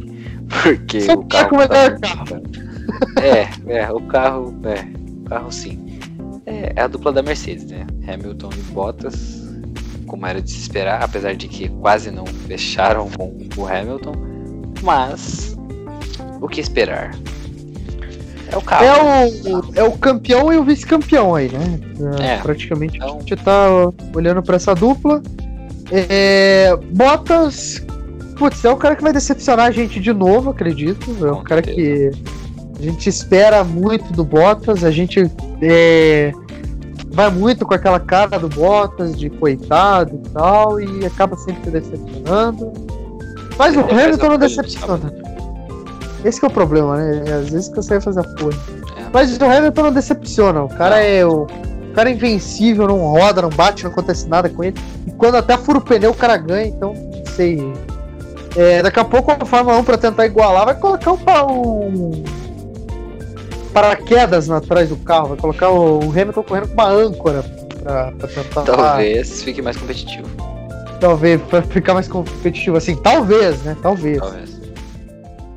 porque 0.48 1.00
Você 1.00 1.12
o 1.12 1.22
carro. 1.24 1.58
Tá, 1.68 1.98
carro. 2.00 2.42
É, 3.20 3.78
é, 3.78 3.90
o 3.90 4.00
carro. 4.02 4.54
É, 4.64 4.86
o 5.20 5.24
carro 5.24 5.52
sim. 5.52 5.98
É, 6.46 6.72
é, 6.76 6.82
a 6.82 6.86
dupla 6.86 7.12
da 7.12 7.22
Mercedes, 7.22 7.66
né? 7.66 7.86
Hamilton 8.06 8.50
e 8.52 8.72
Bottas, 8.72 9.42
como 10.06 10.26
era 10.26 10.42
de 10.42 10.50
se 10.50 10.58
esperar, 10.58 11.02
apesar 11.02 11.34
de 11.34 11.48
que 11.48 11.68
quase 11.68 12.10
não 12.10 12.26
fecharam 12.26 13.08
com 13.10 13.34
o 13.56 13.66
Hamilton. 13.66 14.12
Mas 14.82 15.56
o 16.40 16.48
que 16.48 16.60
esperar? 16.60 17.16
É 18.52 18.56
o 18.56 18.60
carro. 18.60 18.84
É 18.84 19.26
o, 19.26 19.74
é 19.76 19.82
o 19.84 19.92
campeão 19.92 20.52
e 20.52 20.56
o 20.56 20.64
vice-campeão 20.64 21.34
aí, 21.34 21.50
né? 21.50 21.80
É, 22.20 22.36
praticamente 22.38 22.96
então... 22.96 23.16
a 23.16 23.18
gente 23.20 23.36
tá 23.36 23.66
olhando 24.14 24.42
para 24.42 24.56
essa 24.56 24.74
dupla. 24.74 25.22
É, 25.90 26.76
Bottas, 26.92 27.84
putz, 28.36 28.64
é 28.64 28.70
o 28.70 28.76
cara 28.76 28.96
que 28.96 29.02
vai 29.02 29.12
decepcionar 29.12 29.66
a 29.66 29.70
gente 29.70 29.98
de 29.98 30.12
novo, 30.12 30.50
acredito. 30.50 31.26
É 31.26 31.32
um 31.32 31.42
cara 31.42 31.62
que 31.62 32.10
a 32.78 32.82
gente 32.82 33.08
espera 33.08 33.62
muito 33.62 34.12
do 34.12 34.24
Bottas, 34.24 34.84
a 34.84 34.90
gente 34.90 35.30
é, 35.62 36.32
vai 37.08 37.30
muito 37.30 37.64
com 37.64 37.74
aquela 37.74 38.00
cara 38.00 38.38
do 38.38 38.48
Bottas 38.48 39.18
de 39.18 39.30
coitado 39.30 40.16
e 40.16 40.28
tal, 40.30 40.80
e 40.80 41.06
acaba 41.06 41.36
sempre 41.36 41.70
decepcionando. 41.70 42.72
Mas 43.56 43.76
o 43.76 43.80
Hamilton 43.80 44.28
não 44.30 44.38
decepciona. 44.38 45.12
Esse 46.24 46.44
é 46.44 46.48
o 46.48 46.50
problema, 46.50 46.96
né? 46.96 47.22
Às 47.32 47.50
vezes 47.50 47.68
consegue 47.68 48.02
fazer 48.02 48.20
a 48.20 48.24
porra. 48.24 48.58
É. 48.96 49.04
Mas 49.12 49.38
o 49.38 49.44
Hamilton 49.44 49.82
não 49.82 49.92
decepciona. 49.92 50.62
O 50.62 50.68
cara 50.68 50.96
não. 50.96 51.02
é 51.02 51.24
o, 51.24 51.42
o 51.42 51.92
cara 51.94 52.10
é 52.10 52.12
invencível, 52.12 52.88
não 52.88 52.98
roda, 52.98 53.42
não 53.42 53.50
bate, 53.50 53.84
não 53.84 53.92
acontece 53.92 54.26
nada 54.28 54.48
com 54.48 54.64
ele. 54.64 54.76
E 55.06 55.12
quando 55.12 55.36
até 55.36 55.56
fura 55.56 55.78
o 55.78 55.80
pneu, 55.80 56.10
o 56.10 56.14
cara 56.14 56.36
ganha, 56.36 56.66
então 56.66 56.94
sei. 57.36 57.72
É, 58.56 58.82
daqui 58.82 58.98
a 58.98 59.04
pouco 59.04 59.30
a 59.30 59.44
Fórmula 59.44 59.78
1 59.78 59.84
para 59.84 59.98
tentar 59.98 60.26
igualar 60.26 60.64
vai 60.64 60.74
colocar 60.76 61.12
um, 61.12 61.88
um 61.88 62.24
paraquedas 63.74 64.48
atrás 64.48 64.88
do 64.88 64.96
carro, 64.96 65.28
vai 65.28 65.36
colocar 65.36 65.68
o 65.68 65.98
Hamilton 65.98 66.42
correndo 66.44 66.68
com 66.68 66.74
uma 66.74 66.88
âncora 66.88 67.42
pra, 67.82 68.12
pra 68.12 68.28
tentar. 68.28 68.62
Talvez 68.62 69.42
fique 69.42 69.60
mais 69.60 69.76
competitivo. 69.76 70.28
Talvez, 71.00 71.42
pra 71.42 71.60
ficar 71.60 71.92
mais 71.92 72.06
competitivo, 72.06 72.76
assim, 72.76 72.96
talvez, 72.96 73.62
né? 73.64 73.76
Talvez. 73.82 74.18
Talvez. 74.18 74.54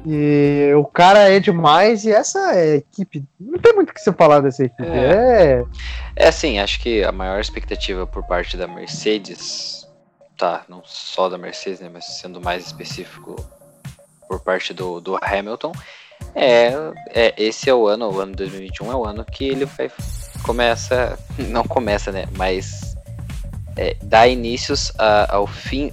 E 0.10 0.74
o 0.74 0.86
cara 0.86 1.30
é 1.30 1.40
demais 1.40 2.06
e 2.06 2.12
essa 2.12 2.54
é 2.54 2.74
a 2.74 2.76
equipe. 2.78 3.24
Não 3.40 3.60
tem 3.60 3.74
muito 3.74 3.92
o 3.92 3.94
que 3.94 4.02
você 4.02 4.12
falar 4.12 4.40
dessa 4.40 4.64
equipe. 4.64 4.84
É. 4.84 5.62
é. 5.62 5.66
é 6.16 6.28
assim, 6.28 6.60
acho 6.60 6.80
que 6.80 7.04
a 7.04 7.12
maior 7.12 7.40
expectativa 7.40 8.08
por 8.08 8.24
parte 8.24 8.58
da 8.58 8.68
Mercedes, 8.68 9.88
tá, 10.38 10.64
não 10.68 10.82
só 10.84 11.30
da 11.30 11.38
Mercedes, 11.38 11.82
né, 11.82 11.90
mas 11.92 12.20
sendo 12.20 12.42
mais 12.42 12.66
específico 12.66 13.36
por 14.28 14.40
parte 14.40 14.74
do, 14.74 15.00
do 15.00 15.18
Hamilton, 15.22 15.72
é, 16.36 16.74
é, 17.14 17.34
esse 17.38 17.70
é 17.70 17.74
o 17.74 17.88
ano, 17.88 18.12
o 18.12 18.20
ano 18.20 18.36
2021 18.36 18.92
é 18.92 18.96
o 18.96 19.06
ano 19.06 19.26
que 19.26 19.46
ele 19.46 19.66
vai 19.66 19.90
começa, 20.44 21.18
não 21.50 21.64
começa, 21.64 22.12
né, 22.12 22.26
mas 22.38 22.96
é, 23.76 23.96
dá 24.02 24.28
inícios 24.28 24.92
a, 24.98 25.36
ao 25.36 25.48
fim, 25.48 25.92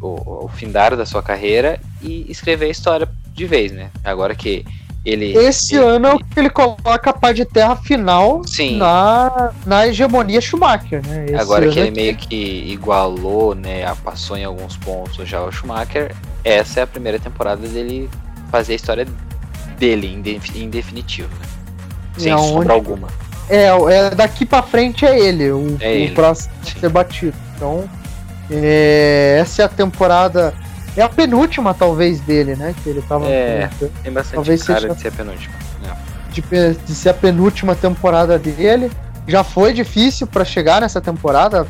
o, 0.00 0.16
ao 0.42 0.48
findar 0.48 0.96
da 0.96 1.04
sua 1.04 1.22
carreira 1.22 1.80
e 2.00 2.30
escrever 2.30 2.66
a 2.66 2.70
história 2.70 3.08
de 3.32 3.46
vez, 3.46 3.72
né? 3.72 3.90
Agora 4.04 4.34
que 4.34 4.64
ele. 5.04 5.36
Esse 5.36 5.74
ele, 5.74 5.84
ano 5.84 6.06
é 6.06 6.14
o 6.14 6.18
que 6.18 6.38
ele 6.38 6.50
coloca 6.50 7.10
a 7.10 7.12
pá 7.12 7.32
de 7.32 7.44
terra 7.44 7.76
final 7.76 8.42
sim. 8.44 8.76
Na, 8.76 9.52
na 9.66 9.86
hegemonia 9.86 10.40
Schumacher, 10.40 11.04
né? 11.06 11.26
Esse 11.26 11.34
Agora 11.34 11.68
que 11.68 11.78
ele 11.78 11.90
meio 11.90 12.16
que 12.16 12.64
igualou, 12.68 13.54
né? 13.54 13.92
Passou 14.04 14.36
em 14.36 14.44
alguns 14.44 14.76
pontos 14.76 15.28
já 15.28 15.42
o 15.42 15.50
Schumacher, 15.50 16.14
essa 16.44 16.80
é 16.80 16.82
a 16.84 16.86
primeira 16.86 17.18
temporada 17.18 17.66
dele 17.66 18.08
fazer 18.50 18.74
a 18.74 18.76
história 18.76 19.06
dele 19.78 20.06
em, 20.54 20.68
definitivo, 20.70 21.28
né? 21.40 21.46
Sem 22.16 22.32
é 22.32 22.38
sombra 22.38 22.72
alguma. 22.72 23.08
É, 23.48 23.66
é, 23.66 24.10
daqui 24.10 24.46
pra 24.46 24.62
frente 24.62 25.04
é 25.04 25.18
ele, 25.18 25.50
o, 25.50 25.76
é 25.80 25.94
ele. 25.94 26.12
o 26.12 26.14
próximo 26.14 26.54
a 26.62 26.80
ser 26.80 26.88
batido. 26.88 27.36
Então, 27.54 27.88
é, 28.50 29.38
essa 29.40 29.62
é 29.62 29.64
a 29.64 29.68
temporada. 29.68 30.54
É 30.96 31.02
a 31.02 31.08
penúltima, 31.08 31.74
talvez, 31.74 32.20
dele, 32.20 32.54
né? 32.54 32.74
Que 32.82 32.90
ele 32.90 33.02
tava. 33.02 33.26
É, 33.26 33.68
tem 34.02 34.12
bastante 34.12 34.34
talvez 34.34 34.62
cara 34.62 34.80
seja, 34.80 34.94
de 34.94 35.00
ser 35.00 35.08
a 35.08 35.12
penúltima. 35.12 35.54
É. 35.84 36.30
De, 36.30 36.76
de 36.86 36.94
ser 36.94 37.08
a 37.10 37.14
penúltima 37.14 37.74
temporada 37.74 38.38
dele. 38.38 38.90
Já 39.26 39.42
foi 39.42 39.72
difícil 39.72 40.26
para 40.26 40.44
chegar 40.44 40.80
nessa 40.80 41.00
temporada. 41.00 41.66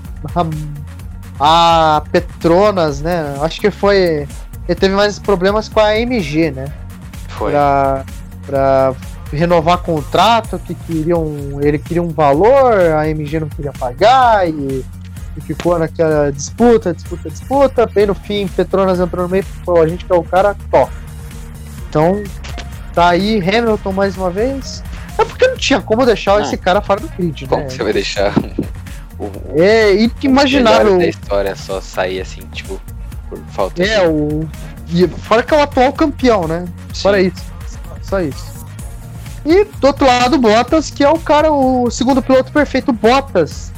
A, 1.40 1.96
a 1.96 2.02
Petronas, 2.12 3.00
né? 3.00 3.36
Acho 3.40 3.60
que 3.60 3.70
foi. 3.70 4.28
Ele 4.68 4.74
teve 4.78 4.94
mais 4.94 5.18
problemas 5.18 5.68
com 5.68 5.80
a 5.80 5.88
AMG, 5.88 6.50
né? 6.50 6.66
Foi. 7.36 7.52
Pra, 7.52 8.04
pra 8.46 8.94
renovar 9.32 9.78
contrato, 9.78 10.58
que 10.58 10.74
queriam. 10.74 11.60
Ele 11.60 11.78
queria 11.78 12.02
um 12.02 12.08
valor, 12.08 12.72
a 12.96 13.08
MG 13.08 13.40
não 13.40 13.48
queria 13.48 13.72
pagar 13.72 14.48
e, 14.48 14.84
e 15.36 15.40
ficou 15.40 15.78
naquela 15.78 16.30
disputa, 16.30 16.92
disputa, 16.92 17.28
disputa. 17.30 17.86
Bem 17.86 18.06
no 18.06 18.14
fim, 18.14 18.46
Petronas 18.48 19.00
entrou 19.00 19.24
no 19.24 19.28
meio 19.28 19.42
e 19.42 19.64
falou, 19.64 19.82
a 19.82 19.88
gente 19.88 20.04
quer 20.04 20.14
o 20.14 20.22
cara 20.22 20.56
top. 20.70 20.92
Então, 21.88 22.22
tá 22.92 23.10
aí 23.10 23.38
Hamilton 23.38 23.92
mais 23.92 24.16
uma 24.16 24.30
vez. 24.30 24.82
É 25.16 25.24
porque 25.24 25.46
não 25.46 25.56
tinha 25.56 25.80
como 25.80 26.04
deixar 26.04 26.42
esse 26.42 26.56
cara 26.56 26.80
fora 26.80 27.00
do 27.00 27.08
grid, 27.08 27.46
como 27.46 27.62
né? 27.62 27.66
Como 27.66 27.76
você 27.76 27.84
vai 27.84 27.92
deixar 27.92 28.34
o, 29.18 29.30
é 29.60 29.94
imaginável. 30.22 30.98
da 30.98 31.06
história 31.06 31.54
só 31.54 31.80
sair 31.80 32.20
assim, 32.20 32.42
tipo, 32.52 32.80
por 33.28 33.38
falta 33.48 33.82
É, 33.82 34.00
de... 34.00 34.06
o. 34.08 34.48
E 34.94 35.08
fora 35.08 35.42
que 35.42 35.52
é 35.52 35.56
o 35.56 35.62
atual 35.62 35.92
campeão, 35.92 36.46
né? 36.46 36.66
Sim. 36.92 37.02
Fora 37.02 37.20
isso. 37.20 37.44
Só 38.00 38.20
isso. 38.20 38.54
E 39.44 39.64
do 39.64 39.88
outro 39.88 40.06
lado, 40.06 40.38
Bottas, 40.38 40.88
que 40.88 41.02
é 41.02 41.10
o 41.10 41.18
cara, 41.18 41.52
o 41.52 41.90
segundo 41.90 42.22
piloto 42.22 42.52
perfeito, 42.52 42.92
Bottas. 42.92 43.72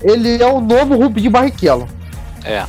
Ele 0.00 0.42
é 0.42 0.46
o 0.46 0.62
novo 0.62 0.96
Rubinho 0.96 1.30
Barrichello. 1.30 1.86
É. 2.42 2.64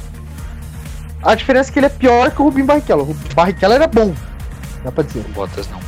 A 1.23 1.33
diferença 1.33 1.71
é 1.71 1.73
que 1.73 1.79
ele 1.79 1.85
é 1.85 1.89
pior 1.89 2.29
que 2.29 2.41
o 2.41 2.45
Rubinho 2.45 2.65
Barrichello. 2.65 3.09
O 3.09 3.33
Barrichello 3.33 3.73
era 3.73 3.87
bom, 3.87 4.13
dá 4.83 4.91
pra 4.91 5.03
dizer. 5.03 5.25
O 5.29 5.29
Bottas 5.29 5.69
não. 5.69 5.79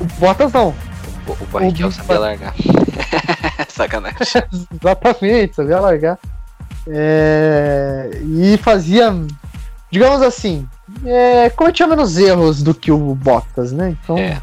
O 0.00 0.04
Bottas 0.18 0.52
não. 0.52 0.74
O, 1.26 1.32
o 1.32 1.46
Barrichello 1.52 1.90
o 1.90 1.92
sabia 1.92 2.14
Bar... 2.14 2.20
largar. 2.20 2.54
Sacanagem. 3.68 4.18
Exatamente, 4.80 5.56
sabia 5.56 5.78
largar. 5.78 6.18
É... 6.88 8.10
E 8.24 8.56
fazia, 8.56 9.14
digamos 9.90 10.22
assim, 10.22 10.66
é... 11.04 11.50
cometia 11.50 11.86
menos 11.86 12.16
erros 12.18 12.62
do 12.62 12.74
que 12.74 12.90
o 12.92 13.14
Bottas, 13.14 13.72
né? 13.72 13.96
Então. 14.02 14.16
É 14.18 14.40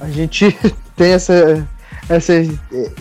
a 0.00 0.08
gente 0.08 0.56
tem 0.96 1.12
essa, 1.12 1.66
essa, 2.08 2.32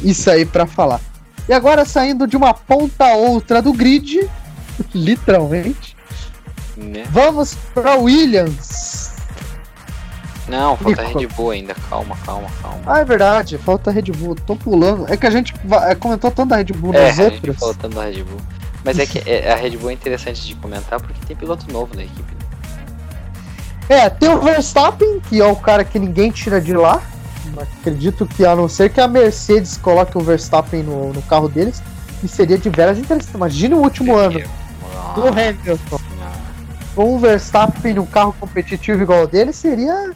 isso 0.02 0.30
aí 0.30 0.46
para 0.46 0.66
falar. 0.66 1.00
E 1.48 1.54
agora 1.54 1.86
saindo 1.86 2.28
de 2.28 2.36
uma 2.36 2.54
ponta 2.54 3.06
a 3.06 3.14
outra 3.14 3.62
do 3.62 3.74
grid, 3.74 4.30
literalmente, 4.94 5.96
né? 6.76 7.04
vamos 7.10 7.56
para 7.74 7.96
Williams. 7.96 9.16
Não, 10.48 10.78
falta 10.78 11.04
Nico. 11.04 11.20
Red 11.20 11.28
Bull 11.28 11.52
ainda. 11.52 11.76
Calma, 11.90 12.16
calma, 12.26 12.48
calma. 12.62 12.82
Ah, 12.86 13.00
é 13.00 13.06
verdade, 13.06 13.58
falta 13.58 13.92
Red 13.92 14.14
Bull. 14.14 14.34
Tô 14.34 14.56
pulando. 14.56 15.06
É 15.12 15.18
que 15.18 15.28
a 15.28 15.30
gente 15.30 15.54
é, 15.86 15.94
comentou 15.94 16.32
tanto 16.32 16.48
da 16.48 16.56
Red 16.56 16.72
Bull 16.74 16.94
é, 16.94 17.10
nas 17.10 17.20
outras. 17.20 17.58
Faltando 17.58 17.96
da 17.96 18.06
Red 18.06 18.24
Bull. 18.24 18.40
Mas 18.84 19.00
é 19.00 19.06
que 19.06 19.20
é, 19.30 19.52
a 19.52 19.56
Red 19.56 19.78
Bull 19.78 19.90
é 19.90 19.94
interessante 19.94 20.46
de 20.46 20.56
comentar 20.56 21.02
porque 21.02 21.26
tem 21.26 21.36
piloto 21.36 21.72
novo 21.72 21.96
na 21.96 22.04
equipe. 22.04 22.38
É, 23.90 24.10
tem 24.10 24.30
o 24.30 24.40
Verstappen, 24.42 25.20
que 25.22 25.40
é 25.40 25.46
o 25.46 25.56
cara 25.56 25.84
que 25.84 25.98
ninguém 25.98 26.30
tira 26.32 26.60
de 26.60 26.74
lá. 26.74 27.02
Acredito 27.80 28.26
que 28.26 28.46
a 28.46 28.56
não 28.56 28.68
ser 28.68 28.90
que 28.92 29.00
a 29.00 29.08
Mercedes 29.08 29.78
coloque 29.78 30.18
o 30.18 30.22
Verstappen 30.22 30.84
no, 30.84 31.14
no 31.14 31.22
carro 31.24 31.48
deles, 31.48 31.82
que 32.20 32.28
seria 32.28 32.58
de 32.58 32.70
veras 32.70 33.00
interessante. 33.00 33.34
Imagina 33.34 33.76
o 33.76 33.82
último 33.82 34.16
ano 34.16 34.42
do 35.16 35.28
Hamilton. 35.28 36.00
Com 36.94 37.16
o 37.16 37.20
Verstappen 37.20 37.94
num 37.94 38.06
carro 38.06 38.36
competitivo 38.40 39.02
igual 39.02 39.24
o 39.24 39.28
dele, 39.28 39.54
seria. 39.54 40.12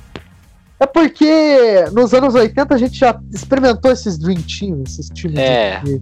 É 0.80 0.86
porque 0.86 1.86
nos 1.94 2.14
anos 2.14 2.34
80 2.34 2.74
a 2.74 2.78
gente 2.78 2.98
já 2.98 3.20
experimentou 3.32 3.92
esses 3.92 4.18
Dream 4.18 4.42
Team, 4.42 4.84
esses 4.86 5.10
times 5.10 5.38
é. 5.38 5.80
de 5.80 6.02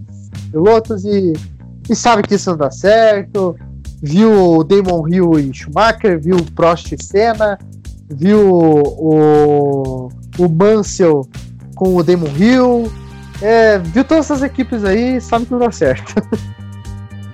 pilotos 0.50 1.04
e, 1.04 1.34
e 1.90 1.96
sabe 1.96 2.22
que 2.22 2.34
isso 2.34 2.50
não 2.50 2.56
dá 2.56 2.70
certo 2.70 3.56
viu 4.02 4.56
o 4.56 4.64
Damon 4.64 5.06
Hill 5.08 5.38
e 5.38 5.52
Schumacher, 5.52 6.18
viu 6.18 6.36
o 6.36 6.52
Prost 6.52 6.92
e 6.92 7.02
Senna, 7.02 7.58
viu 8.08 8.50
o, 8.50 10.08
o 10.38 10.48
Mansell 10.48 11.28
com 11.74 11.96
o 11.96 12.02
Damon 12.02 12.34
Hill, 12.36 12.92
é, 13.42 13.78
viu 13.78 14.04
todas 14.04 14.26
essas 14.30 14.42
equipes 14.42 14.84
aí, 14.84 15.20
sabe 15.20 15.46
que 15.46 15.52
não 15.52 15.60
dá 15.60 15.70
certo. 15.70 16.14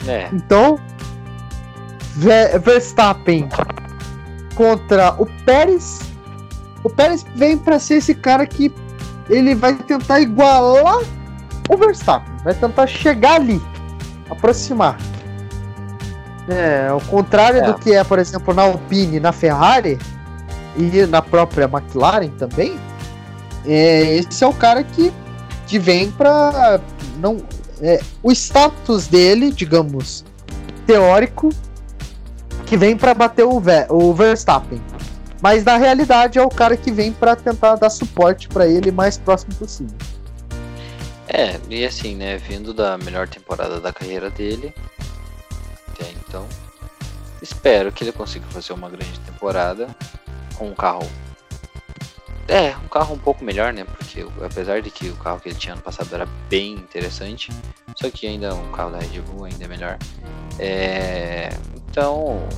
É. 0.09 0.29
Então, 0.33 0.79
Verstappen 2.63 3.49
contra 4.55 5.21
o 5.21 5.27
Pérez. 5.45 5.99
O 6.85 6.89
Pérez 6.89 7.27
vem 7.35 7.59
para 7.59 7.81
ser 7.81 7.95
esse 7.95 8.15
cara 8.15 8.47
que 8.47 8.73
ele 9.29 9.57
vai 9.57 9.75
tentar 9.75 10.21
igualar 10.21 11.01
o 11.69 11.77
Verstappen, 11.77 12.33
vai 12.45 12.55
tentar 12.55 12.87
chegar 12.87 13.41
ali, 13.41 13.61
aproximar. 14.31 14.99
É, 16.49 16.89
ao 16.89 17.01
contrário 17.01 17.61
é. 17.61 17.67
do 17.67 17.75
que 17.75 17.93
é, 17.93 18.05
por 18.05 18.19
exemplo, 18.19 18.55
na 18.55 18.63
Alpine, 18.63 19.19
na 19.19 19.33
Ferrari 19.33 19.99
e 20.77 21.05
na 21.07 21.21
própria 21.21 21.65
McLaren 21.65 22.29
também, 22.39 22.79
é, 23.67 24.17
esse 24.17 24.45
é 24.45 24.47
o 24.47 24.55
cara 24.55 24.85
que, 24.85 25.13
que 25.67 25.79
vem 25.79 26.11
para 26.13 26.81
não 27.19 27.39
é, 27.81 28.01
o 28.23 28.31
status 28.31 29.07
dele, 29.09 29.51
digamos, 29.51 30.25
teórico, 30.87 31.51
que 32.65 32.77
vem 32.77 32.97
para 32.97 33.13
bater 33.15 33.45
o, 33.45 33.61
Ver, 33.61 33.87
o 33.91 34.13
Verstappen. 34.15 34.81
Mas 35.43 35.65
na 35.65 35.77
realidade 35.77 36.39
é 36.39 36.43
o 36.43 36.49
cara 36.49 36.77
que 36.77 36.91
vem 36.91 37.13
para 37.13 37.37
tentar 37.37 37.77
dar 37.77 37.91
suporte 37.91 38.49
para 38.49 38.67
ele 38.67 38.91
mais 38.91 39.19
próximo 39.19 39.55
possível. 39.55 39.97
É, 41.29 41.59
e 41.69 41.85
assim, 41.85 42.15
né, 42.15 42.37
vindo 42.37 42.73
da 42.73 42.97
melhor 42.99 43.29
temporada 43.29 43.81
da 43.81 43.93
carreira 43.93 44.31
dele, 44.31 44.73
até 45.89 46.11
então. 46.11 46.47
Espero 47.43 47.93
que 47.93 48.05
ele 48.05 48.13
consiga 48.13 48.47
fazer 48.47 48.73
uma 48.73 48.89
grande 48.89 49.19
temporada 49.21 49.89
com 50.57 50.69
um 50.69 50.75
carro. 50.75 51.09
É, 52.49 52.77
um 52.77 52.89
carro 52.89 53.15
um 53.15 53.19
pouco 53.19 53.45
melhor, 53.45 53.73
né? 53.73 53.85
Porque 53.85 54.25
apesar 54.45 54.81
de 54.81 54.91
que 54.91 55.09
o 55.09 55.17
carro 55.17 55.41
que 55.41 55.49
ele 55.49 55.59
tinha 55.59 55.75
ano 55.75 55.83
passado 55.83 56.15
era 56.15 56.27
bem 56.49 56.75
interessante, 56.75 57.51
só 57.97 58.09
que 58.09 58.27
ainda 58.27 58.55
um 58.55 58.71
carro 58.73 58.93
da 58.93 58.99
Red 58.99 59.21
Bull 59.21 59.45
ainda 59.45 59.65
é 59.65 59.69
melhor. 59.69 59.99
É, 60.59 61.51
então, 61.75 62.49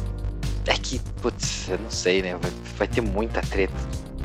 É 0.67 0.75
que, 0.75 0.99
putz, 1.23 1.69
eu 1.71 1.79
não 1.79 1.91
sei, 1.91 2.21
né? 2.21 2.37
Vai, 2.37 2.51
vai 2.77 2.89
ter 2.89 3.01
muita 3.01 3.41
treta. 3.41 3.73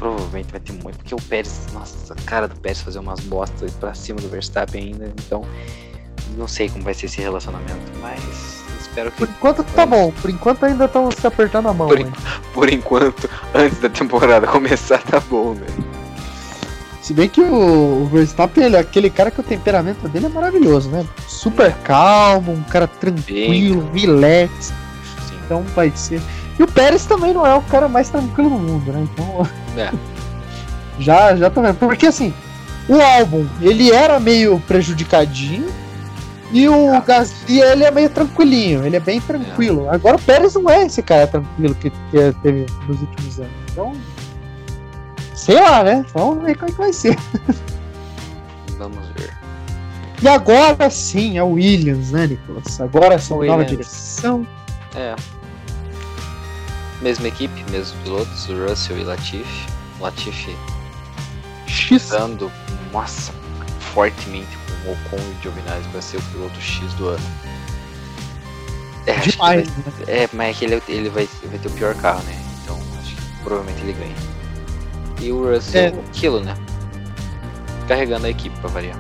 Provavelmente 0.04 0.52
vai 0.52 0.60
ter 0.60 0.74
muito. 0.74 0.98
Porque 0.98 1.16
o 1.16 1.22
Pérez, 1.30 1.68
nossa, 1.74 2.14
a 2.14 2.22
cara 2.24 2.46
do 2.46 2.56
Pérez 2.58 2.82
fazer 2.82 3.00
umas 3.00 3.22
bostas 3.22 3.72
pra 3.72 3.94
cima 3.94 4.20
do 4.20 4.28
Verstappen 4.28 4.84
ainda. 4.84 5.06
Então, 5.06 5.46
não 6.38 6.46
sei 6.46 6.68
como 6.68 6.84
vai 6.84 6.94
ser 6.94 7.06
esse 7.06 7.22
relacionamento. 7.22 7.80
Mas 8.02 8.62
espero 8.82 9.12
que. 9.12 9.20
Por 9.20 9.30
enquanto 9.30 9.64
tá 9.64 9.86
bom. 9.86 10.12
Por 10.12 10.30
enquanto 10.30 10.66
ainda 10.66 10.84
estão 10.84 11.10
se 11.10 11.26
apertando 11.26 11.70
a 11.70 11.74
mão. 11.74 11.88
Por, 11.88 12.06
por, 12.54 12.70
enquanto, 12.70 13.30
antes 13.56 13.80
da 13.80 13.88
temporada 13.88 14.46
começar, 14.52 15.02
tá 15.04 15.22
bom, 15.22 15.54
né? 15.54 15.68
Se 17.02 17.14
bem 17.14 17.30
que 17.30 17.40
o, 17.40 18.06
Verstappen, 18.12 18.66
ele 18.66 18.76
é 18.76 18.80
aquele 18.80 19.10
cara 19.10 19.32
que 19.32 19.40
o 19.40 19.44
temperamento 19.44 20.10
dele 20.10 20.26
é 20.26 20.30
maravilhoso, 20.30 20.90
né? 20.90 21.08
Super 21.30 21.74
calmo, 21.76 22.52
um 22.52 22.64
cara 22.64 22.88
tranquilo, 22.88 23.90
Sim. 23.94 24.00
relax. 24.02 24.66
Sim. 25.30 25.36
Então 25.46 25.64
vai 25.74 25.94
ser. 25.96 26.22
E 26.60 26.64
o 26.64 26.68
Pérez 26.68 27.06
também 27.06 27.34
não 27.34 27.46
é 27.46 27.54
o 27.54 27.62
cara 27.62 27.88
mais 27.88 28.10
tranquilo 28.10 28.50
do 28.50 28.58
mundo, 28.58 28.92
né? 28.92 29.08
Então. 29.12 29.48
É. 29.78 29.92
já, 31.00 31.36
já 31.36 31.50
também. 31.50 31.74
Porque 31.74 32.08
assim, 32.08 32.34
o 32.88 33.00
álbum, 33.02 33.48
ele 33.62 33.92
era 33.92 34.20
meio 34.20 34.60
prejudicadinho. 34.68 35.68
E 36.52 36.70
o 36.70 36.94
ah. 36.94 37.00
Gasly, 37.00 37.60
ele 37.60 37.84
é 37.84 37.90
meio 37.90 38.10
tranquilinho, 38.12 38.86
ele 38.86 38.96
é 38.96 39.00
bem 39.00 39.20
tranquilo. 39.20 39.88
É. 39.88 39.96
Agora 39.96 40.18
o 40.18 40.22
Pérez 40.22 40.54
não 40.54 40.70
é 40.70 40.86
esse 40.86 41.02
cara 41.02 41.26
tranquilo 41.26 41.74
que, 41.74 41.90
que 41.90 42.36
teve 42.44 42.68
nos 42.88 43.02
últimos 43.02 43.40
anos. 43.40 43.52
Então, 43.72 43.94
Sei 45.44 45.60
lá, 45.60 45.84
né? 45.84 46.06
Vamos 46.14 46.42
ver 46.42 46.56
como 46.56 46.70
é 46.70 46.72
que 46.72 46.78
vai 46.78 46.94
ser. 46.94 47.18
Vamos 48.78 49.06
ver. 49.10 49.34
E 50.22 50.28
agora 50.28 50.90
sim, 50.90 51.38
é 51.38 51.44
o 51.44 51.52
Williams, 51.52 52.12
né, 52.12 52.28
Nicolas? 52.28 52.80
Agora 52.80 53.20
são 53.20 53.44
nova 53.44 53.66
direção. 53.66 54.48
É. 54.96 55.16
Mesma 57.04 57.28
equipe, 57.28 57.64
mesmos 57.70 57.92
pilotos, 58.04 58.50
o 58.50 58.66
Russell 58.66 58.98
e 58.98 59.04
Latifi. 59.04 59.68
Latifi 60.00 60.56
dando, 62.10 62.50
nossa, 62.92 63.34
fortemente 63.94 64.58
com 64.58 64.90
o 64.90 64.94
Ocon 64.94 65.18
e 65.18 65.44
Giovinazzi 65.44 65.88
para 65.90 66.02
ser 66.02 66.18
o 66.18 66.22
piloto 66.22 66.60
X 66.62 66.94
do 66.94 67.10
ano. 67.10 67.24
É, 69.06 69.14
Demais, 69.16 69.38
vai, 69.38 69.58
né? 69.58 69.68
é 70.08 70.30
mas 70.32 70.56
é 70.56 70.60
que 70.60 70.66
ele, 70.66 70.84
ele 70.88 71.10
vai, 71.10 71.28
vai 71.46 71.60
ter 71.60 71.68
o 71.68 71.72
pior 71.72 71.94
carro, 71.96 72.24
né? 72.24 72.42
Então 72.64 72.80
acho 73.02 73.16
que 73.16 73.44
provavelmente 73.44 73.82
ele 73.82 73.94
ganha. 73.94 74.16
E 75.20 75.32
o 75.32 75.54
Russell, 75.54 75.82
é. 75.82 75.88
aquilo, 76.10 76.40
né? 76.40 76.56
Carregando 77.88 78.28
a 78.28 78.30
equipe 78.30 78.58
pra 78.60 78.70
variar. 78.70 78.98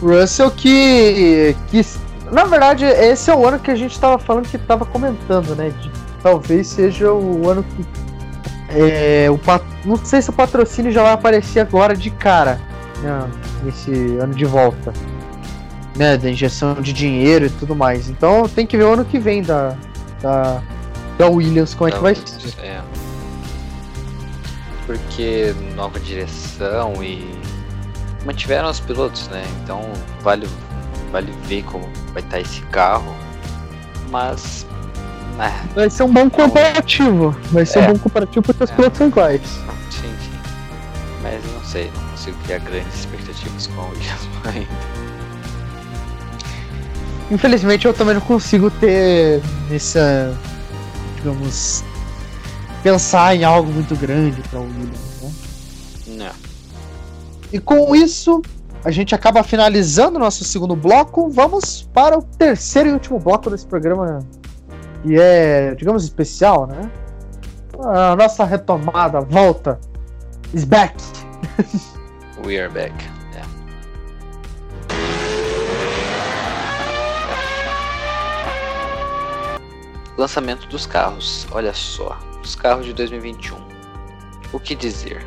Russell 0.00 0.50
que, 0.52 1.56
que. 1.70 1.84
Na 2.30 2.44
verdade, 2.44 2.84
esse 2.84 3.30
é 3.30 3.34
o 3.34 3.46
ano 3.46 3.58
que 3.58 3.70
a 3.70 3.74
gente 3.74 3.98
tava 3.98 4.16
falando 4.18 4.48
que 4.48 4.58
tava 4.58 4.86
comentando, 4.86 5.56
né? 5.56 5.70
De, 5.70 5.90
talvez 6.22 6.66
seja 6.66 7.12
o 7.12 7.48
ano 7.48 7.62
que. 7.64 7.86
É, 8.72 9.28
o, 9.30 9.38
não 9.84 9.96
sei 9.96 10.22
se 10.22 10.30
o 10.30 10.32
patrocínio 10.32 10.92
já 10.92 11.02
vai 11.02 11.12
aparecer 11.12 11.60
agora 11.60 11.96
de 11.96 12.10
cara. 12.10 12.60
Né, 13.02 13.30
nesse 13.64 13.92
ano 14.18 14.34
de 14.34 14.44
volta. 14.44 14.92
Né, 15.96 16.16
da 16.16 16.30
injeção 16.30 16.74
de 16.74 16.92
dinheiro 16.92 17.46
e 17.46 17.50
tudo 17.50 17.74
mais. 17.74 18.08
Então 18.08 18.48
tem 18.48 18.66
que 18.66 18.76
ver 18.76 18.84
o 18.84 18.92
ano 18.92 19.04
que 19.04 19.18
vem 19.18 19.42
da, 19.42 19.76
da, 20.22 20.62
da 21.18 21.28
Williams 21.28 21.74
como 21.74 21.88
é 21.88 21.92
que 21.92 21.98
vai 21.98 22.14
ser. 22.14 22.54
É 22.62 22.80
porque 24.90 25.54
nova 25.76 26.00
direção 26.00 27.02
e 27.04 27.24
mantiveram 28.24 28.68
os 28.68 28.80
pilotos, 28.80 29.28
né? 29.28 29.44
Então 29.62 29.80
vale, 30.20 30.48
vale 31.12 31.32
ver 31.44 31.62
como 31.62 31.88
vai 32.12 32.22
estar 32.22 32.40
esse 32.40 32.60
carro. 32.62 33.14
Mas. 34.10 34.66
Né, 35.40 35.68
vai 35.74 35.88
ser 35.88 36.02
um 36.02 36.12
bom 36.12 36.28
comparativo. 36.28 37.34
Vai 37.50 37.64
ser 37.64 37.78
é. 37.78 37.82
um 37.88 37.92
bom 37.94 37.98
comparativo 37.98 38.42
porque 38.42 38.62
os 38.62 38.70
é. 38.70 38.74
pilotos 38.74 38.98
são 38.98 39.06
iguais. 39.06 39.40
Sim, 39.90 40.14
sim. 40.20 40.30
Mas 41.22 41.42
não 41.52 41.64
sei, 41.64 41.90
não 41.94 42.10
consigo 42.10 42.36
criar 42.44 42.58
grandes 42.58 42.94
expectativas 42.94 43.66
com 43.68 43.80
o 43.80 43.88
Williams 43.88 44.28
ainda. 44.44 45.00
Infelizmente 47.30 47.86
eu 47.86 47.94
também 47.94 48.14
não 48.14 48.20
consigo 48.20 48.70
ter 48.70 49.40
essa, 49.72 50.36
digamos, 51.16 51.82
pensar 52.82 53.34
em 53.34 53.42
algo 53.42 53.72
muito 53.72 53.96
grande 53.96 54.42
para 54.50 54.58
o 54.58 54.64
Williams, 54.64 55.22
né? 55.22 55.32
Não. 56.06 56.50
E 57.50 57.58
com 57.58 57.96
isso, 57.96 58.42
a 58.84 58.90
gente 58.90 59.14
acaba 59.14 59.42
finalizando 59.42 60.18
nosso 60.18 60.44
segundo 60.44 60.76
bloco. 60.76 61.30
Vamos 61.30 61.88
para 61.94 62.18
o 62.18 62.22
terceiro 62.22 62.90
e 62.90 62.92
último 62.92 63.18
bloco 63.18 63.48
desse 63.48 63.66
programa, 63.66 64.20
que 65.02 65.20
é, 65.20 65.74
digamos, 65.74 66.04
especial, 66.04 66.66
né? 66.66 66.90
A 67.78 68.14
nossa 68.16 68.44
retomada, 68.44 69.20
volta, 69.20 69.80
is 70.52 70.64
back. 70.64 70.94
We 72.44 72.58
are 72.58 72.68
back. 72.70 72.94
Lançamento 80.20 80.66
dos 80.66 80.84
carros, 80.84 81.46
olha 81.50 81.72
só 81.72 82.14
dos 82.42 82.54
carros 82.54 82.84
de 82.84 82.92
2021. 82.92 83.56
O 84.52 84.60
que 84.60 84.74
dizer? 84.74 85.24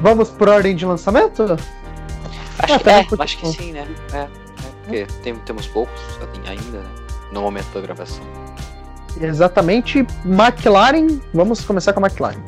Vamos 0.00 0.30
por 0.30 0.48
ordem 0.48 0.76
de 0.76 0.86
lançamento? 0.86 1.42
Acho, 1.42 2.74
ah, 2.74 2.78
que, 2.78 2.88
é, 2.88 3.06
acho 3.18 3.38
que 3.38 3.46
sim, 3.48 3.72
né? 3.72 3.88
É, 4.12 4.18
é 4.18 4.28
porque 4.82 5.06
tem, 5.22 5.34
temos 5.40 5.66
poucos 5.66 6.00
ainda, 6.46 6.78
né? 6.78 7.03
No 7.34 7.42
momento 7.42 7.66
da 7.74 7.80
gravação. 7.80 8.24
Exatamente. 9.20 10.06
McLaren, 10.24 11.20
vamos 11.32 11.64
começar 11.64 11.92
com 11.92 12.04
a 12.04 12.06
McLaren. 12.08 12.40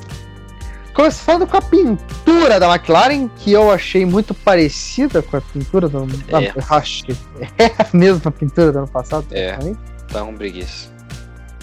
Começando 0.94 1.46
com 1.46 1.56
a 1.56 1.60
pintura 1.60 2.60
da 2.60 2.72
McLaren, 2.72 3.28
que 3.36 3.52
eu 3.52 3.70
achei 3.70 4.06
muito 4.06 4.32
parecida 4.32 5.20
com 5.20 5.36
a 5.36 5.40
pintura 5.40 5.88
do. 5.88 6.06
É. 6.28 6.54
acho 6.70 7.04
que 7.04 7.12
é 7.58 7.66
a 7.66 7.88
mesma 7.92 8.30
pintura 8.30 8.72
do 8.72 8.78
ano 8.78 8.88
passado. 8.88 9.26
É. 9.32 9.58
Tá 10.10 10.22
um 10.22 10.34
preguiça. 10.34 10.88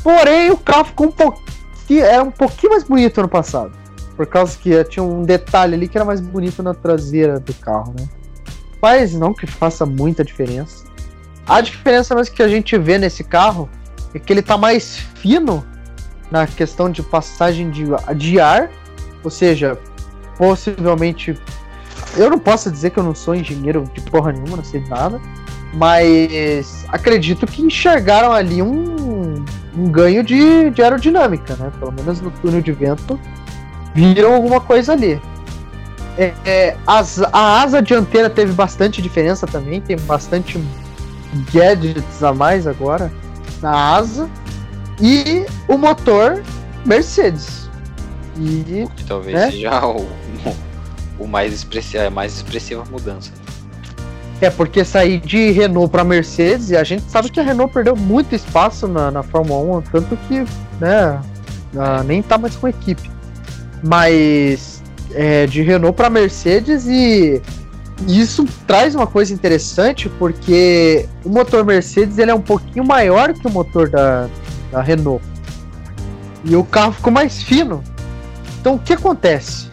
Porém, 0.03 0.51
o 0.51 0.57
carro 0.57 0.85
ficou 0.85 1.07
um 1.07 1.11
pouquinho. 1.11 2.03
Era 2.05 2.23
um 2.23 2.31
pouquinho 2.31 2.73
mais 2.73 2.83
bonito 2.83 3.21
no 3.21 3.29
passado. 3.29 3.71
Por 4.17 4.27
causa 4.27 4.57
que 4.57 4.83
tinha 4.83 5.01
um 5.01 5.23
detalhe 5.23 5.75
ali 5.75 5.87
que 5.87 5.97
era 5.97 6.05
mais 6.05 6.19
bonito 6.19 6.61
na 6.61 6.73
traseira 6.73 7.39
do 7.39 7.53
carro, 7.53 7.95
né? 7.97 8.07
Mas 8.81 9.13
não 9.13 9.33
que 9.33 9.47
faça 9.47 9.85
muita 9.85 10.23
diferença. 10.23 10.83
A 11.47 11.61
diferença 11.61 12.15
mais 12.15 12.29
que 12.29 12.41
a 12.41 12.47
gente 12.47 12.77
vê 12.77 12.97
nesse 12.97 13.23
carro 13.23 13.69
é 14.13 14.19
que 14.19 14.31
ele 14.31 14.41
tá 14.41 14.57
mais 14.57 14.97
fino 15.15 15.65
na 16.31 16.47
questão 16.47 16.89
de 16.89 17.03
passagem 17.03 17.69
de, 17.69 17.85
de 18.15 18.39
ar. 18.39 18.69
Ou 19.23 19.29
seja, 19.29 19.77
possivelmente. 20.37 21.37
Eu 22.15 22.29
não 22.29 22.39
posso 22.39 22.69
dizer 22.69 22.91
que 22.91 22.99
eu 22.99 23.03
não 23.03 23.15
sou 23.15 23.35
engenheiro 23.35 23.89
de 23.93 24.01
porra 24.01 24.31
nenhuma, 24.31 24.57
não 24.57 24.63
sei 24.63 24.81
nada. 24.87 25.19
Mas 25.73 26.85
acredito 26.89 27.47
que 27.47 27.61
enxergaram 27.61 28.31
ali 28.31 28.61
um, 28.61 29.43
um 29.75 29.89
ganho 29.89 30.23
de, 30.23 30.69
de 30.69 30.81
aerodinâmica, 30.81 31.55
né? 31.55 31.71
Pelo 31.79 31.91
menos 31.91 32.21
no 32.21 32.29
túnel 32.29 32.61
de 32.61 32.71
vento 32.71 33.19
viram 33.93 34.33
alguma 34.33 34.59
coisa 34.59 34.93
ali. 34.93 35.19
É, 36.17 36.33
é, 36.45 36.77
as, 36.85 37.19
a 37.21 37.63
asa 37.63 37.81
dianteira 37.81 38.29
teve 38.29 38.53
bastante 38.53 39.01
diferença 39.01 39.47
também, 39.47 39.81
tem 39.81 39.97
bastante 39.97 40.63
gadgets 41.53 42.23
a 42.23 42.33
mais 42.33 42.67
agora 42.67 43.11
na 43.61 43.95
asa. 43.95 44.29
E 45.01 45.45
o 45.67 45.77
motor 45.77 46.43
Mercedes. 46.85 47.69
E, 48.37 48.87
que 48.95 49.03
talvez 49.05 49.35
né? 49.35 49.51
seja 49.51 49.85
o, 49.85 50.07
o 51.19 51.27
mais 51.27 51.53
expressivo, 51.53 52.05
a 52.05 52.09
mais 52.09 52.35
expressiva 52.35 52.83
mudança. 52.89 53.31
É 54.41 54.49
porque 54.49 54.83
sair 54.83 55.19
de 55.19 55.51
Renault 55.51 55.89
para 55.89 56.03
Mercedes, 56.03 56.69
e 56.69 56.75
a 56.75 56.83
gente 56.83 57.03
sabe 57.03 57.29
que 57.29 57.39
a 57.39 57.43
Renault 57.43 57.73
perdeu 57.73 57.95
muito 57.95 58.35
espaço 58.35 58.87
na, 58.87 59.09
na 59.09 59.23
Fórmula 59.23 59.77
1, 59.77 59.81
tanto 59.83 60.17
que 60.27 60.45
né, 60.81 61.21
nem 62.05 62.21
tá 62.21 62.37
mais 62.37 62.55
com 62.55 62.67
equipe. 62.67 63.09
Mas 63.81 64.83
é, 65.13 65.45
de 65.45 65.61
Renault 65.61 65.95
para 65.95 66.09
Mercedes 66.09 66.85
e 66.87 67.41
isso 68.07 68.45
traz 68.67 68.95
uma 68.95 69.07
coisa 69.07 69.33
interessante 69.33 70.09
porque 70.09 71.07
o 71.23 71.29
motor 71.29 71.63
Mercedes 71.63 72.17
ele 72.17 72.31
é 72.31 72.35
um 72.35 72.41
pouquinho 72.41 72.85
maior 72.85 73.33
que 73.33 73.47
o 73.47 73.51
motor 73.51 73.89
da, 73.89 74.27
da 74.71 74.81
Renault. 74.81 75.23
E 76.43 76.55
o 76.55 76.63
carro 76.63 76.91
ficou 76.91 77.13
mais 77.13 77.41
fino. 77.41 77.83
Então 78.59 78.75
o 78.75 78.79
que 78.79 78.93
acontece? 78.93 79.71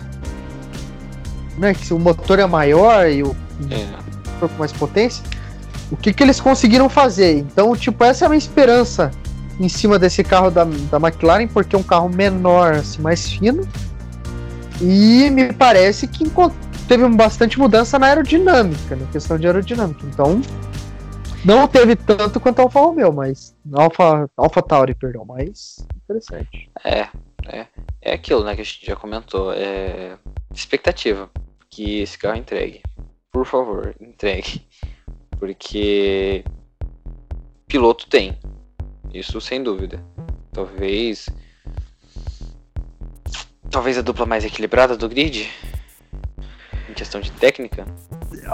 Né, 1.59 1.75
que 1.75 1.87
se 1.87 1.93
o 1.93 1.99
motor 1.99 2.39
é 2.39 2.47
maior 2.47 3.09
e 3.11 3.23
o, 3.23 3.37
é 3.71 4.01
com 4.41 4.59
mais 4.59 4.73
potência, 4.73 5.23
o 5.91 5.97
que, 5.97 6.13
que 6.13 6.23
eles 6.23 6.41
conseguiram 6.41 6.89
fazer? 6.89 7.39
Então, 7.39 7.75
tipo, 7.77 8.03
essa 8.05 8.25
é 8.25 8.27
a 8.27 8.29
minha 8.29 8.39
esperança 8.39 9.11
em 9.59 9.69
cima 9.69 9.99
desse 9.99 10.23
carro 10.25 10.51
da, 10.51 10.65
da 10.65 10.97
McLaren, 10.97 11.47
porque 11.49 11.77
é 11.77 11.79
um 11.79 11.83
carro 11.83 12.09
menor, 12.09 12.73
assim, 12.75 13.03
mais 13.03 13.31
fino. 13.31 13.67
E 14.81 15.29
me 15.31 15.53
parece 15.53 16.07
que 16.07 16.25
teve 16.91 17.09
bastante 17.11 17.57
mudança 17.57 18.01
na 18.01 18.09
aerodinâmica, 18.09 18.97
na 18.97 19.07
questão 19.13 19.39
de 19.39 19.47
aerodinâmica. 19.47 20.05
Então, 20.07 20.41
Não 21.45 21.69
teve 21.69 21.95
tanto 21.95 22.41
quanto 22.41 22.59
a 22.59 22.63
Alfa 22.65 22.81
Romeo, 22.81 23.13
mas. 23.13 23.57
Alfa, 23.73 24.29
Alfa 24.37 24.61
Tauri, 24.61 24.95
perdão, 24.95 25.25
mas 25.25 25.87
interessante. 26.03 26.69
É, 26.85 27.09
é. 27.47 27.67
É 28.03 28.13
aquilo, 28.13 28.43
né, 28.43 28.57
que 28.57 28.61
a 28.61 28.65
gente 28.65 28.85
já 28.85 28.97
comentou. 28.97 29.53
É 29.53 30.19
expectativa 30.53 31.31
que 31.71 32.01
esse 32.01 32.19
carro 32.19 32.37
entregue. 32.37 32.83
Por 33.31 33.47
favor, 33.47 33.95
entregue. 34.01 34.67
Porque 35.39 36.45
piloto 37.69 38.09
tem. 38.09 38.37
Isso 39.15 39.41
sem 39.41 39.63
dúvida. 39.63 40.05
Talvez. 40.53 41.31
Talvez 43.71 43.97
a 43.97 44.03
dupla 44.03 44.27
mais 44.27 44.45
equilibrada 44.45 44.97
do 44.97 45.09
grid. 45.09 45.49
Em 46.91 46.93
questão 46.93 47.21
de 47.21 47.31
técnica. 47.33 47.87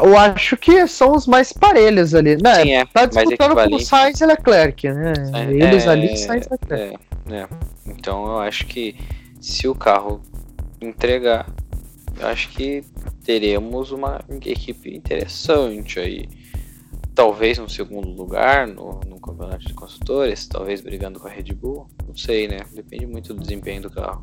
Eu 0.02 0.16
acho 0.16 0.56
que 0.58 0.86
são 0.86 1.12
os 1.12 1.26
mais 1.26 1.52
parelhos 1.52 2.14
ali. 2.14 2.36
Né? 2.36 2.54
Sim, 2.62 2.72
é, 2.72 2.84
tá 2.84 3.06
disputando 3.06 3.54
com 3.54 3.76
o 3.76 3.80
Sainz 3.80 4.20
e 4.20 4.26
Leclerc, 4.26 4.88
né? 4.90 5.12
É, 5.34 5.52
Eles 5.52 5.88
ali, 5.88 6.16
Sainz 6.18 6.46
e 6.46 6.50
Leclerc. 6.50 6.98
É, 7.30 7.34
é. 7.34 7.48
Então 7.86 8.26
eu 8.26 8.38
acho 8.38 8.66
que 8.66 8.94
se 9.40 9.66
o 9.66 9.74
carro 9.74 10.20
entregar, 10.80 11.46
eu 12.18 12.26
acho 12.26 12.50
que 12.50 12.84
teremos 13.24 13.90
uma 13.90 14.20
equipe 14.44 14.94
interessante 14.94 15.98
aí. 15.98 16.28
Talvez 17.14 17.56
no 17.56 17.70
segundo 17.70 18.10
lugar 18.10 18.66
no, 18.66 19.00
no 19.06 19.18
campeonato 19.18 19.66
de 19.66 19.72
construtores, 19.72 20.46
talvez 20.46 20.82
brigando 20.82 21.18
com 21.18 21.26
a 21.26 21.30
Red 21.30 21.54
Bull. 21.54 21.88
Não 22.06 22.14
sei, 22.14 22.46
né? 22.48 22.58
Depende 22.74 23.06
muito 23.06 23.32
do 23.32 23.40
desempenho 23.40 23.80
do 23.80 23.90
carro. 23.90 24.20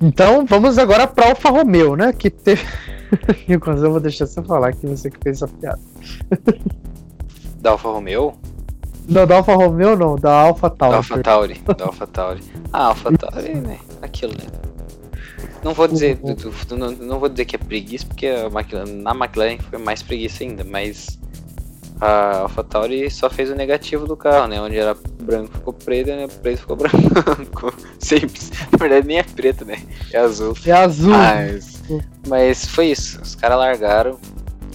Então 0.00 0.44
vamos 0.44 0.78
agora 0.78 1.06
para 1.06 1.30
Alfa 1.30 1.50
Romeo, 1.50 1.96
né? 1.96 2.12
Que 2.12 2.30
teve. 2.30 2.64
Eu 3.48 3.60
vou 3.90 4.00
deixar 4.00 4.26
você 4.26 4.42
falar 4.42 4.72
que 4.72 4.86
você 4.86 5.10
que 5.10 5.18
fez 5.22 5.42
essa 5.42 5.48
piada. 5.48 5.80
Da 7.58 7.70
Alfa 7.72 7.88
Romeo? 7.88 8.34
Não, 9.08 9.26
da 9.26 9.36
Alfa 9.38 9.54
Romeo 9.54 9.96
não, 9.96 10.14
da 10.14 10.32
Alfa 10.32 10.70
Tauri. 10.70 10.90
Da 10.90 10.96
Alfa 10.98 11.18
Tauri, 11.18 11.62
da 11.76 11.84
Alfa 11.84 12.06
Tauri. 12.06 12.40
Ah, 12.72 12.86
Alfa 12.86 13.12
Tauri, 13.12 13.54
né? 13.54 13.78
Aquilo, 14.02 14.32
né? 14.34 14.44
Não 15.64 15.74
vou 15.74 15.88
dizer, 15.88 16.18
uhum. 16.22 16.78
não, 16.78 16.90
não 16.92 17.18
vou 17.18 17.28
dizer 17.28 17.44
que 17.44 17.56
é 17.56 17.58
preguiça, 17.58 18.06
porque 18.06 18.26
a 18.26 18.46
McLaren, 18.46 18.92
na 19.02 19.12
McLaren 19.12 19.58
foi 19.58 19.78
mais 19.80 20.00
preguiça 20.02 20.44
ainda, 20.44 20.62
mas 20.62 21.18
a 22.00 22.40
AlphaTauri 22.40 23.10
só 23.10 23.30
fez 23.30 23.50
o 23.50 23.54
negativo 23.54 24.06
do 24.06 24.16
carro, 24.16 24.48
né? 24.48 24.60
Onde 24.60 24.76
era 24.76 24.94
branco 25.22 25.52
ficou 25.54 25.72
preto, 25.72 26.08
né? 26.08 26.26
Preto 26.42 26.60
ficou 26.60 26.76
branco. 26.76 27.74
Simples. 27.98 28.52
Na 28.70 28.78
verdade 28.78 29.06
nem 29.06 29.18
é 29.18 29.22
preto, 29.22 29.64
né? 29.64 29.78
É 30.12 30.18
azul. 30.18 30.54
É 30.66 30.72
azul. 30.72 31.10
Mas, 31.10 31.82
mas 32.28 32.66
foi 32.66 32.88
isso. 32.88 33.20
Os 33.22 33.34
caras 33.34 33.58
largaram. 33.58 34.18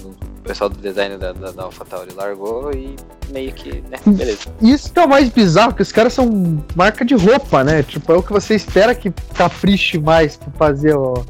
O 0.03 0.43
pessoal 0.43 0.69
do 0.69 0.77
design 0.77 1.17
da, 1.17 1.33
da, 1.33 1.51
da 1.51 1.63
AlphaTauri 1.63 2.13
largou 2.15 2.71
e 2.73 2.95
meio 3.31 3.53
que, 3.53 3.83
né? 3.89 3.99
Beleza. 4.05 4.49
Isso 4.59 4.91
que 4.91 4.99
é 4.99 5.05
o 5.05 5.07
mais 5.07 5.29
bizarro, 5.29 5.73
que 5.73 5.83
os 5.83 5.91
caras 5.91 6.13
são 6.13 6.63
marca 6.75 7.05
de 7.05 7.13
roupa, 7.13 7.63
né? 7.63 7.83
Tipo, 7.83 8.13
é 8.13 8.17
o 8.17 8.23
que 8.23 8.33
você 8.33 8.55
espera 8.55 8.95
que 8.95 9.11
capriche 9.35 9.99
mais 9.99 10.37
pra 10.37 10.51
fazer, 10.53 10.95
ó. 10.95 11.23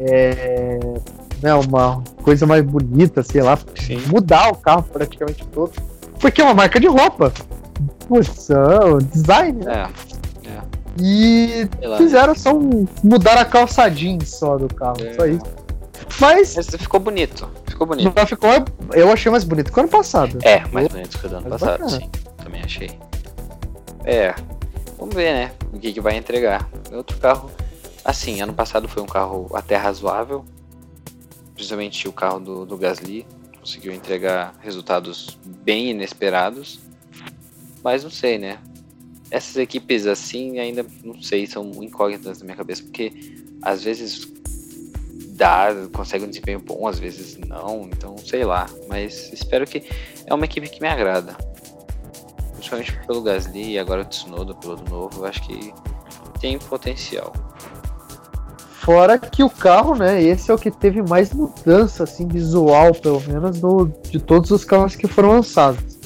É 0.00 0.78
né, 1.42 1.54
uma 1.54 2.02
coisa 2.22 2.46
mais 2.46 2.62
bonita, 2.64 3.22
sei 3.22 3.42
lá, 3.42 3.58
Sim. 3.74 4.02
mudar 4.06 4.50
o 4.50 4.56
carro 4.56 4.82
praticamente 4.82 5.46
todo. 5.46 5.72
Porque 6.20 6.40
é 6.40 6.44
uma 6.44 6.54
marca 6.54 6.80
de 6.80 6.86
roupa. 6.86 7.32
Função, 8.08 8.98
design, 9.12 9.64
né? 9.64 9.88
É. 10.44 10.48
é. 10.48 10.60
E 11.00 11.68
fizeram 11.96 12.34
só 12.34 12.52
um, 12.52 12.86
mudar 13.04 13.38
a 13.38 13.44
calça 13.44 13.88
jeans 13.88 14.28
só 14.28 14.56
do 14.56 14.72
carro, 14.74 14.96
é. 15.04 15.14
só 15.14 15.26
isso. 15.26 15.44
Mas, 16.20 16.56
Mas 16.56 16.66
ficou 16.68 16.98
bonito. 16.98 17.48
Ficou 17.66 17.86
bonito. 17.86 18.12
Mas 18.14 18.28
ficou, 18.28 18.50
eu 18.94 19.12
achei 19.12 19.30
mais 19.30 19.44
bonito 19.44 19.72
que 19.72 19.78
o 19.78 19.82
ano 19.82 19.90
passado. 19.90 20.38
É, 20.42 20.64
mais 20.72 20.88
bonito 20.88 21.18
que 21.18 21.26
o 21.26 21.28
do 21.28 21.36
ano 21.36 21.50
passado, 21.50 21.70
bacana. 21.70 21.90
sim. 21.90 22.10
Também 22.42 22.62
achei. 22.62 22.90
É. 24.04 24.34
Vamos 24.98 25.14
ver, 25.14 25.32
né? 25.32 25.52
O 25.72 25.78
que, 25.78 25.92
que 25.92 26.00
vai 26.00 26.16
entregar. 26.16 26.68
Outro 26.92 27.16
carro. 27.18 27.50
Assim, 28.04 28.40
ano 28.40 28.54
passado 28.54 28.88
foi 28.88 29.02
um 29.02 29.06
carro 29.06 29.48
até 29.52 29.76
razoável 29.76 30.44
principalmente 31.58 32.06
o 32.06 32.12
carro 32.12 32.38
do, 32.38 32.64
do 32.64 32.78
Gasly, 32.78 33.26
conseguiu 33.58 33.92
entregar 33.92 34.54
resultados 34.60 35.36
bem 35.44 35.90
inesperados. 35.90 36.78
Mas 37.82 38.04
não 38.04 38.10
sei, 38.10 38.38
né? 38.38 38.58
Essas 39.28 39.56
equipes 39.56 40.06
assim 40.06 40.60
ainda 40.60 40.86
não 41.02 41.20
sei, 41.20 41.46
são 41.48 41.70
incógnitas 41.82 42.38
na 42.38 42.44
minha 42.44 42.56
cabeça, 42.56 42.84
porque 42.84 43.12
às 43.60 43.82
vezes 43.82 44.32
dá, 45.30 45.68
consegue 45.92 46.24
um 46.24 46.28
desempenho 46.28 46.60
bom, 46.60 46.86
às 46.86 46.98
vezes 46.98 47.36
não, 47.36 47.90
então 47.92 48.16
sei 48.18 48.44
lá. 48.44 48.70
Mas 48.88 49.32
espero 49.32 49.66
que 49.66 49.82
é 50.26 50.32
uma 50.32 50.44
equipe 50.44 50.68
que 50.68 50.80
me 50.80 50.88
agrada. 50.88 51.36
Principalmente 52.52 52.92
pelo 53.04 53.20
Gasly 53.20 53.72
e 53.72 53.78
agora 53.80 54.02
o 54.02 54.04
Tsunoda, 54.04 54.54
piloto 54.54 54.88
novo, 54.88 55.22
eu 55.22 55.26
acho 55.26 55.42
que 55.42 55.74
tem 56.40 56.56
potencial. 56.56 57.32
Fora 58.88 59.18
que 59.18 59.42
o 59.42 59.50
carro, 59.50 59.94
né? 59.94 60.22
Esse 60.22 60.50
é 60.50 60.54
o 60.54 60.56
que 60.56 60.70
teve 60.70 61.02
mais 61.02 61.30
mudança, 61.30 62.04
assim, 62.04 62.26
visual, 62.26 62.94
pelo 62.94 63.20
menos, 63.20 63.60
do, 63.60 63.84
de 64.10 64.18
todos 64.18 64.50
os 64.50 64.64
carros 64.64 64.96
que 64.96 65.06
foram 65.06 65.32
lançados. 65.32 65.98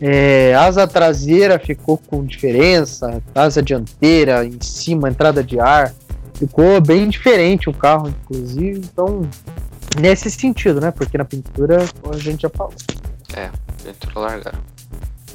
É, 0.00 0.52
asa 0.56 0.88
traseira 0.88 1.56
ficou 1.56 1.96
com 1.96 2.24
diferença, 2.24 3.22
asa 3.32 3.62
dianteira, 3.62 4.44
em 4.44 4.58
cima, 4.60 5.08
entrada 5.08 5.40
de 5.44 5.60
ar. 5.60 5.94
Ficou 6.34 6.80
bem 6.80 7.08
diferente 7.08 7.70
o 7.70 7.72
carro, 7.72 8.08
inclusive. 8.08 8.80
Então, 8.80 9.22
nesse 10.00 10.28
sentido, 10.28 10.80
né? 10.80 10.90
Porque 10.90 11.16
na 11.16 11.24
pintura 11.24 11.84
a 12.12 12.16
gente 12.16 12.42
já 12.42 12.50
falou. 12.50 12.74
É, 13.36 13.50
pintura 13.84 14.18
largaram. 14.18 14.58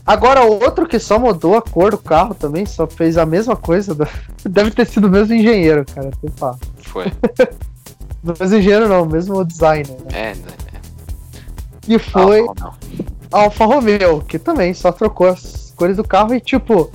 Agora, 0.06 0.41
outro 0.44 0.88
que 0.88 0.98
só 0.98 1.19
mudou 1.19 1.56
a 1.56 1.61
cor 1.61 1.91
do 1.91 1.98
carro 1.98 2.34
também, 2.34 2.65
só 2.65 2.88
fez 2.88 3.18
a 3.18 3.26
mesma 3.26 3.56
coisa. 3.56 3.95
Deve 4.44 4.72
ter 4.72 4.86
sido 4.88 5.07
o 5.07 5.10
mesmo 5.10 5.34
engenheiro, 5.34 5.86
cara. 5.86 6.11
Foi. 6.82 7.06
não 8.23 8.34
mesmo 8.40 8.57
engenheiro 8.57 8.90
não, 8.90 9.06
mesmo 9.06 9.45
designer. 9.45 9.98
Né? 10.11 10.11
É, 10.14 10.32
é. 10.32 10.36
E 11.88 11.99
foi 11.99 12.41
Alfa, 12.48 12.73
Alfa 13.32 13.65
Romeo, 13.65 14.22
que 14.22 14.40
também 14.40 14.73
só 14.73 14.91
trocou 14.91 15.28
as 15.28 15.73
cores 15.76 15.98
do 15.98 16.03
carro 16.03 16.34
e 16.34 16.40
tipo. 16.40 16.91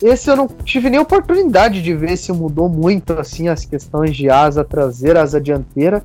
Esse 0.00 0.30
eu 0.30 0.36
não 0.36 0.46
tive 0.46 0.88
nem 0.88 1.00
oportunidade 1.00 1.82
de 1.82 1.92
ver 1.92 2.16
se 2.16 2.32
mudou 2.32 2.68
muito 2.68 3.14
assim 3.14 3.48
as 3.48 3.64
questões 3.64 4.16
de 4.16 4.30
asa 4.30 4.62
traseira, 4.62 5.22
asa 5.22 5.40
dianteira. 5.40 6.00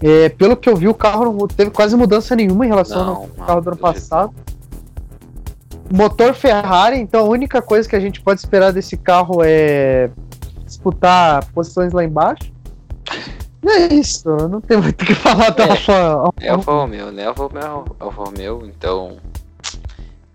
É, 0.00 0.30
pelo 0.30 0.56
que 0.56 0.66
eu 0.66 0.74
vi, 0.74 0.88
o 0.88 0.94
carro 0.94 1.30
não 1.30 1.46
teve 1.46 1.70
quase 1.70 1.94
mudança 1.94 2.34
nenhuma 2.34 2.64
em 2.64 2.70
relação 2.70 3.04
não, 3.04 3.14
ao 3.14 3.46
carro 3.46 3.60
do 3.60 3.68
ano 3.68 3.76
passado. 3.76 4.32
Jeito 4.34 4.53
motor 5.94 6.34
Ferrari, 6.34 6.98
então 6.98 7.20
a 7.20 7.28
única 7.28 7.62
coisa 7.62 7.88
que 7.88 7.94
a 7.94 8.00
gente 8.00 8.20
pode 8.20 8.40
esperar 8.40 8.72
desse 8.72 8.96
carro 8.96 9.42
é 9.44 10.10
disputar 10.64 11.44
posições 11.52 11.92
lá 11.92 12.02
embaixo. 12.02 12.52
É 13.66 13.94
isso, 13.94 14.28
não 14.48 14.60
tem 14.60 14.76
muito 14.76 15.02
o 15.02 15.06
que 15.06 15.14
falar 15.14 15.50
da 15.50 15.64
é, 15.64 15.70
Alfa, 15.70 16.34
É 16.40 16.48
Alfa 16.50 16.72
Romeo, 16.72 17.12
né? 17.12 17.26
Alfa 17.26 17.44
Romeo, 17.44 17.84
Alfa 17.98 18.24
Romeo, 18.24 18.66
então. 18.66 19.16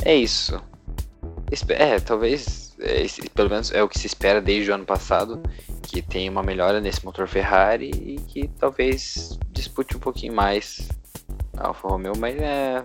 É 0.03 0.15
isso. 0.15 0.59
É, 1.67 1.99
talvez. 1.99 2.75
É, 2.79 3.05
pelo 3.35 3.49
menos 3.49 3.71
é 3.71 3.83
o 3.83 3.89
que 3.89 3.99
se 3.99 4.07
espera 4.07 4.41
desde 4.41 4.71
o 4.71 4.73
ano 4.73 4.85
passado. 4.85 5.41
Que 5.83 6.01
tem 6.01 6.29
uma 6.29 6.41
melhora 6.41 6.79
nesse 6.79 7.03
motor 7.05 7.27
Ferrari 7.27 7.89
e 7.89 8.15
que 8.27 8.47
talvez 8.59 9.37
dispute 9.51 9.97
um 9.97 9.99
pouquinho 9.99 10.33
mais 10.33 10.87
a 11.57 11.67
Alfa 11.67 11.87
Romeo, 11.87 12.13
mas 12.17 12.35
é, 12.37 12.83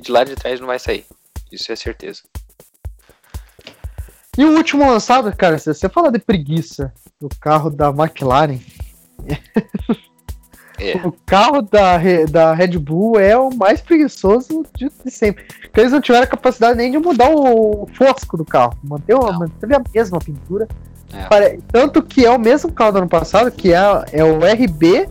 de 0.00 0.10
lá 0.10 0.24
de 0.24 0.34
trás 0.34 0.58
não 0.58 0.66
vai 0.66 0.78
sair. 0.78 1.04
Isso 1.50 1.72
é 1.72 1.76
certeza. 1.76 2.22
E 4.36 4.44
o 4.44 4.56
último 4.56 4.88
lançado, 4.88 5.34
cara, 5.36 5.58
se 5.58 5.72
você 5.72 5.88
fala 5.88 6.12
de 6.12 6.18
preguiça 6.18 6.92
do 7.20 7.28
carro 7.40 7.70
da 7.70 7.88
McLaren. 7.88 8.58
É. 10.80 10.94
o 11.04 11.10
carro 11.26 11.60
da, 11.60 11.98
da 12.30 12.54
Red 12.54 12.78
Bull 12.78 13.18
é 13.18 13.36
o 13.36 13.50
mais 13.52 13.80
preguiçoso 13.80 14.64
de, 14.76 14.88
sempre. 15.10 15.44
Porque 15.62 15.80
eles 15.80 15.90
não 15.90 16.00
tiveram 16.00 16.24
capacidade 16.28 16.76
nem 16.76 16.92
de 16.92 16.98
mudar 16.98 17.30
o 17.34 17.88
fosco 17.94 18.36
do 18.36 18.44
carro. 18.44 18.78
Manteve, 18.84 19.18
manteve 19.18 19.74
a 19.74 19.82
mesma 19.92 20.20
pintura. 20.20 20.68
É. 21.12 21.58
Tanto 21.72 22.00
que 22.00 22.24
é 22.24 22.30
o 22.30 22.38
mesmo 22.38 22.72
carro 22.72 22.92
do 22.92 22.98
ano 22.98 23.08
passado, 23.08 23.50
que 23.50 23.72
é, 23.72 23.80
é 24.12 24.22
o 24.22 24.38
RB 24.38 25.08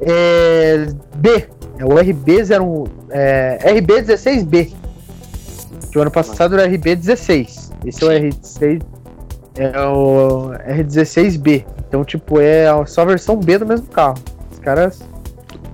é, 0.00 0.86
B. 1.16 1.48
É 1.78 1.84
o 1.84 1.88
RB01. 1.88 2.90
É, 3.10 3.58
RB16B. 3.72 4.74
Que 5.90 5.98
o 5.98 6.02
ano 6.02 6.10
passado 6.10 6.58
era 6.58 6.68
RB16. 6.68 7.70
Esse 7.84 8.04
é 8.04 8.06
o 8.06 8.10
R16. 8.10 8.82
É 9.56 9.80
o 9.80 10.50
R16B. 10.50 11.64
Então, 11.88 12.04
tipo, 12.04 12.40
é 12.40 12.66
só 12.86 13.02
a 13.02 13.04
versão 13.04 13.36
B 13.36 13.58
do 13.58 13.66
mesmo 13.66 13.88
carro. 13.88 14.18
Os 14.52 14.58
caras 14.58 15.00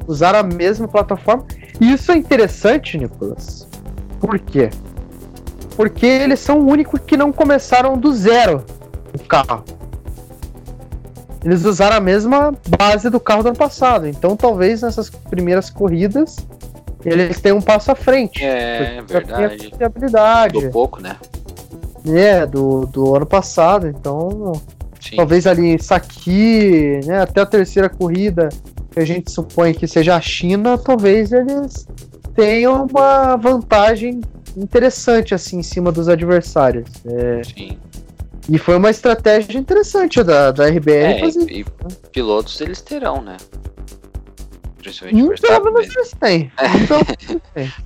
usaram 0.06 0.38
a 0.38 0.42
mesma 0.42 0.88
plataforma. 0.88 1.44
E 1.80 1.92
isso 1.92 2.10
é 2.10 2.16
interessante, 2.16 2.96
Nicolas. 2.96 3.68
Por 4.20 4.38
quê? 4.38 4.70
Porque 5.76 6.06
eles 6.06 6.40
são 6.40 6.60
o 6.60 6.66
único 6.66 6.98
que 6.98 7.16
não 7.16 7.30
começaram 7.30 7.98
do 7.98 8.12
zero 8.14 8.64
o 9.14 9.18
carro. 9.24 9.62
Eles 11.44 11.64
usaram 11.64 11.96
a 11.96 12.00
mesma 12.00 12.54
base 12.78 13.10
do 13.10 13.20
carro 13.20 13.42
do 13.42 13.48
ano 13.50 13.58
passado. 13.58 14.08
Então, 14.08 14.36
talvez 14.36 14.82
nessas 14.82 15.10
primeiras 15.10 15.68
corridas 15.70 16.36
eles 17.04 17.40
têm 17.40 17.52
um 17.52 17.60
passo 17.60 17.92
à 17.92 17.94
frente. 17.94 18.42
É, 18.44 19.02
verdade. 19.02 19.72
Fiabilidade. 19.76 20.60
Do 20.60 20.70
pouco, 20.70 21.00
né? 21.00 21.16
É, 22.06 22.46
do, 22.46 22.86
do 22.86 23.14
ano 23.16 23.26
passado. 23.26 23.86
Então, 23.86 24.52
Sim. 25.00 25.16
talvez 25.16 25.46
ali 25.46 25.74
isso 25.74 25.92
aqui, 25.92 27.00
né, 27.04 27.20
até 27.20 27.40
a 27.40 27.46
terceira 27.46 27.88
corrida, 27.88 28.48
que 28.90 29.00
a 29.00 29.04
gente 29.04 29.30
supõe 29.30 29.74
que 29.74 29.86
seja 29.86 30.16
a 30.16 30.20
China, 30.20 30.78
talvez 30.78 31.32
eles 31.32 31.86
tenham 32.34 32.86
uma 32.86 33.36
vantagem 33.36 34.20
interessante 34.56 35.34
assim 35.34 35.58
em 35.58 35.62
cima 35.62 35.92
dos 35.92 36.08
adversários. 36.08 36.88
É, 37.04 37.42
Sim. 37.44 37.78
E 38.48 38.58
foi 38.58 38.76
uma 38.76 38.90
estratégia 38.90 39.58
interessante 39.58 40.22
da, 40.22 40.52
da 40.52 40.66
RBR. 40.66 40.90
É, 40.90 41.18
fazer. 41.18 41.50
E, 41.50 41.60
e 41.60 41.64
pilotos 42.12 42.60
eles 42.60 42.80
terão, 42.80 43.20
né? 43.20 43.36
Principalmente 44.86 45.24
hum, 45.24 45.34
pelo 45.48 45.64
menos 45.72 45.96
eles 45.96 46.12
têm. 46.20 46.52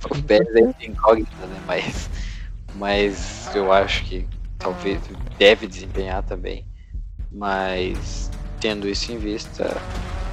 o 0.09 0.23
Pérez 0.23 0.75
é 0.79 0.85
incógnita, 0.85 1.45
né? 1.47 1.59
Mas, 1.65 2.09
mas 2.75 3.55
eu 3.55 3.73
acho 3.73 4.03
que 4.05 4.27
talvez 4.59 4.99
deve 5.39 5.65
desempenhar 5.65 6.21
também. 6.21 6.63
Mas 7.31 8.29
tendo 8.59 8.87
isso 8.87 9.11
em 9.11 9.17
vista, 9.17 9.75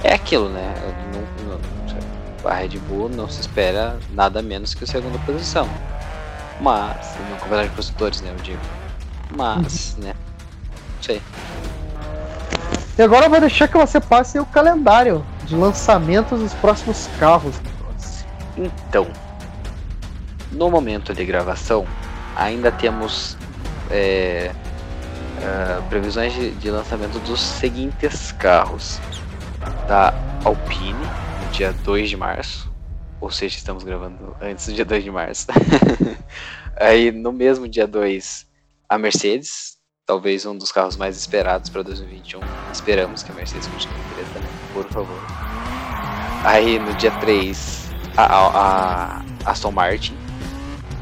é 0.03 0.13
aquilo, 0.13 0.49
né? 0.49 0.75
Não, 1.11 1.49
não, 1.49 2.49
a 2.49 2.53
Red 2.53 2.77
Bull 2.87 3.09
não 3.09 3.27
se 3.27 3.41
espera 3.41 3.97
nada 4.11 4.41
menos 4.43 4.75
que 4.75 4.83
a 4.83 4.87
segunda 4.87 5.17
posição. 5.19 5.67
Mas, 6.61 7.15
no 7.31 7.37
campeonato 7.37 7.69
de 7.69 7.75
construtores, 7.75 8.21
né? 8.21 8.31
Eu 8.31 8.43
digo. 8.43 8.61
Mas, 9.35 9.95
uhum. 9.97 10.03
né? 10.03 10.13
Não 10.13 11.03
sei. 11.03 11.21
E 12.95 13.01
agora 13.01 13.25
eu 13.25 13.29
vou 13.29 13.39
deixar 13.39 13.67
que 13.67 13.77
você 13.77 13.99
passe 13.99 14.37
o 14.37 14.45
calendário 14.45 15.25
de 15.49 15.55
lançamentos 15.55 16.39
dos 16.39 16.53
próximos 16.53 17.07
carros. 17.19 17.55
Então, 18.55 19.07
no 20.51 20.69
momento 20.69 21.13
de 21.13 21.25
gravação, 21.25 21.87
ainda 22.35 22.71
temos 22.71 23.35
é, 23.89 24.51
uh, 25.39 25.83
previsões 25.89 26.33
de, 26.33 26.51
de, 26.51 26.69
lançamento 26.69 27.19
dos 27.19 27.41
seguintes 27.41 28.31
carros: 28.33 28.99
da 29.87 30.13
Alpine, 30.45 30.93
no 30.93 31.51
dia 31.51 31.73
2 31.83 32.09
de 32.09 32.17
março, 32.17 32.71
ou 33.19 33.31
seja, 33.31 33.57
estamos 33.57 33.83
gravando 33.83 34.35
antes 34.39 34.67
do 34.67 34.73
dia 34.73 34.85
2 34.85 35.03
de 35.03 35.11
março. 35.11 35.47
Aí 36.79 37.11
no 37.11 37.33
mesmo 37.33 37.67
dia 37.67 37.87
2, 37.87 38.45
a 38.87 38.97
Mercedes, 38.97 39.77
talvez 40.05 40.45
um 40.45 40.55
dos 40.55 40.71
carros 40.71 40.95
mais 40.95 41.17
esperados 41.17 41.69
para 41.69 41.81
2021. 41.81 42.39
Esperamos 42.71 43.23
que 43.23 43.31
a 43.31 43.35
Mercedes 43.35 43.67
continue 43.67 43.97
né? 43.97 44.48
Por 44.73 44.85
favor. 44.85 45.19
Aí 46.43 46.79
no 46.79 46.93
dia 46.93 47.11
3, 47.11 47.91
a, 48.15 48.23
a, 48.23 49.21
a 49.45 49.51
Aston 49.51 49.71
Martin, 49.71 50.15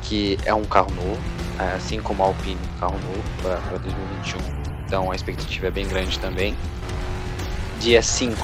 que 0.02 0.38
é 0.46 0.54
um 0.54 0.66
carro 0.66 0.92
novo, 0.96 1.20
assim 1.76 2.02
como 2.02 2.24
a 2.24 2.28
Alpine, 2.28 2.58
um 2.76 2.80
carro 2.80 3.00
novo 3.00 3.24
para 3.42 3.78
2021. 3.78 4.40
Então 4.86 5.12
a 5.12 5.16
expectativa 5.16 5.68
é 5.68 5.72
bem 5.72 5.88
grande 5.88 6.20
também. 6.20 6.56
Dia 7.80 8.02
5, 8.02 8.36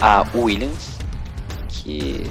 a 0.00 0.24
Williams, 0.34 0.98
que 1.68 2.30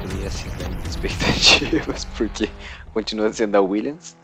teria 0.00 0.26
assim 0.26 0.48
grandes 0.58 0.86
expectativas, 0.90 2.04
porque 2.16 2.48
continua 2.92 3.32
sendo 3.32 3.56
a 3.56 3.60
Williams. 3.60 4.16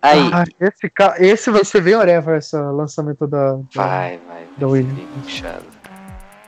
Aí, 0.00 0.30
ah, 0.32 0.44
esse, 0.60 0.92
esse 1.18 1.50
vai 1.50 1.64
ser 1.64 1.82
bem 1.82 1.96
oreva, 1.96 2.36
esse 2.36 2.56
lançamento 2.56 3.26
da, 3.26 3.54
da, 3.54 3.62
vai, 3.74 4.20
vai, 4.28 4.46
da 4.56 4.68
Williams. 4.68 5.42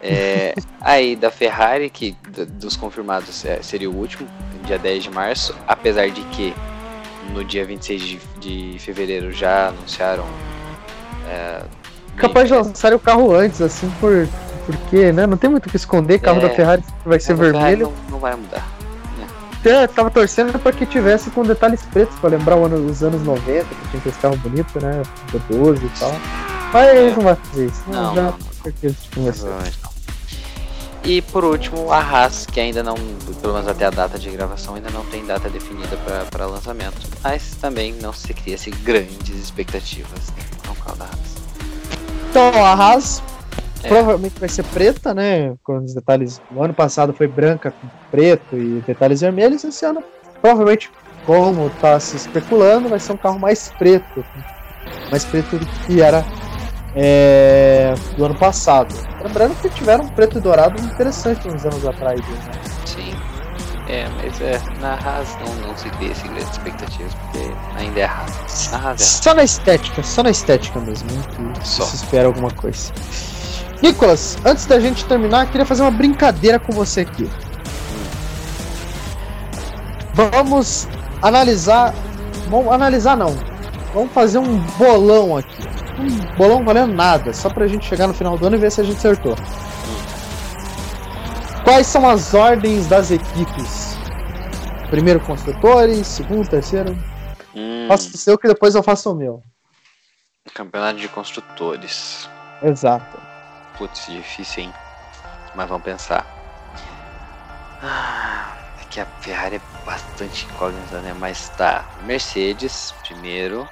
É, 0.03 0.55
aí 0.81 1.15
da 1.15 1.31
Ferrari, 1.31 1.91
que 1.91 2.17
dos 2.59 2.77
confirmados 2.77 3.45
é, 3.45 3.63
seria 3.63 3.91
o 3.91 3.95
último, 3.95 4.27
dia 4.65 4.79
10 4.79 5.05
de 5.05 5.11
março, 5.11 5.55
apesar 5.67 6.09
de 6.11 6.23
que 6.23 6.55
no 7.33 7.45
dia 7.45 7.65
26 7.65 8.03
de, 8.03 8.21
de 8.41 8.79
fevereiro 8.79 9.33
já 9.33 9.69
anunciaram. 9.69 10.25
É, 11.29 11.63
Capaz 12.17 12.49
de 12.49 12.55
lançar 12.55 12.93
o 12.93 12.99
carro 12.99 13.35
antes, 13.35 13.61
assim, 13.61 13.91
por. 14.01 14.29
Porque, 14.67 15.11
né? 15.11 15.27
Não 15.27 15.37
tem 15.37 15.51
muito 15.51 15.67
o 15.67 15.71
que 15.71 15.77
esconder, 15.77 16.19
carro 16.21 16.39
é, 16.39 16.43
da 16.43 16.51
Ferrari 16.51 16.85
vai 17.05 17.19
ser 17.19 17.35
vermelho. 17.35 17.93
Não, 18.09 18.13
não 18.13 18.19
vai 18.19 18.37
mudar 18.37 18.81
até 19.61 19.87
tava 19.87 20.11
torcendo 20.11 20.59
para 20.59 20.73
que 20.73 20.87
tivesse 20.87 21.31
com 21.31 21.45
detalhes 21.45 21.83
pretos, 21.83 22.19
para 22.19 22.31
lembrar 22.31 22.57
ano, 22.57 22.87
os 22.87 23.03
anos 23.03 23.23
90, 23.23 23.67
que 23.67 23.89
tinha 23.91 24.03
esse 24.07 24.19
carro 24.19 24.37
bonito, 24.39 24.81
né? 24.81 25.03
Do 25.31 25.39
12 25.55 25.85
e 25.85 25.89
tal. 25.99 26.13
Mas 26.73 26.89
é. 26.89 27.11
não 27.11 27.23
vai 27.23 27.35
fazer 27.35 27.67
isso. 27.67 27.83
Não, 27.87 28.15
já 28.15 28.23
não. 28.23 29.90
E 31.05 31.23
por 31.23 31.45
último, 31.45 31.91
a 31.93 31.99
Haas, 31.99 32.47
que 32.47 32.61
ainda 32.61 32.83
não, 32.83 32.95
pelo 33.41 33.55
menos 33.55 33.69
até 33.69 33.87
a 33.87 33.91
data 33.91 34.19
de 34.19 34.31
gravação, 34.31 34.75
ainda 34.75 34.91
não 34.91 35.05
tem 35.07 35.25
data 35.25 35.49
definida 35.49 35.97
para 36.31 36.47
lançamento. 36.47 37.09
Mas 37.23 37.55
também 37.57 37.95
não 37.95 38.13
se 38.13 38.33
cria-se 38.35 38.71
grandes 38.71 39.37
expectativas 39.37 40.31
com 40.67 40.73
o 40.73 40.77
carro 40.77 40.97
da 40.97 41.05
Haas. 41.07 41.41
Então, 42.29 42.65
a 42.65 42.73
Haas 42.75 43.23
é. 43.83 43.89
Provavelmente 43.89 44.39
vai 44.39 44.49
ser 44.49 44.65
preta, 44.65 45.15
né? 45.15 45.55
Com 45.65 45.79
os 45.79 45.95
detalhes. 45.95 46.41
No 46.51 46.63
ano 46.63 46.75
passado 46.75 47.13
foi 47.13 47.27
branca 47.27 47.71
com 47.71 47.89
preto 48.11 48.57
e 48.57 48.83
detalhes 48.87 49.21
vermelhos. 49.21 49.65
Esse 49.65 49.85
ano, 49.85 50.03
provavelmente, 50.41 50.91
como 51.25 51.71
tá 51.81 51.99
se 51.99 52.17
especulando, 52.17 52.89
vai 52.89 53.01
ser 53.01 53.13
um 53.13 53.17
carro 53.17 53.39
mais 53.39 53.71
preto. 53.79 54.25
Mais 55.11 55.25
preto 55.25 55.59
do 55.59 55.67
que 55.87 56.01
era 56.01 56.25
é, 56.95 57.95
do 58.17 58.25
ano 58.25 58.35
passado. 58.35 58.95
Lembrando 59.23 59.55
que 59.61 59.69
tiveram 59.71 60.05
um 60.05 60.09
preto 60.09 60.39
e 60.39 60.41
dourado 60.41 60.81
interessante 60.83 61.49
uns 61.49 61.65
anos 61.65 61.85
atrás. 61.87 62.21
Né? 62.21 62.53
Sim. 62.85 63.15
É, 63.89 64.09
mas 64.17 64.41
é, 64.41 64.61
na 64.81 64.95
Haas 64.95 65.37
não, 65.41 65.69
não 65.69 65.77
se 65.77 65.91
cria 65.91 66.13
esse 66.13 66.23
grandes 66.29 66.51
expectativas, 66.51 67.13
porque 67.15 67.51
ainda 67.77 68.01
é 68.01 68.05
Haas. 68.05 68.71
Na 68.71 68.79
Haas 68.79 69.01
é 69.01 69.05
Só 69.05 69.35
na 69.35 69.43
estética, 69.43 70.03
só 70.03 70.23
na 70.23 70.31
estética 70.31 70.81
mesmo, 70.81 71.09
que 71.55 71.69
só. 71.69 71.85
se 71.85 71.97
espera 71.97 72.27
alguma 72.27 72.51
coisa. 72.51 72.93
Nicolas, 73.83 74.37
antes 74.45 74.67
da 74.67 74.79
gente 74.79 75.05
terminar, 75.07 75.47
queria 75.47 75.65
fazer 75.67 75.83
uma 75.83 75.91
brincadeira 75.91 76.59
com 76.59 76.73
você 76.73 77.01
aqui. 77.01 77.29
Vamos 80.15 80.87
analisar. 81.23 81.95
Vamos 82.49 82.73
analisar 82.73 83.17
não. 83.17 83.50
Vamos 83.93 84.13
fazer 84.13 84.39
um 84.39 84.59
bolão 84.79 85.37
aqui. 85.37 85.63
Um 85.99 86.37
bolão 86.37 86.65
valendo 86.65 86.95
nada, 86.95 87.33
só 87.33 87.51
pra 87.51 87.67
gente 87.67 87.87
chegar 87.87 88.07
no 88.07 88.15
final 88.15 88.39
do 88.39 88.47
ano 88.47 88.57
e 88.57 88.59
ver 88.59 88.71
se 88.71 88.81
a 88.81 88.85
gente 88.85 88.97
acertou. 88.97 89.35
Quais 91.65 91.87
são 91.87 92.09
as 92.09 92.33
ordens 92.33 92.87
das 92.87 93.11
equipes? 93.11 93.97
Primeiro 94.89 95.21
construtores, 95.21 96.07
segundo, 96.07 96.49
terceiro? 96.49 96.97
Hum. 97.55 97.87
Faça 97.89 98.09
o 98.09 98.17
seu 98.17 98.39
que 98.39 98.49
depois 98.49 98.75
eu 98.75 98.83
faço 98.83 99.11
o 99.11 99.15
meu. 99.15 99.43
Campeonato 100.55 100.99
de 100.99 101.09
construtores. 101.09 102.29
Exato. 102.63 103.19
Putz, 103.77 104.07
difícil, 104.07 104.65
hein? 104.65 104.75
Mas 105.55 105.69
vamos 105.69 105.85
pensar. 105.85 106.27
Ah, 107.83 108.57
é 108.81 108.85
que 108.91 109.01
a 109.01 109.07
Ferrari 109.21 109.57
é 109.57 109.61
bastante 109.91 110.47
incógnita, 110.47 111.01
né? 111.01 111.15
Mas 111.19 111.49
tá. 111.51 111.85
Mercedes, 112.05 112.95
primeiro. 113.03 113.69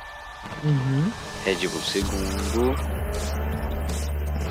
Uhum. 0.64 1.12
Red 1.44 1.68
Bull, 1.68 1.80
segundo. 1.80 2.74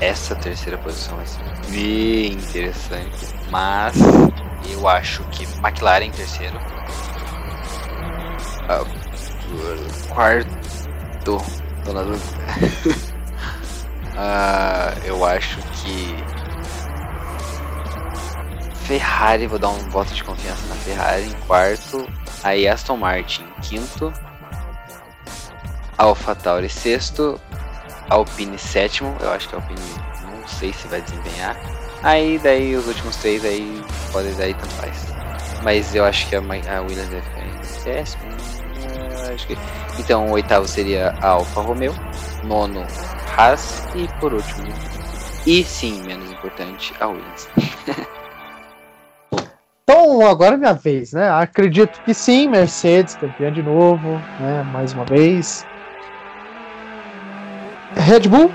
Essa 0.00 0.34
terceira 0.34 0.78
posição 0.78 1.16
vai 1.16 1.26
ser 1.26 1.42
bem 1.70 2.32
interessante. 2.32 3.34
Mas 3.50 3.96
eu 4.70 4.88
acho 4.88 5.22
que 5.24 5.44
McLaren 5.58 6.06
em 6.06 6.10
terceiro. 6.10 6.56
Uh, 8.64 10.08
quarto. 10.08 10.48
Tô 11.24 11.92
na 11.92 12.02
dúvida. 12.02 12.24
Uh, 14.14 15.04
eu 15.04 15.24
acho 15.24 15.58
que 15.58 16.37
Ferrari, 18.88 19.46
vou 19.46 19.58
dar 19.58 19.68
um 19.68 19.90
voto 19.90 20.14
de 20.14 20.24
confiança 20.24 20.66
na 20.66 20.74
Ferrari 20.76 21.24
em 21.24 21.32
quarto, 21.46 22.08
aí 22.42 22.66
Aston 22.66 22.96
Martin 22.96 23.42
em 23.42 23.60
quinto, 23.60 24.10
Alpha 25.98 26.34
Tauri 26.34 26.70
sexto, 26.70 27.38
Alpine 28.08 28.58
sétimo, 28.58 29.14
eu 29.20 29.30
acho 29.30 29.46
que 29.46 29.54
a 29.54 29.58
Alpine 29.58 29.78
não 30.22 30.48
sei 30.48 30.72
se 30.72 30.88
vai 30.88 31.02
desempenhar. 31.02 31.54
Aí 32.02 32.38
daí 32.38 32.74
os 32.76 32.86
últimos 32.86 33.14
três 33.16 33.44
aí 33.44 33.84
podem 34.10 34.32
daí 34.36 34.54
tanto 34.54 34.72
faz. 34.76 35.04
Mas 35.62 35.94
eu 35.94 36.06
acho 36.06 36.26
que 36.26 36.36
a, 36.36 36.38
a 36.38 36.80
Williams 36.80 37.10
vai 37.10 37.20
ficar 37.20 37.42
em 37.42 37.84
décimo. 37.84 38.22
Acho 39.34 39.46
que... 39.46 39.58
Então 39.98 40.28
o 40.28 40.30
oitavo 40.30 40.66
seria 40.66 41.14
a 41.20 41.28
Alfa 41.28 41.60
Romeo, 41.60 41.94
nono 42.42 42.86
Haas 43.36 43.86
e 43.94 44.08
por 44.18 44.32
último, 44.32 44.66
e 45.46 45.62
sim, 45.62 46.02
menos 46.04 46.30
importante, 46.30 46.94
a 47.00 47.08
Williams. 47.08 47.48
então, 49.90 50.20
agora 50.26 50.54
é 50.54 50.58
minha 50.58 50.74
vez, 50.74 51.14
né? 51.14 51.30
Acredito 51.30 52.02
que 52.04 52.12
sim, 52.12 52.46
Mercedes 52.46 53.14
campeã 53.14 53.50
de 53.50 53.62
novo, 53.62 54.20
né? 54.38 54.62
Mais 54.70 54.92
uma 54.92 55.06
vez. 55.06 55.64
Red 57.96 58.28
Bull 58.28 58.50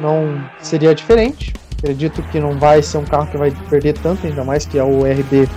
não 0.00 0.40
seria 0.60 0.94
diferente. 0.94 1.52
Acredito 1.78 2.22
que 2.30 2.38
não 2.38 2.56
vai 2.56 2.82
ser 2.82 2.98
um 2.98 3.04
carro 3.04 3.26
que 3.26 3.36
vai 3.36 3.50
perder 3.68 3.94
tanto, 3.94 4.24
ainda 4.24 4.44
mais 4.44 4.64
que 4.64 4.78
é 4.78 4.84
o 4.84 5.04
RB 5.04 5.48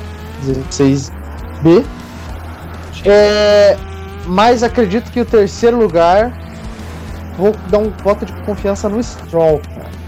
16B. 0.41 1.85
É, 3.05 3.77
mas 4.25 4.63
acredito 4.63 5.11
que 5.11 5.21
o 5.21 5.25
terceiro 5.25 5.77
lugar 5.77 6.33
vou 7.37 7.55
dar 7.69 7.77
um 7.77 7.91
voto 8.03 8.25
de 8.25 8.33
confiança 8.47 8.89
no 8.89 9.03
Stroll, 9.03 9.61
cara. 9.75 10.02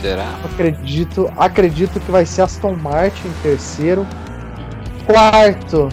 Será? 0.00 0.38
Acredito, 0.44 1.30
acredito 1.36 2.00
que 2.00 2.10
vai 2.10 2.24
ser 2.24 2.42
Aston 2.42 2.74
Martin 2.76 3.28
em 3.28 3.42
terceiro. 3.42 4.06
Quarto. 5.06 5.88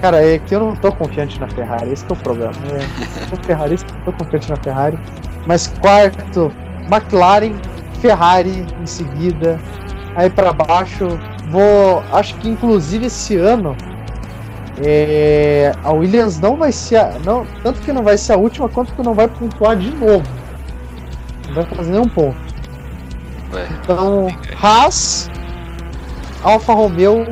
Cara, 0.00 0.24
é 0.24 0.38
que 0.38 0.54
eu 0.54 0.60
não 0.60 0.76
tô 0.76 0.92
confiante 0.92 1.40
na 1.40 1.48
Ferrari, 1.48 1.92
esse 1.92 2.04
é 2.04 2.12
o 2.12 2.16
problema. 2.16 2.52
É, 2.70 3.32
eu 3.32 3.36
Ferrari, 3.44 3.76
tô 4.04 4.12
confiante 4.12 4.48
na 4.50 4.56
Ferrari. 4.56 4.98
Mas 5.46 5.66
quarto, 5.66 6.52
McLaren, 6.90 7.54
Ferrari 8.00 8.64
em 8.80 8.86
seguida. 8.86 9.58
Aí 10.14 10.30
para 10.30 10.52
baixo, 10.52 11.06
vou. 11.50 12.02
Acho 12.12 12.36
que 12.36 12.48
inclusive 12.48 13.06
esse 13.06 13.36
ano 13.36 13.76
é, 14.80 15.72
a 15.82 15.90
Williams 15.92 16.38
não 16.38 16.56
vai 16.56 16.70
ser. 16.70 16.96
A, 16.96 17.18
não, 17.24 17.44
tanto 17.62 17.80
que 17.80 17.92
não 17.92 18.02
vai 18.02 18.16
ser 18.16 18.34
a 18.34 18.36
última, 18.36 18.68
quanto 18.68 18.92
que 18.94 19.02
não 19.02 19.14
vai 19.14 19.26
pontuar 19.28 19.76
de 19.76 19.90
novo. 19.90 20.26
Não 21.48 21.54
vai 21.54 21.64
fazer 21.64 21.90
nenhum 21.90 22.08
ponto. 22.08 22.47
Então, 23.82 24.28
Haas, 24.60 25.30
Alfa 26.42 26.74
Romeo. 26.74 27.24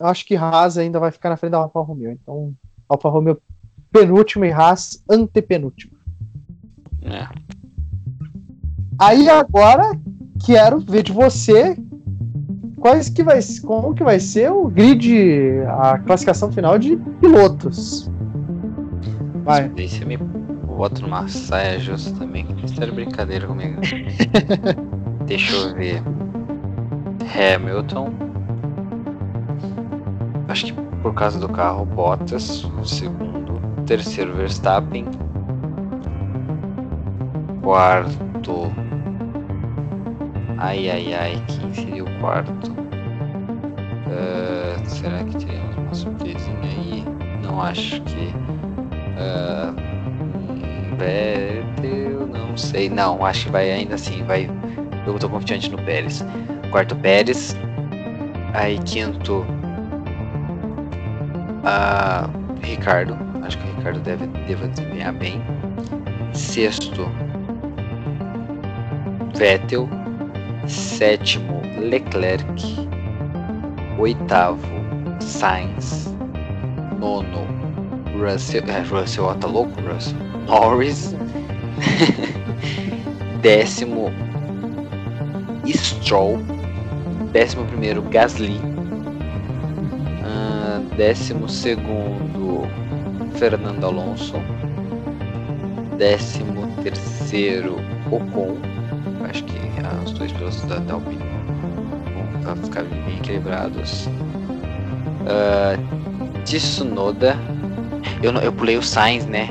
Eu 0.00 0.06
acho 0.06 0.24
que 0.24 0.36
Haas 0.36 0.78
ainda 0.78 0.98
vai 0.98 1.10
ficar 1.10 1.30
na 1.30 1.36
frente 1.36 1.52
da 1.52 1.58
Alfa 1.58 1.80
Romeo. 1.80 2.12
Então, 2.12 2.52
Alfa 2.88 3.08
Romeo 3.08 3.40
penúltimo 3.92 4.44
e 4.44 4.52
Haas 4.52 5.02
antepenúltimo. 5.08 5.92
É. 7.02 7.28
Aí 8.98 9.28
agora 9.28 9.92
quero 10.44 10.80
ver 10.80 11.02
de 11.02 11.12
você 11.12 11.76
quais 12.80 13.08
que 13.08 13.22
vai, 13.22 13.38
como 13.64 13.94
que 13.94 14.02
vai 14.02 14.18
ser 14.18 14.50
o 14.50 14.68
grid, 14.68 15.60
a 15.68 15.98
classificação 15.98 16.50
final 16.50 16.78
de 16.78 16.96
pilotos. 17.20 18.10
Vai. 19.44 19.70
Eu 20.00 20.06
me 20.06 20.16
boto 20.16 21.02
numa 21.02 21.28
saia 21.28 21.78
justa 21.78 22.16
também, 22.18 22.46
que 22.46 22.52
eles 22.52 22.92
brincadeira 22.92 23.46
comigo. 23.46 23.80
Deixa 25.32 25.56
eu 25.56 25.74
ver. 25.74 26.02
Hamilton. 27.24 28.12
Acho 30.46 30.66
que 30.66 30.72
por 31.02 31.14
causa 31.14 31.40
do 31.40 31.48
carro, 31.48 31.86
Bottas. 31.86 32.66
Segundo. 32.84 33.58
Terceiro, 33.86 34.34
Verstappen. 34.34 35.06
Quarto. 37.62 38.70
Ai, 40.58 40.90
ai, 40.90 41.14
ai, 41.14 41.42
quem 41.46 41.72
seria 41.72 42.04
o 42.04 42.20
quarto? 42.20 42.70
Uh, 44.12 44.86
será 44.86 45.24
que 45.24 45.38
teríamos 45.38 45.76
uma 45.78 45.94
surpresinha 45.94 46.60
aí? 46.62 47.04
Não 47.42 47.58
acho 47.62 48.02
que. 48.02 48.34
Uh, 49.16 49.74
Vettel, 50.98 52.26
não 52.26 52.54
sei. 52.54 52.90
Não, 52.90 53.24
acho 53.24 53.46
que 53.46 53.52
vai 53.52 53.70
ainda 53.70 53.94
assim. 53.94 54.22
Vai. 54.24 54.50
Eu 55.06 55.18
tô 55.18 55.28
confiante 55.28 55.70
no 55.70 55.78
Pérez. 55.78 56.24
Quarto, 56.70 56.94
Pérez. 56.96 57.56
Aí, 58.54 58.78
quinto. 58.80 59.44
Uh, 61.64 62.30
Ricardo. 62.62 63.16
Acho 63.42 63.58
que 63.58 63.64
o 63.68 63.76
Ricardo 63.76 64.00
deve, 64.00 64.26
deve 64.26 64.68
desempenhar 64.68 65.12
bem. 65.12 65.42
Sexto. 66.32 67.10
Vettel 69.34 69.88
sétimo 70.66 71.60
Leclerc, 71.78 72.88
oitavo 73.98 74.66
Sainz, 75.20 76.14
nono 76.98 77.46
Russell, 78.18 78.62
é, 78.68 78.80
Russell, 78.82 79.24
ó, 79.24 79.34
tá 79.34 79.48
louco, 79.48 79.72
Russell, 79.80 80.16
Norris, 80.46 81.14
décimo 83.42 84.12
Stroll, 85.70 86.38
décimo 87.32 87.64
primeiro 87.66 88.02
Gasly, 88.02 88.60
uh, 90.20 90.80
décimo 90.96 91.48
segundo 91.48 92.66
Fernando 93.38 93.84
Alonso, 93.84 94.36
décimo 95.96 96.66
terceiro 96.82 97.76
Ocon, 98.10 98.56
acho 99.30 99.44
que 99.44 99.58
os 100.04 100.12
dois 100.12 100.32
pilotos 100.32 100.62
da, 100.62 100.76
da 100.76 100.94
Alpine 100.94 101.22
vão 102.42 102.56
ficar 102.56 102.82
bem 102.84 103.18
equilibrados. 103.18 104.06
Uh, 105.22 106.42
Tsunoda. 106.44 107.36
Eu, 108.22 108.32
eu 108.32 108.52
pulei 108.52 108.76
o 108.76 108.82
Sainz, 108.82 109.26
né? 109.26 109.48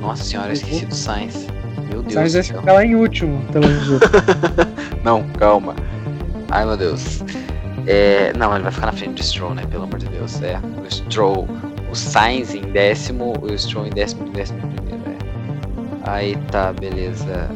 Nossa 0.00 0.24
senhora, 0.24 0.48
eu 0.48 0.52
esqueci 0.54 0.86
do 0.86 0.94
Sainz. 0.94 1.46
Meu 1.88 2.02
Deus. 2.02 2.14
Sainz 2.14 2.34
vai 2.34 2.42
ficar 2.42 2.72
lá 2.72 2.84
em 2.84 2.94
último, 2.94 3.40
pelo 3.52 3.66
jeito. 3.66 4.10
não, 5.04 5.22
calma. 5.38 5.74
Ai 6.50 6.64
meu 6.64 6.76
Deus. 6.76 7.22
É, 7.86 8.32
não, 8.36 8.54
ele 8.54 8.62
vai 8.62 8.72
ficar 8.72 8.86
na 8.86 8.92
frente 8.92 9.14
do 9.14 9.22
Stroll, 9.24 9.54
né? 9.54 9.66
Pelo 9.66 9.84
amor 9.84 9.98
de 9.98 10.06
Deus. 10.06 10.40
É, 10.42 10.58
o 10.58 10.90
Stroll, 10.90 11.48
o 11.90 11.94
Sainz 11.94 12.54
em 12.54 12.62
décimo, 12.62 13.32
o 13.42 13.58
Stroll 13.58 13.86
em 13.86 13.90
décimo, 13.90 14.30
décimo 14.30 14.60
primeiro. 14.60 15.02
É. 15.10 16.10
Aí 16.10 16.36
tá, 16.50 16.72
beleza. 16.72 17.48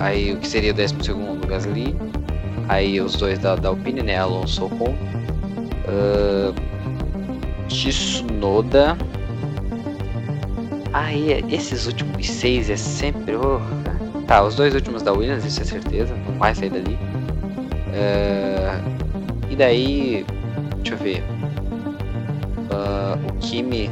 Aí 0.00 0.32
o 0.32 0.38
que 0.38 0.48
seria 0.48 0.72
o 0.72 0.74
décimo 0.74 1.02
segundo? 1.04 1.46
Gasly. 1.46 1.94
Aí 2.68 3.00
os 3.00 3.16
dois 3.16 3.38
da, 3.38 3.56
da 3.56 3.68
Alpine, 3.68 4.02
né? 4.02 4.18
Alonso 4.18 4.68
com. 4.70 4.90
Uh, 5.88 6.54
Tsunoda. 7.68 8.96
Aí 10.92 11.44
esses 11.50 11.86
últimos 11.86 12.26
seis 12.28 12.70
é 12.70 12.76
sempre. 12.76 13.36
Oh, 13.36 13.60
tá, 14.26 14.42
os 14.42 14.56
dois 14.56 14.74
últimos 14.74 15.02
da 15.02 15.12
Williams, 15.12 15.44
isso 15.44 15.62
é 15.62 15.64
certeza. 15.64 16.14
Não 16.26 16.38
vai 16.38 16.54
sair 16.54 16.70
dali. 16.70 16.98
Uh, 17.92 19.50
e 19.50 19.56
daí. 19.56 20.26
Deixa 20.76 20.94
eu 20.94 20.98
ver. 20.98 21.24
Uh, 22.70 23.30
o 23.30 23.32
Kimi. 23.38 23.90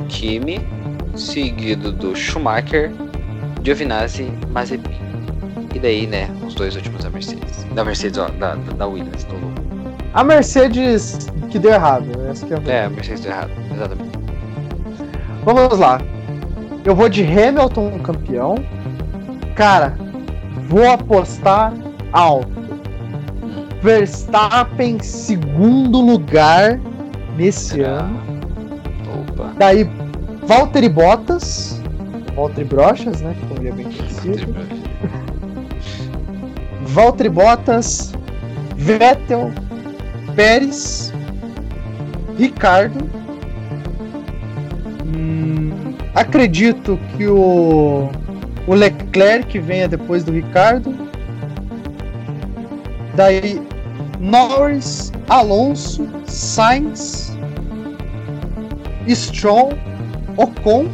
O 0.00 0.04
Kimi. 0.08 0.60
Seguido 1.16 1.92
do 1.92 2.16
Schumacher 2.16 2.90
Giovinazzi, 3.64 4.30
Mazepin. 4.50 4.92
E 5.74 5.78
daí, 5.78 6.06
né, 6.06 6.28
os 6.46 6.54
dois 6.54 6.76
últimos 6.76 7.02
da 7.02 7.10
Mercedes. 7.10 7.64
Da 7.74 7.82
Mercedes, 7.82 8.18
ó, 8.18 8.28
da, 8.28 8.54
da, 8.54 8.86
Williams, 8.86 9.24
tô 9.24 9.32
louco. 9.36 9.54
A 10.12 10.22
Mercedes 10.22 11.26
que 11.50 11.58
deu 11.58 11.72
errado, 11.72 12.06
essa 12.30 12.46
que 12.46 12.52
é 12.52 12.56
a 12.56 12.72
É, 12.72 12.84
a 12.84 12.90
Mercedes 12.90 13.20
deu 13.22 13.32
errado, 13.32 13.50
exatamente. 13.74 14.18
Vamos 15.44 15.78
lá. 15.78 15.98
Eu 16.84 16.94
vou 16.94 17.08
de 17.08 17.22
Hamilton 17.22 17.98
campeão. 18.00 18.56
Cara, 19.54 19.96
vou 20.68 20.88
apostar 20.90 21.72
alto. 22.12 22.64
Verstappen 23.82 24.98
segundo 25.00 26.00
lugar 26.00 26.80
nesse 27.36 27.80
ano. 27.80 28.18
Opa. 29.30 29.52
Daí 29.58 29.88
Valtteri 30.46 30.88
Bottas 30.88 31.74
Valtteri 32.34 32.66
Brochas, 32.66 33.20
né? 33.20 33.34
Como 33.48 33.60
ele 33.60 33.68
é 33.68 33.72
bem 33.72 33.84
conhecido. 33.84 34.54
Valtteri 36.82 37.28
Bottas, 37.28 38.12
Vettel, 38.76 39.52
Pérez, 40.34 41.12
Ricardo. 42.36 43.08
Acredito 46.14 46.98
que 47.16 47.26
o, 47.26 48.08
o 48.66 48.74
Leclerc 48.74 49.58
venha 49.58 49.88
depois 49.88 50.24
do 50.24 50.32
Ricardo. 50.32 50.94
Daí 53.14 53.60
Norris, 54.20 55.12
Alonso, 55.28 56.08
Sainz, 56.26 57.36
Stroll, 59.08 59.72
Ocon 60.36 60.88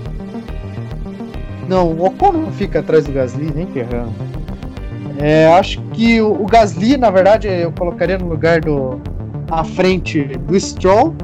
não, 1.70 1.92
Ocon 2.02 2.32
não 2.32 2.52
fica 2.52 2.80
atrás 2.80 3.04
do 3.04 3.12
Gasly, 3.12 3.52
nem 3.54 3.64
ferrando. 3.68 4.12
É, 5.20 5.46
acho 5.54 5.80
que 5.92 6.20
o, 6.20 6.42
o, 6.42 6.44
Gasly, 6.44 6.96
na 6.96 7.10
verdade, 7.12 7.46
eu 7.46 7.70
colocaria 7.70 8.18
no 8.18 8.26
lugar 8.28 8.60
do. 8.60 9.00
à 9.48 9.62
frente 9.62 10.24
do 10.24 10.58
Stroll. 10.58 11.14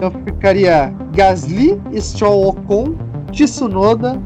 Então 0.00 0.10
ficaria 0.24 0.94
Gasly, 1.12 1.78
Stroll, 1.98 2.48
Ocon, 2.48 2.94
Tsunoda, 3.32 4.18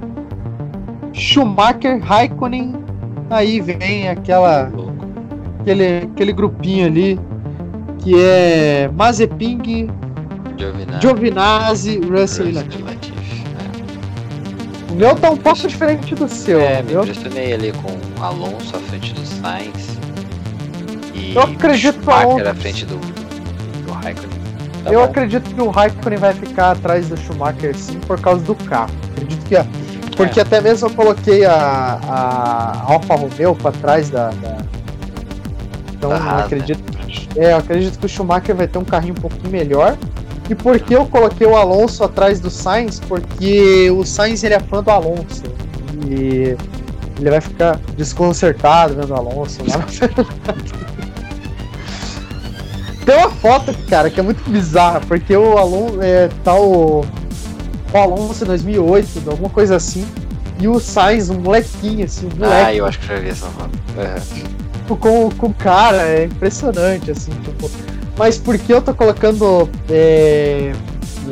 Schumacher, 1.13 2.01
Raikkonen. 2.01 2.77
Aí 3.29 3.61
vem 3.61 4.09
aquela. 4.09 4.71
Aquele, 5.61 6.09
aquele 6.13 6.33
grupinho 6.33 6.87
ali 6.87 7.19
que 7.99 8.15
é 8.17 8.89
Mazepin, 8.95 9.91
Giovinazzi, 10.57 11.01
Giovinazzi 11.01 12.01
Russell 12.09 12.51
e 12.51 12.53
Latifi. 12.53 12.85
O 14.93 14.95
meu 14.95 15.17
tá 15.17 15.31
um 15.31 15.37
pouco 15.37 15.67
diferente 15.67 16.15
do 16.15 16.29
seu. 16.29 16.61
É, 16.61 16.83
me 16.83 16.93
impressionei 16.93 17.53
ali 17.53 17.73
com 17.73 18.23
Alonso 18.23 18.77
à 18.77 18.79
frente 18.79 19.13
do 19.13 19.27
Sainz. 19.27 19.99
E 21.13 21.35
eu 21.35 21.43
acredito 21.43 21.99
Schumacher 21.99 22.47
à 22.47 22.55
frente 22.55 22.87
do 22.87 23.01
Raikkonen. 23.93 24.34
Tá 24.85 24.93
eu 24.93 25.01
bom. 25.01 25.05
acredito 25.07 25.55
que 25.55 25.61
o 25.61 25.71
Raikkonen 25.71 26.19
vai 26.19 26.35
ficar 26.35 26.73
atrás 26.73 27.09
do 27.09 27.17
Schumacher 27.17 27.75
sim 27.75 27.99
por 28.01 28.21
causa 28.21 28.45
do 28.45 28.55
carro. 28.55 28.93
Acredito 29.13 29.45
que. 29.47 29.57
Porque 30.15 30.39
é. 30.39 30.43
até 30.43 30.61
mesmo 30.61 30.89
eu 30.89 30.95
coloquei 30.95 31.45
a, 31.45 31.99
a 32.07 32.93
Alfa 32.93 33.17
Romeo 33.17 33.57
para 33.57 33.73
trás 33.73 34.11
da, 34.11 34.29
da... 34.31 34.59
Então 35.95 36.13
eu 36.13 36.17
acredito. 36.17 36.83
É, 37.37 37.53
eu 37.53 37.57
acredito 37.57 37.99
que 37.99 38.07
o 38.07 38.09
Schumacher 38.09 38.55
vai 38.55 38.69
ter 38.69 38.79
um 38.79 38.85
carrinho 38.85 39.15
um 39.15 39.21
pouquinho 39.21 39.51
melhor. 39.51 39.97
E 40.49 40.55
por 40.55 40.79
que 40.79 40.95
eu 40.95 41.07
coloquei 41.07 41.47
o 41.47 41.57
Alonso 41.57 42.05
atrás 42.05 42.39
do 42.39 42.51
Sainz? 42.51 43.01
Porque 43.01 43.91
o 43.91 44.05
Sainz 44.05 44.45
ele 44.45 44.55
é 44.55 44.61
fã 44.61 44.83
do 44.83 44.91
Alonso. 44.91 45.43
E 46.07 46.57
ele 47.19 47.31
vai 47.31 47.41
ficar 47.41 47.81
desconcertado 47.97 48.95
vendo 48.95 49.11
o 49.11 49.15
Alonso 49.15 49.63
lá 49.67 49.85
Tem 53.05 53.17
uma 53.17 53.31
foto, 53.31 53.75
cara, 53.89 54.09
que 54.09 54.19
é 54.19 54.23
muito 54.23 54.49
bizarra, 54.49 55.01
porque 55.01 55.37
o 55.37 55.59
Alonso 55.59 56.01
é, 56.01 56.29
tá 56.43 56.55
o, 56.55 57.05
Alonso 57.93 58.45
em 58.45 58.47
2008, 58.47 59.31
alguma 59.31 59.51
coisa 59.51 59.77
assim, 59.77 60.07
e 60.59 60.67
o 60.67 60.81
Sainz, 60.81 61.29
um 61.29 61.39
molequinho, 61.39 62.05
assim, 62.05 62.27
um 62.27 62.39
moleque. 62.39 62.67
Ah, 62.67 62.75
eu 62.75 62.87
acho 62.87 62.99
que 62.99 63.07
já 63.07 63.17
vi 63.17 63.29
essa 63.29 63.47
foto. 63.47 63.71
Uhum. 63.97 64.97
Com, 64.97 65.31
com 65.31 65.47
o 65.47 65.55
cara, 65.55 66.03
é 66.03 66.25
impressionante, 66.25 67.11
assim, 67.11 67.33
tipo. 67.43 67.71
Mas 68.17 68.39
por 68.39 68.57
que 68.57 68.73
eu 68.73 68.81
tô 68.81 68.95
colocando 68.95 69.69
é, 69.91 70.73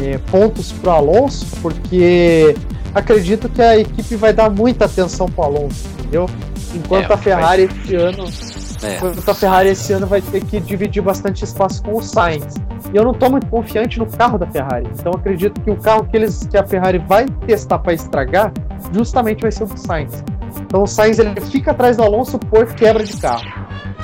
é, 0.01 0.19
pontos 0.31 0.73
pro 0.73 0.91
Alonso? 0.91 1.47
Porque 1.63 2.57
acredito 2.95 3.49
que 3.49 3.63
a 3.63 3.79
equipe 3.79 4.17
vai 4.17 4.33
dar 4.33 4.51
muita 4.51 4.87
atenção 4.87 5.27
pro 5.27 5.45
Alonso, 5.45 5.87
entendeu? 5.99 6.29
Enquanto 6.75 7.11
é, 7.11 7.15
a 7.15 7.17
Ferrari 7.17 7.63
esse 7.63 7.95
ano. 7.95 8.25
É. 8.83 8.97
Enquanto 8.97 9.29
a 9.29 9.35
Ferrari 9.35 9.69
esse 9.71 9.93
ano 9.93 10.07
vai 10.07 10.21
ter 10.21 10.45
que 10.45 10.61
dividir 10.61 11.03
bastante 11.03 11.45
espaço 11.45 11.83
com 11.83 11.97
o 11.97 12.03
Sainz. 12.03 12.55
E 12.93 12.97
eu 12.97 13.05
não 13.05 13.15
tô 13.15 13.31
muito 13.31 13.47
confiante 13.47 13.99
no 13.99 14.07
carro 14.07 14.39
da 14.39 14.47
Ferrari. 14.47 14.89
Então 14.99 15.13
acredito 15.13 15.61
que 15.61 15.71
o 15.71 15.77
carro 15.77 16.05
que, 16.05 16.17
eles, 16.17 16.47
que 16.51 16.57
a 16.57 16.65
Ferrari 16.65 16.99
vai 16.99 17.27
testar 17.47 17.79
para 17.79 17.95
estragar 17.95 18.53
justamente 18.93 19.43
vai 19.43 19.53
ser 19.53 19.65
o 19.65 19.67
do 19.67 19.79
Sainz. 19.79 20.25
Então 20.61 20.83
o 20.83 20.87
Sainz 20.87 21.19
ele 21.19 21.41
fica 21.41 21.71
atrás 21.71 21.97
do 21.97 22.03
Alonso 22.03 22.39
por 22.39 22.67
quebra 22.75 23.05
de 23.05 23.17
carro. 23.19 23.45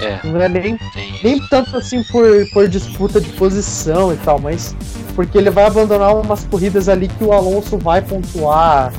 É. 0.01 0.21
Não 0.25 0.41
é 0.41 0.49
nem, 0.49 0.79
nem 1.25 1.41
tanto 1.49 1.77
assim 1.77 2.03
por, 2.05 2.25
por 2.53 2.69
disputa 2.69 3.21
de 3.21 3.31
posição 3.31 4.13
e 4.13 4.17
tal, 4.19 4.39
mas 4.39 4.77
porque 5.15 5.37
ele 5.37 5.51
vai 5.51 5.67
abandonar 5.67 6.15
umas 6.15 6.45
corridas 6.45 6.89
ali 6.89 7.09
que 7.09 7.25
o 7.25 7.33
Alonso 7.33 7.77
vai 7.77 8.01
pontuar 8.01 8.93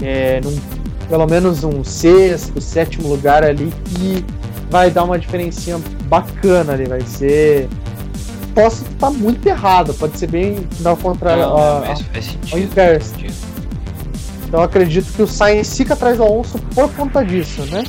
é, 0.00 0.40
num, 0.40 0.56
pelo 1.08 1.26
menos 1.26 1.64
um 1.64 1.82
sexto, 1.82 2.60
sétimo 2.60 3.08
lugar 3.08 3.42
ali 3.44 3.72
que 3.84 4.24
vai 4.70 4.90
dar 4.90 5.04
uma 5.04 5.18
diferencinha 5.18 5.78
bacana 6.04 6.72
ali, 6.72 6.86
vai 6.86 7.00
ser. 7.02 7.68
Posso 8.54 8.84
estar 8.84 9.10
muito 9.10 9.46
errado, 9.46 9.92
pode 9.94 10.18
ser 10.18 10.28
bem 10.28 10.66
ao 10.84 10.96
contrário, 10.96 11.42
não, 11.42 11.50
não, 11.50 11.58
a, 11.58 11.94
ao 12.52 12.58
inverso. 12.58 13.14
Então 14.46 14.62
acredito 14.62 15.12
que 15.12 15.22
o 15.22 15.26
Sainz 15.26 15.76
fica 15.76 15.94
atrás 15.94 16.16
do 16.16 16.22
Alonso 16.22 16.58
por 16.74 16.90
conta 16.94 17.24
disso, 17.24 17.62
né? 17.66 17.82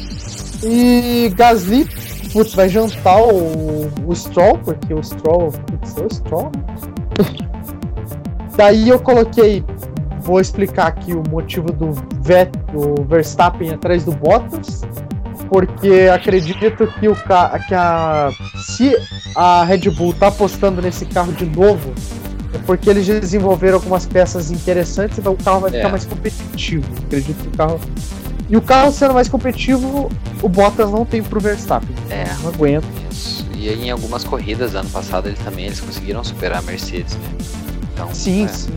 E 0.64 1.32
Gasly, 1.36 1.88
putz, 2.34 2.54
vai 2.54 2.68
jantar 2.68 3.22
o, 3.22 3.90
o 4.06 4.16
Stroll, 4.16 4.58
porque 4.60 4.94
o 4.94 5.02
Stroll. 5.02 5.52
Putz, 5.52 5.98
é 5.98 6.02
o 6.02 6.14
Stroll, 6.14 6.52
né? 6.56 7.48
Daí 8.58 8.90
eu 8.90 9.00
coloquei, 9.00 9.64
vou 10.22 10.42
explicar 10.42 10.88
aqui 10.88 11.14
o 11.14 11.22
motivo 11.30 11.72
do, 11.72 11.92
Vet, 12.22 12.50
do 12.74 13.04
Verstappen 13.04 13.72
atrás 13.72 14.04
do 14.04 14.12
Bottas, 14.14 14.82
porque 15.50 16.10
acredito 16.14 16.88
que 17.00 17.08
o 17.08 17.16
que 17.16 17.74
a 17.74 18.32
se 18.56 18.96
a 19.36 19.64
Red 19.64 19.90
Bull 19.92 20.14
tá 20.14 20.28
apostando 20.28 20.82
nesse 20.82 21.06
carro 21.06 21.32
de 21.32 21.46
novo, 21.46 21.94
é 22.54 22.58
porque 22.60 22.90
eles 22.90 23.06
desenvolveram 23.06 23.76
algumas 23.76 24.06
peças 24.06 24.52
interessantes, 24.52 25.20
então 25.20 25.34
o 25.34 25.38
carro 25.38 25.62
vai 25.62 25.70
é. 25.72 25.74
ficar 25.74 25.90
mais 25.90 26.06
competitivo. 26.06 26.86
Acredito 27.06 27.42
que 27.42 27.48
o 27.48 27.52
carro 27.52 27.80
e 28.50 28.56
o 28.56 28.62
carro 28.62 28.92
sendo 28.92 29.14
mais 29.14 29.28
competitivo, 29.28 30.10
o 30.42 30.50
Bottas 30.50 30.90
não 30.90 31.06
tem 31.06 31.22
pro 31.22 31.40
Verstappen. 31.40 31.94
É, 32.10 32.26
não 32.42 32.50
aguento. 32.50 32.86
Isso. 33.12 33.46
E 33.54 33.70
em 33.70 33.92
algumas 33.92 34.24
corridas 34.24 34.74
ano 34.74 34.90
passado 34.90 35.28
ele 35.28 35.38
também 35.44 35.66
eles 35.66 35.82
conseguiram 35.82 36.24
superar 36.24 36.60
a 36.60 36.62
Mercedes, 36.62 37.16
né? 37.16 37.30
Então, 37.94 38.14
sim, 38.14 38.46
é. 38.46 38.48
sim. 38.48 38.72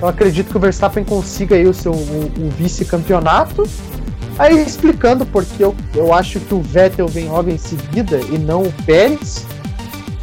Eu 0.00 0.08
acredito 0.08 0.50
que 0.50 0.56
o 0.56 0.60
Verstappen 0.60 1.04
consiga 1.04 1.54
aí 1.54 1.66
o 1.66 1.74
seu 1.74 1.92
vice-campeonato. 2.58 3.68
Aí 4.38 4.62
explicando 4.62 5.26
porque 5.26 5.62
eu, 5.62 5.74
eu 5.94 6.12
acho 6.12 6.40
que 6.40 6.54
o 6.54 6.60
Vettel 6.60 7.06
vem 7.06 7.28
logo 7.28 7.50
em 7.50 7.58
seguida 7.58 8.18
e 8.30 8.38
não 8.38 8.62
o 8.62 8.72
Pérez. 8.84 9.46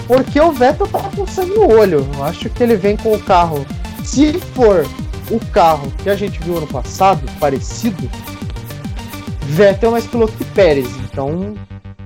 Porque 0.07 0.39
o 0.39 0.51
Vettel 0.51 0.87
tá 0.87 1.09
com 1.15 1.27
sangue 1.27 1.53
no 1.53 1.67
olho. 1.71 2.07
Eu 2.15 2.23
acho 2.23 2.49
que 2.49 2.63
ele 2.63 2.75
vem 2.75 2.97
com 2.97 3.13
o 3.13 3.19
carro. 3.19 3.65
Se 4.03 4.33
for 4.33 4.85
o 5.29 5.39
carro 5.51 5.91
que 6.03 6.09
a 6.09 6.15
gente 6.15 6.39
viu 6.41 6.57
ano 6.57 6.67
passado, 6.67 7.21
parecido, 7.39 8.09
Vettel 9.41 9.89
é 9.89 9.91
mais 9.93 10.07
piloto 10.07 10.33
que 10.33 10.45
Pérez. 10.45 10.87
Então, 10.97 11.55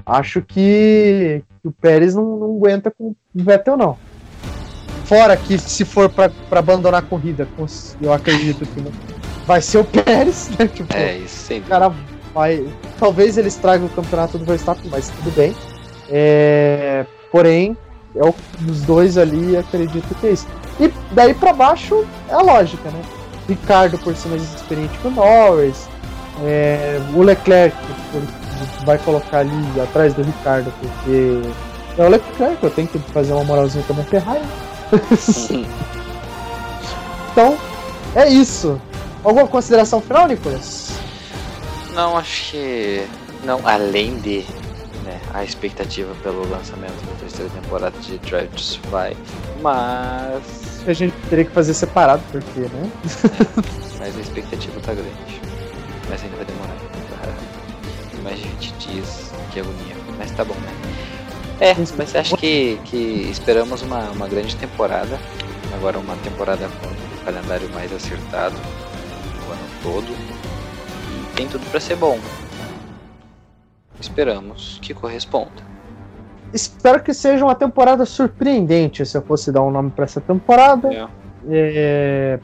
acho 0.06 0.42
que, 0.42 1.44
o 1.64 1.72
Pérez 1.72 2.16
não, 2.16 2.38
não 2.38 2.56
aguenta 2.58 2.92
com 2.92 3.10
o 3.10 3.16
Vettel, 3.34 3.78
não. 3.78 3.98
Fora 5.06 5.36
que 5.38 5.58
se 5.58 5.86
for 5.86 6.10
para 6.10 6.32
abandonar 6.52 7.02
a 7.02 7.06
corrida, 7.06 7.48
eu 8.02 8.12
acredito 8.12 8.66
que 8.66 8.82
não. 8.82 8.92
Vai 9.46 9.62
ser 9.62 9.80
o 9.80 9.84
Pérez, 9.84 10.50
né? 10.58 10.68
Tipo, 10.68 10.96
é, 10.96 11.18
isso 11.18 11.48
sim. 11.48 11.60
O 11.60 11.64
cara 11.64 11.92
vai. 12.34 12.66
Talvez 13.00 13.38
eles 13.38 13.56
tragam 13.56 13.88
o 13.88 13.90
campeonato 13.90 14.38
do 14.38 14.46
Verstappen, 14.46 14.90
mas 14.90 15.10
tudo 15.10 15.32
bem. 15.36 15.56
É... 16.10 17.06
Porém, 17.32 17.78
é 18.16 18.24
o, 18.24 18.34
os 18.70 18.82
dois 18.82 19.18
ali, 19.18 19.58
acredito 19.58 20.16
que 20.16 20.28
é 20.28 20.32
isso. 20.32 20.48
E 20.80 20.92
daí 21.12 21.34
para 21.34 21.54
baixo 21.54 22.06
é 22.30 22.34
a 22.34 22.42
lógica, 22.42 22.90
né? 22.90 23.02
Ricardo 23.48 23.98
por 24.00 24.16
ser 24.16 24.30
mais 24.30 24.42
experiente 24.42 24.98
que 25.00 25.08
o 25.08 25.12
Norris. 25.12 25.88
É... 26.44 27.00
o 27.14 27.22
Leclerc 27.22 27.76
vai 28.86 28.98
colocar 29.00 29.40
ali 29.40 29.82
atrás 29.82 30.14
do 30.14 30.24
Ricardo, 30.24 30.72
porque 30.80 31.42
é 31.98 32.06
o 32.06 32.10
Leclerc, 32.10 32.64
eu 32.64 32.72
tenho 32.72 32.88
que 32.88 32.98
fazer 33.12 33.34
uma 33.34 33.44
moralzinha 33.44 33.84
também 33.88 34.06
Ferrari. 34.06 34.42
então, 37.32 37.58
é 38.16 38.30
isso. 38.30 38.80
Alguma 39.24 39.48
consideração 39.48 40.02
final, 40.02 40.28
Nicolas? 40.28 40.92
Não, 41.94 42.18
acho 42.18 42.52
que. 42.52 43.08
Não, 43.46 43.66
além 43.66 44.20
de 44.20 44.46
né, 45.04 45.20
a 45.34 45.44
expectativa 45.44 46.14
pelo 46.24 46.50
lançamento 46.50 46.96
da 47.06 47.14
terceira 47.20 47.50
temporada 47.52 47.98
de 48.00 48.18
Drive 48.20 48.50
to 48.50 48.62
Survive, 48.62 49.18
mas. 49.62 50.84
A 50.86 50.92
gente 50.92 51.14
teria 51.30 51.46
que 51.46 51.52
fazer 51.52 51.74
separado, 51.74 52.22
porque, 52.32 52.60
né? 52.60 52.92
É, 53.04 54.00
mas 54.00 54.18
a 54.18 54.20
expectativa 54.20 54.80
tá 54.82 54.94
grande. 54.94 55.42
Mas 56.10 56.22
ainda 56.22 56.36
vai 56.36 56.46
demorar. 56.46 56.76
Mais 58.22 58.40
de 58.40 58.48
20 58.48 58.74
dias, 58.88 59.32
que 59.52 59.60
agonia. 59.60 59.96
Mas 60.18 60.32
tá 60.32 60.44
bom, 60.44 60.56
né? 60.56 60.74
É, 61.60 61.76
mas 61.98 62.16
acho 62.16 62.36
que, 62.36 62.80
que 62.86 63.30
esperamos 63.32 63.82
uma, 63.82 64.10
uma 64.12 64.28
grande 64.28 64.56
temporada. 64.56 65.20
Agora 65.74 65.98
uma 65.98 66.16
temporada 66.18 66.70
com 66.82 66.88
um 66.88 67.26
calendário 67.26 67.70
mais 67.74 67.92
acertado 67.94 68.56
todo. 69.84 70.08
E 70.08 71.36
tem 71.36 71.48
tudo 71.48 71.64
para 71.70 71.80
ser 71.80 71.98
bom. 71.98 72.18
Esperamos 74.00 74.80
que 74.82 74.94
corresponda. 74.94 75.74
Espero 76.52 77.02
que 77.02 77.14
seja 77.14 77.44
uma 77.44 77.56
temporada 77.56 78.06
surpreendente, 78.06 79.06
se 79.06 79.18
eu 79.18 79.22
fosse 79.22 79.52
dar 79.52 79.62
um 79.62 79.72
nome 79.72 79.92
para 79.92 80.06
essa 80.06 80.22
temporada. 80.22 80.92
É. 80.94 81.08
É... 81.50 82.40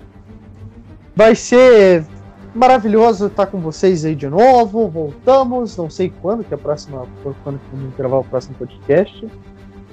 Vai 1.15 1.35
ser 1.35 2.05
maravilhoso 2.53 3.27
estar 3.27 3.47
com 3.47 3.59
vocês 3.59 4.05
aí 4.05 4.15
de 4.15 4.27
novo. 4.27 4.87
Voltamos, 4.87 5.77
não 5.77 5.89
sei 5.89 6.11
quando, 6.21 6.43
que 6.43 6.53
é 6.53 6.55
a 6.55 6.59
próxima. 6.59 7.05
Quando 7.43 7.59
vamos 7.71 7.95
gravar 7.95 8.19
o 8.19 8.23
próximo 8.23 8.55
podcast. 8.55 9.27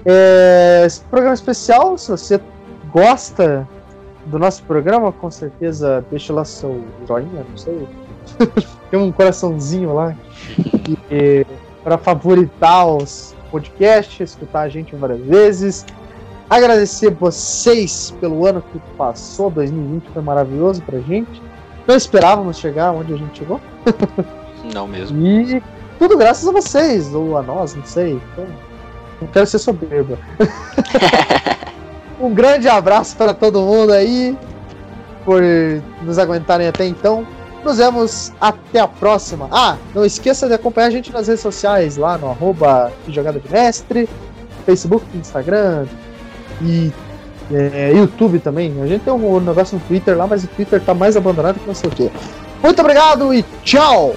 É, 0.05 0.85
esse 0.87 1.01
programa 1.01 1.35
especial, 1.35 1.99
se 1.99 2.11
você 2.11 2.41
gosta 2.93 3.69
do 4.27 4.39
nosso 4.39 4.63
programa, 4.65 5.13
com 5.13 5.31
certeza 5.31 6.05
deixa 6.11 6.33
lá 6.33 6.45
seu 6.45 6.85
joinha, 7.07 7.45
não 7.49 7.57
sei. 7.57 7.87
Tem 8.91 9.01
um 9.01 9.13
coraçãozinho 9.13 9.95
lá 9.95 10.15
para 11.83 11.99
favoritar 11.99 12.87
os 12.87 13.35
podcasts, 13.51 14.31
escutar 14.31 14.63
a 14.63 14.69
gente 14.69 14.95
várias 14.97 15.21
vezes. 15.21 15.87
Agradecer 16.49 17.11
vocês 17.11 18.15
pelo 18.21 18.47
ano 18.47 18.63
que 18.73 18.79
passou, 18.97 19.51
2020 19.51 20.11
foi 20.13 20.23
maravilhoso 20.23 20.83
pra 20.83 21.01
gente. 21.01 21.43
Não 21.87 21.97
esperávamos 21.97 22.59
chegar 22.59 22.93
onde 22.93 23.15
a 23.15 23.17
gente 23.17 23.39
chegou. 23.39 23.61
Não 24.75 24.87
mesmo. 24.87 25.25
E 25.25 25.63
tudo 25.99 26.17
graças 26.17 26.47
a 26.49 26.53
vocês, 26.53 27.15
ou 27.15 27.37
a 27.37 27.43
nós, 27.43 27.75
não 27.75 27.85
sei. 27.85 28.21
Então, 28.33 28.47
não 29.21 29.29
quero 29.29 29.47
ser 29.47 29.59
soberba. 29.59 30.19
um 32.21 32.33
grande 32.33 32.69
abraço 32.69 33.17
para 33.17 33.35
todo 33.35 33.61
mundo 33.61 33.93
aí, 33.93 34.37
por 35.25 35.43
nos 36.03 36.19
aguentarem 36.19 36.67
até 36.67 36.87
então. 36.87 37.27
Nos 37.65 37.79
vemos 37.79 38.33
até 38.41 38.79
a 38.79 38.87
próxima. 38.87 39.49
Ah, 39.51 39.77
não 39.95 40.05
esqueça 40.05 40.47
de 40.47 40.55
acompanhar 40.55 40.87
a 40.87 40.91
gente 40.91 41.13
nas 41.13 41.27
redes 41.27 41.43
sociais, 41.43 41.97
lá 41.97 42.17
no 42.17 42.31
arroba 42.31 42.93
Jogada 43.09 43.41
de 43.41 43.51
Mestre, 43.51 44.09
Facebook, 44.65 45.05
Instagram, 45.17 45.87
e 46.63 46.93
é, 47.53 47.93
YouTube 47.93 48.39
também. 48.39 48.81
A 48.83 48.87
gente 48.87 49.03
tem 49.03 49.13
um 49.13 49.41
negócio 49.41 49.77
no 49.79 49.85
Twitter 49.85 50.17
lá, 50.17 50.27
mas 50.27 50.45
o 50.45 50.49
Twitter 50.49 50.81
tá 50.81 50.95
mais 50.95 51.17
abandonado 51.17 51.59
que 51.59 51.67
não 51.67 51.75
sei 51.75 51.91
o 51.91 51.93
quê. 51.93 52.11
Muito 52.63 52.81
obrigado 52.81 53.35
e 53.35 53.45
tchau! 53.65 54.15